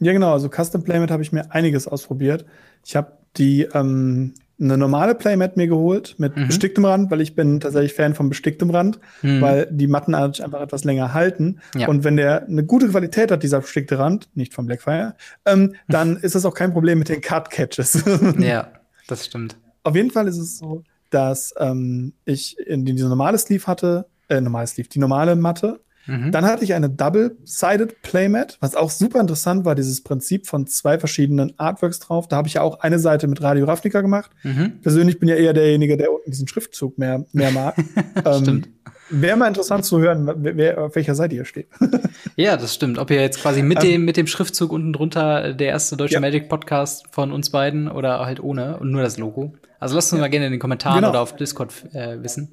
Ja, 0.00 0.12
genau. 0.12 0.32
Also 0.32 0.48
Custom 0.48 0.84
Playmat 0.84 1.10
habe 1.10 1.22
ich 1.22 1.32
mir 1.32 1.52
einiges 1.52 1.88
ausprobiert. 1.88 2.44
Ich 2.84 2.94
habe 2.94 3.18
die 3.36 3.62
ähm, 3.62 4.34
eine 4.60 4.76
normale 4.76 5.14
Playmat 5.14 5.56
mir 5.56 5.68
geholt 5.68 6.16
mit 6.18 6.36
mhm. 6.36 6.48
besticktem 6.48 6.84
Rand, 6.84 7.10
weil 7.10 7.20
ich 7.20 7.34
bin 7.34 7.60
tatsächlich 7.60 7.94
Fan 7.94 8.14
von 8.14 8.28
besticktem 8.28 8.70
Rand, 8.70 8.98
mhm. 9.22 9.40
weil 9.40 9.68
die 9.70 9.86
Matten 9.86 10.14
einfach 10.14 10.60
etwas 10.60 10.84
länger 10.84 11.14
halten. 11.14 11.60
Ja. 11.76 11.88
Und 11.88 12.04
wenn 12.04 12.16
der 12.16 12.46
eine 12.46 12.64
gute 12.64 12.88
Qualität 12.88 13.30
hat, 13.30 13.42
dieser 13.42 13.60
bestickte 13.60 13.98
Rand, 13.98 14.28
nicht 14.34 14.54
von 14.54 14.66
Blackfire, 14.66 15.14
ähm, 15.46 15.74
dann 15.88 16.16
ist 16.22 16.34
das 16.34 16.44
auch 16.44 16.54
kein 16.54 16.72
Problem 16.72 16.98
mit 16.98 17.08
den 17.08 17.20
Card 17.20 17.50
Catches. 17.50 18.02
ja, 18.38 18.68
das 19.06 19.26
stimmt. 19.26 19.56
Auf 19.84 19.94
jeden 19.94 20.10
Fall 20.10 20.26
ist 20.26 20.38
es 20.38 20.58
so, 20.58 20.82
dass 21.10 21.54
ähm, 21.58 22.12
ich 22.24 22.58
in 22.58 22.84
diese 22.84 23.08
normale 23.08 23.38
Sleeve 23.38 23.66
hatte, 23.66 24.06
äh, 24.28 24.40
normale 24.40 24.66
Sleeve, 24.66 24.88
die 24.88 24.98
normale 24.98 25.36
Matte 25.36 25.80
Mhm. 26.08 26.32
Dann 26.32 26.44
hatte 26.46 26.64
ich 26.64 26.74
eine 26.74 26.90
Double-Sided 26.90 28.02
Playmat, 28.02 28.56
was 28.60 28.74
auch 28.74 28.90
super 28.90 29.20
interessant 29.20 29.64
war, 29.64 29.74
dieses 29.74 30.02
Prinzip 30.02 30.46
von 30.46 30.66
zwei 30.66 30.98
verschiedenen 30.98 31.52
Artworks 31.58 32.00
drauf. 32.00 32.26
Da 32.26 32.36
habe 32.36 32.48
ich 32.48 32.54
ja 32.54 32.62
auch 32.62 32.80
eine 32.80 32.98
Seite 32.98 33.28
mit 33.28 33.42
Radio 33.42 33.66
Ravnica 33.66 34.00
gemacht. 34.00 34.30
Mhm. 34.42 34.80
Persönlich 34.82 35.20
bin 35.20 35.28
ja 35.28 35.36
eher 35.36 35.52
derjenige, 35.52 35.96
der 35.96 36.12
unten 36.12 36.30
diesen 36.30 36.48
Schriftzug 36.48 36.98
mehr, 36.98 37.24
mehr 37.32 37.50
mag. 37.50 37.76
ähm, 38.24 38.64
Wäre 39.10 39.36
mal 39.36 39.48
interessant 39.48 39.84
zu 39.84 40.00
hören, 40.00 40.30
wer, 40.36 40.82
auf 40.84 40.94
welcher 40.94 41.14
Seite 41.14 41.34
ihr 41.34 41.46
steht. 41.46 41.68
ja, 42.36 42.56
das 42.56 42.74
stimmt. 42.74 42.98
Ob 42.98 43.10
ihr 43.10 43.20
jetzt 43.20 43.40
quasi 43.40 43.62
mit 43.62 43.82
ähm, 43.82 43.90
dem, 43.90 44.04
mit 44.04 44.16
dem 44.16 44.26
Schriftzug 44.26 44.70
unten 44.70 44.92
drunter 44.92 45.54
der 45.54 45.68
erste 45.68 45.96
deutsche 45.96 46.14
ja. 46.14 46.20
Magic 46.20 46.48
Podcast 46.48 47.06
von 47.10 47.32
uns 47.32 47.50
beiden 47.50 47.88
oder 47.88 48.20
halt 48.26 48.40
ohne 48.40 48.78
und 48.78 48.90
nur 48.90 49.02
das 49.02 49.16
Logo. 49.16 49.54
Also 49.80 49.94
lasst 49.94 50.12
uns 50.12 50.18
ja. 50.18 50.24
mal 50.24 50.28
gerne 50.28 50.46
in 50.46 50.52
den 50.52 50.60
Kommentaren 50.60 50.96
genau. 50.96 51.10
oder 51.10 51.20
auf 51.20 51.36
Discord 51.36 51.72
äh, 51.94 52.22
wissen. 52.22 52.52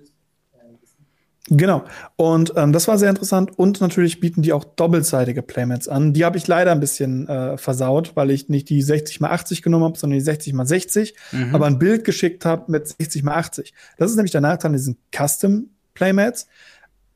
Genau. 1.50 1.84
Und 2.16 2.54
ähm, 2.56 2.74
das 2.74 2.88
war 2.88 2.98
sehr 2.98 3.10
interessant. 3.10 3.58
Und 3.58 3.80
natürlich 3.80 4.20
bieten 4.20 4.42
die 4.42 4.52
auch 4.52 4.64
doppelseitige 4.64 5.44
Playmats 5.44 5.88
an. 5.88 6.12
Die 6.14 6.26
habe 6.26 6.38
ich 6.38 6.48
leider 6.48 6.72
ein 6.72 6.80
bisschen 6.80 7.28
äh, 7.28 7.58
versaut, 7.58 8.16
weil 8.16 8.32
ich 8.32 8.50
nicht 8.50 8.70
die 8.70 8.82
60 8.82 9.18
x 9.18 9.24
80 9.24 9.62
genommen 9.62 9.86
habe, 9.86 9.98
sondern 9.98 10.18
die 10.18 10.26
60 10.26 10.54
x 10.54 10.68
60, 10.70 11.16
mhm. 11.32 11.54
aber 11.54 11.68
ein 11.68 11.78
Bild 11.78 12.04
geschickt 12.04 12.46
habe 12.46 12.72
mit 12.72 12.88
60 12.88 13.24
x 13.24 13.28
80. 13.28 13.74
Das 13.98 14.10
ist 14.10 14.16
nämlich 14.16 14.32
der 14.32 14.42
Nachteil 14.42 14.70
an 14.70 14.74
diesen 14.74 14.98
Custom 15.16 15.70
Playmats. 15.94 16.48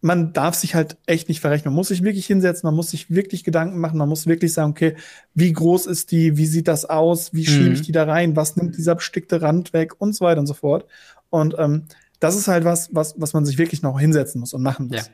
Man 0.02 0.32
darf 0.32 0.54
sich 0.54 0.76
halt 0.76 0.98
echt 1.08 1.28
nicht 1.28 1.42
verrechnen. 1.42 1.74
Man 1.74 1.78
muss 1.78 1.90
sich 1.90 2.04
wirklich 2.04 2.28
hinsetzen, 2.28 2.68
man 2.68 2.76
muss 2.76 2.92
sich 2.92 3.10
wirklich 3.10 3.44
Gedanken 3.44 3.80
machen, 3.80 3.98
man 3.98 4.08
muss 4.08 4.28
wirklich 4.28 4.54
sagen, 4.54 4.72
okay, 4.72 4.96
wie 5.34 5.52
groß 5.52 5.88
ist 5.88 6.12
die, 6.12 6.38
wie 6.38 6.46
sieht 6.46 6.68
das 6.68 6.86
aus, 6.86 7.34
wie 7.34 7.46
schiebe 7.46 7.74
ich 7.74 7.80
mhm. 7.80 7.84
die 7.84 7.92
da 7.94 8.04
rein, 8.04 8.36
was 8.36 8.56
nimmt 8.56 8.78
dieser 8.78 8.96
bestickte 8.96 9.42
Rand 9.42 9.74
weg 9.74 10.00
und 10.00 10.16
so 10.16 10.24
weiter 10.24 10.40
und 10.40 10.48
so 10.48 10.54
fort. 10.54 10.86
Und 11.32 11.56
ähm, 11.58 11.86
das 12.20 12.36
ist 12.36 12.48
halt 12.48 12.66
was, 12.66 12.94
was, 12.94 13.16
was 13.18 13.34
man 13.34 13.46
sich 13.46 13.58
wirklich 13.58 13.82
noch 13.82 14.00
hinsetzen 14.00 14.40
muss 14.40 14.54
und 14.54 14.62
machen 14.62 14.88
muss. 14.88 14.98
Ja, 14.98 15.14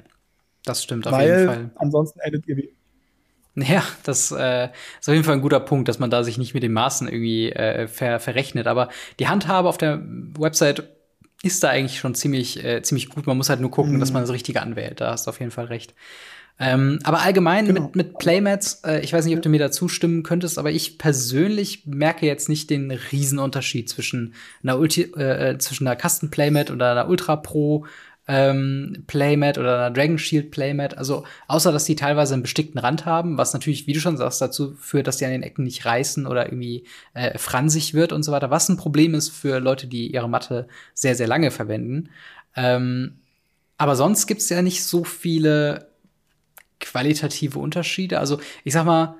das 0.64 0.84
stimmt 0.84 1.08
auf 1.08 1.14
Weil 1.14 1.30
jeden 1.30 1.45
Fall. 1.47 1.72
Ansonsten 1.76 2.20
endet 2.20 2.47
ihr 2.47 2.58
ja, 3.58 3.84
das 4.03 4.32
äh, 4.32 4.66
ist 4.99 5.08
auf 5.08 5.14
jeden 5.14 5.24
Fall 5.24 5.36
ein 5.36 5.41
guter 5.41 5.62
Punkt, 5.62 5.88
dass 5.88 5.97
man 5.97 6.10
da 6.10 6.24
sich 6.26 6.38
nicht 6.38 6.53
mit 6.53 6.62
den 6.62 6.74
Maßen 6.74 7.08
irgendwie 7.08 7.51
äh, 7.51 7.88
ver 7.88 8.20
verrechnet. 8.20 8.68
Aber 8.68 8.89
die 9.20 9.30
Handhabe 9.30 9.70
auf 9.70 9.78
der 9.78 10.01
Website 10.38 10.84
ist 11.41 11.64
da 11.64 11.70
eigentlich 11.70 11.99
schon 11.99 12.16
ziemlich, 12.16 12.64
äh, 12.64 12.82
ziemlich 12.82 13.10
gut. 13.10 13.28
Man 13.28 13.38
muss 13.38 13.49
halt 13.49 13.62
nur 13.62 13.72
gucken, 13.72 13.93
mhm. 13.93 13.99
dass 14.01 14.12
man 14.12 14.24
das 14.24 14.32
Richtige 14.32 14.62
anwählt. 14.62 14.99
Da 14.99 15.12
hast 15.12 15.28
du 15.28 15.30
auf 15.30 15.39
jeden 15.39 15.51
Fall 15.51 15.66
recht. 15.66 15.93
Ähm, 16.58 16.99
aber 17.03 17.22
allgemein 17.22 17.66
genau. 17.66 17.82
mit, 17.82 17.95
mit 17.95 18.18
Playmats, 18.18 18.82
äh, 18.86 19.01
ich 19.01 19.12
weiß 19.12 19.26
nicht, 19.26 19.36
ob 19.36 19.41
du 19.41 19.49
mir 19.49 19.60
da 19.60 19.72
zustimmen 19.72 20.24
könntest, 20.24 20.58
aber 20.58 20.72
ich 20.72 20.97
persönlich 20.97 21.86
merke 21.86 22.26
jetzt 22.26 22.47
nicht 22.47 22.70
den 22.70 22.91
Riesenunterschied 22.91 23.89
zwischen 23.89 24.34
einer, 24.64 24.80
Ulti 24.80 25.12
äh, 25.18 25.51
äh 25.51 25.58
zwischen 25.58 25.86
einer 25.86 25.99
Custom 25.99 26.30
Playmat 26.30 26.72
oder 26.72 26.91
einer 26.91 27.10
Ultra 27.10 27.36
Pro 27.36 27.86
ähm, 28.28 29.03
Playmat 29.08 29.58
oder 29.58 29.76
einer 29.76 29.91
Dragon 29.91 30.18
Shield 30.18 30.51
Playmat. 30.51 30.97
Also 30.97 31.26
außer 31.47 31.74
dass 31.74 31.86
die 31.86 31.95
teilweise 31.95 32.34
einen 32.34 32.43
bestickten 32.43 32.80
Rand 32.80 33.06
haben, 33.06 33.38
was 33.38 33.53
natürlich, 33.53 33.86
wie 33.86 33.93
du 33.93 33.99
schon 33.99 34.18
sagst, 34.18 34.41
dazu 34.41 34.76
führt, 34.80 35.08
dass 35.08 35.18
die 35.18 35.26
an 35.26 35.32
den 35.32 35.43
Ecken 35.43 35.66
nicht 35.66 35.86
reißen 35.86 36.26
oder 36.26 36.45
irgendwie 36.45 36.86
äh, 37.14 37.38
fransig 37.38 37.93
wird 37.93 38.14
und 38.14 38.24
so 38.24 38.32
weiter. 38.32 38.49
Was 38.49 38.70
ein 38.70 38.78
Problem 38.78 39.14
ist 39.14 39.30
für 39.30 39.60
Leute, 39.60 39.88
die 39.88 40.14
ihre 40.14 40.30
Matte 40.30 40.68
sehr, 40.93 41.16
sehr 41.16 41.28
lange 41.28 41.51
verwenden. 41.51 42.10
Ähm, 42.56 43.20
aber 43.78 43.95
sonst 43.95 44.26
gibt's 44.28 44.49
ja 44.49 44.62
nicht 44.62 44.84
so 44.86 45.03
viele 45.03 45.88
qualitative 46.80 47.60
Unterschiede. 47.60 48.20
Also 48.20 48.40
ich 48.64 48.74
sag 48.74 48.86
mal, 48.86 49.16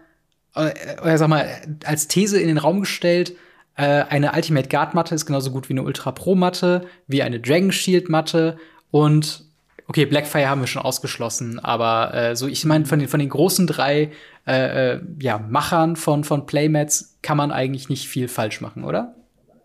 äh, 0.56 0.72
oder 1.01 1.18
sag 1.18 1.28
mal, 1.28 1.47
als 1.84 2.08
These 2.08 2.39
in 2.39 2.47
den 2.47 2.58
Raum 2.58 2.82
gestellt, 2.82 3.36
äh, 3.76 4.03
eine 4.10 4.34
Ultimate 4.34 4.70
Guard 4.70 4.93
Matte 4.93 5.16
ist 5.16 5.26
genauso 5.26 5.51
gut 5.51 5.70
wie 5.70 5.74
eine 5.74 5.84
Ultra 5.84 6.12
Pro 6.12 6.36
Matte, 6.36 6.88
wie 7.08 7.24
eine 7.24 7.39
Dragon 7.39 7.72
Shield 7.72 8.10
Matte 8.10 8.58
und 8.91 9.45
okay, 9.88 10.06
Blackfire 10.06 10.49
haben 10.49 10.62
wir 10.62 10.68
schon 10.68 10.82
ausgeschlossen, 10.82 11.60
aber 11.60 12.14
äh, 12.14 12.36
so 12.36 12.47
ich 12.47 12.64
meine 12.66 12.86
von 12.86 12.99
den 12.99 13.08
von 13.08 13.20
den 13.20 13.30
großen 13.30 13.68
drei 13.68 14.12
äh, 14.47 14.93
äh, 14.93 15.01
ja 15.22 15.38
Machern 15.38 15.95
von 15.95 16.24
von 16.24 16.45
Playmats 16.45 17.18
kann 17.22 17.38
man 17.38 17.51
eigentlich 17.51 17.89
nicht 17.89 18.08
viel 18.08 18.28
falsch 18.28 18.62
machen, 18.62 18.84
oder? 18.84 19.16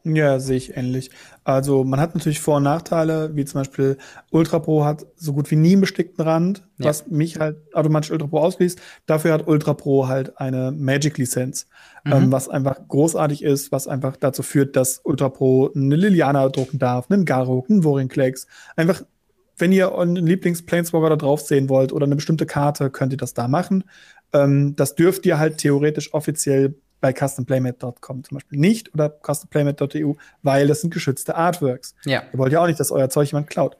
Ja, 0.05 0.41
sehe 0.41 0.57
ich 0.57 0.77
ähnlich. 0.77 1.11
Also 1.55 1.85
man 1.85 2.01
hat 2.01 2.15
natürlich 2.15 2.41
Vor- 2.41 2.59
und 2.59 2.63
Nachteile, 2.63 3.35
wie 3.35 3.45
zum 3.45 3.61
Beispiel 3.61 3.99
Ultra 4.31 4.59
Pro 4.59 4.85
hat 4.85 5.07
so 5.17 5.33
gut 5.33 5.51
wie 5.51 5.57
nie 5.57 5.73
einen 5.73 5.81
bestickten 5.81 6.23
Rand, 6.23 6.67
ja. 6.79 6.87
was 6.87 7.09
mich 7.09 7.39
halt 7.39 7.57
automatisch 7.75 8.11
Ultra 8.11 8.27
Pro 8.27 8.39
ausschließt. 8.39 8.81
Dafür 9.07 9.33
hat 9.33 9.47
Ultra 9.47 9.75
Pro 9.75 10.09
halt 10.09 10.39
eine 10.39 10.73
Magic-Lizenz, 10.73 11.67
mhm. 12.05 12.13
ähm, 12.13 12.33
was 12.33 12.49
einfach 12.49 12.77
großartig 12.89 13.43
ist, 13.43 13.73
was 13.73 13.89
einfach 13.89 14.17
dazu 14.17 14.43
führt, 14.43 14.77
dass 14.77 15.01
Ultra 15.05 15.29
Pro 15.29 15.71
eine 15.75 15.97
Liliana 15.97 16.49
drucken 16.49 16.79
darf, 16.79 17.11
einen 17.11 17.25
Garok, 17.25 17.69
einen 17.69 17.83
Vorinclex. 17.83 18.47
Einfach, 18.77 19.03
wenn 19.59 19.73
ihr 19.73 19.93
euren 19.93 20.17
Lieblings-Planeswalker 20.17 21.11
da 21.11 21.17
drauf 21.17 21.41
sehen 21.41 21.69
wollt 21.69 21.93
oder 21.93 22.07
eine 22.07 22.17
bestimmte 22.17 22.47
Karte, 22.47 22.91
könnt 22.91 23.13
ihr 23.13 23.19
das 23.19 23.35
da 23.35 23.49
machen. 23.49 23.85
Ähm, 24.33 24.77
das 24.77 24.95
dürft 24.95 25.27
ihr 25.27 25.39
halt 25.39 25.59
theoretisch 25.59 26.15
offiziell 26.15 26.75
bei 27.01 27.13
customplaymat.com 27.13 28.25
zum 28.25 28.35
Beispiel 28.37 28.59
nicht 28.59 28.93
oder 28.95 29.11
customplaymat.eu, 29.11 30.15
weil 30.43 30.67
das 30.67 30.81
sind 30.81 30.93
geschützte 30.93 31.35
Artworks. 31.35 31.95
Ja. 32.05 32.23
Ihr 32.33 32.39
wollt 32.39 32.53
ja 32.53 32.61
auch 32.63 32.67
nicht, 32.67 32.81
dass 32.81 32.91
euer 32.91 33.09
Zeug 33.09 33.31
jemand 33.31 33.49
klaut. 33.49 33.77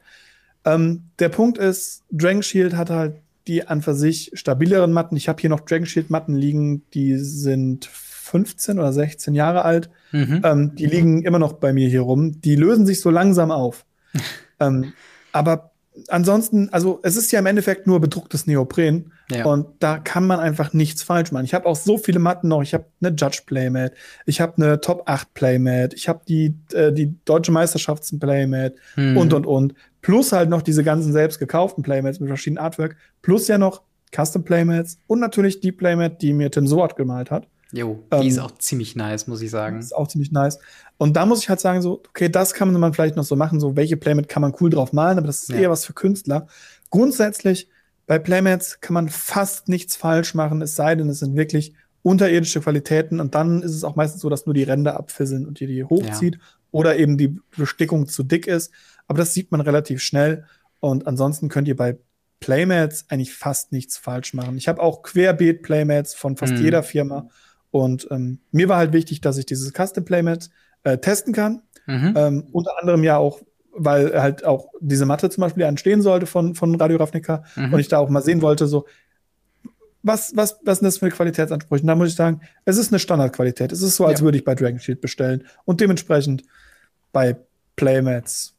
Ähm, 0.65 1.03
der 1.19 1.29
Punkt 1.29 1.57
ist, 1.57 2.03
Dragon 2.11 2.43
Shield 2.43 2.75
hat 2.75 2.89
halt 2.89 3.15
die 3.47 3.67
an 3.67 3.81
für 3.81 3.95
sich 3.95 4.31
stabileren 4.33 4.93
Matten. 4.93 5.15
Ich 5.15 5.27
habe 5.27 5.41
hier 5.41 5.49
noch 5.49 5.61
Dragon 5.61 5.85
Shield 5.85 6.09
Matten 6.09 6.35
liegen, 6.35 6.83
die 6.93 7.17
sind 7.17 7.85
15 7.85 8.79
oder 8.79 8.93
16 8.93 9.33
Jahre 9.33 9.65
alt. 9.65 9.89
Mhm. 10.11 10.41
Ähm, 10.43 10.75
die 10.75 10.85
liegen 10.85 11.23
immer 11.23 11.39
noch 11.39 11.53
bei 11.53 11.73
mir 11.73 11.89
hier 11.89 12.01
rum. 12.01 12.39
Die 12.41 12.55
lösen 12.55 12.85
sich 12.85 13.01
so 13.01 13.09
langsam 13.09 13.51
auf. 13.51 13.85
ähm, 14.59 14.93
aber 15.31 15.70
ansonsten, 16.07 16.69
also 16.71 16.99
es 17.03 17.15
ist 17.15 17.31
ja 17.31 17.39
im 17.39 17.45
Endeffekt 17.45 17.85
nur 17.87 17.99
bedrucktes 17.99 18.47
Neopren 18.47 19.11
ja. 19.29 19.45
und 19.45 19.67
da 19.79 19.97
kann 19.97 20.25
man 20.25 20.39
einfach 20.39 20.73
nichts 20.73 21.03
falsch 21.03 21.31
machen. 21.31 21.45
Ich 21.45 21.53
habe 21.53 21.65
auch 21.65 21.75
so 21.75 21.97
viele 21.97 22.19
Matten 22.19 22.47
noch. 22.47 22.61
Ich 22.61 22.73
habe 22.73 22.85
eine 23.01 23.15
Judge 23.15 23.41
Playmat, 23.45 23.93
ich 24.25 24.39
habe 24.41 24.53
eine 24.57 24.79
Top 24.79 25.03
8 25.05 25.33
Playmat, 25.33 25.93
ich 25.93 26.07
habe 26.07 26.21
die, 26.27 26.55
äh, 26.73 26.91
die 26.93 27.15
deutsche 27.25 27.51
Meisterschafts 27.51 28.17
Playmat 28.17 28.73
mhm. 28.95 29.17
und 29.17 29.33
und 29.33 29.45
und. 29.45 29.73
Plus 30.01 30.31
halt 30.31 30.49
noch 30.49 30.61
diese 30.61 30.83
ganzen 30.83 31.13
selbst 31.13 31.39
gekauften 31.39 31.83
Playmats 31.83 32.19
mit 32.19 32.27
verschiedenen 32.27 32.63
Artwork, 32.63 32.95
plus 33.21 33.47
ja 33.47 33.57
noch 33.57 33.81
Custom 34.15 34.43
Playmats 34.43 34.97
und 35.07 35.19
natürlich 35.19 35.59
die 35.59 35.71
Playmat, 35.71 36.21
die 36.21 36.33
mir 36.33 36.49
Tim 36.51 36.67
Soat 36.67 36.95
gemalt 36.95 37.31
hat. 37.31 37.47
Jo, 37.71 38.03
die 38.11 38.17
ähm, 38.17 38.27
ist 38.27 38.39
auch 38.39 38.51
ziemlich 38.57 38.95
nice, 38.95 39.27
muss 39.27 39.41
ich 39.41 39.49
sagen. 39.49 39.79
Ist 39.79 39.95
auch 39.95 40.07
ziemlich 40.07 40.31
nice. 40.31 40.59
Und 40.97 41.15
da 41.15 41.25
muss 41.25 41.41
ich 41.41 41.49
halt 41.49 41.59
sagen, 41.59 41.81
so, 41.81 42.01
okay, 42.09 42.29
das 42.29 42.53
kann 42.53 42.73
man 42.73 42.93
vielleicht 42.93 43.15
noch 43.15 43.23
so 43.23 43.35
machen, 43.35 43.59
so 43.59 43.75
welche 43.75 43.97
Playmat 43.97 44.27
kann 44.27 44.41
man 44.41 44.53
cool 44.59 44.69
drauf 44.69 44.93
malen, 44.93 45.17
aber 45.17 45.27
das 45.27 45.43
ist 45.43 45.49
ja. 45.49 45.57
eher 45.57 45.69
was 45.69 45.85
für 45.85 45.93
Künstler. 45.93 46.47
Grundsätzlich, 46.89 47.69
bei 48.07 48.19
Playmats 48.19 48.81
kann 48.81 48.93
man 48.93 49.09
fast 49.09 49.69
nichts 49.69 49.95
falsch 49.95 50.33
machen, 50.33 50.61
es 50.61 50.75
sei 50.75 50.95
denn, 50.95 51.09
es 51.09 51.19
sind 51.19 51.35
wirklich 51.35 51.73
unterirdische 52.03 52.61
Qualitäten 52.61 53.19
und 53.19 53.35
dann 53.35 53.61
ist 53.61 53.71
es 53.71 53.83
auch 53.83 53.95
meistens 53.95 54.21
so, 54.21 54.29
dass 54.29 54.45
nur 54.45 54.53
die 54.53 54.63
Ränder 54.63 54.97
abfisseln 54.97 55.45
und 55.45 55.61
ihr 55.61 55.67
die 55.67 55.83
hochzieht 55.83 56.35
ja. 56.35 56.41
oder 56.71 56.97
eben 56.97 57.17
die 57.17 57.39
Bestickung 57.55 58.07
zu 58.07 58.23
dick 58.23 58.47
ist. 58.47 58.71
Aber 59.07 59.19
das 59.19 59.33
sieht 59.33 59.51
man 59.51 59.61
relativ 59.61 60.01
schnell. 60.01 60.45
Und 60.79 61.05
ansonsten 61.05 61.47
könnt 61.47 61.67
ihr 61.67 61.75
bei 61.75 61.97
Playmats 62.39 63.05
eigentlich 63.09 63.33
fast 63.33 63.71
nichts 63.71 63.97
falsch 63.97 64.33
machen. 64.33 64.57
Ich 64.57 64.67
habe 64.67 64.81
auch 64.81 65.03
Querbeet-Playmats 65.03 66.15
von 66.15 66.37
fast 66.37 66.53
mhm. 66.53 66.63
jeder 66.63 66.83
Firma. 66.83 67.29
Und 67.71 68.07
ähm, 68.11 68.39
mir 68.51 68.69
war 68.69 68.77
halt 68.77 68.93
wichtig, 68.93 69.21
dass 69.21 69.37
ich 69.37 69.45
dieses 69.45 69.71
Custom 69.73 70.05
Playmat 70.05 70.49
äh, 70.83 70.97
testen 70.97 71.33
kann. 71.33 71.61
Mhm. 71.87 72.13
Ähm, 72.15 72.47
unter 72.51 72.77
anderem 72.79 73.03
ja 73.03 73.17
auch, 73.17 73.39
weil 73.73 74.21
halt 74.21 74.45
auch 74.45 74.67
diese 74.81 75.05
Matte 75.05 75.29
zum 75.29 75.41
Beispiel 75.41 75.63
entstehen 75.63 76.01
sollte 76.01 76.25
von, 76.25 76.55
von 76.55 76.75
Radio 76.75 76.97
Ravnica 76.97 77.43
mhm. 77.55 77.73
und 77.73 77.79
ich 77.79 77.87
da 77.87 77.99
auch 77.99 78.09
mal 78.09 78.21
sehen 78.21 78.41
wollte, 78.41 78.67
so, 78.67 78.85
was, 80.03 80.35
was, 80.35 80.59
was 80.63 80.79
sind 80.79 80.85
das 80.85 80.97
für 80.97 81.09
Qualitätsansprüche? 81.09 81.83
Und 81.83 81.87
da 81.87 81.95
muss 81.95 82.09
ich 82.09 82.15
sagen, 82.15 82.41
es 82.65 82.77
ist 82.77 82.91
eine 82.91 82.99
Standardqualität. 82.99 83.71
Es 83.71 83.81
ist 83.81 83.95
so, 83.95 84.05
als 84.05 84.19
ja. 84.19 84.25
würde 84.25 84.37
ich 84.37 84.43
bei 84.43 84.55
Dragon 84.55 84.79
Shield 84.79 84.99
bestellen. 84.99 85.45
Und 85.63 85.79
dementsprechend 85.79 86.43
bei 87.11 87.37
Playmats 87.75 88.55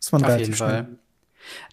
ist 0.00 0.12
man 0.12 0.22
Auf 0.22 0.28
relativ 0.28 0.46
jeden 0.46 0.58
Fall. 0.58 0.88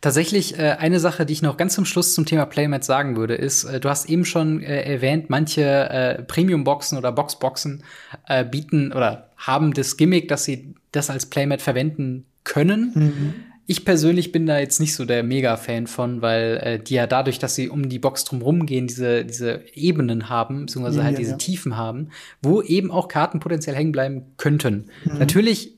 Tatsächlich 0.01 0.57
äh, 0.59 0.75
eine 0.79 0.99
Sache, 0.99 1.25
die 1.25 1.33
ich 1.33 1.41
noch 1.41 1.57
ganz 1.57 1.75
zum 1.75 1.85
Schluss 1.85 2.13
zum 2.13 2.25
Thema 2.25 2.45
Playmat 2.45 2.83
sagen 2.83 3.15
würde, 3.15 3.35
ist, 3.35 3.63
äh, 3.63 3.79
du 3.79 3.89
hast 3.89 4.09
eben 4.09 4.25
schon 4.25 4.61
äh, 4.61 4.81
erwähnt, 4.81 5.29
manche 5.29 5.61
äh, 5.61 6.23
Premium-Boxen 6.23 6.97
oder 6.97 7.11
Boxboxen 7.11 7.83
äh, 8.27 8.43
bieten 8.43 8.91
oder 8.91 9.29
haben 9.37 9.73
das 9.73 9.97
Gimmick, 9.97 10.27
dass 10.27 10.43
sie 10.43 10.75
das 10.91 11.09
als 11.09 11.25
Playmat 11.25 11.61
verwenden 11.61 12.25
können. 12.43 12.91
Mhm. 12.93 13.33
Ich 13.65 13.85
persönlich 13.85 14.33
bin 14.33 14.45
da 14.45 14.59
jetzt 14.59 14.81
nicht 14.81 14.93
so 14.93 15.05
der 15.05 15.23
Mega-Fan 15.23 15.87
von, 15.87 16.21
weil 16.21 16.57
äh, 16.61 16.79
die 16.79 16.95
ja 16.95 17.07
dadurch, 17.07 17.39
dass 17.39 17.55
sie 17.55 17.69
um 17.69 17.87
die 17.87 17.99
Box 17.99 18.25
drumherum 18.25 18.65
gehen, 18.65 18.87
diese, 18.87 19.23
diese 19.23 19.61
Ebenen 19.73 20.27
haben, 20.27 20.65
beziehungsweise 20.65 21.03
halt 21.03 21.13
ja, 21.13 21.19
diese 21.19 21.31
ja. 21.31 21.37
Tiefen 21.37 21.77
haben, 21.77 22.09
wo 22.41 22.61
eben 22.61 22.91
auch 22.91 23.07
Karten 23.07 23.39
potenziell 23.39 23.75
hängen 23.75 23.93
bleiben 23.93 24.33
könnten. 24.35 24.89
Mhm. 25.05 25.17
Natürlich 25.17 25.72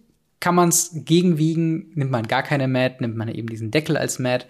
kann 0.46 0.54
man 0.54 0.70
es 0.70 0.92
gegenwiegen, 0.94 1.90
nimmt 1.96 2.12
man 2.12 2.28
gar 2.28 2.44
keine 2.44 2.68
Mat, 2.68 3.02
nimmt 3.02 3.18
man 3.18 3.30
eben 3.30 3.48
diesen 3.50 3.72
Deckel 3.72 3.98
als 3.98 4.20
Mat. 4.20 4.46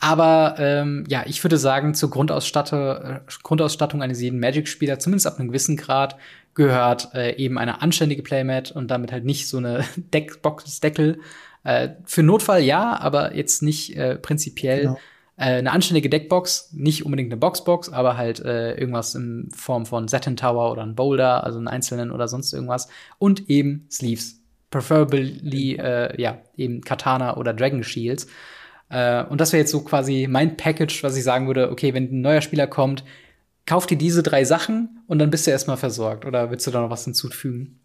Aber 0.00 0.54
ähm, 0.56 1.04
ja, 1.08 1.24
ich 1.26 1.44
würde 1.44 1.58
sagen, 1.58 1.92
zur 1.92 2.08
Grundausstatte, 2.08 3.20
äh, 3.26 3.32
Grundausstattung 3.42 4.00
eines 4.00 4.18
jeden 4.22 4.40
Magic-Spieler, 4.40 4.98
zumindest 4.98 5.26
ab 5.26 5.38
einem 5.38 5.48
gewissen 5.48 5.76
Grad, 5.76 6.16
gehört 6.54 7.10
äh, 7.12 7.36
eben 7.36 7.58
eine 7.58 7.82
anständige 7.82 8.22
Playmat 8.22 8.72
und 8.72 8.90
damit 8.90 9.12
halt 9.12 9.26
nicht 9.26 9.46
so 9.46 9.58
eine 9.58 9.84
Deckbox-Deckel. 10.14 11.20
Äh, 11.64 11.90
für 12.06 12.22
Notfall 12.22 12.62
ja, 12.62 12.98
aber 12.98 13.36
jetzt 13.36 13.62
nicht 13.62 13.94
äh, 13.94 14.16
prinzipiell. 14.16 14.82
Genau. 14.84 14.98
Äh, 15.36 15.58
eine 15.58 15.70
anständige 15.70 16.08
Deckbox, 16.08 16.70
nicht 16.72 17.04
unbedingt 17.04 17.30
eine 17.30 17.36
Boxbox, 17.38 17.90
aber 17.90 18.16
halt 18.16 18.40
äh, 18.40 18.72
irgendwas 18.72 19.14
in 19.14 19.50
Form 19.54 19.84
von 19.84 20.08
Satin 20.08 20.38
Tower 20.38 20.72
oder 20.72 20.82
ein 20.82 20.94
Boulder, 20.94 21.44
also 21.44 21.58
einen 21.58 21.68
einzelnen 21.68 22.10
oder 22.10 22.26
sonst 22.26 22.54
irgendwas. 22.54 22.88
Und 23.18 23.50
eben 23.50 23.86
Sleeves 23.90 24.45
preferably 24.70 25.76
äh, 25.76 26.20
ja 26.20 26.38
eben 26.56 26.80
Katana 26.82 27.36
oder 27.36 27.54
Dragon 27.54 27.82
Shields. 27.82 28.26
Äh, 28.88 29.24
und 29.24 29.40
das 29.40 29.52
wäre 29.52 29.60
jetzt 29.60 29.72
so 29.72 29.82
quasi 29.82 30.26
mein 30.28 30.56
Package, 30.56 31.02
was 31.02 31.16
ich 31.16 31.24
sagen 31.24 31.46
würde, 31.46 31.70
okay, 31.70 31.94
wenn 31.94 32.04
ein 32.04 32.20
neuer 32.20 32.40
Spieler 32.40 32.66
kommt, 32.66 33.04
kauf 33.66 33.86
dir 33.86 33.98
diese 33.98 34.22
drei 34.22 34.44
Sachen 34.44 35.00
und 35.06 35.18
dann 35.18 35.30
bist 35.30 35.46
du 35.46 35.50
erstmal 35.50 35.76
versorgt. 35.76 36.24
Oder 36.24 36.50
willst 36.50 36.66
du 36.66 36.70
da 36.70 36.80
noch 36.80 36.90
was 36.90 37.04
hinzufügen? 37.04 37.80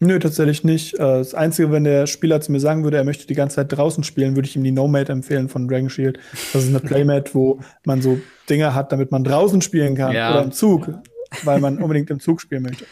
Nö, 0.00 0.18
tatsächlich 0.18 0.62
nicht. 0.62 0.94
Äh, 0.94 0.98
das 0.98 1.34
Einzige, 1.34 1.72
wenn 1.72 1.84
der 1.84 2.06
Spieler 2.06 2.40
zu 2.40 2.52
mir 2.52 2.60
sagen 2.60 2.84
würde, 2.84 2.96
er 2.96 3.04
möchte 3.04 3.26
die 3.26 3.34
ganze 3.34 3.56
Zeit 3.56 3.72
draußen 3.72 4.04
spielen, 4.04 4.36
würde 4.36 4.48
ich 4.48 4.56
ihm 4.56 4.64
die 4.64 4.70
Nomad 4.70 5.08
empfehlen 5.08 5.48
von 5.48 5.66
Dragon 5.66 5.90
Shield. 5.90 6.18
Das 6.52 6.62
ist 6.62 6.68
eine 6.68 6.80
Playmat, 6.86 7.34
wo 7.34 7.60
man 7.84 8.00
so 8.00 8.20
Dinge 8.48 8.74
hat, 8.74 8.92
damit 8.92 9.10
man 9.10 9.24
draußen 9.24 9.60
spielen 9.60 9.96
kann 9.96 10.14
ja. 10.14 10.30
oder 10.30 10.44
im 10.44 10.52
Zug, 10.52 10.88
weil 11.42 11.60
man 11.60 11.78
unbedingt 11.78 12.10
im 12.10 12.20
Zug 12.20 12.40
spielen 12.40 12.62
möchte. 12.62 12.84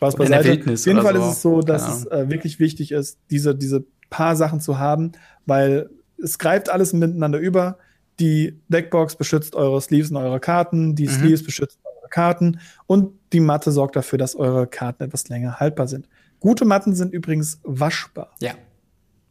Spaß 0.00 0.16
beiseite. 0.16 0.52
Auf 0.72 0.86
jeden 0.86 1.02
Fall 1.02 1.16
so. 1.16 1.22
ist 1.22 1.32
es 1.32 1.42
so, 1.42 1.60
dass 1.60 1.88
es 1.88 2.06
äh, 2.06 2.30
wirklich 2.30 2.58
wichtig 2.58 2.92
ist, 2.92 3.18
diese, 3.30 3.54
diese 3.54 3.84
paar 4.08 4.34
Sachen 4.34 4.58
zu 4.60 4.78
haben, 4.78 5.12
weil 5.44 5.90
es 6.22 6.38
greift 6.38 6.70
alles 6.70 6.94
miteinander 6.94 7.38
über. 7.38 7.76
Die 8.18 8.58
Deckbox 8.68 9.16
beschützt 9.16 9.54
eure 9.54 9.78
Sleeves 9.80 10.10
und 10.10 10.16
eure 10.16 10.40
Karten, 10.40 10.94
die 10.94 11.06
mhm. 11.06 11.10
Sleeves 11.10 11.44
beschützen 11.44 11.80
eure 11.84 12.08
Karten 12.08 12.60
und 12.86 13.12
die 13.34 13.40
Matte 13.40 13.72
sorgt 13.72 13.94
dafür, 13.94 14.18
dass 14.18 14.36
eure 14.36 14.66
Karten 14.66 15.02
etwas 15.02 15.28
länger 15.28 15.60
haltbar 15.60 15.86
sind. 15.86 16.08
Gute 16.38 16.64
Matten 16.64 16.94
sind 16.94 17.12
übrigens 17.12 17.60
waschbar. 17.62 18.32
Ja. 18.40 18.52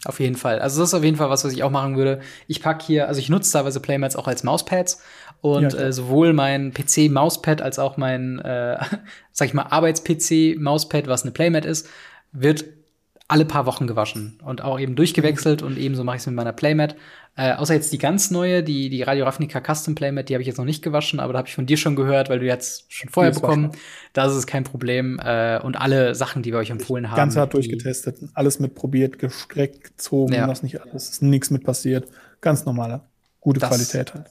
Auf 0.06 0.20
jeden 0.22 0.36
Fall. 0.36 0.60
Also 0.60 0.80
das 0.80 0.90
ist 0.90 0.94
auf 0.94 1.04
jeden 1.04 1.18
Fall 1.18 1.30
was, 1.30 1.44
was 1.44 1.52
ich 1.52 1.64
auch 1.64 1.72
machen 1.72 1.98
würde. 1.98 2.22
Ich 2.48 2.62
packe 2.62 2.86
hier, 2.86 3.08
also 3.10 3.20
ich 3.20 3.30
nutze 3.30 3.52
teilweise 3.52 3.82
Playmats 3.82 4.16
auch 4.16 4.28
als 4.28 4.44
Mauspads 4.44 5.02
und 5.42 5.74
ja, 5.74 5.80
äh, 5.80 5.94
sowohl 5.94 6.32
mein 6.34 6.74
PC-Mauspad 6.74 7.62
als 7.62 7.80
auch 7.80 7.98
mein, 7.98 8.40
äh, 8.40 8.78
sag 9.32 9.48
ich 9.48 9.54
mal, 9.54 9.64
Arbeits-PC-Mauspad, 9.64 11.08
was 11.08 11.24
eine 11.24 11.32
Playmat 11.32 11.66
ist, 11.66 11.90
wird 12.32 12.66
alle 13.30 13.46
paar 13.46 13.66
Wochen 13.68 13.86
gewaschen 13.88 14.40
und 14.44 14.62
auch 14.64 14.80
eben 14.80 14.96
durchgewechselt 14.96 15.62
und 15.62 15.78
ebenso 15.78 16.04
mache 16.04 16.18
ich 16.18 16.22
es 16.22 16.26
mit 16.26 16.36
meiner 16.36 16.52
Playmat. 16.52 16.96
Äh, 17.36 17.54
außer 17.54 17.76
jetzt 17.76 17.94
die 17.94 18.00
ganz 18.00 18.32
neue, 18.32 18.64
die, 18.64 18.90
die 18.90 19.04
Radio 19.04 19.26
Ravnica 19.26 19.62
Custom 19.62 19.94
Playmat, 19.94 20.28
die 20.28 20.34
habe 20.34 20.42
ich 20.42 20.48
jetzt 20.48 20.58
noch 20.58 20.66
nicht 20.66 20.82
gewaschen, 20.82 21.20
aber 21.20 21.32
da 21.32 21.40
habe 21.40 21.48
ich 21.48 21.54
von 21.54 21.68
dir 21.68 21.78
schon 21.78 21.96
gehört, 21.96 22.30
weil 22.30 22.40
du 22.40 22.46
jetzt 22.46 22.92
schon 22.92 23.10
vorher 23.10 23.32
bekommen. 23.32 23.72
Da 24.14 24.26
ist 24.26 24.34
es 24.34 24.48
kein 24.48 24.64
Problem. 24.64 25.20
Äh, 25.24 25.60
und 25.62 25.80
alle 25.80 26.16
Sachen, 26.16 26.42
die 26.42 26.52
wir 26.52 26.58
euch 26.58 26.72
empfohlen 26.72 27.12
haben. 27.12 27.18
Ganz 27.18 27.38
hart 27.38 27.54
durchgetestet, 27.54 28.18
alles 28.34 28.60
mit 28.60 28.74
probiert, 28.74 29.20
gestreckt, 29.20 29.84
gezogen, 29.84 30.34
ja. 30.34 30.48
was 30.48 30.64
nicht 30.64 30.82
alles. 30.82 31.10
Ist 31.10 31.22
nichts 31.22 31.52
mit 31.52 31.64
passiert. 31.64 32.08
ganz 32.42 32.66
normale, 32.66 33.02
gute 33.40 33.60
Das- 33.60 33.70
Qualität 33.70 34.14
halt. 34.16 34.26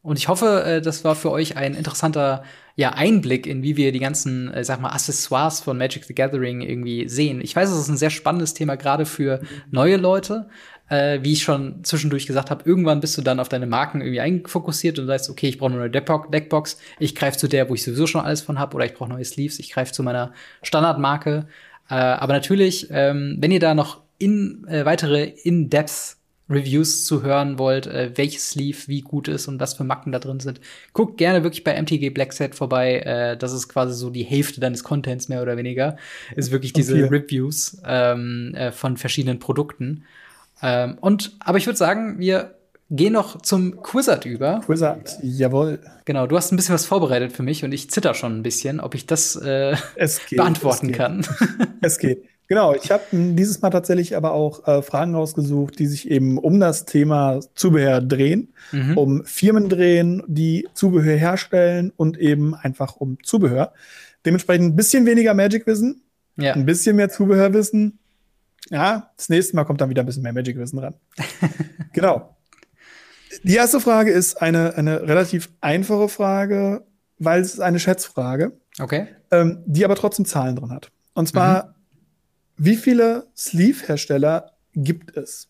Und 0.00 0.16
ich 0.18 0.28
hoffe, 0.28 0.64
äh, 0.64 0.80
das 0.80 1.04
war 1.04 1.14
für 1.16 1.30
euch 1.30 1.56
ein 1.56 1.74
interessanter 1.74 2.44
ja, 2.78 2.90
Einblick 2.90 3.48
in, 3.48 3.64
wie 3.64 3.76
wir 3.76 3.90
die 3.90 3.98
ganzen, 3.98 4.54
äh, 4.54 4.62
sag 4.62 4.80
mal, 4.80 4.90
Accessoires 4.90 5.58
von 5.58 5.76
Magic 5.76 6.04
the 6.04 6.14
Gathering 6.14 6.60
irgendwie 6.60 7.08
sehen. 7.08 7.40
Ich 7.40 7.56
weiß, 7.56 7.68
es 7.68 7.76
ist 7.76 7.88
ein 7.88 7.96
sehr 7.96 8.08
spannendes 8.08 8.54
Thema, 8.54 8.76
gerade 8.76 9.04
für 9.04 9.40
neue 9.72 9.96
Leute. 9.96 10.48
Äh, 10.88 11.18
wie 11.22 11.32
ich 11.32 11.42
schon 11.42 11.82
zwischendurch 11.82 12.26
gesagt 12.26 12.50
habe, 12.50 12.62
irgendwann 12.64 13.00
bist 13.00 13.18
du 13.18 13.22
dann 13.22 13.40
auf 13.40 13.48
deine 13.48 13.66
Marken 13.66 14.00
irgendwie 14.00 14.20
einfokussiert 14.20 14.98
und 15.00 15.08
sagst, 15.08 15.28
okay, 15.28 15.48
ich 15.48 15.58
brauche 15.58 15.72
eine 15.72 15.80
neue 15.80 15.90
Deckbo- 15.90 16.30
Deckbox, 16.30 16.78
ich 17.00 17.16
greife 17.16 17.36
zu 17.36 17.48
der, 17.48 17.68
wo 17.68 17.74
ich 17.74 17.82
sowieso 17.82 18.06
schon 18.06 18.24
alles 18.24 18.42
von 18.42 18.60
habe, 18.60 18.76
oder 18.76 18.86
ich 18.86 18.94
brauche 18.94 19.10
neue 19.10 19.24
Sleeves, 19.24 19.58
ich 19.58 19.72
greife 19.72 19.92
zu 19.92 20.04
meiner 20.04 20.32
Standardmarke. 20.62 21.46
Äh, 21.90 21.94
aber 21.94 22.32
natürlich, 22.32 22.86
ähm, 22.90 23.36
wenn 23.40 23.50
ihr 23.50 23.60
da 23.60 23.74
noch 23.74 24.02
in 24.18 24.64
äh, 24.68 24.84
weitere 24.84 25.24
In-Depth 25.24 26.17
Reviews 26.50 27.04
zu 27.04 27.22
hören 27.22 27.58
wollt, 27.58 27.86
äh, 27.86 28.12
welches 28.16 28.50
Sleeve 28.50 28.78
wie 28.86 29.00
gut 29.02 29.28
ist 29.28 29.48
und 29.48 29.60
was 29.60 29.74
für 29.74 29.84
Macken 29.84 30.12
da 30.12 30.18
drin 30.18 30.40
sind, 30.40 30.60
guckt 30.92 31.18
gerne 31.18 31.42
wirklich 31.42 31.64
bei 31.64 31.74
MTG 31.80 32.10
Black 32.10 32.32
Set 32.32 32.54
vorbei. 32.54 33.00
Äh, 33.00 33.36
das 33.36 33.52
ist 33.52 33.68
quasi 33.68 33.94
so 33.94 34.10
die 34.10 34.24
Hälfte 34.24 34.60
deines 34.60 34.84
Contents 34.84 35.28
mehr 35.28 35.42
oder 35.42 35.56
weniger. 35.56 35.96
Ist 36.36 36.50
wirklich 36.50 36.72
diese 36.72 36.94
Okay. 36.94 37.04
Reviews 37.04 37.80
ähm, 37.86 38.54
äh, 38.54 38.72
von 38.72 38.96
verschiedenen 38.96 39.38
Produkten. 39.38 40.04
Ähm, 40.62 40.98
und 41.00 41.36
aber 41.40 41.58
ich 41.58 41.66
würde 41.66 41.76
sagen, 41.76 42.18
wir 42.18 42.54
gehen 42.90 43.12
noch 43.12 43.42
zum 43.42 43.82
Quizard 43.82 44.24
über. 44.24 44.62
Wizard, 44.66 45.18
jawohl. 45.22 45.78
Genau, 46.06 46.26
du 46.26 46.36
hast 46.36 46.50
ein 46.52 46.56
bisschen 46.56 46.74
was 46.74 46.86
vorbereitet 46.86 47.32
für 47.32 47.42
mich 47.42 47.62
und 47.64 47.72
ich 47.72 47.90
zitter 47.90 48.14
schon 48.14 48.38
ein 48.38 48.42
bisschen, 48.42 48.80
ob 48.80 48.94
ich 48.94 49.04
das 49.06 49.36
äh, 49.36 49.76
Es 49.94 50.24
geht. 50.26 50.38
beantworten 50.38 50.86
es 50.86 50.92
geht. 50.92 50.96
kann. 50.96 51.26
Es 51.82 51.98
geht. 51.98 52.24
Genau, 52.48 52.74
ich 52.74 52.90
habe 52.90 53.02
dieses 53.12 53.60
Mal 53.60 53.68
tatsächlich 53.70 54.16
aber 54.16 54.32
auch 54.32 54.66
äh, 54.66 54.80
Fragen 54.82 55.14
rausgesucht, 55.14 55.78
die 55.78 55.86
sich 55.86 56.10
eben 56.10 56.38
um 56.38 56.58
das 56.60 56.86
Thema 56.86 57.40
Zubehör 57.54 58.00
drehen, 58.00 58.54
Mhm. 58.72 58.96
um 58.98 59.24
Firmen 59.24 59.68
drehen, 59.68 60.22
die 60.26 60.66
Zubehör 60.74 61.14
herstellen 61.16 61.92
und 61.96 62.16
eben 62.18 62.54
einfach 62.54 62.96
um 62.96 63.18
Zubehör. 63.22 63.72
Dementsprechend 64.24 64.66
ein 64.72 64.76
bisschen 64.76 65.04
weniger 65.06 65.34
Magic-Wissen, 65.34 66.02
ja. 66.36 66.54
ein 66.54 66.64
bisschen 66.64 66.96
mehr 66.96 67.10
Zubehörwissen. 67.10 67.98
Ja, 68.70 69.10
das 69.16 69.28
nächste 69.28 69.54
Mal 69.54 69.64
kommt 69.64 69.80
dann 69.80 69.90
wieder 69.90 70.02
ein 70.02 70.06
bisschen 70.06 70.22
mehr 70.22 70.32
Magic-Wissen 70.32 70.78
ran. 70.78 70.94
genau. 71.92 72.34
Die 73.44 73.54
erste 73.54 73.78
Frage 73.80 74.10
ist 74.10 74.40
eine, 74.42 74.74
eine 74.76 75.02
relativ 75.02 75.50
einfache 75.60 76.08
Frage, 76.08 76.84
weil 77.18 77.40
es 77.42 77.54
ist 77.54 77.60
eine 77.60 77.78
Schätzfrage 77.78 78.52
Okay. 78.80 79.06
ähm, 79.30 79.58
die 79.66 79.84
aber 79.84 79.94
trotzdem 79.96 80.24
Zahlen 80.24 80.56
drin 80.56 80.70
hat. 80.72 80.90
Und 81.14 81.28
zwar, 81.28 81.74
wie 82.58 82.76
viele 82.76 83.26
Sleeve-Hersteller 83.36 84.52
gibt 84.74 85.16
es? 85.16 85.48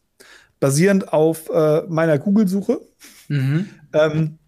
Basierend 0.61 1.13
auf 1.13 1.49
äh, 1.51 1.83
meiner 1.89 2.19
Google-Suche 2.19 2.81
Mhm. 3.29 3.67
ähm, 3.93 4.39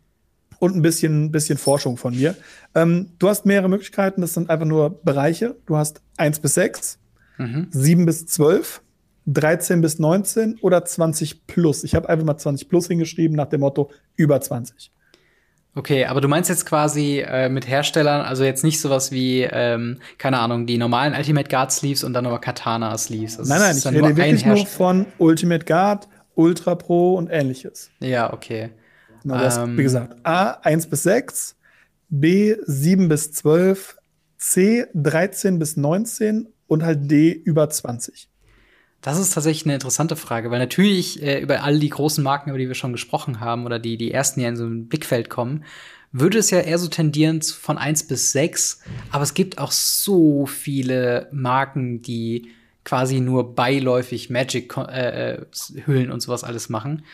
und 0.58 0.76
ein 0.76 0.82
bisschen, 0.82 1.30
bisschen 1.32 1.56
Forschung 1.58 1.96
von 1.96 2.14
mir. 2.14 2.34
Ähm, 2.74 3.10
du 3.18 3.28
hast 3.28 3.46
mehrere 3.46 3.68
Möglichkeiten, 3.68 4.20
das 4.20 4.34
sind 4.34 4.50
einfach 4.50 4.66
nur 4.66 5.02
Bereiche. 5.04 5.56
Du 5.66 5.76
hast 5.76 6.02
1 6.16 6.40
bis 6.40 6.54
6, 6.54 6.98
Mhm. 7.38 7.68
7 7.70 8.06
bis 8.06 8.26
12, 8.26 8.82
13 9.26 9.80
bis 9.80 9.98
19 9.98 10.58
oder 10.60 10.84
20 10.84 11.46
plus. 11.46 11.84
Ich 11.84 11.94
habe 11.94 12.08
einfach 12.08 12.24
mal 12.26 12.36
20 12.38 12.68
plus 12.68 12.88
hingeschrieben 12.88 13.36
nach 13.36 13.46
dem 13.48 13.60
Motto 13.60 13.90
über 14.16 14.40
20. 14.40 14.92
Okay, 15.74 16.04
aber 16.04 16.20
du 16.20 16.26
meinst 16.26 16.50
jetzt 16.50 16.66
quasi 16.66 17.20
äh, 17.20 17.48
mit 17.48 17.68
Herstellern, 17.68 18.22
also 18.22 18.42
jetzt 18.42 18.64
nicht 18.64 18.80
sowas 18.80 19.12
wie, 19.12 19.42
ähm, 19.42 19.98
keine 20.18 20.40
Ahnung, 20.40 20.66
die 20.66 20.78
normalen 20.78 21.14
Ultimate 21.14 21.48
Guard 21.48 21.70
Sleeves 21.70 22.02
und 22.02 22.12
dann 22.12 22.26
aber 22.26 22.40
Katana 22.40 22.96
Sleeves. 22.98 23.38
Also 23.38 23.52
nein, 23.52 23.60
nein, 23.60 23.76
ich 23.76 23.86
rede 23.86 24.16
wirklich 24.16 24.44
nur 24.44 24.66
von 24.66 25.06
Ultimate 25.18 25.64
Guard, 25.64 26.08
Ultra 26.34 26.74
Pro 26.74 27.14
und 27.14 27.28
ähnliches. 27.28 27.90
Ja, 28.00 28.32
okay. 28.32 28.70
Genau, 29.22 29.38
das, 29.38 29.58
Ähm. 29.58 29.78
wie 29.78 29.82
gesagt, 29.82 30.16
A 30.24 30.52
1 30.62 30.88
bis 30.88 31.04
6, 31.04 31.56
B 32.08 32.56
7 32.66 33.08
bis 33.08 33.32
12, 33.32 33.96
C 34.38 34.86
13 34.94 35.58
bis 35.58 35.76
19 35.76 36.48
und 36.66 36.82
halt 36.82 37.10
D 37.10 37.30
über 37.30 37.68
20. 37.68 38.29
Das 39.02 39.18
ist 39.18 39.32
tatsächlich 39.32 39.64
eine 39.64 39.74
interessante 39.74 40.14
Frage, 40.16 40.50
weil 40.50 40.58
natürlich 40.58 41.22
äh, 41.22 41.40
über 41.40 41.62
all 41.62 41.78
die 41.78 41.88
großen 41.88 42.22
Marken, 42.22 42.50
über 42.50 42.58
die 42.58 42.68
wir 42.68 42.74
schon 42.74 42.92
gesprochen 42.92 43.40
haben, 43.40 43.64
oder 43.64 43.78
die 43.78 43.96
die 43.96 44.12
ersten, 44.12 44.40
die 44.40 44.46
in 44.46 44.56
so 44.56 44.66
ein 44.66 44.88
Blickfeld 44.88 45.30
kommen, 45.30 45.64
würde 46.12 46.38
es 46.38 46.50
ja 46.50 46.58
eher 46.60 46.78
so 46.78 46.88
tendieren 46.88 47.40
von 47.40 47.78
1 47.78 48.08
bis 48.08 48.32
6. 48.32 48.80
Aber 49.10 49.22
es 49.22 49.34
gibt 49.34 49.58
auch 49.58 49.72
so 49.72 50.44
viele 50.46 51.28
Marken, 51.32 52.02
die 52.02 52.50
quasi 52.84 53.20
nur 53.20 53.54
beiläufig 53.54 54.30
Magic-Hüllen 54.30 56.10
und 56.10 56.20
sowas 56.20 56.44
alles 56.44 56.68
machen. 56.68 57.04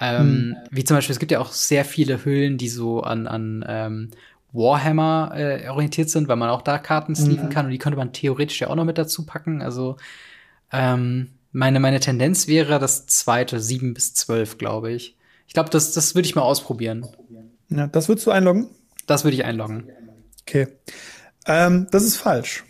Ähm, 0.00 0.56
Wie 0.70 0.84
zum 0.84 0.96
Beispiel, 0.96 1.12
es 1.12 1.18
gibt 1.18 1.32
ja 1.32 1.40
auch 1.40 1.52
sehr 1.52 1.84
viele 1.84 2.24
Hüllen, 2.24 2.58
die 2.58 2.68
so 2.68 3.02
an, 3.02 3.26
an 3.26 3.64
ähm, 3.68 4.10
Warhammer 4.52 5.32
äh, 5.34 5.68
orientiert 5.68 6.10
sind, 6.10 6.28
weil 6.28 6.36
man 6.36 6.48
auch 6.50 6.62
da 6.62 6.78
Karten 6.78 7.14
sleeven 7.14 7.46
Mhm. 7.46 7.52
kann 7.52 7.66
und 7.66 7.72
die 7.72 7.78
könnte 7.78 7.98
man 7.98 8.12
theoretisch 8.12 8.60
ja 8.60 8.68
auch 8.68 8.74
noch 8.74 8.84
mit 8.84 8.98
dazu 8.98 9.26
packen. 9.26 9.62
Also 9.62 9.96
ähm, 10.72 11.28
meine, 11.56 11.80
meine 11.80 12.00
Tendenz 12.00 12.48
wäre 12.48 12.78
das 12.78 13.06
zweite, 13.06 13.60
7 13.60 13.94
bis 13.94 14.12
12, 14.14 14.58
glaube 14.58 14.92
ich. 14.92 15.16
Ich 15.46 15.54
glaube, 15.54 15.70
das, 15.70 15.92
das 15.92 16.14
würde 16.14 16.26
ich 16.28 16.34
mal 16.34 16.42
ausprobieren. 16.42 17.06
Ja, 17.68 17.86
das 17.86 18.08
würdest 18.08 18.26
du 18.26 18.30
einloggen? 18.30 18.68
Das 19.06 19.24
würde 19.24 19.36
ich 19.36 19.44
einloggen. 19.44 19.88
Okay. 20.42 20.68
Ähm, 21.46 21.86
das 21.90 22.04
ist 22.04 22.16
falsch. 22.16 22.64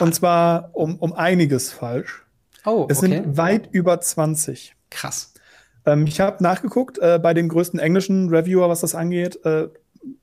Und 0.00 0.14
zwar 0.14 0.70
um, 0.74 0.96
um 0.96 1.12
einiges 1.14 1.72
falsch. 1.72 2.22
Oh, 2.66 2.86
Es 2.90 2.98
okay. 2.98 3.08
sind 3.08 3.36
weit 3.38 3.68
über 3.72 3.98
20. 4.00 4.74
Krass. 4.90 5.32
Ähm, 5.86 6.06
ich 6.06 6.20
habe 6.20 6.42
nachgeguckt 6.42 6.98
äh, 6.98 7.18
bei 7.22 7.32
dem 7.32 7.48
größten 7.48 7.80
englischen 7.80 8.28
Reviewer, 8.28 8.68
was 8.68 8.80
das 8.80 8.94
angeht, 8.94 9.42
äh, 9.46 9.68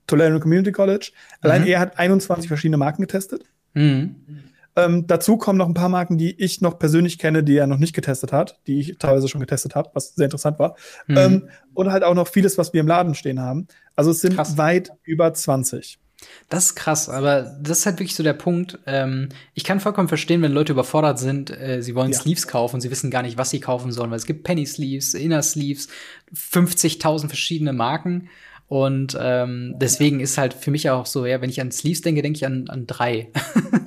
Toledo 0.06 0.38
Community 0.38 0.70
College. 0.70 1.10
Allein 1.40 1.62
Mhm. 1.62 1.68
er 1.68 1.80
hat 1.80 1.98
21 1.98 2.46
verschiedene 2.46 2.76
Marken 2.76 3.02
getestet. 3.02 3.44
Mhm. 3.74 4.14
Ähm, 4.78 5.06
dazu 5.06 5.36
kommen 5.36 5.58
noch 5.58 5.66
ein 5.68 5.74
paar 5.74 5.88
Marken, 5.88 6.18
die 6.18 6.32
ich 6.42 6.60
noch 6.60 6.78
persönlich 6.78 7.18
kenne, 7.18 7.42
die 7.42 7.56
er 7.56 7.66
noch 7.66 7.78
nicht 7.78 7.94
getestet 7.94 8.32
hat, 8.32 8.60
die 8.66 8.78
ich 8.80 8.98
teilweise 8.98 9.28
schon 9.28 9.40
getestet 9.40 9.74
habe, 9.74 9.90
was 9.94 10.14
sehr 10.14 10.26
interessant 10.26 10.58
war. 10.58 10.76
Mhm. 11.06 11.16
Ähm, 11.16 11.48
und 11.74 11.90
halt 11.90 12.04
auch 12.04 12.14
noch 12.14 12.28
vieles, 12.28 12.58
was 12.58 12.72
wir 12.72 12.80
im 12.80 12.86
Laden 12.86 13.14
stehen 13.14 13.40
haben. 13.40 13.66
Also 13.96 14.10
es 14.12 14.20
sind 14.20 14.36
Krass. 14.36 14.56
weit 14.56 14.90
über 15.02 15.32
20. 15.34 15.98
Das 16.48 16.64
ist 16.66 16.74
krass, 16.74 17.08
aber 17.08 17.42
das 17.60 17.78
ist 17.78 17.86
halt 17.86 18.00
wirklich 18.00 18.16
so 18.16 18.24
der 18.24 18.32
Punkt. 18.32 18.78
Ähm, 18.86 19.28
ich 19.54 19.62
kann 19.62 19.78
vollkommen 19.78 20.08
verstehen, 20.08 20.42
wenn 20.42 20.50
Leute 20.52 20.72
überfordert 20.72 21.18
sind, 21.18 21.50
äh, 21.50 21.80
sie 21.80 21.94
wollen 21.94 22.10
Ja. 22.10 22.18
Sleeves 22.18 22.48
kaufen 22.48 22.76
und 22.76 22.80
sie 22.80 22.90
wissen 22.90 23.10
gar 23.10 23.22
nicht, 23.22 23.38
was 23.38 23.50
sie 23.50 23.60
kaufen 23.60 23.92
sollen, 23.92 24.10
weil 24.10 24.18
es 24.18 24.26
gibt 24.26 24.42
Penny 24.42 24.66
Sleeves, 24.66 25.14
Inner 25.14 25.42
Sleeves, 25.42 25.86
50.000 26.34 27.28
verschiedene 27.28 27.72
Marken. 27.72 28.28
Und 28.68 29.16
ähm, 29.18 29.74
deswegen 29.78 30.20
ist 30.20 30.36
halt 30.36 30.52
für 30.52 30.70
mich 30.70 30.90
auch 30.90 31.06
so, 31.06 31.24
ja, 31.24 31.40
wenn 31.40 31.48
ich 31.48 31.58
an 31.60 31.70
Sleeves 31.72 32.02
denke, 32.02 32.20
denke 32.20 32.36
ich 32.36 32.44
an, 32.46 32.66
an 32.68 32.86
drei. 32.86 33.30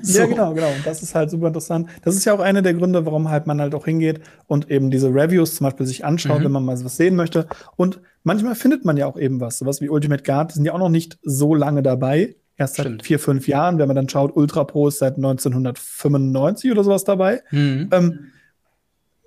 Ja, 0.03 0.25
genau, 0.25 0.55
genau. 0.55 0.69
Und 0.69 0.83
das 0.83 1.03
ist 1.03 1.13
halt 1.13 1.29
super 1.29 1.45
interessant. 1.47 1.87
Das 2.01 2.15
ist 2.15 2.25
ja 2.25 2.33
auch 2.33 2.39
einer 2.39 2.63
der 2.63 2.73
Gründe, 2.73 3.05
warum 3.05 3.29
halt 3.29 3.45
man 3.45 3.61
halt 3.61 3.75
auch 3.75 3.85
hingeht 3.85 4.19
und 4.47 4.71
eben 4.71 4.89
diese 4.89 5.09
Reviews 5.13 5.53
zum 5.57 5.65
Beispiel 5.65 5.85
sich 5.85 6.03
anschaut, 6.03 6.39
Mhm. 6.39 6.45
wenn 6.45 6.51
man 6.53 6.65
mal 6.65 6.83
was 6.83 6.97
sehen 6.97 7.15
möchte. 7.15 7.45
Und 7.75 7.99
manchmal 8.23 8.55
findet 8.55 8.83
man 8.83 8.97
ja 8.97 9.05
auch 9.05 9.15
eben 9.19 9.39
was. 9.39 9.59
Sowas 9.59 9.79
wie 9.79 9.89
Ultimate 9.89 10.23
Guard, 10.23 10.49
die 10.49 10.55
sind 10.55 10.65
ja 10.65 10.73
auch 10.73 10.79
noch 10.79 10.89
nicht 10.89 11.19
so 11.21 11.53
lange 11.53 11.83
dabei. 11.83 12.35
Erst 12.57 12.75
seit 12.77 12.87
Stimmt. 12.87 13.03
vier, 13.05 13.19
fünf 13.19 13.47
Jahren. 13.47 13.77
Wenn 13.77 13.85
man 13.87 13.95
dann 13.95 14.09
schaut, 14.09 14.35
Ultra 14.35 14.63
Pro 14.63 14.87
ist 14.87 14.97
seit 14.97 15.17
1995 15.17 16.71
oder 16.71 16.83
sowas 16.83 17.03
dabei. 17.03 17.41
Mhm. 17.51 17.89
Ähm, 17.91 18.19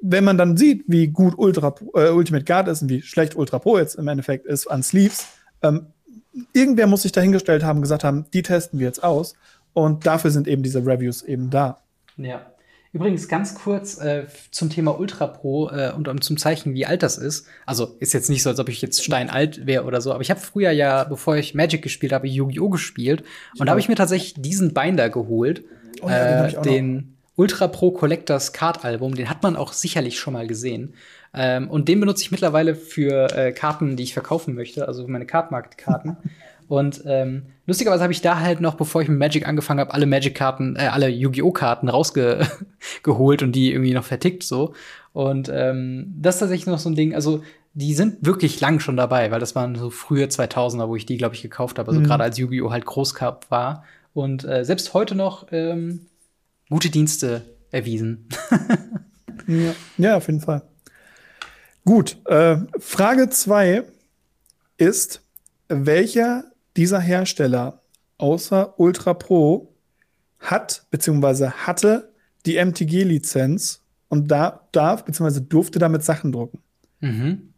wenn 0.00 0.24
man 0.24 0.36
dann 0.36 0.56
sieht, 0.56 0.84
wie 0.88 1.06
gut 1.08 1.34
Ultra, 1.38 1.72
äh, 1.94 2.10
Ultimate 2.10 2.44
Guard 2.44 2.66
ist 2.66 2.82
und 2.82 2.88
wie 2.90 3.00
schlecht 3.00 3.36
Ultra 3.36 3.60
Pro 3.60 3.78
jetzt 3.78 3.94
im 3.94 4.08
Endeffekt 4.08 4.44
ist 4.46 4.66
an 4.66 4.82
Sleeves, 4.82 5.28
ähm, 5.64 5.86
irgendwer 6.52 6.86
muss 6.86 7.02
sich 7.02 7.12
dahingestellt 7.12 7.64
haben, 7.64 7.80
gesagt 7.82 8.04
haben, 8.04 8.26
die 8.32 8.42
testen 8.42 8.78
wir 8.78 8.86
jetzt 8.86 9.02
aus. 9.02 9.34
Und 9.72 10.06
dafür 10.06 10.30
sind 10.30 10.46
eben 10.46 10.62
diese 10.62 10.86
Reviews 10.86 11.22
eben 11.22 11.50
da. 11.50 11.78
Ja. 12.16 12.46
Übrigens 12.92 13.26
ganz 13.26 13.56
kurz 13.56 13.98
äh, 13.98 14.26
zum 14.52 14.70
Thema 14.70 14.96
Ultra 15.00 15.26
Pro 15.26 15.68
äh, 15.68 15.92
und 15.96 16.06
um 16.06 16.20
zum 16.20 16.36
Zeichen, 16.36 16.74
wie 16.74 16.86
alt 16.86 17.02
das 17.02 17.18
ist. 17.18 17.48
Also 17.66 17.96
ist 17.98 18.12
jetzt 18.12 18.30
nicht 18.30 18.44
so, 18.44 18.50
als 18.50 18.60
ob 18.60 18.68
ich 18.68 18.80
jetzt 18.82 19.02
steinalt 19.02 19.66
wäre 19.66 19.82
oder 19.82 20.00
so, 20.00 20.12
aber 20.12 20.22
ich 20.22 20.30
habe 20.30 20.38
früher 20.38 20.70
ja, 20.70 21.02
bevor 21.02 21.34
ich 21.36 21.56
Magic 21.56 21.82
gespielt 21.82 22.12
habe, 22.12 22.28
Yu-Gi-Oh 22.28 22.68
gespielt 22.68 23.24
und 23.58 23.66
da 23.66 23.70
habe 23.70 23.80
ich 23.80 23.88
mir 23.88 23.96
tatsächlich 23.96 24.34
diesen 24.40 24.74
Binder 24.74 25.10
geholt, 25.10 25.64
Oh 26.02 26.08
ja, 26.08 26.46
den 26.46 26.54
äh, 26.54 26.62
den 26.62 27.13
Ultra 27.36 27.68
Pro 27.68 27.90
Collectors 27.90 28.52
Card 28.52 28.84
Album. 28.84 29.14
Den 29.14 29.28
hat 29.28 29.42
man 29.42 29.56
auch 29.56 29.72
sicherlich 29.72 30.18
schon 30.18 30.34
mal 30.34 30.46
gesehen. 30.46 30.94
Ähm, 31.34 31.68
und 31.68 31.88
den 31.88 31.98
benutze 32.00 32.22
ich 32.22 32.30
mittlerweile 32.30 32.74
für 32.74 33.26
äh, 33.36 33.52
Karten, 33.52 33.96
die 33.96 34.04
ich 34.04 34.12
verkaufen 34.14 34.54
möchte, 34.54 34.86
also 34.86 35.04
für 35.04 35.10
meine 35.10 35.26
Cardmarket-Karten. 35.26 36.16
Und 36.66 37.02
ähm, 37.04 37.42
lustigerweise 37.66 38.02
habe 38.02 38.14
ich 38.14 38.22
da 38.22 38.40
halt 38.40 38.62
noch, 38.62 38.76
bevor 38.76 39.02
ich 39.02 39.08
mit 39.08 39.18
Magic 39.18 39.46
angefangen 39.46 39.80
habe, 39.80 39.92
alle 39.92 40.06
Magic-Karten, 40.06 40.76
äh, 40.76 40.86
alle 40.86 41.08
Yu-Gi-Oh! 41.08 41.52
Karten 41.52 41.90
rausgeholt 41.90 43.42
und 43.42 43.52
die 43.52 43.70
irgendwie 43.70 43.92
noch 43.92 44.04
vertickt 44.04 44.42
so. 44.44 44.72
Und 45.12 45.50
ähm, 45.52 46.14
das 46.18 46.36
ist 46.36 46.38
tatsächlich 46.40 46.66
noch 46.66 46.78
so 46.78 46.88
ein 46.88 46.94
Ding, 46.94 47.14
also 47.14 47.42
die 47.74 47.92
sind 47.94 48.24
wirklich 48.24 48.60
lang 48.60 48.80
schon 48.80 48.96
dabei, 48.96 49.30
weil 49.30 49.40
das 49.40 49.54
waren 49.54 49.74
so 49.76 49.90
frühe 49.90 50.24
2000er, 50.24 50.88
wo 50.88 50.96
ich 50.96 51.04
die, 51.04 51.18
glaube 51.18 51.34
ich, 51.34 51.42
gekauft 51.42 51.78
habe. 51.78 51.88
Also 51.88 52.00
Mhm. 52.00 52.04
gerade 52.04 52.24
als 52.24 52.38
Yu-Gi-Oh! 52.38 52.70
halt 52.70 52.86
groß 52.86 53.14
war. 53.50 53.84
Und 54.14 54.44
äh, 54.44 54.64
selbst 54.64 54.94
heute 54.94 55.16
noch 55.16 55.48
ähm, 55.52 56.06
gute 56.68 56.90
Dienste 56.90 57.56
erwiesen. 57.70 58.28
Ja, 59.46 59.74
ja 59.98 60.16
auf 60.16 60.26
jeden 60.26 60.40
Fall. 60.40 60.62
Gut, 61.84 62.16
äh, 62.26 62.56
Frage 62.78 63.28
2 63.28 63.84
ist, 64.78 65.22
welcher 65.68 66.44
dieser 66.76 67.00
Hersteller 67.00 67.82
außer 68.16 68.78
Ultra 68.80 69.14
Pro 69.14 69.74
hat 70.38 70.86
bzw. 70.90 71.48
hatte 71.50 72.12
die 72.46 72.56
MTG-Lizenz 72.56 73.82
und 74.08 74.30
da, 74.30 74.68
darf 74.72 75.04
bzw. 75.04 75.40
durfte 75.40 75.78
damit 75.78 76.04
Sachen 76.04 76.32
drucken? 76.32 76.62
Mhm. 77.00 77.54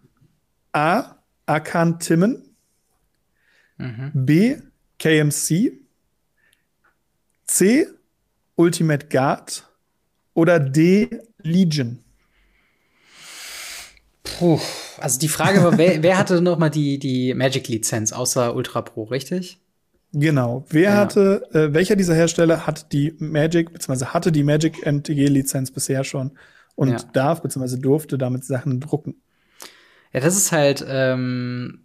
A. 0.72 1.16
Akan 1.46 2.00
Timmen. 2.00 2.42
Mhm. 3.78 4.10
B. 4.14 4.56
KMC. 4.98 5.72
C. 7.46 7.86
Ultimate 8.56 9.06
Guard. 9.08 9.64
Oder 10.34 10.58
D. 10.60 11.20
Legion. 11.42 12.00
Puh. 14.38 14.60
Also 14.98 15.18
die 15.18 15.28
Frage 15.28 15.62
war, 15.62 15.78
wer, 15.78 16.02
wer 16.02 16.18
hatte 16.18 16.40
noch 16.40 16.58
mal 16.58 16.68
die, 16.68 16.98
die 16.98 17.32
Magic-Lizenz 17.34 18.12
außer 18.12 18.54
Ultra 18.54 18.82
Pro, 18.82 19.04
richtig? 19.04 19.60
Genau. 20.12 20.64
Wer 20.68 20.90
Ja. 20.90 20.96
hatte, 20.96 21.48
äh, 21.52 21.72
welcher 21.72 21.96
dieser 21.96 22.14
Hersteller 22.14 22.66
hat 22.66 22.92
die 22.92 23.14
Magic, 23.18 23.72
beziehungsweise 23.72 24.12
hatte 24.14 24.32
die 24.32 24.42
Magic 24.42 24.84
MTG-Lizenz 24.84 25.70
bisher 25.70 26.04
schon 26.04 26.32
und 26.74 26.88
Ja. 26.90 26.98
darf, 27.12 27.42
beziehungsweise 27.42 27.78
durfte 27.78 28.18
damit 28.18 28.44
Sachen 28.44 28.80
drucken? 28.80 29.14
Ja, 30.12 30.20
das 30.20 30.36
ist 30.36 30.52
halt, 30.52 30.84
ähm, 30.88 31.80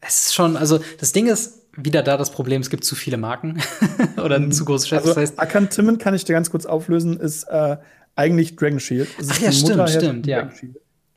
es 0.00 0.26
ist 0.26 0.34
schon, 0.34 0.56
also 0.56 0.80
das 0.98 1.12
Ding 1.12 1.28
ist 1.28 1.59
wieder 1.76 2.02
da 2.02 2.16
das 2.16 2.30
Problem, 2.30 2.60
es 2.60 2.70
gibt 2.70 2.84
zu 2.84 2.94
viele 2.94 3.16
Marken 3.16 3.60
oder 4.22 4.36
ein 4.36 4.52
zu 4.52 4.64
großes 4.64 4.84
Geschäft. 4.84 5.02
Also, 5.02 5.14
das 5.14 5.30
heißt, 5.30 5.38
Akan 5.40 5.70
Timmen 5.70 5.98
kann 5.98 6.14
ich 6.14 6.24
dir 6.24 6.32
ganz 6.32 6.50
kurz 6.50 6.66
auflösen, 6.66 7.18
ist 7.18 7.44
äh, 7.44 7.76
eigentlich 8.16 8.56
Dragon 8.56 8.80
Shield. 8.80 9.08
Es 9.18 9.30
Ach 9.30 9.40
ja, 9.40 9.52
stimmt, 9.52 9.70
Mutterhersteller 9.70 10.10
stimmt, 10.10 10.26
ja. 10.26 10.50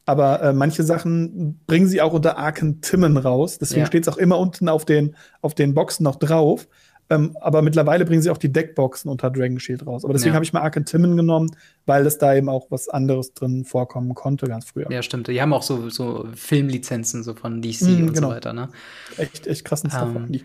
Aber 0.05 0.41
äh, 0.41 0.53
manche 0.53 0.83
Sachen 0.83 1.61
bringen 1.65 1.87
sie 1.87 2.01
auch 2.01 2.13
unter 2.13 2.37
Akan 2.37 2.81
Timmen 2.81 3.17
raus. 3.17 3.57
Deswegen 3.57 3.81
Ja. 3.81 3.87
steht 3.87 4.03
es 4.07 4.13
auch 4.13 4.17
immer 4.17 4.37
unten 4.37 4.67
auf 4.67 4.83
den, 4.85 5.15
auf 5.41 5.55
den 5.55 5.73
Boxen 5.73 6.03
noch 6.03 6.17
drauf. 6.17 6.67
Ähm, 7.13 7.37
aber 7.41 7.61
mittlerweile 7.61 8.05
bringen 8.05 8.21
sie 8.21 8.29
auch 8.29 8.37
die 8.37 8.51
Deckboxen 8.51 9.09
unter 9.09 9.29
Dragon 9.29 9.59
Shield 9.59 9.85
raus. 9.85 10.03
Aber 10.03 10.13
deswegen 10.13 10.31
Ja. 10.31 10.35
habe 10.35 10.45
ich 10.45 10.53
mal 10.53 10.61
Akan 10.61 10.85
Timmen 10.85 11.15
genommen, 11.17 11.55
weil 11.85 12.05
es 12.05 12.17
da 12.17 12.33
eben 12.35 12.49
auch 12.49 12.67
was 12.71 12.89
anderes 12.89 13.33
drin 13.33 13.65
vorkommen 13.65 14.13
konnte 14.15 14.47
ganz 14.47 14.65
früher. 14.65 14.91
ja, 14.91 15.01
stimmt. 15.03 15.27
Die 15.27 15.41
haben 15.41 15.53
auch 15.53 15.63
so, 15.63 15.89
so 15.89 16.27
Filmlizenzen 16.35 17.23
so 17.23 17.33
von 17.33 17.61
DC 17.61 17.81
Mhm, 17.83 18.07
und 18.07 18.13
genau. 18.13 18.29
so 18.29 18.35
weiter, 18.35 18.53
ne? 18.53 18.69
Echt, 19.17 19.47
echt 19.47 19.65
krassen 19.65 19.89
Stuff. 19.89 20.09
Ähm, 20.15 20.41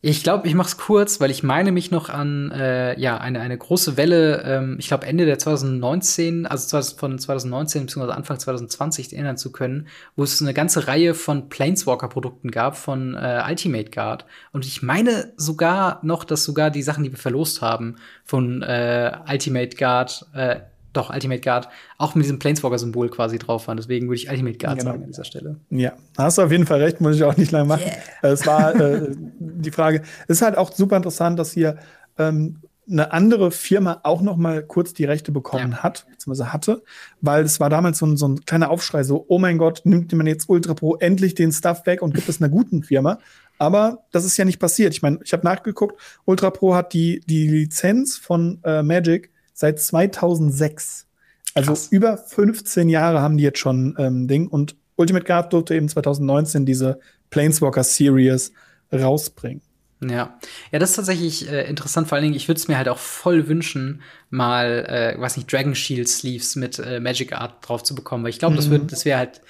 Ich 0.00 0.22
glaube, 0.22 0.46
ich 0.46 0.54
mach's 0.54 0.76
kurz, 0.76 1.20
weil 1.20 1.32
ich 1.32 1.42
meine 1.42 1.72
mich 1.72 1.90
noch 1.90 2.08
an 2.08 2.52
äh, 2.52 2.98
ja 3.00 3.18
eine 3.18 3.40
eine 3.40 3.58
große 3.58 3.96
Welle. 3.96 4.44
Ähm, 4.44 4.76
ich 4.78 4.86
glaube 4.86 5.06
Ende 5.06 5.26
der 5.26 5.40
2019, 5.40 6.46
also 6.46 6.68
2000 6.68 7.00
von 7.00 7.18
2019 7.18 7.86
bzw. 7.86 8.12
Anfang 8.12 8.38
2020 8.38 9.12
erinnern 9.12 9.36
zu 9.36 9.50
können, 9.50 9.88
wo 10.14 10.22
es 10.22 10.40
eine 10.40 10.54
ganze 10.54 10.86
Reihe 10.86 11.14
von 11.14 11.48
Planeswalker-Produkten 11.48 12.52
gab 12.52 12.76
von 12.76 13.14
äh, 13.16 13.42
Ultimate 13.48 13.90
Guard. 13.90 14.24
Und 14.52 14.64
ich 14.64 14.82
meine 14.82 15.32
sogar 15.36 15.98
noch, 16.04 16.22
dass 16.22 16.44
sogar 16.44 16.70
die 16.70 16.82
Sachen, 16.82 17.02
die 17.02 17.10
wir 17.10 17.18
verlost 17.18 17.60
haben 17.60 17.96
von 18.24 18.62
äh, 18.62 19.18
Ultimate 19.28 19.76
Guard, 19.76 20.26
äh, 20.32 20.60
doch 20.92 21.10
Ultimate 21.12 21.40
Guard, 21.40 21.68
auch 21.98 22.14
mit 22.14 22.24
diesem 22.24 22.38
Planeswalker-Symbol 22.38 23.08
quasi 23.10 23.38
drauf 23.38 23.68
waren. 23.68 23.76
Deswegen 23.76 24.08
würde 24.08 24.16
ich 24.16 24.30
Ultimate 24.30 24.58
Guard 24.58 24.78
Genau. 24.78 24.90
sagen 24.92 25.02
an 25.04 25.10
dieser 25.10 25.24
Stelle. 25.24 25.56
Ja, 25.70 25.92
da 26.16 26.24
hast 26.24 26.38
du 26.38 26.42
auf 26.42 26.50
jeden 26.50 26.66
Fall 26.66 26.82
recht, 26.82 27.00
muss 27.00 27.16
ich 27.16 27.24
auch 27.24 27.36
nicht 27.36 27.52
lange 27.52 27.66
machen. 27.68 27.90
Äh, 28.22 28.28
Es 28.28 28.46
war 28.46 28.74
äh, 28.74 29.08
die 29.38 29.70
Frage. 29.70 30.02
Es 30.26 30.38
ist 30.38 30.42
halt 30.42 30.56
auch 30.56 30.72
super 30.72 30.96
interessant, 30.96 31.38
dass 31.38 31.52
hier 31.52 31.76
ähm, 32.18 32.60
eine 32.90 33.12
andere 33.12 33.50
Firma 33.50 34.00
auch 34.02 34.22
noch 34.22 34.38
mal 34.38 34.62
kurz 34.62 34.94
die 34.94 35.04
Rechte 35.04 35.30
bekommen 35.30 35.72
Ja. 35.72 35.82
hat, 35.82 36.06
beziehungsweise 36.10 36.54
hatte, 36.54 36.82
weil 37.20 37.44
es 37.44 37.60
war 37.60 37.68
damals 37.68 37.98
so 37.98 38.06
ein, 38.06 38.16
so 38.16 38.26
ein 38.26 38.40
kleiner 38.46 38.70
Aufschrei, 38.70 39.02
so, 39.04 39.26
oh 39.28 39.38
mein 39.38 39.58
Gott, 39.58 39.82
nimmt 39.84 40.10
man 40.14 40.26
jetzt 40.26 40.48
Ultra 40.48 40.72
Pro 40.72 40.96
endlich 40.96 41.34
den 41.34 41.52
Stuff 41.52 41.84
weg 41.84 42.00
und 42.00 42.14
gibt 42.14 42.28
es 42.30 42.40
einer 42.40 42.48
guten 42.48 42.82
Firma. 42.82 43.18
Aber 43.58 44.04
das 44.12 44.24
ist 44.24 44.36
ja 44.38 44.44
nicht 44.46 44.58
passiert. 44.58 44.94
Ich 44.94 45.02
meine, 45.02 45.18
ich 45.22 45.32
habe 45.34 45.44
nachgeguckt, 45.44 46.00
Ultra 46.24 46.48
Pro 46.50 46.74
hat 46.74 46.94
die, 46.94 47.20
die 47.26 47.48
Lizenz 47.48 48.16
von 48.16 48.60
äh, 48.64 48.82
Magic 48.82 49.32
seit 49.58 49.80
2006. 49.80 51.06
Also 51.54 51.72
Krass. 51.72 51.88
über 51.90 52.16
15 52.16 52.88
Jahre 52.88 53.20
haben 53.20 53.36
die 53.38 53.42
jetzt 53.42 53.58
schon 53.58 53.96
ähm, 53.98 54.28
Ding. 54.28 54.46
Und 54.46 54.76
Ultimate 54.94 55.24
Guard 55.24 55.52
durfte 55.52 55.74
eben 55.74 55.88
2019 55.88 56.64
diese 56.64 57.00
Planeswalker 57.30 57.82
Series 57.82 58.52
rausbringen. 58.92 59.60
Ja, 60.00 60.38
ja, 60.70 60.78
das 60.78 60.90
ist 60.90 60.96
tatsächlich 60.96 61.50
äh, 61.50 61.68
interessant. 61.68 62.06
Vor 62.06 62.14
allen 62.14 62.22
Dingen, 62.22 62.36
ich 62.36 62.46
würde 62.46 62.60
es 62.60 62.68
mir 62.68 62.76
halt 62.78 62.88
auch 62.88 62.98
voll 62.98 63.48
wünschen, 63.48 64.02
mal, 64.30 64.86
äh, 64.88 65.20
weiß 65.20 65.36
nicht, 65.36 65.52
Dragon 65.52 65.74
Shield 65.74 66.08
Sleeves 66.08 66.54
mit 66.54 66.78
äh, 66.78 67.00
Magic 67.00 67.32
Art 67.32 67.68
drauf 67.68 67.82
zu 67.82 67.96
bekommen, 67.96 68.22
weil 68.22 68.30
ich 68.30 68.38
glaube, 68.38 68.54
das 68.54 68.66
Mhm. 68.68 68.70
würde, 68.70 68.84
das 68.86 69.04
wäre 69.04 69.18
halt, 69.18 69.40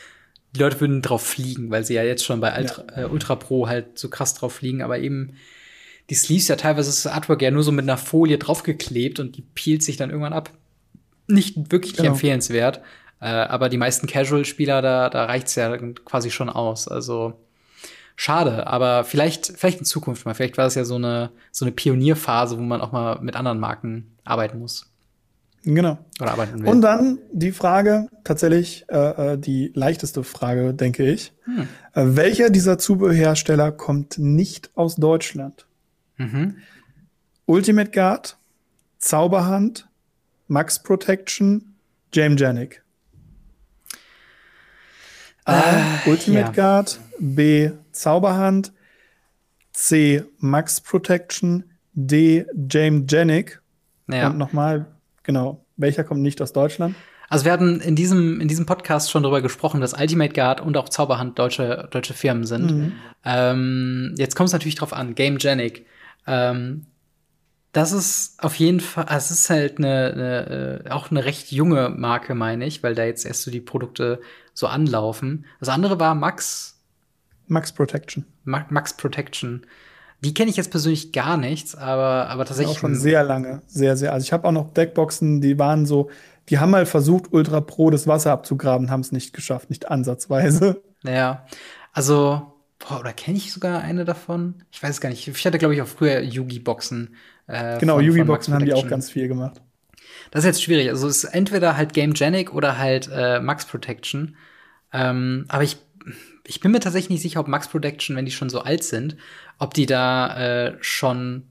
die 0.56 0.60
Leute 0.60 0.80
würden 0.80 1.02
drauf 1.02 1.22
fliegen, 1.22 1.70
weil 1.70 1.84
sie 1.84 1.92
ja 1.94 2.02
jetzt 2.02 2.24
schon 2.24 2.40
bei 2.40 2.58
Ultra, 2.58 2.84
äh, 2.96 3.04
Ultra 3.04 3.36
Pro 3.36 3.68
halt 3.68 3.98
so 3.98 4.08
krass 4.08 4.32
drauf 4.32 4.54
fliegen, 4.54 4.80
aber 4.80 4.98
eben 5.00 5.34
die 6.10 6.14
Sleeves 6.14 6.48
ja 6.48 6.56
teilweise 6.56 6.88
ist 6.88 7.04
das 7.04 7.12
Artwork 7.12 7.42
ja 7.42 7.50
nur 7.50 7.62
so 7.62 7.72
mit 7.72 7.84
einer 7.84 7.98
Folie 7.98 8.38
draufgeklebt 8.38 9.20
und 9.20 9.36
die 9.36 9.42
peelt 9.42 9.82
sich 9.82 9.96
dann 9.96 10.10
irgendwann 10.10 10.32
ab. 10.32 10.50
Nicht 11.26 11.70
wirklich 11.70 11.96
Genau. 11.96 12.10
empfehlenswert, 12.10 12.80
äh, 13.20 13.26
aber 13.26 13.68
die 13.68 13.76
meisten 13.76 14.06
Casual-Spieler, 14.06 14.80
da, 14.80 15.10
da 15.10 15.26
reicht's 15.26 15.54
ja 15.54 15.76
quasi 15.76 16.30
schon 16.30 16.48
aus. 16.48 16.88
Also 16.88 17.34
schade, 18.16 18.66
aber 18.66 19.04
vielleicht, 19.04 19.52
vielleicht 19.56 19.80
in 19.80 19.84
Zukunft 19.84 20.24
mal. 20.24 20.34
Vielleicht 20.34 20.56
war 20.56 20.64
das 20.64 20.74
ja 20.74 20.84
so 20.84 20.94
eine, 20.94 21.30
so 21.52 21.64
eine 21.64 21.72
Pionierphase, 21.72 22.58
wo 22.58 22.62
man 22.62 22.80
auch 22.80 22.92
mal 22.92 23.20
mit 23.20 23.36
anderen 23.36 23.60
Marken 23.60 24.16
arbeiten 24.24 24.58
muss. 24.58 24.86
Genau. 25.64 25.98
Oder 26.20 26.32
arbeiten 26.32 26.62
will. 26.62 26.68
Und 26.68 26.80
dann 26.80 27.18
die 27.32 27.52
Frage, 27.52 28.08
tatsächlich 28.24 28.86
äh, 28.88 29.34
äh, 29.34 29.38
die 29.38 29.72
leichteste 29.74 30.24
Frage, 30.24 30.72
denke 30.72 31.04
ich. 31.10 31.32
Hm. 31.44 31.68
Äh, 31.92 32.16
welcher 32.16 32.48
dieser 32.48 32.78
Zubehörhersteller 32.78 33.72
kommt 33.72 34.18
nicht 34.18 34.70
aus 34.74 34.96
Deutschland? 34.96 35.66
Mhm. 36.18 36.56
Ultimate 37.46 37.90
Guard, 37.90 38.36
Zauberhand, 38.98 39.88
Max 40.48 40.82
Protection, 40.82 41.74
James 42.12 42.40
Janik. 42.40 42.82
A. 45.44 45.60
Äh, 46.06 46.10
Ultimate 46.10 46.46
ja. 46.46 46.52
Guard, 46.52 47.00
B. 47.18 47.70
Zauberhand, 47.92 48.72
C. 49.72 50.24
Max 50.38 50.80
Protection, 50.80 51.64
D. 51.94 52.44
James 52.70 53.10
Janik. 53.10 53.60
Ja. 54.10 54.28
Und 54.28 54.38
nochmal, 54.38 54.86
genau, 55.22 55.64
welcher 55.76 56.04
kommt 56.04 56.20
nicht 56.20 56.42
aus 56.42 56.52
Deutschland? 56.52 56.94
Also 57.30 57.44
wir 57.44 57.52
hatten 57.52 57.80
in 57.80 57.94
diesem, 57.94 58.40
in 58.40 58.48
diesem 58.48 58.64
Podcast 58.64 59.10
schon 59.10 59.22
darüber 59.22 59.42
gesprochen, 59.42 59.80
dass 59.80 59.92
Ultimate 59.92 60.32
Guard 60.32 60.60
und 60.60 60.76
auch 60.76 60.88
Zauberhand 60.88 61.38
deutsche, 61.38 61.88
deutsche 61.90 62.14
Firmen 62.14 62.44
sind. 62.44 62.70
Mhm. 62.70 62.92
Ähm, 63.24 64.14
jetzt 64.16 64.34
kommt 64.34 64.48
es 64.48 64.52
natürlich 64.52 64.76
drauf 64.76 64.94
an, 64.94 65.14
Game 65.14 65.36
Genic. 65.36 65.84
Ähm, 66.28 66.86
das 67.72 67.92
ist 67.92 68.42
auf 68.42 68.54
jeden 68.54 68.80
Fall, 68.80 69.04
also 69.04 69.32
es 69.32 69.42
ist 69.42 69.50
halt 69.50 69.78
eine, 69.78 70.12
eine, 70.12 70.84
äh, 70.86 70.90
auch 70.90 71.10
eine 71.10 71.24
recht 71.24 71.52
junge 71.52 71.90
Marke, 71.90 72.34
meine 72.34 72.66
ich, 72.66 72.82
weil 72.82 72.94
da 72.94 73.04
jetzt 73.04 73.26
erst 73.26 73.42
so 73.42 73.50
die 73.50 73.60
Produkte 73.60 74.20
so 74.54 74.66
anlaufen. 74.66 75.46
Das 75.60 75.68
andere 75.68 76.00
war 76.00 76.14
Max, 76.14 76.78
Max 77.46 77.72
Protection. 77.72 78.24
Ma 78.44 78.66
Max 78.70 78.94
Protection. 78.94 79.66
Die 80.20 80.34
kenne 80.34 80.50
ich 80.50 80.56
jetzt 80.56 80.70
persönlich 80.70 81.12
gar 81.12 81.36
nichts, 81.36 81.74
aber, 81.74 82.28
aber 82.28 82.44
tatsächlich. 82.44 82.76
Auch 82.76 82.80
schon 82.80 82.94
sehr 82.94 83.22
lange, 83.22 83.62
sehr, 83.66 83.96
sehr. 83.96 84.12
Also 84.12 84.24
ich 84.24 84.32
habe 84.32 84.46
auch 84.48 84.52
noch 84.52 84.72
Deckboxen, 84.72 85.40
die 85.40 85.58
waren 85.58 85.86
so, 85.86 86.10
die 86.48 86.58
haben 86.58 86.70
mal 86.70 86.86
versucht, 86.86 87.32
Ultra 87.32 87.60
Pro 87.60 87.90
das 87.90 88.06
Wasser 88.06 88.32
abzugraben, 88.32 88.90
haben 88.90 89.00
es 89.00 89.12
nicht 89.12 89.32
geschafft, 89.32 89.70
nicht 89.70 89.90
ansatzweise. 89.90 90.82
Ja, 91.04 91.46
also, 91.92 92.54
boah, 92.78 93.00
oder 93.00 93.12
kenne 93.12 93.38
ich 93.38 93.52
sogar 93.52 93.80
eine 93.82 94.04
davon? 94.04 94.62
Ich 94.70 94.82
weiß 94.82 94.90
es 94.90 95.00
gar 95.00 95.08
nicht. 95.08 95.26
Ich 95.26 95.46
hatte, 95.46 95.58
glaube 95.58 95.74
ich, 95.74 95.82
auch 95.82 95.88
früher 95.88 96.20
Yugi-Boxen. 96.20 97.16
Äh, 97.46 97.78
Genau, 97.78 98.00
Yugi-Boxen 98.00 98.54
haben 98.54 98.64
die 98.64 98.74
auch 98.74 98.86
ganz 98.88 99.10
viel 99.10 99.28
gemacht. 99.28 99.60
Das 100.30 100.44
ist 100.44 100.46
jetzt 100.46 100.62
schwierig. 100.62 100.88
Also 100.88 101.08
es 101.08 101.24
ist 101.24 101.34
entweder 101.34 101.76
halt 101.76 101.92
Game 101.92 102.12
Genic 102.12 102.52
oder 102.54 102.78
halt 102.78 103.08
äh, 103.12 103.40
Max 103.40 103.66
Protection. 103.66 104.36
Ähm, 104.92 105.44
aber 105.48 105.62
ich, 105.62 105.76
ich 106.46 106.60
bin 106.60 106.72
mir 106.72 106.80
tatsächlich 106.80 107.10
nicht 107.10 107.22
sicher, 107.22 107.40
ob 107.40 107.48
Max 107.48 107.68
Protection, 107.68 108.16
wenn 108.16 108.24
die 108.24 108.32
schon 108.32 108.50
so 108.50 108.60
alt 108.60 108.84
sind, 108.84 109.16
ob 109.58 109.74
die 109.74 109.86
da 109.86 110.68
äh, 110.68 110.76
schon, 110.80 111.44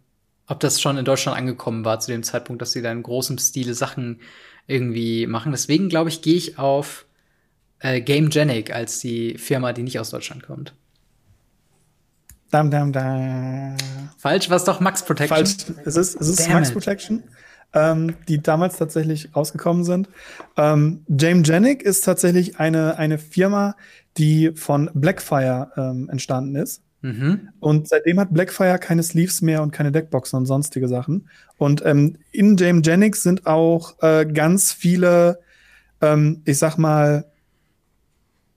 ob 0.48 0.60
das 0.60 0.82
schon 0.82 0.98
in 0.98 1.06
Deutschland 1.06 1.38
angekommen 1.38 1.86
war 1.86 2.00
zu 2.00 2.12
dem 2.12 2.24
Zeitpunkt, 2.24 2.62
dass 2.62 2.72
sie 2.72 2.82
da 2.82 2.92
in 2.92 3.04
großem 3.04 3.38
Stile 3.38 3.74
Sachen 3.74 4.22
irgendwie 4.68 5.28
machen. 5.28 5.52
Deswegen 5.52 5.90
glaube 5.90 6.10
ich, 6.10 6.22
gehe 6.22 6.36
ich 6.36 6.58
auf 6.60 7.06
äh, 7.80 8.02
Game 8.02 8.30
Genic 8.30 8.74
als 8.74 9.00
die 9.00 9.38
Firma, 9.38 9.74
die 9.74 9.84
nicht 9.84 10.00
aus 10.00 10.10
Deutschland 10.10 10.44
kommt. 10.44 10.74
Dam, 12.52 12.72
dam, 12.72 12.94
dam. 12.94 13.76
Falsch, 14.18 14.50
was 14.50 14.64
doch 14.64 14.80
Max 14.80 15.04
Protection? 15.04 15.38
Falsch. 15.38 15.58
Es 15.86 15.98
ist, 15.98 16.20
es 16.20 16.30
ist 16.30 16.46
Damn 16.46 16.54
Max 16.54 16.70
it. 16.70 16.74
Protection, 16.74 17.24
ähm, 17.74 18.16
die 18.28 18.42
damals 18.42 18.78
tatsächlich 18.78 19.36
rausgekommen 19.36 19.84
sind. 19.84 20.08
Ähm, 20.56 21.04
James 21.10 21.48
Janik 21.48 21.84
ist 21.84 22.02
tatsächlich 22.02 22.60
eine, 22.60 22.98
eine 22.98 23.18
Firma, 23.18 23.76
die 24.18 24.52
von 24.56 24.90
Blackfire 24.94 25.72
ähm, 25.76 26.10
entstanden 26.10 26.56
ist. 26.56 26.82
Mhm. 27.02 27.50
Und 27.60 27.88
seitdem 27.88 28.20
hat 28.20 28.34
Blackfire 28.34 28.80
keine 28.80 29.04
Sleeves 29.04 29.42
mehr 29.42 29.62
und 29.62 29.72
keine 29.72 29.92
Deckboxen 29.92 30.38
und 30.38 30.46
sonstige 30.46 30.88
Sachen. 30.88 31.30
Und 31.58 31.86
ähm, 31.86 32.18
in 32.32 32.58
James 32.58 32.88
Janik 32.88 33.16
sind 33.16 33.46
auch 33.46 34.02
äh, 34.02 34.26
ganz 34.26 34.72
viele, 34.72 35.40
ähm, 36.02 36.42
ich 36.46 36.58
sag 36.58 36.78
mal, 36.78 37.26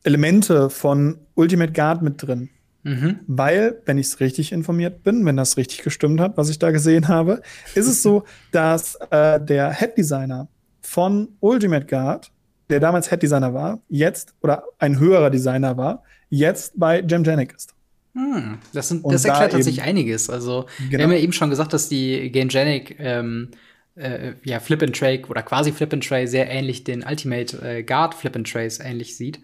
Elemente 0.04 0.70
von 0.70 1.18
Ultimate 1.34 1.72
Guard 1.72 2.02
mit 2.02 2.22
drin. 2.22 2.48
Mhm. 2.82 3.20
Weil, 3.26 3.82
wenn 3.84 3.98
ich 3.98 4.06
es 4.06 4.20
richtig 4.20 4.52
informiert 4.52 5.02
bin, 5.02 5.24
wenn 5.26 5.36
das 5.36 5.56
richtig 5.56 5.82
gestimmt 5.82 6.20
hat, 6.20 6.36
was 6.36 6.48
ich 6.48 6.58
da 6.58 6.70
gesehen 6.70 7.08
habe, 7.08 7.42
ist 7.74 7.86
es 7.86 8.02
so, 8.02 8.24
dass 8.52 8.96
äh, 9.10 9.40
der 9.40 9.72
Head 9.72 9.98
Designer 9.98 10.48
von 10.80 11.28
Ultimate 11.40 11.86
Guard, 11.86 12.30
der 12.70 12.80
damals 12.80 13.10
Head 13.10 13.22
Designer 13.22 13.52
war, 13.52 13.80
jetzt 13.88 14.34
oder 14.40 14.64
ein 14.78 14.98
höherer 14.98 15.30
Designer 15.30 15.76
war, 15.76 16.02
jetzt 16.30 16.78
bei 16.78 17.02
Gemgenic 17.02 17.54
ist. 17.54 17.74
Hm, 18.14 18.58
das, 18.72 18.88
sind, 18.88 19.04
das 19.04 19.24
erklärt 19.24 19.52
da 19.52 19.56
tatsächlich 19.56 19.84
einiges. 19.84 20.30
Also, 20.30 20.66
genau. 20.78 20.90
wir 20.90 21.04
haben 21.04 21.12
ja 21.12 21.18
eben 21.18 21.32
schon 21.32 21.50
gesagt, 21.50 21.72
dass 21.72 21.88
die 21.88 22.30
Gamegenic 22.32 22.96
ähm, 22.98 23.50
äh, 23.94 24.32
ja, 24.44 24.58
Flip 24.58 24.82
and 24.82 24.96
Tray 24.96 25.24
oder 25.28 25.42
quasi 25.42 25.70
Flip 25.70 25.92
and 25.92 26.06
Tray 26.06 26.26
sehr 26.26 26.48
ähnlich 26.50 26.84
den 26.84 27.04
Ultimate 27.04 27.56
äh, 27.62 27.82
Guard 27.82 28.14
Flip 28.14 28.34
and 28.34 28.50
Trays 28.50 28.80
ähnlich 28.80 29.16
sieht. 29.16 29.40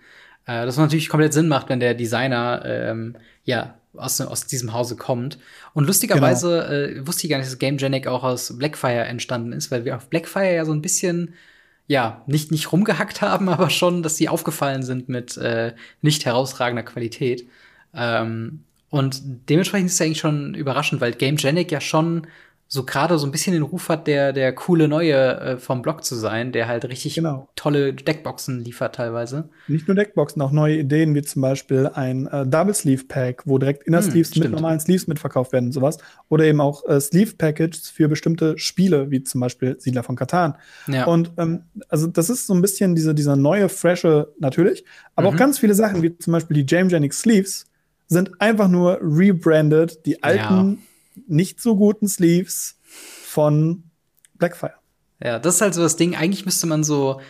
Äh, 0.47 0.65
das 0.65 0.77
natürlich 0.77 1.09
komplett 1.09 1.33
Sinn 1.33 1.49
macht, 1.49 1.69
wenn 1.69 1.81
der 1.81 1.95
Designer 1.95 2.63
ähm, 2.65 3.17
ja 3.45 3.75
aus, 3.95 4.21
aus 4.21 4.47
diesem 4.47 4.73
Hause 4.73 4.97
kommt. 4.97 5.39
Und 5.75 5.87
lustigerweise 5.87 6.67
genau. 6.69 7.01
äh, 7.01 7.07
wusste 7.07 7.27
ich 7.27 7.31
gar 7.31 7.39
nicht, 7.39 7.51
dass 7.51 7.59
Gamegenic 7.59 8.07
auch 8.07 8.25
aus 8.25 8.57
Blackfire 8.57 9.05
entstanden 9.05 9.53
ist, 9.53 9.71
weil 9.71 9.85
wir 9.85 9.97
auf 9.97 10.09
Blackfire 10.09 10.55
ja 10.55 10.65
so 10.65 10.73
ein 10.73 10.83
bisschen 10.83 11.35
ja, 11.89 12.23
nicht, 12.27 12.51
nicht 12.51 12.73
rumgehackt 12.73 13.23
haben, 13.23 13.49
aber 13.51 13.71
schon, 13.71 14.03
dass 14.03 14.17
sie 14.17 14.29
aufgefallen 14.29 14.83
sind 14.83 15.09
mit 15.09 15.37
äh, 15.37 15.75
nicht 16.03 16.25
herausragender 16.25 16.83
Qualität. 16.83 17.47
Ähm, 17.95 18.65
und 18.91 19.21
dementsprechend 19.49 19.89
ist 19.89 19.95
es 19.95 20.01
eigentlich 20.01 20.21
schon 20.21 20.55
überraschend, 20.55 21.01
weil 21.01 21.13
Gamegenic 21.13 21.73
ja 21.73 21.81
schon 21.81 22.27
so 22.69 22.85
gerade 22.85 23.17
so 23.17 23.27
ein 23.27 23.31
bisschen 23.31 23.53
den 23.53 23.63
Ruf 23.63 23.89
hat, 23.89 24.09
der, 24.09 24.33
der 24.33 24.53
coole 24.53 24.89
Neue 24.89 25.41
äh, 25.41 25.57
vom 25.57 25.83
Blog 25.83 26.05
zu 26.05 26.17
sein, 26.17 26.51
der 26.51 26.67
halt 26.67 26.85
richtig 26.87 27.15
genau. 27.15 27.49
tolle 27.55 27.95
Deckboxen 27.95 28.65
liefert 28.65 28.97
teilweise. 28.97 29.49
Nicht 29.69 29.87
nur 29.87 29.95
Deckboxen, 29.95 30.43
auch 30.43 30.51
neue 30.51 30.79
Ideen, 30.79 31.15
wie 31.15 31.23
zum 31.23 31.43
Beispiel 31.43 31.89
ein 31.95 32.27
äh, 32.27 32.45
Double 32.45 32.75
Sleeve 32.75 33.05
Pack, 33.05 33.43
wo 33.45 33.59
direkt 33.59 33.85
Inner 33.85 34.03
hm, 34.03 34.11
Sleeves 34.11 34.35
hm, 34.35 34.43
mit 34.43 34.53
normalen 34.53 34.81
Sleeves 34.81 35.07
mitverkauft 35.07 35.53
werden 35.53 35.67
und 35.67 35.73
sowas. 35.73 35.99
Oder 36.29 36.45
eben 36.45 36.61
auch 36.61 36.85
äh, 36.87 37.01
Sleeve 37.01 37.37
Packages 37.37 37.89
für 37.89 38.09
bestimmte 38.09 38.59
Spiele, 38.59 39.13
wie 39.13 39.23
zum 39.23 39.41
Beispiel 39.41 39.77
Siedler 39.79 40.03
von 40.03 40.17
Katan. 40.17 40.57
Ja. 40.89 41.05
Und 41.07 41.31
ähm, 41.37 41.63
also 41.89 42.09
das 42.09 42.31
ist 42.31 42.49
so 42.49 42.55
ein 42.55 42.63
bisschen 42.63 42.97
diese, 42.97 43.15
dieser 43.15 43.37
neue, 43.37 43.69
frische, 43.69 44.33
natürlich, 44.41 44.85
aber 45.15 45.31
mhm. 45.31 45.35
auch 45.35 45.39
ganz 45.39 45.61
viele 45.61 45.75
Sachen, 45.75 46.03
wie 46.03 46.19
zum 46.19 46.33
Beispiel 46.33 46.65
die 46.65 46.67
James 46.69 46.93
Jennings 46.93 47.21
Sleeves, 47.21 47.67
sind 48.09 48.41
einfach 48.41 48.69
nur 48.69 48.99
rebranded, 49.01 50.05
die 50.05 50.23
alten 50.23 50.71
ja 50.71 50.77
nicht 51.27 51.61
so 51.61 51.77
guten 51.77 52.09
Sleeves 52.09 52.79
von 52.83 53.85
Blackfire. 54.35 54.75
Ja, 55.23 55.39
das 55.39 55.57
ist 55.57 55.61
halt 55.61 55.75
so 55.75 55.83
das 55.83 55.97
Ding. 55.97 56.15
Eigentlich 56.15 56.45
müsste 56.45 56.67
man 56.67 56.85
so, 56.85 57.21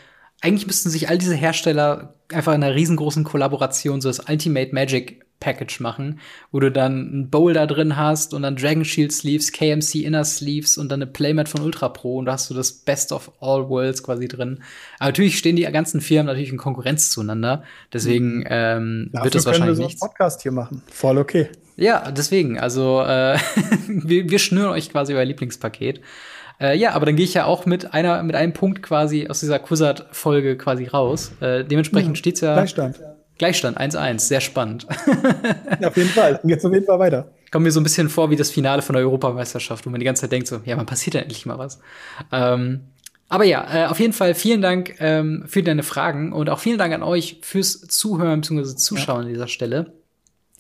eigentlich 0.40 0.66
müssten 0.66 0.90
sich 0.90 1.08
all 1.08 1.18
diese 1.18 1.34
Hersteller 1.34 2.14
einfach 2.32 2.54
in 2.54 2.62
einer 2.62 2.74
riesengroßen 2.74 3.24
Kollaboration 3.24 4.00
so 4.00 4.08
das 4.08 4.28
Ultimate 4.28 4.74
Magic 4.74 5.26
Package 5.38 5.80
machen, 5.80 6.20
wo 6.50 6.60
du 6.60 6.72
dann 6.72 7.20
ein 7.20 7.30
Bowl 7.30 7.52
da 7.52 7.66
drin 7.66 7.96
hast 7.96 8.32
und 8.32 8.42
dann 8.42 8.56
Dragon 8.56 8.84
Shield 8.84 9.12
Sleeves, 9.12 9.52
KMC 9.52 9.96
Inner 9.96 10.24
Sleeves 10.24 10.78
und 10.78 10.88
dann 10.88 11.02
eine 11.02 11.10
Playmat 11.10 11.48
von 11.48 11.60
Ultra 11.60 11.90
Pro 11.90 12.16
und 12.16 12.24
da 12.24 12.32
hast 12.32 12.48
du 12.48 12.54
das 12.54 12.72
Best 12.72 13.12
of 13.12 13.30
All 13.40 13.68
Worlds 13.68 14.02
quasi 14.02 14.28
drin. 14.28 14.62
Aber 14.98 15.10
natürlich 15.10 15.36
stehen 15.36 15.56
die 15.56 15.62
ganzen 15.64 16.00
Firmen 16.00 16.26
natürlich 16.26 16.50
in 16.50 16.56
Konkurrenz 16.56 17.10
zueinander, 17.10 17.64
deswegen 17.92 18.38
mhm. 18.38 18.46
ähm, 18.48 19.10
wird 19.12 19.34
das 19.34 19.44
wahrscheinlich 19.44 19.78
nicht. 19.78 19.98
So 19.98 20.06
Podcast 20.06 20.42
hier 20.42 20.52
machen, 20.52 20.82
voll 20.90 21.18
okay. 21.18 21.50
Ja, 21.76 22.10
deswegen, 22.10 22.58
also 22.58 23.02
äh, 23.02 23.38
wir, 23.88 24.30
wir 24.30 24.38
schnüren 24.38 24.70
euch 24.70 24.90
quasi 24.90 25.14
euer 25.14 25.24
Lieblingspaket. 25.24 26.00
Äh, 26.58 26.76
ja, 26.78 26.92
aber 26.92 27.06
dann 27.06 27.16
gehe 27.16 27.24
ich 27.24 27.34
ja 27.34 27.44
auch 27.44 27.66
mit 27.66 27.92
einer 27.92 28.22
mit 28.22 28.34
einem 28.34 28.54
Punkt 28.54 28.82
quasi 28.82 29.28
aus 29.28 29.40
dieser 29.40 29.58
Quizzard-Folge 29.58 30.56
quasi 30.56 30.86
raus. 30.86 31.32
Äh, 31.40 31.64
dementsprechend 31.64 32.16
ja, 32.16 32.16
steht's 32.16 32.40
ja. 32.40 32.54
Gleichstand. 32.54 33.00
Gleichstand 33.38 33.78
1-1, 33.78 34.20
sehr 34.20 34.40
spannend. 34.40 34.86
ja, 35.80 35.88
auf 35.88 35.96
jeden 35.96 36.08
Fall. 36.08 36.38
Dann 36.40 36.48
geht's 36.48 36.64
auf 36.64 36.72
jeden 36.72 36.86
Fall 36.86 36.98
weiter. 36.98 37.30
Kommt 37.50 37.64
mir 37.64 37.70
so 37.70 37.80
ein 37.80 37.82
bisschen 37.82 38.08
vor 38.08 38.30
wie 38.30 38.36
das 38.36 38.50
Finale 38.50 38.80
von 38.80 38.94
der 38.94 39.04
Europameisterschaft, 39.04 39.84
wo 39.84 39.90
man 39.90 40.00
die 40.00 40.06
ganze 40.06 40.22
Zeit 40.22 40.32
denkt 40.32 40.48
so, 40.48 40.60
ja, 40.64 40.74
man 40.76 40.86
passiert 40.86 41.14
ja 41.14 41.20
endlich 41.20 41.44
mal 41.44 41.58
was. 41.58 41.78
Ähm, 42.32 42.80
aber 43.28 43.44
ja, 43.44 43.84
äh, 43.84 43.86
auf 43.86 44.00
jeden 44.00 44.14
Fall 44.14 44.34
vielen 44.34 44.62
Dank 44.62 44.94
ähm, 45.00 45.44
für 45.46 45.62
deine 45.62 45.82
Fragen 45.82 46.32
und 46.32 46.48
auch 46.48 46.60
vielen 46.60 46.78
Dank 46.78 46.94
an 46.94 47.02
euch 47.02 47.40
fürs 47.42 47.80
Zuhören 47.80 48.40
bzw. 48.40 48.76
Zuschauen 48.76 49.22
ja. 49.22 49.26
an 49.26 49.28
dieser 49.28 49.48
Stelle. 49.48 49.92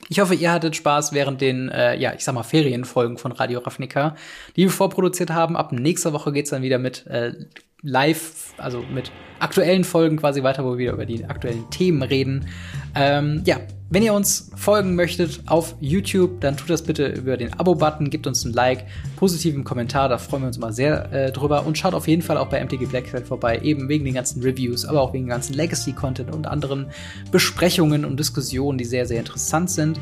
Ich 0.08 0.20
hoffe, 0.20 0.34
ihr 0.34 0.52
hattet 0.52 0.76
Spaß 0.76 1.12
während 1.12 1.40
den, 1.40 1.68
äh, 1.68 1.96
ja, 1.96 2.14
ich 2.14 2.24
sag 2.24 2.34
mal, 2.34 2.42
Ferienfolgen 2.42 3.18
von 3.18 3.32
Radio 3.32 3.60
Ravnica, 3.60 4.16
die 4.56 4.62
wir 4.62 4.70
vorproduziert 4.70 5.30
haben. 5.30 5.56
Ab 5.56 5.72
nächster 5.72 6.12
Woche 6.12 6.32
geht's 6.32 6.50
dann 6.50 6.62
wieder 6.62 6.78
mit 6.78 7.06
äh, 7.06 7.32
live, 7.82 8.54
also 8.58 8.82
mit 8.82 9.10
aktuellen 9.38 9.84
Folgen 9.84 10.16
quasi 10.16 10.42
weiter, 10.42 10.64
wo 10.64 10.78
wir 10.78 10.92
über 10.92 11.06
die 11.06 11.24
aktuellen 11.24 11.68
Themen 11.70 12.02
reden. 12.02 12.46
Ähm, 12.94 13.42
ja, 13.44 13.58
wenn 13.90 14.02
ihr 14.02 14.14
uns 14.14 14.50
folgen 14.56 14.96
möchtet 14.96 15.42
auf 15.46 15.76
YouTube, 15.80 16.40
dann 16.40 16.56
tut 16.56 16.70
das 16.70 16.82
bitte 16.82 17.06
über 17.06 17.36
den 17.36 17.52
Abo-Button, 17.52 18.10
gebt 18.10 18.26
uns 18.26 18.44
ein 18.44 18.52
Like, 18.52 18.84
positiven 19.14 19.62
Kommentar, 19.62 20.08
da 20.08 20.18
freuen 20.18 20.42
wir 20.42 20.46
uns 20.48 20.56
immer 20.56 20.72
sehr 20.72 21.12
äh, 21.12 21.30
drüber 21.30 21.66
und 21.66 21.78
schaut 21.78 21.94
auf 21.94 22.08
jeden 22.08 22.22
Fall 22.22 22.36
auch 22.36 22.48
bei 22.48 22.64
MTG 22.64 22.86
Blackfeld 22.86 23.28
vorbei, 23.28 23.60
eben 23.62 23.88
wegen 23.88 24.04
den 24.04 24.14
ganzen 24.14 24.42
Reviews, 24.42 24.84
aber 24.84 25.02
auch 25.02 25.12
wegen 25.12 25.26
dem 25.26 25.30
ganzen 25.30 25.54
Legacy-Content 25.54 26.34
und 26.34 26.48
anderen 26.48 26.86
Besprechungen 27.30 28.04
und 28.04 28.18
Diskussionen, 28.18 28.78
die 28.78 28.84
sehr, 28.84 29.06
sehr 29.06 29.20
interessant 29.20 29.70
sind. 29.70 30.00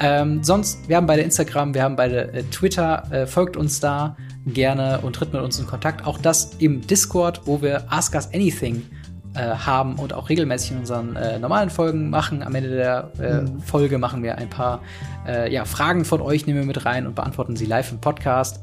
Ähm, 0.00 0.42
sonst, 0.42 0.88
wir 0.88 0.96
haben 0.96 1.06
beide 1.06 1.22
Instagram, 1.22 1.72
wir 1.72 1.84
haben 1.84 1.96
beide 1.96 2.32
äh, 2.32 2.42
Twitter, 2.44 3.04
äh, 3.10 3.26
folgt 3.26 3.56
uns 3.56 3.80
da 3.80 4.16
gerne 4.46 5.00
und 5.02 5.14
tritt 5.14 5.32
mit 5.32 5.42
uns 5.42 5.58
in 5.58 5.66
Kontakt. 5.66 6.06
Auch 6.06 6.18
das 6.18 6.54
im 6.58 6.86
Discord, 6.86 7.42
wo 7.44 7.62
wir 7.62 7.84
Ask 7.92 8.14
Us 8.14 8.28
Anything 8.32 8.82
äh, 9.34 9.40
haben 9.40 9.96
und 9.96 10.12
auch 10.12 10.28
regelmäßig 10.28 10.72
in 10.72 10.78
unseren 10.78 11.16
äh, 11.16 11.38
normalen 11.38 11.70
Folgen 11.70 12.10
machen. 12.10 12.42
Am 12.42 12.54
Ende 12.54 12.70
der 12.70 13.10
äh, 13.18 13.40
mhm. 13.40 13.60
Folge 13.60 13.98
machen 13.98 14.22
wir 14.22 14.38
ein 14.38 14.50
paar 14.50 14.80
äh, 15.26 15.52
ja, 15.52 15.64
Fragen 15.64 16.04
von 16.04 16.20
euch, 16.20 16.46
nehmen 16.46 16.60
wir 16.60 16.66
mit 16.66 16.84
rein 16.84 17.06
und 17.06 17.14
beantworten 17.14 17.56
sie 17.56 17.66
live 17.66 17.92
im 17.92 18.00
Podcast. 18.00 18.60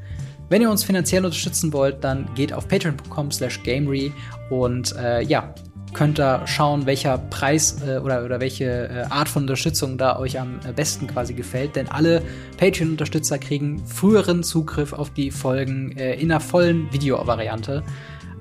Wenn 0.50 0.62
ihr 0.62 0.70
uns 0.70 0.84
finanziell 0.84 1.24
unterstützen 1.24 1.74
wollt, 1.74 2.04
dann 2.04 2.28
geht 2.34 2.54
auf 2.54 2.68
patreon.com 2.68 3.32
slash 3.32 3.62
gamery 3.64 4.12
und 4.50 4.96
äh, 4.96 5.22
ja, 5.22 5.54
könnt 5.94 6.20
da 6.20 6.46
schauen, 6.48 6.86
welcher 6.86 7.18
Preis 7.18 7.82
äh, 7.86 7.98
oder, 7.98 8.24
oder 8.26 8.40
welche 8.40 8.90
äh, 8.90 9.04
Art 9.10 9.30
von 9.30 9.44
Unterstützung 9.44 9.98
da 9.98 10.18
euch 10.20 10.40
am 10.40 10.60
besten 10.76 11.08
quasi 11.08 11.34
gefällt. 11.34 11.76
Denn 11.76 11.88
alle 11.90 12.22
Patreon-Unterstützer 12.58 13.38
kriegen 13.38 13.86
früheren 13.86 14.44
Zugriff 14.44 14.94
auf 14.94 15.10
die 15.12 15.32
Folgen 15.32 15.98
äh, 15.98 16.16
in 16.16 16.32
einer 16.32 16.40
vollen 16.40 16.92
Videovariante. 16.94 17.84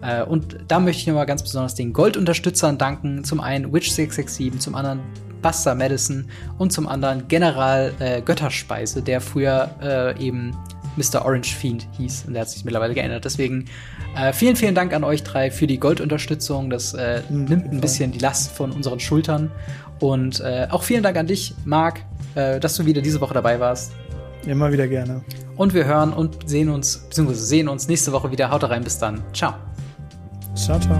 Äh, 0.00 0.22
und 0.22 0.58
da 0.68 0.80
möchte 0.80 1.00
ich 1.00 1.06
nochmal 1.06 1.26
ganz 1.26 1.42
besonders 1.42 1.74
den 1.74 1.92
Gold-Unterstützern 1.92 2.78
danken. 2.78 3.24
Zum 3.24 3.40
einen 3.40 3.72
Witch667, 3.72 4.58
zum 4.58 4.74
anderen 4.74 5.00
Buster 5.42 5.74
Madison 5.74 6.28
und 6.58 6.72
zum 6.72 6.88
anderen 6.88 7.28
General 7.28 7.92
äh, 8.00 8.20
Götterspeise, 8.22 9.02
der 9.02 9.20
früher 9.20 9.70
äh, 9.80 10.20
eben 10.20 10.56
Mr. 10.96 11.24
Orange 11.24 11.54
Fiend 11.54 11.86
hieß 11.96 12.24
und 12.26 12.34
der 12.34 12.42
hat 12.42 12.50
sich 12.50 12.64
mittlerweile 12.64 12.94
geändert. 12.94 13.24
Deswegen 13.24 13.66
äh, 14.16 14.32
vielen, 14.32 14.56
vielen 14.56 14.74
Dank 14.74 14.92
an 14.92 15.04
euch 15.04 15.22
drei 15.22 15.50
für 15.50 15.66
die 15.66 15.78
Goldunterstützung. 15.78 16.70
Das 16.70 16.94
äh, 16.94 17.22
nimmt 17.28 17.72
ein 17.72 17.80
bisschen 17.80 18.12
die 18.12 18.18
Last 18.18 18.52
von 18.52 18.72
unseren 18.72 19.00
Schultern. 19.00 19.50
Und 20.00 20.40
äh, 20.40 20.66
auch 20.70 20.82
vielen 20.82 21.02
Dank 21.02 21.16
an 21.16 21.26
dich, 21.26 21.54
Marc, 21.64 22.00
äh, 22.34 22.60
dass 22.60 22.76
du 22.76 22.86
wieder 22.86 23.02
diese 23.02 23.20
Woche 23.20 23.34
dabei 23.34 23.58
warst. 23.60 23.92
Immer 24.46 24.72
wieder 24.72 24.86
gerne. 24.86 25.22
Und 25.56 25.74
wir 25.74 25.84
hören 25.84 26.12
und 26.12 26.48
sehen 26.48 26.68
uns, 26.68 26.98
beziehungsweise 26.98 27.44
sehen 27.44 27.68
uns 27.68 27.88
nächste 27.88 28.12
Woche 28.12 28.30
wieder. 28.30 28.50
Haut 28.50 28.64
rein, 28.64 28.84
bis 28.84 28.98
dann. 28.98 29.22
Ciao. 29.32 29.54
Ciao, 30.54 30.78
ciao. 30.78 30.98